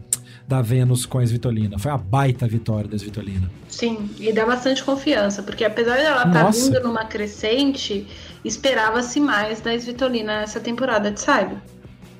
da 0.47 0.61
Vênus 0.61 1.05
com 1.05 1.17
a 1.17 1.23
Svitolina. 1.23 1.79
Foi 1.79 1.91
uma 1.91 1.97
baita 1.97 2.47
vitória 2.47 2.87
da 2.87 2.95
Svitolina. 2.95 3.49
Sim, 3.67 4.09
e 4.19 4.31
dá 4.31 4.45
bastante 4.45 4.83
confiança, 4.83 5.41
porque 5.41 5.65
apesar 5.65 5.97
dela 5.97 6.27
estar 6.27 6.45
tá 6.45 6.49
vindo 6.51 6.79
numa 6.81 7.05
crescente, 7.05 8.07
esperava-se 8.43 9.19
mais 9.19 9.59
da 9.59 9.73
Svitolina 9.73 10.41
nessa 10.41 10.59
temporada 10.59 11.09
de 11.09 11.19
Saibro. 11.19 11.59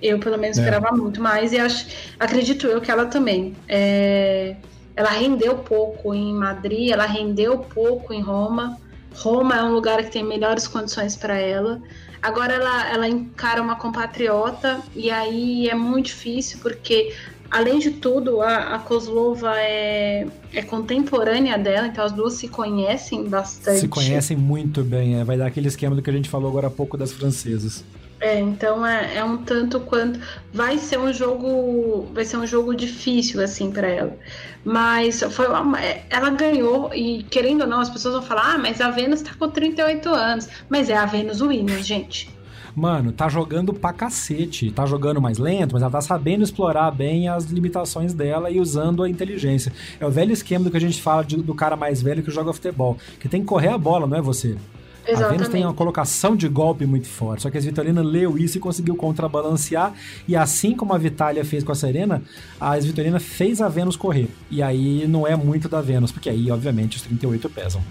Eu, 0.02 0.20
pelo 0.20 0.38
menos, 0.38 0.58
é. 0.58 0.62
esperava 0.62 0.96
muito 0.96 1.22
mais 1.22 1.54
e 1.54 1.60
acho, 1.60 1.88
acredito 2.20 2.68
eu 2.68 2.82
que 2.82 2.92
ela 2.92 3.06
também. 3.06 3.56
É, 3.68 4.56
ela 4.96 5.10
rendeu 5.10 5.58
pouco 5.58 6.14
em 6.14 6.34
Madrid, 6.34 6.92
ela 6.92 7.06
rendeu 7.06 7.58
pouco 7.60 8.14
em 8.14 8.22
Roma. 8.22 8.78
Roma 9.14 9.58
é 9.58 9.64
um 9.64 9.74
lugar 9.74 10.04
que 10.04 10.12
tem 10.12 10.24
melhores 10.24 10.68
condições 10.68 11.16
para 11.16 11.38
ela. 11.38 11.82
Agora 12.22 12.54
ela, 12.54 12.90
ela 12.92 13.08
encara 13.08 13.62
uma 13.62 13.76
compatriota 13.76 14.82
e 14.96 15.12
aí 15.12 15.70
é 15.70 15.76
muito 15.76 16.08
difícil 16.08 16.60
porque 16.62 17.14
Além 17.50 17.80
de 17.80 17.92
tudo, 17.92 18.42
a, 18.42 18.76
a 18.76 18.80
Kozlova 18.80 19.54
é, 19.58 20.28
é 20.52 20.62
contemporânea 20.62 21.58
dela, 21.58 21.88
então 21.88 22.04
as 22.04 22.12
duas 22.12 22.34
se 22.34 22.48
conhecem 22.48 23.30
bastante. 23.30 23.80
Se 23.80 23.88
conhecem 23.88 24.36
muito 24.36 24.84
bem, 24.84 25.20
é. 25.20 25.24
vai 25.24 25.38
dar 25.38 25.46
aquele 25.46 25.68
esquema 25.68 25.96
do 25.96 26.02
que 26.02 26.10
a 26.10 26.14
gente 26.14 26.28
falou 26.28 26.50
agora 26.50 26.68
há 26.68 26.72
pouco 26.72 26.98
das 26.98 27.14
francesas. 27.14 27.84
É, 28.20 28.40
então 28.40 28.86
é, 28.86 29.18
é 29.18 29.24
um 29.24 29.38
tanto 29.38 29.80
quanto 29.82 30.20
vai 30.54 30.78
ser 30.78 30.98
um 30.98 31.12
jogo, 31.12 32.10
vai 32.14 32.24
ser 32.24 32.38
um 32.38 32.48
jogo 32.48 32.74
difícil 32.74 33.42
assim 33.42 33.72
para 33.72 33.88
ela. 33.88 34.18
Mas 34.64 35.22
foi 35.22 35.48
uma, 35.48 35.80
é, 35.80 36.06
ela 36.10 36.30
ganhou 36.30 36.94
e 36.94 37.24
querendo 37.24 37.62
ou 37.62 37.68
não 37.68 37.82
as 37.82 37.90
pessoas 37.90 38.16
vão 38.16 38.24
falar: 38.24 38.56
"Ah, 38.56 38.58
mas 38.58 38.80
a 38.80 38.90
Venus 38.90 39.22
tá 39.22 39.32
com 39.38 39.50
38 39.50 40.10
anos". 40.10 40.48
Mas 40.70 40.90
é 40.90 40.96
a 40.96 41.06
Venus 41.06 41.42
Williams, 41.42 41.86
gente. 41.86 42.34
Mano, 42.76 43.14
tá 43.14 43.30
jogando 43.30 43.74
pra 43.74 43.94
cacete. 43.94 44.70
Tá 44.70 44.86
jogando 44.86 45.22
mais 45.22 45.38
lento, 45.38 45.74
mas 45.74 45.82
ela 45.82 45.92
tá 45.92 46.02
sabendo 46.02 46.44
explorar 46.44 46.92
bem 46.92 47.30
as 47.30 47.46
limitações 47.46 48.14
dela 48.14 48.52
e 48.52 48.60
usando 48.60 49.02
a 49.02 49.10
inteligência. 49.10 49.72
É 49.98 50.06
o 50.06 50.12
velho 50.12 50.34
esquema 50.34 50.66
do 50.66 50.72
que 50.72 50.78
a 50.78 50.82
gente 50.82 51.02
fala 51.02 51.24
de, 51.24 51.38
do 51.38 51.56
cara 51.56 51.78
mais 51.78 52.02
velho 52.02 52.22
que 52.22 52.30
joga 52.30 52.52
futebol. 52.52 52.98
Que 53.18 53.30
tem 53.30 53.42
que 53.42 53.48
correr 53.48 53.70
a 53.70 53.78
bola, 53.78 54.06
não 54.06 54.18
é 54.18 54.22
você. 54.22 54.58
Exatamente. 55.08 55.24
A 55.24 55.28
Venus 55.30 55.50
tem 55.50 55.64
uma 55.64 55.74
colocação 55.74 56.36
de 56.36 56.48
golpe 56.48 56.86
muito 56.86 57.08
forte, 57.08 57.44
só 57.44 57.50
que 57.50 57.58
a 57.58 57.62
Vitorina 57.62 58.02
leu 58.02 58.38
isso 58.38 58.58
e 58.58 58.60
conseguiu 58.60 58.96
contrabalancear, 58.96 59.94
e 60.28 60.36
assim 60.36 60.76
como 60.76 60.94
a 60.94 60.98
Vitália 60.98 61.46
fez 61.46 61.64
com 61.64 61.72
a 61.72 61.76
Serena, 61.76 62.22
a 62.60 62.78
Vitorina 62.78 63.20
fez 63.20 63.62
a 63.62 63.68
Venus 63.68 63.96
correr. 63.96 64.28
E 64.50 64.64
aí 64.64 65.08
não 65.08 65.28
é 65.28 65.36
muito 65.36 65.70
da 65.70 65.82
Venus, 65.82 66.12
porque 66.12 66.30
aí, 66.30 66.50
obviamente, 66.50 66.98
os 66.98 67.04
38 67.04 67.50
pesam. 67.50 67.82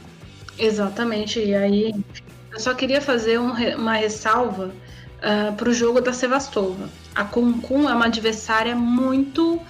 Exatamente, 0.59 1.39
e 1.41 1.55
aí 1.55 1.95
eu 2.53 2.61
só 2.61 2.75
queria 2.75 3.01
fazer 3.01 3.39
um, 3.39 3.53
uma 3.77 3.95
ressalva 3.95 4.67
uh, 4.67 4.73
ah, 5.23 5.55
para 5.57 5.69
o 5.69 5.73
jogo 5.73 6.01
da 6.01 6.13
Sevastova. 6.13 6.89
A 7.15 7.25
Kun 7.25 7.61
Kun 7.61 7.89
é 7.89 7.95
uma 7.95 8.07
adversária 8.07 8.77
muito 8.77 9.55
uh, 9.55 9.61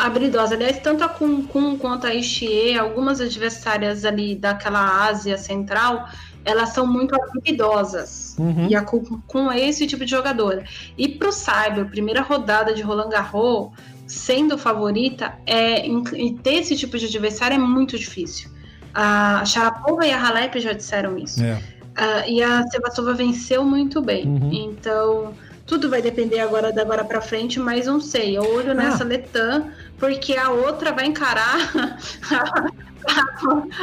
habilidosa. 0.00 0.54
Aliás, 0.54 0.78
tanto 0.78 1.02
a 1.02 1.08
Kun 1.08 1.42
Kun 1.42 1.76
quanto 1.76 2.06
a 2.06 2.14
Ishie, 2.14 2.78
algumas 2.78 3.20
adversárias 3.20 4.04
ali 4.04 4.36
daquela 4.36 5.06
Ásia 5.08 5.36
Central, 5.36 6.08
elas 6.44 6.70
são 6.70 6.86
muito 6.86 7.14
habilidosas. 7.14 8.36
Uhum. 8.38 8.68
E 8.68 8.74
a 8.74 8.82
com 8.82 9.52
esse 9.52 9.86
tipo 9.86 10.04
de 10.04 10.10
jogadora. 10.10 10.64
E 10.96 11.08
para 11.08 11.28
o 11.28 11.32
Cyber, 11.32 11.86
primeira 11.88 12.22
rodada 12.22 12.74
de 12.74 12.82
Roland 12.82 13.10
Garros, 13.10 13.70
sendo 14.06 14.58
favorita, 14.58 15.34
é, 15.46 15.86
e 15.86 16.34
ter 16.42 16.54
esse 16.54 16.76
tipo 16.76 16.98
de 16.98 17.06
adversário 17.06 17.54
é 17.54 17.58
muito 17.58 17.98
difícil. 17.98 18.50
A 18.94 19.44
Sharapova 19.44 20.06
e 20.06 20.10
a 20.10 20.22
Halep 20.22 20.60
já 20.60 20.72
disseram 20.72 21.16
isso. 21.16 21.42
É. 21.42 21.54
Uh, 21.92 22.30
e 22.30 22.42
a 22.42 22.66
Sevastova 22.68 23.14
venceu 23.14 23.64
muito 23.64 24.00
bem. 24.00 24.26
Uhum. 24.26 24.50
Então, 24.52 25.34
tudo 25.66 25.88
vai 25.88 26.02
depender 26.02 26.40
agora 26.40 26.72
da 26.72 26.82
agora 26.82 27.04
para 27.04 27.20
frente, 27.20 27.58
mas 27.60 27.86
não 27.86 28.00
sei. 28.00 28.36
Eu 28.36 28.42
olho 28.54 28.72
ah. 28.72 28.74
nessa 28.74 29.04
Letã, 29.04 29.64
porque 29.98 30.36
a 30.36 30.50
outra 30.50 30.92
vai 30.92 31.06
encarar 31.06 31.70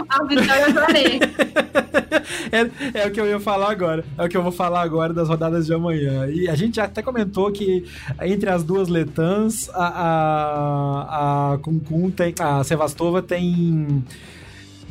a 0.09 0.23
Vitória 0.23 0.73
do 0.73 0.79
é, 2.51 3.01
é 3.01 3.07
o 3.07 3.11
que 3.11 3.19
eu 3.19 3.27
ia 3.27 3.39
falar 3.39 3.71
agora. 3.71 4.03
É 4.17 4.25
o 4.25 4.29
que 4.29 4.37
eu 4.37 4.43
vou 4.43 4.51
falar 4.51 4.81
agora 4.81 5.13
das 5.13 5.27
rodadas 5.27 5.65
de 5.65 5.73
amanhã. 5.73 6.27
E 6.27 6.47
a 6.47 6.55
gente 6.55 6.79
até 6.79 7.01
comentou 7.01 7.51
que 7.51 7.85
entre 8.21 8.49
as 8.49 8.63
duas 8.63 8.87
Letãs, 8.87 9.69
a, 9.73 9.87
a, 9.87 11.53
a 11.53 11.57
Kunkun 11.59 12.11
tem. 12.11 12.33
A 12.39 12.63
Sevastova 12.63 13.21
tem 13.21 14.03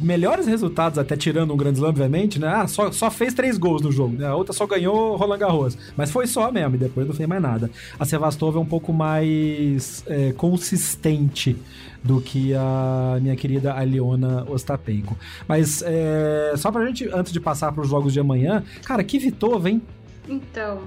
melhores 0.01 0.47
resultados, 0.47 0.99
até 0.99 1.17
tirando 1.17 1.53
um 1.53 1.57
grande 1.57 1.79
slam, 1.79 1.91
obviamente, 1.91 2.39
né? 2.39 2.49
Ah, 2.49 2.67
só, 2.67 2.91
só 2.93 3.11
fez 3.11 3.35
três 3.35 3.59
gols 3.59 3.83
no 3.83 3.91
jogo, 3.91 4.17
né? 4.17 4.27
A 4.27 4.35
outra 4.35 4.53
só 4.53 4.67
ganhou 4.67 5.17
Roland 5.17 5.39
Garros. 5.39 5.77
Mas 5.97 6.11
foi 6.11 6.27
só 6.27 6.51
mesmo, 6.53 6.77
e 6.77 6.79
depois 6.79 7.07
não 7.07 7.15
fez 7.15 7.29
mais 7.29 7.43
nada. 7.43 7.71
A 7.99 8.05
Sevastova 8.05 8.59
é 8.59 8.63
um 8.63 8.67
pouco 8.67 8.93
mais 8.93 10.05
é, 10.07 10.33
consistente 10.33 11.57
do 12.09 12.23
que 12.23 12.55
a 12.55 13.19
minha 13.21 13.37
querida 13.37 13.75
Aliona 13.75 14.47
Ostapenko. 14.49 15.15
Mas 15.47 15.83
é, 15.85 16.55
só 16.57 16.73
pra 16.73 16.87
gente, 16.87 17.07
antes 17.13 17.31
de 17.31 17.39
passar 17.39 17.71
para 17.71 17.83
os 17.83 17.89
jogos 17.91 18.15
de 18.15 18.19
amanhã, 18.19 18.65
cara, 18.83 19.05
que 19.05 19.19
Vitova, 19.19 19.69
hein? 19.69 19.83
Então, 20.27 20.81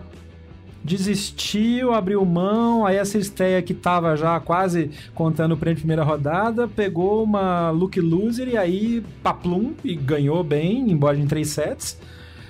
desistiu, 0.83 1.93
abriu 1.93 2.25
mão, 2.25 2.87
aí 2.87 2.95
essa 2.95 3.19
estreia 3.19 3.61
que 3.61 3.75
tava 3.75 4.17
já 4.17 4.39
quase 4.39 4.89
contando 5.13 5.51
o 5.51 5.57
prêmio 5.57 5.75
de 5.75 5.81
primeira 5.81 6.03
rodada, 6.03 6.67
pegou 6.67 7.23
uma 7.23 7.69
look 7.69 7.99
loser 7.99 8.47
e 8.47 8.57
aí 8.57 9.03
paplum 9.21 9.73
e 9.83 9.95
ganhou 9.95 10.43
bem, 10.43 10.91
embora 10.91 11.15
em 11.17 11.27
três 11.27 11.49
sets. 11.49 11.99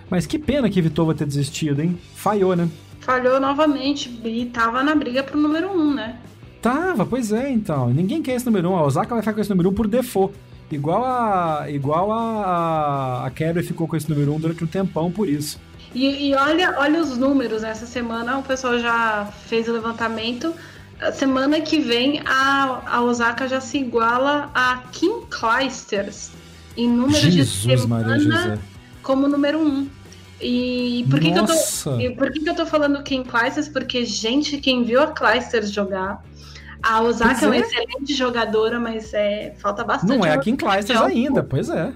Mas 0.09 0.25
que 0.25 0.39
pena 0.39 0.69
que 0.69 0.81
Vitova 0.81 1.13
ter 1.13 1.25
desistido, 1.25 1.81
hein? 1.81 1.99
Falhou, 2.15 2.55
né? 2.55 2.69
Falhou 3.01 3.37
novamente 3.37 4.09
e 4.23 4.45
tava 4.45 4.81
na 4.81 4.95
briga 4.95 5.23
pro 5.23 5.37
número 5.37 5.69
um, 5.71 5.93
né? 5.93 6.17
Tava, 6.61 7.05
pois 7.05 7.31
é, 7.31 7.49
então. 7.49 7.89
Ninguém 7.89 8.21
quer 8.21 8.35
esse 8.35 8.45
número 8.45 8.69
um. 8.69 8.75
A 8.75 8.83
Osaka 8.83 9.15
vai 9.15 9.21
ficar 9.21 9.33
com 9.33 9.41
esse 9.41 9.49
número 9.49 9.69
um 9.69 9.73
por 9.73 9.87
default. 9.87 10.33
Igual 10.71 11.03
a. 11.03 11.65
Igual 11.69 12.11
a. 12.11 13.25
A 13.25 13.31
Kerber 13.31 13.65
ficou 13.65 13.87
com 13.87 13.95
esse 13.95 14.09
número 14.09 14.33
um 14.33 14.39
durante 14.39 14.63
um 14.63 14.67
tempão 14.67 15.11
por 15.11 15.27
isso. 15.27 15.59
E, 15.93 16.29
e, 16.29 16.35
olha, 16.35 16.75
olha 16.79 17.01
os 17.01 17.17
números. 17.17 17.63
Essa 17.63 17.85
semana 17.85 18.37
o 18.37 18.43
pessoal 18.43 18.79
já 18.79 19.27
fez 19.47 19.67
o 19.67 19.73
levantamento. 19.73 20.53
A 21.01 21.11
semana 21.11 21.59
que 21.59 21.79
vem 21.79 22.21
a, 22.25 22.81
a 22.85 23.01
Osaka 23.01 23.47
já 23.47 23.59
se 23.59 23.79
iguala 23.79 24.51
a 24.53 24.83
Kim 24.91 25.21
Clijsters 25.31 26.29
em 26.77 26.87
número 26.87 27.31
Jesus, 27.31 27.63
de 27.63 27.79
semana 27.79 28.59
como 29.01 29.27
número 29.27 29.59
um. 29.59 29.87
E 30.39 31.05
por 31.09 31.19
que, 31.19 31.31
que 31.31 31.37
eu 31.37 31.45
tô, 31.45 31.99
e 31.99 32.09
por 32.15 32.31
que, 32.31 32.39
que 32.39 32.49
eu 32.49 32.55
tô 32.55 32.65
falando 32.65 33.03
Kim 33.03 33.23
Clijsters? 33.23 33.69
Porque, 33.69 34.05
gente, 34.05 34.57
quem 34.57 34.83
viu 34.83 34.99
a 35.01 35.07
Clijsters 35.07 35.71
jogar, 35.71 36.23
a 36.81 37.01
Osaka 37.01 37.41
é. 37.41 37.43
é 37.43 37.47
uma 37.47 37.57
excelente 37.57 38.13
jogadora, 38.13 38.79
mas 38.79 39.13
é, 39.13 39.53
falta 39.57 39.83
bastante. 39.83 40.09
Não 40.17 40.25
é 40.25 40.33
a 40.33 40.37
Kim 40.37 40.55
Clijsters 40.55 41.01
ainda, 41.01 41.43
pois 41.43 41.69
é. 41.69 41.93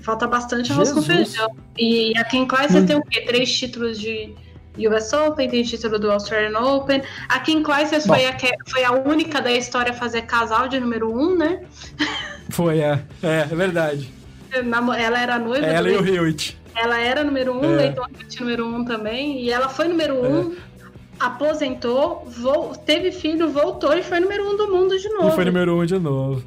Falta 0.00 0.26
bastante 0.26 0.72
arroz 0.72 0.88
Jesus. 0.88 1.06
com 1.06 1.12
feijão. 1.14 1.56
E 1.78 2.12
a 2.18 2.24
Kim 2.24 2.46
Clijsters 2.46 2.84
hum. 2.84 2.86
tem 2.86 2.96
o 2.96 3.02
quê? 3.02 3.20
Três 3.22 3.52
títulos 3.52 4.00
de 4.00 4.34
US 4.78 5.12
Open, 5.12 5.48
tem 5.48 5.62
título 5.62 5.98
do 5.98 6.10
Australian 6.10 6.58
Open. 6.58 7.02
A 7.28 7.38
Kim 7.40 7.62
Clijsters 7.62 8.06
foi 8.06 8.24
a, 8.26 8.36
foi 8.66 8.84
a 8.84 8.92
única 8.92 9.40
da 9.40 9.52
história 9.52 9.92
a 9.92 9.94
fazer 9.94 10.22
casal 10.22 10.68
de 10.68 10.80
número 10.80 11.12
um, 11.12 11.36
né? 11.36 11.62
Foi, 12.50 12.80
é. 12.80 13.00
É, 13.22 13.40
é 13.50 13.54
verdade. 13.54 14.10
Ela 14.52 15.20
era 15.20 15.38
noiva. 15.38 15.66
Ela 15.66 15.90
e 15.90 15.96
o 15.96 16.06
Hewitt. 16.06 16.58
Ela 16.74 16.98
era 16.98 17.22
número 17.22 17.52
um, 17.54 17.64
é. 17.74 17.76
Leiton 17.76 18.06
número 18.40 18.66
um 18.66 18.84
também. 18.84 19.42
E 19.42 19.50
ela 19.50 19.68
foi 19.68 19.88
número 19.88 20.54
é. 20.56 20.56
Aposentou, 21.18 22.26
teve 22.84 23.12
filho, 23.12 23.50
voltou 23.50 23.94
e 23.94 24.02
foi 24.02 24.20
número 24.20 24.48
um 24.48 24.56
do 24.56 24.68
mundo 24.68 24.98
de 24.98 25.08
novo. 25.08 25.28
E 25.28 25.32
foi 25.32 25.44
número 25.44 25.78
um 25.78 25.86
de 25.86 25.98
novo. 25.98 26.42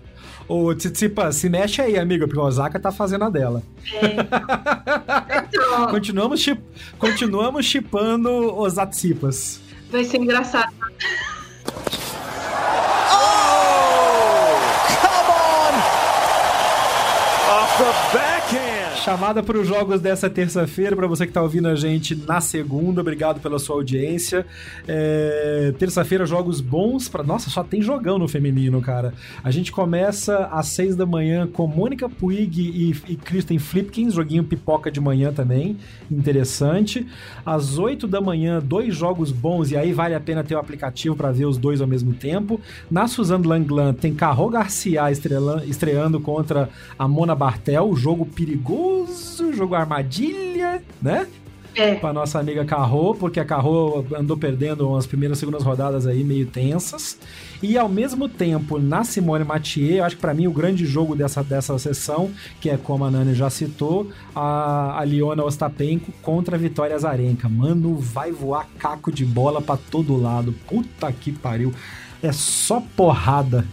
Ô, 0.48 0.76
Tsitsipa, 0.76 1.32
se 1.32 1.50
mexe 1.50 1.82
aí, 1.82 1.98
amiga, 1.98 2.28
porque 2.28 2.40
o 2.40 2.44
Osaka 2.44 2.80
tá 2.80 2.92
fazendo 2.92 3.24
a 3.26 3.30
dela. 3.30 3.64
É. 3.94 4.16
Então... 5.48 5.88
continuamos, 5.88 6.40
chip, 6.42 6.62
continuamos 6.98 7.66
chipando 7.66 8.30
os 8.58 8.78
Atsipas. 8.78 9.62
Vai 9.90 10.04
ser 10.04 10.18
engraçado. 10.18 10.74
Oh! 13.12 13.36
Come 15.02 15.32
on! 15.32 15.74
Off 17.52 17.78
the 17.78 17.94
backhand! 18.18 18.94
Chamada 19.06 19.44
para 19.44 19.60
os 19.60 19.68
jogos 19.68 20.02
dessa 20.02 20.27
terça-feira, 20.32 20.95
para 20.95 21.06
você 21.06 21.27
que 21.27 21.30
está 21.30 21.40
ouvindo 21.40 21.68
a 21.68 21.76
gente 21.76 22.15
na 22.15 22.41
segunda, 22.41 23.02
obrigado 23.02 23.40
pela 23.40 23.60
sua 23.60 23.76
audiência. 23.76 24.48
É, 24.88 25.72
terça-feira, 25.77 26.26
jogos 26.26 26.60
bons 26.60 27.07
para. 27.07 27.22
Nossa, 27.22 27.52
só 27.52 27.64
tem 27.64 27.84
jogão 27.84 28.18
no 28.18 28.27
feminino, 28.27 28.82
cara. 28.82 29.14
A 29.44 29.52
gente 29.52 29.72
começa 29.72 30.49
às 30.52 30.69
seis 30.69 30.95
da 30.95 31.06
manhã 31.06 31.45
com 31.45 31.68
Mônica 31.68 32.10
Puig 32.10 32.60
e, 32.60 32.95
e 33.07 33.15
Kristen 33.15 33.60
Flipkins, 33.60 34.15
joguinho 34.15 34.44
pipoca 34.44 34.90
de 34.90 34.99
manhã 34.99 35.32
também, 35.32 35.77
interessante. 36.10 37.06
Às 37.45 37.77
oito 37.77 38.07
da 38.07 38.19
manhã, 38.19 38.60
dois 38.60 38.95
jogos 38.95 39.32
bons, 39.32 39.69
e 39.69 39.77
aí 39.77 39.94
vale 39.94 40.15
a 40.15 40.19
pena 40.19 40.44
ter 40.44 40.56
o 40.56 40.60
aplicativo 40.60 41.15
para 41.15 41.32
ver 41.32 41.45
os 41.45 41.60
dois 41.60 41.80
ao 41.80 41.86
mesmo 41.86 42.11
tempo. 42.11 42.60
Na 42.90 43.07
Suzanne 43.07 43.45
Langlan 43.45 43.94
tem 43.94 44.15
Carro 44.15 44.49
Garcia 44.49 45.03
estreando 45.11 46.19
contra 46.19 46.69
a 46.98 47.07
Mona 47.07 47.36
Bartel, 47.36 47.95
jogo 47.95 48.26
perigoso 48.26 48.94
perigoso, 48.95 49.53
jogo 49.53 49.76
armadilha, 49.76 50.81
né? 51.01 51.27
É. 51.76 51.95
Pra 51.95 52.13
nossa 52.13 52.39
amiga 52.39 52.63
Carro, 52.63 53.15
porque 53.15 53.38
a 53.38 53.43
Carro 53.43 54.05
andou 54.17 54.38
perdendo 54.38 54.88
umas 54.88 55.05
primeiras 55.05 55.38
segundas 55.38 55.61
rodadas 55.61 56.07
aí 56.07 56.23
meio 56.23 56.45
tensas. 56.45 57.17
E 57.61 57.77
ao 57.77 57.89
mesmo 57.89 58.30
tempo, 58.30 58.80
na 58.80 59.03
Simone 59.03 59.43
Mathieu, 59.43 59.97
eu 59.97 60.05
acho 60.05 60.15
que 60.15 60.22
para 60.22 60.34
mim 60.34 60.47
o 60.47 60.53
grande 60.53 60.85
jogo 60.85 61.17
dessa, 61.17 61.43
dessa 61.43 61.77
sessão, 61.77 62.31
que 62.61 62.69
é 62.69 62.77
como 62.77 63.03
a 63.03 63.11
Nani 63.11 63.34
já 63.34 63.49
citou, 63.49 64.09
a, 64.34 64.97
a 64.97 65.03
Liona 65.03 65.43
Ostapenko 65.43 66.13
contra 66.22 66.55
a 66.55 66.59
Vitória 66.59 66.97
Zarenka. 66.97 67.49
Mano, 67.49 67.97
vai 67.97 68.31
voar 68.31 68.69
caco 68.80 69.11
de 69.11 69.26
bola 69.26 69.61
para 69.61 69.77
todo 69.91 70.15
lado. 70.15 70.55
Puta 70.65 71.11
que 71.11 71.34
pariu. 71.34 71.73
É 72.23 72.31
só 72.31 72.81
porrada. 72.95 73.65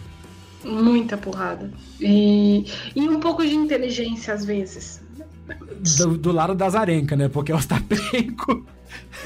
Muita 0.61 1.15
porrada. 1.15 1.71
E, 2.01 2.65
e 2.93 3.07
um 3.07 3.21
pouco 3.21 3.45
de 3.45 3.55
inteligência 3.55 4.33
às 4.33 4.43
vezes 4.43 5.02
do, 5.97 6.17
do 6.17 6.31
lado 6.31 6.55
da 6.55 6.69
Zarenka, 6.69 7.15
né? 7.15 7.29
Porque 7.29 7.51
o 7.51 7.55
Ostapenko. 7.55 8.65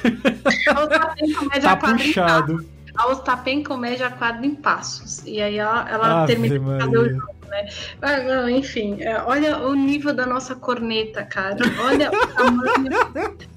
O 0.05 0.79
Ostapenko 0.83 1.45
mede 1.49 1.61
tá 1.61 1.75
puxado. 1.75 2.65
a 2.95 3.07
Ostapenko 3.07 3.77
mede 3.77 4.03
a 4.03 4.11
quadra 4.11 4.45
em 4.45 4.55
passos. 4.55 5.23
E 5.25 5.41
aí 5.41 5.57
ela, 5.57 5.89
ela 5.89 6.25
termina 6.25 6.57
de 6.57 6.65
fazer 6.65 6.97
o 6.97 7.09
jogo, 7.09 7.35
né? 7.47 7.69
Mas, 8.01 8.25
não, 8.25 8.49
enfim, 8.49 9.01
é, 9.01 9.21
olha 9.23 9.57
o 9.59 9.75
nível 9.75 10.13
da 10.13 10.25
nossa 10.25 10.55
corneta, 10.55 11.23
cara. 11.23 11.57
Olha 11.81 12.11
o 12.11 12.27
tamanho. 12.27 13.37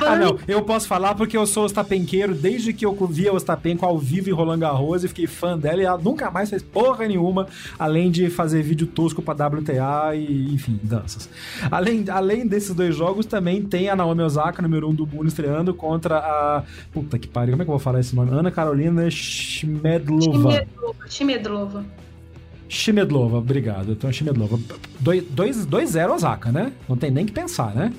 Ah, 0.00 0.16
não. 0.16 0.38
Eu 0.46 0.62
posso 0.62 0.86
falar 0.88 1.14
porque 1.14 1.36
eu 1.36 1.46
sou 1.46 1.64
ostapenqueiro 1.64 2.34
desde 2.34 2.72
que 2.72 2.84
eu 2.84 2.94
via 3.06 3.32
Ostapenko 3.32 3.84
ao 3.84 3.98
vivo 3.98 4.28
em 4.28 4.32
Roland 4.32 4.58
Garros 4.58 5.04
e 5.04 5.08
fiquei 5.08 5.26
fã 5.26 5.58
dela 5.58 5.82
e 5.82 5.84
ela 5.84 5.98
nunca 5.98 6.30
mais 6.30 6.50
fez 6.50 6.62
porra 6.62 7.06
nenhuma, 7.06 7.46
além 7.78 8.10
de 8.10 8.30
fazer 8.30 8.62
vídeo 8.62 8.86
tosco 8.86 9.22
pra 9.22 9.34
WTA 9.34 10.14
e, 10.14 10.52
enfim, 10.52 10.78
danças. 10.82 11.28
Além, 11.70 12.04
além 12.08 12.46
desses 12.46 12.74
dois 12.74 12.94
jogos, 12.94 13.26
também 13.26 13.62
tem 13.62 13.88
a 13.88 13.96
Naomi 13.96 14.22
Osaka, 14.22 14.62
número 14.62 14.88
um 14.88 14.94
do 14.94 15.06
mundo, 15.06 15.28
estreando 15.28 15.72
contra 15.74 16.18
a... 16.18 16.62
Puta 16.92 17.18
que 17.18 17.28
pariu, 17.28 17.52
como 17.52 17.62
é 17.62 17.64
que 17.64 17.70
eu 17.70 17.74
vou 17.74 17.78
falar 17.78 18.00
esse 18.00 18.14
nome? 18.14 18.30
Ana 18.32 18.50
Carolina 18.50 19.08
Shmedlova. 19.10 20.66
Shmedlova. 21.08 21.84
Shmedlova, 22.68 23.38
obrigado. 23.38 23.92
Então, 23.92 24.12
Shmedlova. 24.12 24.58
2-0 25.02 26.10
Osaka, 26.10 26.52
né? 26.52 26.72
Não 26.88 26.96
tem 26.96 27.10
nem 27.10 27.24
que 27.24 27.32
pensar, 27.32 27.74
né? 27.74 27.92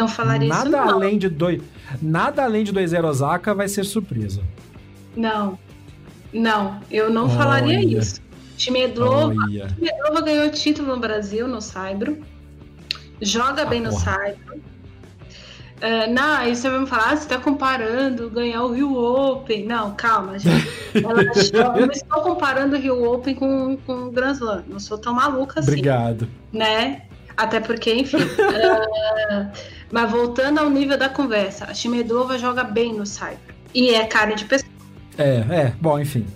Não 0.00 0.08
falaria 0.08 0.48
nada 0.48 0.68
isso, 0.68 0.70
não. 0.70 0.90
Além 0.90 1.18
de 1.18 1.28
dois, 1.28 1.62
nada 2.00 2.44
além 2.44 2.64
de 2.64 2.72
2-0 2.72 3.04
Osaka 3.04 3.54
vai 3.54 3.68
ser 3.68 3.84
surpresa. 3.84 4.42
Não. 5.14 5.58
Não, 6.32 6.80
eu 6.90 7.10
não 7.10 7.24
Olha. 7.24 7.36
falaria 7.36 7.82
isso. 7.82 8.20
Timedlova, 8.56 9.34
Timedlova 9.74 10.20
ganhou 10.22 10.50
título 10.50 10.94
no 10.94 11.00
Brasil, 11.00 11.48
no 11.48 11.60
Saibro. 11.60 12.18
Joga 13.20 13.62
ah, 13.62 13.66
bem 13.66 13.82
porra. 13.82 13.92
no 13.94 13.98
Saibro. 13.98 14.60
Uh, 15.80 16.12
não, 16.12 16.36
aí 16.36 16.54
você 16.54 16.68
vai 16.68 16.80
me 16.80 16.86
falar, 16.86 17.12
ah, 17.12 17.16
você 17.16 17.26
tá 17.26 17.38
comparando 17.38 18.28
ganhar 18.28 18.62
o 18.64 18.72
Rio 18.72 18.94
Open. 18.94 19.64
Não, 19.64 19.94
calma, 19.94 20.38
gente. 20.38 20.68
Eu 20.94 21.86
não 21.86 21.92
estou 21.92 22.20
comparando 22.22 22.76
o 22.76 22.78
Rio 22.78 23.02
Open 23.10 23.34
com, 23.34 23.78
com 23.86 23.92
o 24.08 24.10
Grand 24.10 24.32
Slam. 24.32 24.64
Não 24.68 24.78
sou 24.78 24.98
tão 24.98 25.14
maluca 25.14 25.60
assim. 25.60 25.70
Obrigado. 25.70 26.28
Né? 26.52 27.02
Até 27.36 27.60
porque, 27.60 27.92
enfim. 27.92 28.18
uh, 28.18 29.50
mas 29.90 30.10
voltando 30.10 30.58
ao 30.58 30.70
nível 30.70 30.98
da 30.98 31.08
conversa, 31.08 31.66
a 31.66 31.74
Shimedova 31.74 32.38
joga 32.38 32.64
bem 32.64 32.94
no 32.94 33.06
Cyber. 33.06 33.38
E 33.74 33.94
é 33.94 34.04
carne 34.06 34.34
de 34.34 34.44
pessoa. 34.44 34.70
É, 35.16 35.44
é, 35.50 35.72
bom, 35.80 35.98
enfim. 35.98 36.26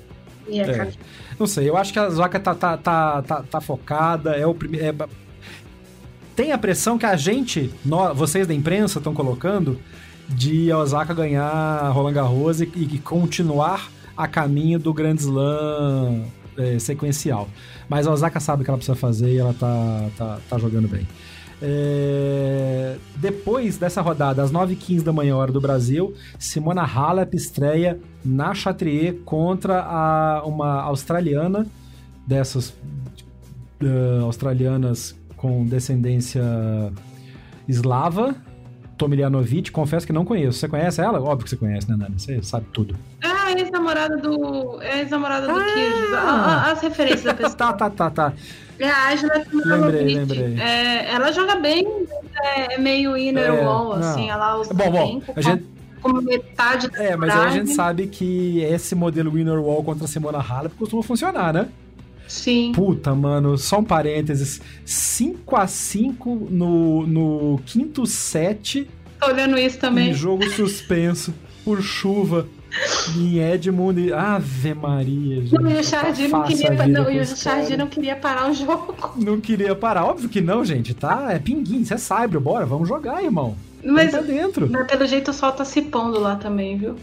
E 0.48 0.60
é, 0.60 0.62
é. 0.62 0.84
de 0.84 0.98
Não 1.38 1.46
sei, 1.46 1.68
eu 1.68 1.76
acho 1.76 1.92
que 1.92 1.98
a 1.98 2.08
Zoka 2.10 2.38
tá, 2.38 2.54
tá, 2.54 2.76
tá, 2.76 3.22
tá, 3.22 3.42
tá 3.42 3.60
focada, 3.60 4.36
é 4.36 4.46
o 4.46 4.54
primeiro. 4.54 4.86
É... 4.86 5.08
Tem 6.36 6.52
a 6.52 6.58
pressão 6.58 6.98
que 6.98 7.06
a 7.06 7.16
gente, 7.16 7.72
nós, 7.84 8.16
vocês 8.16 8.46
da 8.46 8.54
imprensa, 8.54 8.98
estão 8.98 9.14
colocando 9.14 9.78
de 10.28 10.70
a 10.72 10.78
Osaka 10.78 11.14
ganhar 11.14 11.90
Roland 11.90 12.14
Garros 12.14 12.60
e, 12.60 12.64
e 12.74 12.98
continuar 12.98 13.88
a 14.16 14.26
caminho 14.26 14.78
do 14.78 14.92
Grand 14.92 15.16
Slam 15.16 16.24
é, 16.56 16.78
sequencial. 16.78 17.48
Mas 17.89 18.06
a 18.06 18.12
Osaka 18.12 18.40
sabe 18.40 18.62
o 18.62 18.65
que 18.65 18.70
ela 18.70 18.78
precisa 18.78 18.97
fazer 18.97 19.32
e 19.32 19.39
ela 19.39 19.55
tá, 19.55 20.09
tá, 20.16 20.39
tá 20.48 20.59
jogando 20.59 20.89
bem. 20.89 21.06
É... 21.62 22.97
Depois 23.16 23.78
dessa 23.78 24.01
rodada, 24.01 24.43
às 24.43 24.52
9h15 24.52 25.02
da 25.02 25.12
manhã, 25.12 25.36
hora 25.36 25.52
do 25.52 25.61
Brasil, 25.61 26.15
Simona 26.39 26.82
Halep 26.82 27.35
estreia 27.35 27.98
na 28.24 28.55
Chatrier 28.55 29.15
contra 29.24 29.81
a, 29.81 30.43
uma 30.44 30.82
australiana, 30.82 31.66
dessas 32.27 32.70
uh, 33.82 34.24
australianas 34.24 35.15
com 35.36 35.65
descendência 35.66 36.43
eslava, 37.69 38.35
Tomilianovic, 38.97 39.70
confesso 39.70 40.06
que 40.06 40.12
não 40.12 40.24
conheço. 40.24 40.59
Você 40.59 40.69
conhece 40.69 41.01
ela? 41.01 41.20
Óbvio 41.20 41.44
que 41.44 41.51
você 41.51 41.56
conhece, 41.56 41.89
né, 41.90 41.97
Nana? 41.97 42.15
Você 42.16 42.43
sabe 42.43 42.66
tudo. 42.73 42.97
Ah, 43.23 43.43
ex-namorada 43.60 44.16
do. 44.16 44.81
Ex-namorada 44.82 45.47
do 45.47 45.55
ah, 46.16 46.70
As 46.72 46.81
referências 46.81 47.22
da 47.22 47.35
pessoa. 47.35 47.55
tá, 47.56 47.72
tá, 47.72 47.90
tá, 47.90 48.10
tá. 48.10 48.32
É 48.78 48.90
a 48.90 49.12
Angela 49.12 49.44
Lembrei, 49.52 50.14
lembrei. 50.14 50.60
É, 50.60 51.10
ela 51.12 51.31
joga 51.32 51.56
bem, 51.56 51.86
é, 52.43 52.74
é 52.74 52.78
meio 52.78 53.16
inner 53.16 53.44
é, 53.44 53.51
wall, 53.51 53.93
assim, 53.93 54.28
ela 54.28 54.59
usa 54.59 54.74
bom, 54.74 54.90
bom, 54.90 55.22
a 55.36 55.40
gente... 55.40 55.64
como 56.02 56.20
metade 56.20 56.89
da 56.89 57.02
É, 57.02 57.16
mas 57.16 57.31
aí 57.31 57.47
a 57.47 57.51
gente 57.51 57.70
sabe 57.70 58.09
que 58.09 58.60
esse 58.62 58.94
modelo 58.94 59.39
inner 59.39 59.60
wall 59.60 59.85
contra 59.85 60.06
a 60.06 60.09
Simona 60.09 60.39
Halep 60.39 60.74
costuma 60.74 61.02
funcionar, 61.02 61.52
né? 61.52 61.68
Sim. 62.26 62.72
Puta, 62.72 63.14
mano, 63.14 63.56
só 63.56 63.78
um 63.78 63.85
parênteses. 63.85 64.60
5 64.85 65.56
a 65.56 65.66
5 65.66 66.48
no, 66.51 67.06
no 67.06 67.60
quinto 67.66 68.06
set. 68.06 68.89
Tô 69.20 69.26
olhando 69.26 69.59
isso 69.59 69.78
também. 69.78 70.10
Em 70.10 70.14
jogo 70.14 70.48
suspenso 70.51 71.35
por 71.64 71.82
chuva 71.82 72.47
em 73.16 73.38
Edmund. 73.38 74.12
Ave 74.12 74.74
Maria, 74.74 75.40
gente. 75.42 75.55
Não, 75.55 75.70
e 75.70 75.78
o 75.78 75.84
Chardy 75.84 76.28
não 76.28 76.42
queria, 76.42 76.86
não, 76.88 77.10
e 77.10 77.20
o 77.20 77.26
Chardy 77.26 77.76
não 77.76 77.86
queria 77.86 78.16
parar 78.16 78.51
o 78.51 78.55
jogo. 78.55 78.94
Não 79.16 79.40
queria 79.40 79.74
parar. 79.74 80.05
Óbvio 80.05 80.28
que 80.28 80.40
não, 80.40 80.64
gente. 80.64 80.92
Tá? 80.94 81.32
É 81.32 81.38
pinguim, 81.38 81.80
isso 81.80 81.94
é 81.94 81.98
cyber. 81.98 82.40
Bora, 82.40 82.66
vamos 82.66 82.88
jogar, 82.88 83.22
irmão. 83.22 83.56
Mas 83.84 84.12
tá 84.12 84.20
dentro. 84.20 84.68
Mas 84.70 84.86
pelo 84.86 85.06
jeito 85.06 85.30
o 85.30 85.34
sol 85.34 85.52
tá 85.52 85.64
se 85.64 85.82
pondo 85.82 86.18
lá 86.18 86.36
também, 86.36 86.76
viu? 86.76 86.96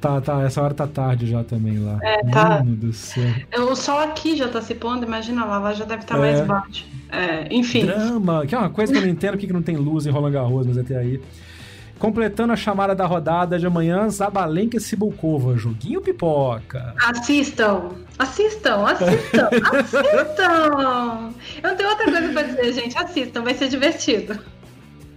Tá, 0.00 0.20
tá, 0.20 0.42
essa 0.42 0.62
hora 0.62 0.74
tá 0.74 0.86
tarde 0.86 1.26
já 1.26 1.42
também 1.42 1.78
lá. 1.78 1.98
É, 2.02 2.24
tá. 2.24 2.62
Mano 2.62 2.76
do 2.76 2.92
céu. 2.92 3.24
O 3.58 3.74
sol 3.74 3.98
aqui 3.98 4.36
já 4.36 4.48
tá 4.48 4.60
se 4.60 4.74
pondo, 4.74 5.04
imagina 5.04 5.44
lá, 5.44 5.58
lá 5.58 5.72
já 5.72 5.84
deve 5.84 6.02
estar 6.02 6.16
tá 6.16 6.26
é. 6.26 6.32
mais 6.32 6.46
baixo. 6.46 6.86
É, 7.10 7.52
enfim. 7.52 7.86
Drama, 7.86 8.46
que 8.46 8.54
é 8.54 8.58
uma 8.58 8.70
coisa 8.70 8.92
que 8.92 8.98
eu 8.98 9.02
não 9.02 9.08
entendo, 9.08 9.36
que 9.36 9.52
não 9.52 9.62
tem 9.62 9.76
luz 9.76 10.06
em 10.06 10.10
Roland 10.10 10.32
Garros, 10.32 10.66
mas 10.66 10.78
até 10.78 10.96
aí. 10.96 11.20
Completando 11.98 12.52
a 12.52 12.56
chamada 12.56 12.94
da 12.94 13.04
rodada 13.06 13.58
de 13.58 13.66
amanhã, 13.66 14.08
Zabalenka 14.08 14.76
e 14.76 14.80
Cibulcova, 14.80 15.56
joguinho 15.56 16.00
pipoca. 16.00 16.94
Assistam, 16.96 17.90
assistam, 18.18 18.84
assistam, 18.84 19.48
assistam. 19.72 21.34
Eu 21.62 21.70
não 21.70 21.76
tenho 21.76 21.88
outra 21.88 22.04
coisa 22.04 22.32
pra 22.32 22.42
dizer, 22.42 22.72
gente, 22.72 22.96
assistam, 22.96 23.42
vai 23.42 23.54
ser 23.54 23.68
divertido. 23.68 24.38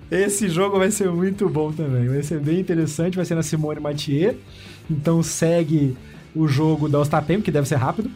Esse 0.10 0.49
jogo 0.49 0.80
vai 0.80 0.91
ser 0.91 1.10
muito 1.10 1.48
bom 1.48 1.72
também, 1.72 2.10
vai 2.10 2.24
ser 2.24 2.40
bem 2.40 2.60
interessante, 2.60 3.16
vai 3.16 3.26
ser 3.26 3.36
na 3.36 3.44
Simone 3.44 3.80
Mathieu. 3.80 4.38
Então 4.90 5.22
segue 5.22 5.95
o 6.36 6.48
jogo 6.48 6.90
da 6.90 6.99
Ostapem, 6.99 7.41
que 7.41 7.52
deve 7.52 7.68
ser 7.68 7.76
rápido. 7.76 8.10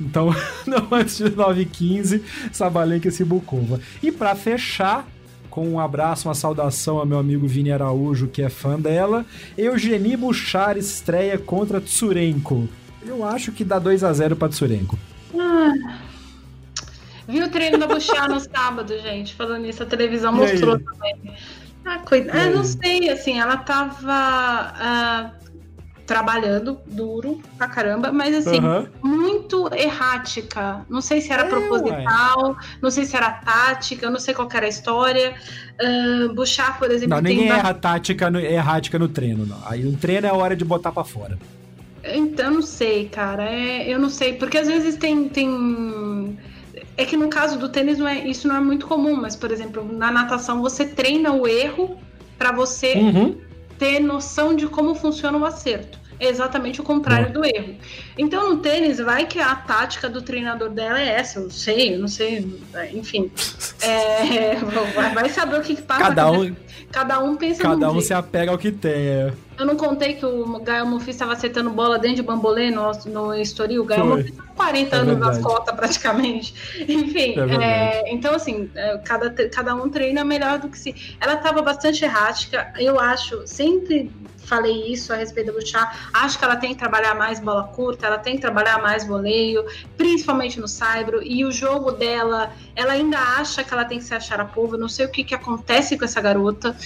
Então, 0.00 0.34
não 0.66 0.88
antes 0.92 1.18
de 1.18 1.30
9h15, 1.30 2.22
Sabalenka 2.52 3.08
e 3.08 3.12
Cibulcova. 3.12 3.80
E 4.02 4.10
para 4.10 4.34
fechar, 4.34 5.06
com 5.50 5.68
um 5.68 5.80
abraço, 5.80 6.28
uma 6.28 6.34
saudação 6.34 6.98
ao 6.98 7.04
meu 7.04 7.18
amigo 7.18 7.46
Vini 7.46 7.72
Araújo, 7.72 8.28
que 8.28 8.40
é 8.40 8.48
fã 8.48 8.78
dela. 8.78 9.26
Eugenie 9.58 10.16
Buchar 10.16 10.78
estreia 10.78 11.36
contra 11.36 11.80
Tsurenko. 11.80 12.68
Eu 13.04 13.24
acho 13.24 13.52
que 13.52 13.64
dá 13.64 13.78
2 13.78 14.04
a 14.04 14.12
0 14.12 14.36
para 14.36 14.48
Tsurenko. 14.48 14.98
Ah. 15.38 15.72
Vi 17.26 17.42
o 17.42 17.50
treino 17.50 17.78
da 17.78 17.86
Buchar 17.86 18.28
no 18.28 18.40
sábado, 18.40 18.96
gente. 18.98 19.34
Falando 19.34 19.66
isso, 19.66 19.82
a 19.82 19.86
televisão 19.86 20.32
mostrou 20.32 20.78
também. 20.78 21.34
Ah, 21.84 21.98
coisa... 21.98 22.30
ah, 22.32 22.50
não 22.50 22.64
sei, 22.64 23.08
assim, 23.08 23.38
ela 23.38 23.56
tava. 23.56 25.34
Uh 25.36 25.49
trabalhando 26.10 26.80
duro 26.86 27.40
pra 27.56 27.68
caramba, 27.68 28.10
mas 28.10 28.34
assim, 28.34 28.58
uhum. 28.58 28.84
muito 29.00 29.72
errática. 29.72 30.84
Não 30.90 31.00
sei 31.00 31.20
se 31.20 31.32
era 31.32 31.44
é, 31.44 31.48
proposital, 31.48 32.48
ué. 32.48 32.56
não 32.82 32.90
sei 32.90 33.04
se 33.04 33.16
era 33.16 33.30
tática, 33.30 34.10
não 34.10 34.18
sei 34.18 34.34
qual 34.34 34.48
era 34.52 34.66
a 34.66 34.68
história. 34.68 35.36
Uh, 35.80 36.34
Bouchard, 36.34 36.80
por 36.80 36.90
exemplo. 36.90 37.14
Não, 37.14 37.22
ninguém 37.22 37.48
erra 37.48 37.72
tática, 37.72 38.28
no, 38.28 38.40
errática 38.40 38.98
no 38.98 39.06
treino, 39.06 39.46
não. 39.46 39.56
Aí 39.64 39.84
no 39.84 39.96
treino 39.96 40.26
é 40.26 40.30
a 40.30 40.34
hora 40.34 40.56
de 40.56 40.64
botar 40.64 40.90
para 40.90 41.04
fora. 41.04 41.38
Então, 42.02 42.54
não 42.54 42.62
sei, 42.62 43.08
cara. 43.08 43.44
É, 43.44 43.88
eu 43.88 44.00
não 44.00 44.10
sei, 44.10 44.32
porque 44.32 44.58
às 44.58 44.66
vezes 44.66 44.96
tem. 44.96 45.28
tem... 45.28 46.36
É 46.96 47.04
que 47.04 47.16
no 47.16 47.28
caso 47.28 47.56
do 47.56 47.68
tênis 47.68 47.98
não 47.98 48.08
é, 48.08 48.26
isso 48.26 48.48
não 48.48 48.56
é 48.56 48.60
muito 48.60 48.88
comum, 48.88 49.14
mas, 49.14 49.36
por 49.36 49.52
exemplo, 49.52 49.88
na 49.92 50.10
natação 50.10 50.60
você 50.60 50.84
treina 50.84 51.32
o 51.32 51.46
erro 51.46 51.96
para 52.36 52.50
você 52.50 52.94
uhum. 52.94 53.38
ter 53.78 54.00
noção 54.00 54.56
de 54.56 54.66
como 54.66 54.92
funciona 54.96 55.38
o 55.38 55.44
acerto 55.44 55.99
é 56.20 56.28
exatamente 56.28 56.80
o 56.80 56.84
contrário 56.84 57.32
do 57.32 57.44
erro. 57.44 57.74
Então, 58.16 58.50
no 58.50 58.58
tênis, 58.58 58.98
vai 58.98 59.26
que 59.26 59.40
a 59.40 59.54
tática 59.54 60.08
do 60.08 60.20
treinador 60.20 60.68
dela 60.68 61.00
é 61.00 61.08
essa, 61.08 61.40
eu 61.40 61.50
sei, 61.50 61.94
eu 61.94 61.98
não 61.98 62.08
sei, 62.08 62.46
enfim. 62.92 63.30
É, 63.82 64.56
vai 65.14 65.30
saber 65.30 65.58
o 65.58 65.62
que, 65.62 65.74
que 65.74 65.80
passa. 65.80 66.02
Cada 66.02 66.30
um, 66.30 66.54
cada 66.92 67.18
um 67.18 67.34
pensa 67.34 67.62
Cada 67.62 67.88
um 67.88 67.94
jeito. 67.94 68.06
se 68.08 68.12
apega 68.12 68.52
ao 68.52 68.58
que 68.58 68.70
tem. 68.70 68.92
É. 68.92 69.32
Eu 69.58 69.64
não 69.64 69.74
contei 69.74 70.14
que 70.14 70.26
o 70.26 70.60
Gael 70.60 70.84
Monfils 70.84 71.16
estava 71.16 71.32
acertando 71.32 71.70
bola 71.70 71.98
dentro 71.98 72.16
de 72.16 72.22
bambolê 72.22 72.70
no, 72.70 72.92
no 73.06 73.34
Estoril. 73.34 73.82
O 73.82 73.86
Gael 73.86 74.04
Monfils 74.04 74.36
tá 74.36 74.42
40 74.54 74.96
é 74.96 74.98
anos 74.98 75.18
nas 75.18 75.38
costas, 75.38 75.74
praticamente. 75.74 76.54
Enfim, 76.86 77.34
é 77.38 77.64
é, 77.64 78.12
então, 78.12 78.34
assim, 78.34 78.70
é, 78.74 78.98
cada, 78.98 79.30
cada 79.48 79.74
um 79.74 79.88
treina 79.88 80.22
melhor 80.22 80.58
do 80.58 80.68
que 80.68 80.78
se. 80.78 81.16
Ela 81.18 81.34
estava 81.34 81.62
bastante 81.62 82.04
errática, 82.04 82.70
eu 82.78 83.00
acho, 83.00 83.46
sempre 83.46 84.10
falei 84.50 84.92
isso 84.92 85.12
a 85.12 85.16
respeito 85.16 85.46
da 85.46 85.52
Bouchard. 85.52 85.96
Acho 86.12 86.36
que 86.38 86.44
ela 86.44 86.56
tem 86.56 86.70
que 86.72 86.78
trabalhar 86.78 87.14
mais 87.14 87.38
bola 87.38 87.64
curta, 87.68 88.06
ela 88.06 88.18
tem 88.18 88.34
que 88.34 88.40
trabalhar 88.40 88.82
mais 88.82 89.06
voleio, 89.06 89.64
principalmente 89.96 90.58
no 90.58 90.66
saibro. 90.66 91.22
E 91.22 91.44
o 91.44 91.52
jogo 91.52 91.92
dela, 91.92 92.52
ela 92.74 92.92
ainda 92.94 93.18
acha 93.18 93.62
que 93.62 93.72
ela 93.72 93.84
tem 93.84 93.98
que 93.98 94.04
ser 94.04 94.16
a 94.16 94.20
Sharapova. 94.20 94.76
Não 94.76 94.88
sei 94.88 95.06
o 95.06 95.08
que, 95.08 95.22
que 95.22 95.34
acontece 95.34 95.96
com 95.96 96.04
essa 96.04 96.20
garota. 96.20 96.76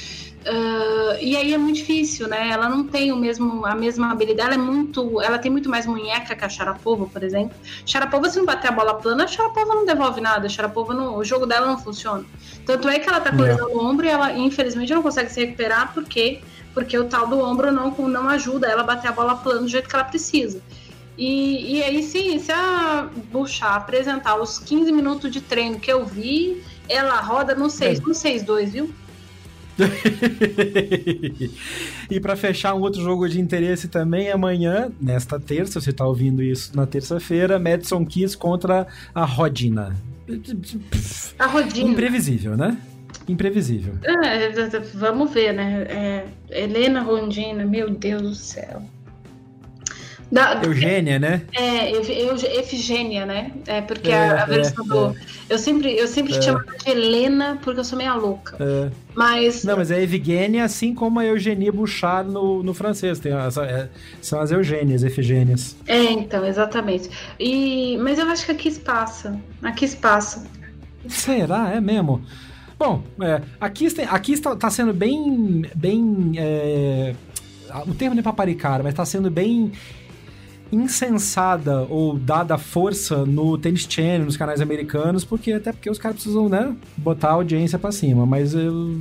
Uh, 0.45 1.17
e 1.23 1.35
aí 1.39 1.55
é 1.55 1.59
muito 1.59 1.77
difícil, 1.77 2.29
né? 2.29 2.51
Ela 2.51 2.69
não 2.69 2.85
tem 2.85 3.11
o 3.11 3.17
mesmo, 3.17 3.65
a 3.65 3.75
mesma 3.75 4.13
habilidade, 4.13 4.53
ela 4.53 4.55
é 4.55 4.59
muito. 4.59 5.23
Ela 5.23 5.39
tem 5.39 5.51
muito 5.51 5.71
mais 5.71 5.87
munheca 5.87 6.37
que 6.37 6.45
a 6.45 6.49
Sharapova, 6.51 7.07
por 7.07 7.23
exemplo. 7.23 7.57
Sharapova, 7.87 8.29
se 8.29 8.37
não 8.37 8.45
bater 8.45 8.69
a 8.69 8.73
bola 8.73 8.95
plana, 8.95 9.25
a 9.25 9.27
Sharapova 9.27 9.75
não 9.75 9.87
devolve 9.87 10.21
nada. 10.21 10.47
A 10.47 10.51
Sharapova 10.51 10.93
não, 10.93 11.17
o 11.17 11.25
jogo 11.25 11.47
dela 11.47 11.67
não 11.67 11.79
funciona. 11.79 12.25
Tanto 12.67 12.89
é 12.91 12.99
que 12.99 13.09
ela 13.09 13.21
tá 13.21 13.31
com 13.31 13.41
lesão 13.41 13.71
no 13.71 13.81
ombro 13.81 14.05
e 14.05 14.11
ela, 14.11 14.33
infelizmente, 14.33 14.93
não 14.93 15.03
consegue 15.03 15.31
se 15.31 15.41
recuperar 15.41 15.95
porque, 15.95 16.43
porque 16.75 16.99
o 16.99 17.05
tal 17.05 17.29
do 17.29 17.39
ombro 17.39 17.73
não, 17.73 17.91
não 17.91 18.29
ajuda 18.29 18.67
ela 18.67 18.83
a 18.83 18.85
bater 18.85 19.09
a 19.09 19.13
bola 19.13 19.37
plana 19.37 19.61
do 19.61 19.69
jeito 19.69 19.89
que 19.89 19.95
ela 19.95 20.05
precisa. 20.05 20.61
E, 21.17 21.77
e 21.77 21.83
aí, 21.83 22.03
sim, 22.03 22.39
se 22.41 22.51
a 22.51 23.09
Buchar 23.31 23.77
apresentar 23.77 24.35
os 24.37 24.59
15 24.59 24.91
minutos 24.91 25.31
de 25.31 25.41
treino 25.41 25.79
que 25.79 25.91
eu 25.91 26.05
vi, 26.05 26.61
ela 26.89 27.21
roda 27.21 27.55
no 27.55 27.71
6, 27.71 28.01
é. 28.01 28.03
no 28.03 28.11
6-2, 28.11 28.67
viu? 28.67 28.91
e 32.11 32.21
para 32.21 32.37
fechar 32.37 32.75
um 32.75 32.81
outro 32.81 33.03
jogo 33.03 33.29
de 33.29 33.41
interesse 33.41 33.89
também, 33.89 34.31
amanhã, 34.31 34.91
nesta 35.01 35.39
terça, 35.39 35.81
você 35.81 35.91
está 35.91 36.07
ouvindo 36.07 36.43
isso 36.43 36.77
na 36.77 36.87
terça-feira, 36.87 37.59
Madison 37.59 38.05
Keys 38.05 38.37
contra 38.37 38.87
a 39.15 39.25
Rodina. 39.25 39.97
A 41.39 41.47
Rodina. 41.47 41.91
Imprevisível, 41.91 42.57
né? 42.57 42.79
Imprevisível. 43.29 43.95
É, 44.05 44.51
vamos 44.95 45.33
ver, 45.33 45.53
né? 45.53 45.87
É, 45.89 46.25
Helena 46.51 47.01
Rondina, 47.01 47.65
meu 47.65 47.91
Deus 47.91 48.23
do 48.23 48.35
céu. 48.35 48.83
Da, 50.35 50.61
Eugênia, 50.65 51.19
né? 51.19 51.43
É, 51.53 51.93
Efigênia, 52.59 53.25
né? 53.25 53.53
É, 53.67 53.81
porque 53.81 54.11
é, 54.11 54.31
a, 54.31 54.43
a, 54.43 54.47
versão 54.47 54.85
é, 54.85 54.89
do. 54.89 55.07
É. 55.11 55.15
Eu 55.51 55.59
sempre, 55.59 55.97
eu 55.97 56.09
sempre 56.09 56.35
é. 56.37 56.43
chamo 56.43 56.61
de 56.65 56.91
Helena 56.91 57.59
porque 57.63 57.79
eu 57.79 57.85
sou 57.85 57.97
meio 57.97 58.19
louca. 58.19 58.57
É. 58.59 58.91
Mas. 59.15 59.63
Não, 59.63 59.77
mas 59.77 59.93
é 59.93 60.03
Evgênia, 60.03 60.65
assim 60.65 60.93
como 60.93 61.21
a 61.21 61.25
Eugenie 61.25 61.71
Bouchard 61.71 62.31
no, 62.31 62.65
no 62.65 62.75
francês. 62.75 63.21
Tem 63.21 63.33
é, 63.33 63.89
são 64.21 64.41
as 64.41 64.51
Eugênias, 64.51 65.05
Efigênias. 65.05 65.77
É, 65.87 66.03
então, 66.03 66.45
exatamente. 66.45 67.09
E, 67.39 67.97
mas 67.99 68.19
eu 68.19 68.27
acho 68.27 68.47
que 68.47 68.53
aqui 68.53 68.73
passa. 68.81 69.39
Aqui 69.63 69.87
passa. 69.97 70.45
Será? 71.07 71.71
É 71.73 71.81
mesmo? 71.81 72.25
Bom, 72.79 73.03
é, 73.21 73.41
aqui, 73.61 73.87
aqui 74.09 74.33
está, 74.33 74.57
tá 74.57 74.71
sendo 74.71 74.93
bem. 74.93 75.65
bem 75.75 76.33
é, 76.37 77.15
o 77.87 77.95
termo 77.95 78.15
não 78.15 78.21
é 78.21 78.23
paparicara, 78.23 78.83
mas 78.83 78.93
está 78.93 79.05
sendo 79.05 79.31
bem 79.31 79.73
insensada 80.73 81.83
ou 81.83 82.19
dada 82.19 82.59
força 82.59 83.25
no 83.25 83.57
Tennis 83.57 83.87
Channel, 83.89 84.25
nos 84.25 84.37
canais 84.37 84.61
americanos, 84.61 85.25
porque 85.25 85.53
até 85.53 85.73
porque 85.73 85.89
os 85.89 85.99
caras 85.99 86.17
precisam, 86.17 86.49
né, 86.49 86.75
botar 86.97 87.29
a 87.29 87.33
audiência 87.33 87.79
para 87.79 87.93
cima, 87.93 88.27
mas 88.27 88.55
eu 88.55 88.99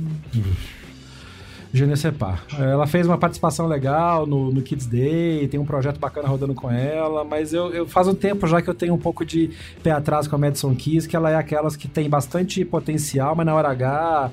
Sais 1.96 2.14
pas. 2.16 2.38
Ela 2.56 2.86
fez 2.86 3.04
uma 3.04 3.18
participação 3.18 3.66
legal 3.66 4.26
no, 4.26 4.52
no 4.52 4.62
Kids 4.62 4.86
Day, 4.86 5.48
tem 5.48 5.58
um 5.58 5.64
projeto 5.64 5.98
bacana 5.98 6.28
rodando 6.28 6.54
com 6.54 6.70
ela, 6.70 7.24
mas 7.24 7.52
eu, 7.52 7.72
eu 7.72 7.84
faz 7.84 8.06
um 8.06 8.14
tempo 8.14 8.46
já 8.46 8.62
que 8.62 8.70
eu 8.70 8.74
tenho 8.74 8.94
um 8.94 8.98
pouco 8.98 9.24
de 9.24 9.50
pé 9.82 9.90
atrás 9.90 10.28
com 10.28 10.36
a 10.36 10.38
Madison 10.38 10.72
Keys, 10.74 11.04
que 11.04 11.16
ela 11.16 11.30
é 11.30 11.34
aquelas 11.34 11.74
que 11.74 11.88
tem 11.88 12.08
bastante 12.08 12.64
potencial, 12.64 13.34
mas 13.34 13.44
na 13.44 13.54
hora 13.54 13.70
H 13.70 14.30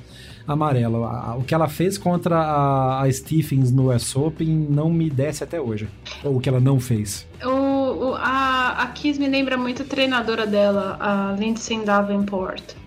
amarela. 0.48 1.36
O 1.38 1.44
que 1.44 1.54
ela 1.54 1.68
fez 1.68 1.98
contra 1.98 2.38
a, 2.38 3.02
a 3.02 3.12
Stephens 3.12 3.72
no 3.72 3.92
US 3.92 4.16
Open 4.16 4.48
não 4.70 4.90
me 4.90 5.10
desce 5.10 5.44
até 5.44 5.60
hoje. 5.60 5.88
Ou 6.24 6.38
o 6.38 6.40
que 6.40 6.50
ela 6.50 6.60
não 6.60 6.80
fez. 6.80 7.28
O, 7.44 7.50
o, 7.50 8.16
a, 8.16 8.84
a 8.84 8.88
Kiss 8.88 9.20
me 9.20 9.28
lembra 9.28 9.58
muito 9.58 9.82
a 9.82 9.86
treinadora 9.86 10.46
dela, 10.46 10.98
a 11.00 11.36
Lindsay 11.38 11.84
Davenport. 11.84 12.81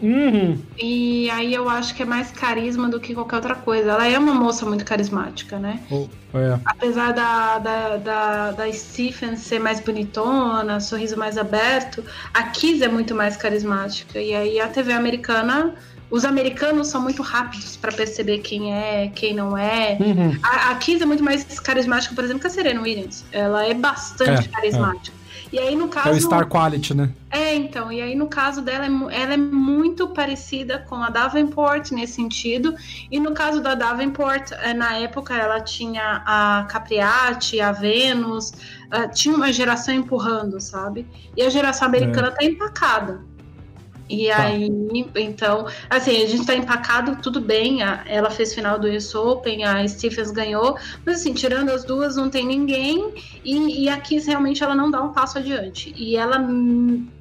Uhum. 0.00 0.58
E 0.78 1.28
aí 1.30 1.52
eu 1.52 1.68
acho 1.68 1.94
que 1.94 2.02
é 2.02 2.06
mais 2.06 2.30
carisma 2.30 2.88
do 2.88 3.00
que 3.00 3.14
qualquer 3.14 3.36
outra 3.36 3.54
coisa. 3.54 3.90
Ela 3.90 4.06
é 4.06 4.18
uma 4.18 4.34
moça 4.34 4.64
muito 4.64 4.84
carismática, 4.84 5.58
né? 5.58 5.80
Oh, 5.90 6.06
é. 6.34 6.58
Apesar 6.64 7.12
da, 7.12 7.58
da, 7.58 7.96
da, 7.96 8.50
da 8.52 8.72
Stephen 8.72 9.36
ser 9.36 9.58
mais 9.58 9.80
bonitona, 9.80 10.80
sorriso 10.80 11.16
mais 11.16 11.36
aberto, 11.36 12.04
a 12.32 12.44
Kiss 12.44 12.82
é 12.82 12.88
muito 12.88 13.14
mais 13.14 13.36
carismática. 13.36 14.20
E 14.20 14.34
aí 14.34 14.60
a 14.60 14.68
TV 14.68 14.92
americana 14.92 15.74
os 16.10 16.24
americanos 16.24 16.88
são 16.88 17.02
muito 17.02 17.22
rápidos 17.22 17.76
para 17.76 17.92
perceber 17.92 18.38
quem 18.38 18.72
é, 18.74 19.08
quem 19.14 19.34
não 19.34 19.56
é. 19.56 19.98
Uhum. 20.00 20.38
A, 20.42 20.70
a 20.70 20.74
Kiss 20.76 21.02
é 21.02 21.06
muito 21.06 21.22
mais 21.22 21.60
carismática, 21.60 22.14
por 22.14 22.24
exemplo, 22.24 22.40
que 22.40 22.46
a 22.46 22.50
Serena 22.50 22.80
Williams. 22.80 23.24
Ela 23.30 23.66
é 23.66 23.74
bastante 23.74 24.46
é, 24.46 24.48
carismática. 24.48 25.17
É. 25.52 25.56
E 25.56 25.58
aí, 25.58 25.76
no 25.76 25.88
caso. 25.88 26.08
É 26.08 26.12
o 26.12 26.20
Star 26.20 26.46
Quality, 26.46 26.94
né? 26.94 27.10
É, 27.30 27.54
então. 27.54 27.90
E 27.92 28.00
aí, 28.00 28.14
no 28.14 28.26
caso 28.26 28.62
dela, 28.62 28.86
é 28.86 29.22
ela 29.22 29.34
é 29.34 29.36
muito 29.36 30.08
parecida 30.08 30.78
com 30.88 30.96
a 30.96 31.10
Davenport 31.10 31.90
nesse 31.92 32.14
sentido. 32.14 32.74
E 33.10 33.18
no 33.18 33.32
caso 33.32 33.60
da 33.60 33.74
Davenport, 33.74 34.52
é, 34.52 34.72
na 34.72 34.96
época, 34.96 35.34
ela 35.34 35.60
tinha 35.60 36.22
a 36.24 36.66
Capriati, 36.68 37.60
a 37.60 37.72
Venus, 37.72 38.50
uh, 38.50 39.12
tinha 39.12 39.34
uma 39.34 39.52
geração 39.52 39.94
empurrando, 39.94 40.60
sabe? 40.60 41.06
E 41.36 41.42
a 41.42 41.50
geração 41.50 41.88
americana 41.88 42.28
é. 42.28 42.30
tá 42.30 42.44
empacada. 42.44 43.20
E 44.08 44.28
tá. 44.28 44.42
aí, 44.42 44.70
então, 45.16 45.66
assim, 45.90 46.22
a 46.22 46.26
gente 46.26 46.46
tá 46.46 46.54
empacado, 46.54 47.16
tudo 47.16 47.40
bem. 47.40 47.82
A, 47.82 48.02
ela 48.06 48.30
fez 48.30 48.54
final 48.54 48.78
do 48.78 48.88
US 48.88 49.14
Open, 49.14 49.64
a 49.64 49.86
Stephens 49.86 50.30
ganhou, 50.30 50.78
mas 51.04 51.20
assim, 51.20 51.34
tirando 51.34 51.70
as 51.70 51.84
duas, 51.84 52.16
não 52.16 52.30
tem 52.30 52.46
ninguém. 52.46 53.12
E, 53.44 53.84
e 53.84 53.88
a 53.88 53.98
Kiss 53.98 54.26
realmente 54.26 54.64
ela 54.64 54.74
não 54.74 54.90
dá 54.90 55.02
um 55.02 55.12
passo 55.12 55.38
adiante. 55.38 55.94
E 55.96 56.16
ela, 56.16 56.42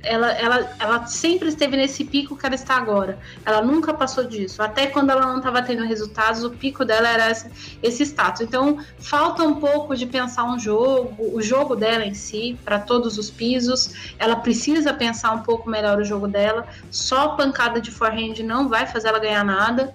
ela, 0.02 0.32
ela, 0.32 0.76
ela 0.80 1.06
sempre 1.08 1.50
esteve 1.50 1.76
nesse 1.76 2.06
pico 2.06 2.38
que 2.38 2.46
ela 2.46 2.56
está 2.56 2.78
agora. 2.78 3.20
Ela 3.46 3.62
nunca 3.62 3.94
passou 3.94 4.24
disso. 4.24 4.62
Até 4.62 4.88
quando 4.88 5.10
ela 5.10 5.26
não 5.26 5.38
estava 5.38 5.62
tendo 5.62 5.84
resultados, 5.84 6.44
o 6.44 6.52
pico 6.52 6.86
dela 6.86 7.10
era 7.10 7.30
esse, 7.30 7.78
esse 7.84 8.04
status. 8.04 8.42
Então, 8.42 8.78
falta 8.98 9.44
um 9.44 9.56
pouco 9.56 9.96
de 9.96 10.06
pensar 10.06 10.46
um 10.46 10.58
jogo, 10.58 11.16
o 11.36 11.42
jogo 11.42 11.76
dela 11.76 12.06
em 12.06 12.14
si, 12.14 12.58
para 12.64 12.80
todos 12.80 13.18
os 13.18 13.30
pisos. 13.30 14.14
Ela 14.18 14.38
precisa 14.38 14.94
pensar 14.94 15.34
um 15.34 15.42
pouco 15.42 15.70
melhor 15.70 16.00
o 16.00 16.06
jogo 16.06 16.28
dela 16.28 16.66
só 16.92 17.30
pancada 17.30 17.80
de 17.82 17.92
forehand 17.92 18.44
não 18.44 18.68
vai 18.68 18.88
fazer 18.88 19.10
ela 19.10 19.20
ganhar 19.20 19.44
nada. 19.44 19.94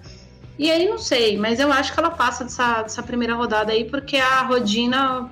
E 0.57 0.69
aí 0.69 0.87
não 0.87 0.99
sei, 0.99 1.37
mas 1.37 1.59
eu 1.59 1.71
acho 1.71 1.93
que 1.93 1.99
ela 1.99 2.11
passa 2.11 2.43
dessa, 2.43 2.83
dessa 2.83 3.01
primeira 3.01 3.33
rodada 3.33 3.71
aí, 3.71 3.85
porque 3.85 4.17
a 4.17 4.43
Rodina, 4.43 5.29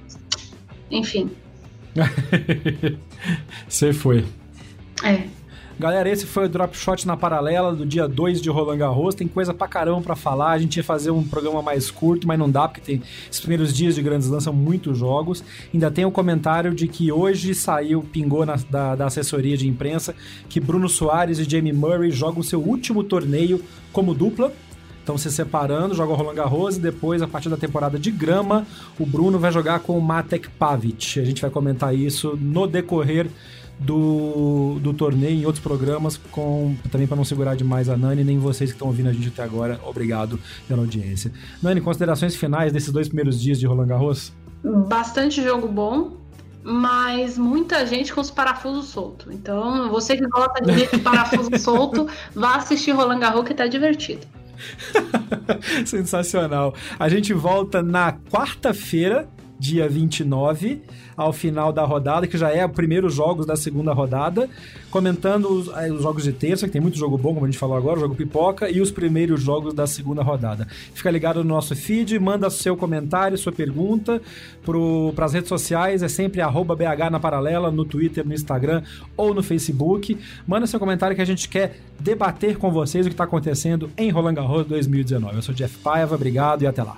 enfim. 0.89 1.31
Você 3.67 3.93
foi. 3.93 4.25
É. 5.03 5.40
Galera, 5.81 6.07
esse 6.07 6.27
foi 6.27 6.45
o 6.45 6.47
Drop 6.47 6.77
Shot 6.77 7.07
na 7.07 7.17
paralela 7.17 7.73
do 7.73 7.83
dia 7.83 8.07
2 8.07 8.39
de 8.39 8.51
Roland 8.51 8.77
Garros. 8.77 9.15
Tem 9.15 9.27
coisa 9.27 9.51
pra 9.51 9.67
caramba 9.67 9.99
pra 10.01 10.15
falar. 10.15 10.51
A 10.51 10.59
gente 10.59 10.77
ia 10.77 10.83
fazer 10.83 11.09
um 11.09 11.23
programa 11.23 11.59
mais 11.63 11.89
curto, 11.89 12.27
mas 12.27 12.37
não 12.37 12.47
dá, 12.47 12.67
porque 12.67 12.81
tem 12.81 13.01
os 13.31 13.39
primeiros 13.39 13.73
dias 13.73 13.95
de 13.95 14.01
grandes 14.03 14.27
lançam 14.27 14.53
muitos 14.53 14.95
jogos. 14.95 15.43
Ainda 15.73 15.89
tem 15.89 16.05
o 16.05 16.09
um 16.09 16.11
comentário 16.11 16.75
de 16.75 16.87
que 16.87 17.11
hoje 17.11 17.55
saiu, 17.55 18.03
pingou 18.03 18.45
na, 18.45 18.59
da, 18.69 18.95
da 18.95 19.07
assessoria 19.07 19.57
de 19.57 19.67
imprensa, 19.67 20.13
que 20.47 20.59
Bruno 20.59 20.87
Soares 20.87 21.39
e 21.39 21.45
Jamie 21.45 21.73
Murray 21.73 22.11
jogam 22.11 22.43
seu 22.43 22.61
último 22.61 23.03
torneio 23.03 23.59
como 23.91 24.13
dupla 24.13 24.53
estão 24.99 25.17
se 25.17 25.31
separando, 25.31 25.95
joga 25.95 26.13
o 26.13 26.15
Roland 26.15 26.35
Garros 26.35 26.77
e 26.77 26.79
depois, 26.79 27.23
a 27.23 27.27
partir 27.27 27.49
da 27.49 27.57
temporada 27.57 27.97
de 27.97 28.11
grama, 28.11 28.67
o 28.99 29.05
Bruno 29.05 29.39
vai 29.39 29.51
jogar 29.51 29.79
com 29.79 29.97
o 29.97 30.01
Matek 30.01 30.47
Pavic. 30.51 31.19
A 31.19 31.25
gente 31.25 31.41
vai 31.41 31.49
comentar 31.49 31.95
isso 31.95 32.37
no 32.39 32.67
decorrer 32.67 33.27
do, 33.85 34.77
do 34.79 34.93
torneio 34.93 35.41
em 35.41 35.45
outros 35.45 35.63
programas, 35.63 36.17
com 36.31 36.75
também 36.91 37.07
para 37.07 37.17
não 37.17 37.25
segurar 37.25 37.55
demais 37.55 37.89
a 37.89 37.97
Nani, 37.97 38.23
nem 38.23 38.37
vocês 38.37 38.69
que 38.69 38.75
estão 38.75 38.87
ouvindo 38.87 39.09
a 39.09 39.13
gente 39.13 39.29
até 39.29 39.43
agora. 39.43 39.79
Obrigado 39.85 40.39
pela 40.67 40.81
audiência. 40.81 41.31
Nani, 41.61 41.81
considerações 41.81 42.35
finais 42.35 42.71
desses 42.71 42.91
dois 42.91 43.07
primeiros 43.07 43.41
dias 43.41 43.59
de 43.59 43.65
Roland 43.65 43.87
Garros? 43.87 44.31
Bastante 44.63 45.43
jogo 45.43 45.67
bom, 45.67 46.17
mas 46.63 47.37
muita 47.37 47.85
gente 47.85 48.13
com 48.13 48.21
os 48.21 48.29
parafusos 48.29 48.85
soltos. 48.89 49.33
Então, 49.33 49.89
você 49.89 50.15
que 50.15 50.27
gosta 50.27 50.63
de 50.63 50.71
ver 50.71 50.99
parafuso 50.99 51.49
solto, 51.57 52.07
vá 52.35 52.55
assistir 52.57 52.91
Roland 52.91 53.19
Garros 53.19 53.45
que 53.45 53.53
tá 53.53 53.65
divertido. 53.65 54.27
Sensacional. 55.85 56.75
A 56.99 57.09
gente 57.09 57.33
volta 57.33 57.81
na 57.81 58.13
quarta-feira 58.13 59.27
dia 59.61 59.87
29, 59.87 60.81
ao 61.15 61.31
final 61.31 61.71
da 61.71 61.85
rodada, 61.85 62.25
que 62.25 62.35
já 62.35 62.49
é 62.49 62.65
o 62.65 62.69
primeiro 62.69 63.07
jogos 63.11 63.45
da 63.45 63.55
segunda 63.55 63.93
rodada, 63.93 64.49
comentando 64.89 65.45
os, 65.45 65.67
eh, 65.77 65.91
os, 65.91 66.01
jogos 66.01 66.23
de 66.23 66.33
terça, 66.33 66.65
que 66.65 66.73
tem 66.73 66.81
muito 66.81 66.97
jogo 66.97 67.15
bom, 67.15 67.35
como 67.35 67.45
a 67.45 67.47
gente 67.47 67.59
falou 67.59 67.77
agora, 67.77 67.99
o 67.99 68.01
jogo 68.01 68.15
pipoca, 68.15 68.71
e 68.71 68.81
os 68.81 68.89
primeiros 68.89 69.39
jogos 69.39 69.71
da 69.75 69.85
segunda 69.85 70.23
rodada. 70.23 70.67
Fica 70.95 71.11
ligado 71.11 71.43
no 71.43 71.49
nosso 71.49 71.75
feed, 71.75 72.17
manda 72.17 72.49
seu 72.49 72.75
comentário, 72.75 73.37
sua 73.37 73.51
pergunta 73.51 74.19
para 75.13 75.25
as 75.25 75.33
redes 75.33 75.49
sociais, 75.49 76.01
é 76.01 76.07
sempre 76.07 76.41
BH 76.41 77.11
na 77.11 77.19
paralela, 77.19 77.69
no 77.69 77.85
Twitter, 77.85 78.25
no 78.25 78.33
Instagram 78.33 78.81
ou 79.15 79.31
no 79.31 79.43
Facebook. 79.43 80.17
Manda 80.47 80.65
seu 80.65 80.79
comentário 80.79 81.15
que 81.15 81.21
a 81.21 81.25
gente 81.25 81.47
quer 81.47 81.77
debater 81.99 82.57
com 82.57 82.71
vocês 82.71 83.05
o 83.05 83.09
que 83.09 83.13
está 83.13 83.25
acontecendo 83.25 83.91
em 83.95 84.09
Roland 84.09 84.33
Garros 84.33 84.65
2019. 84.65 85.35
Eu 85.35 85.41
sou 85.43 85.53
Jeff 85.53 85.77
Paiva, 85.77 86.15
obrigado 86.15 86.63
e 86.63 86.67
até 86.67 86.81
lá. 86.81 86.97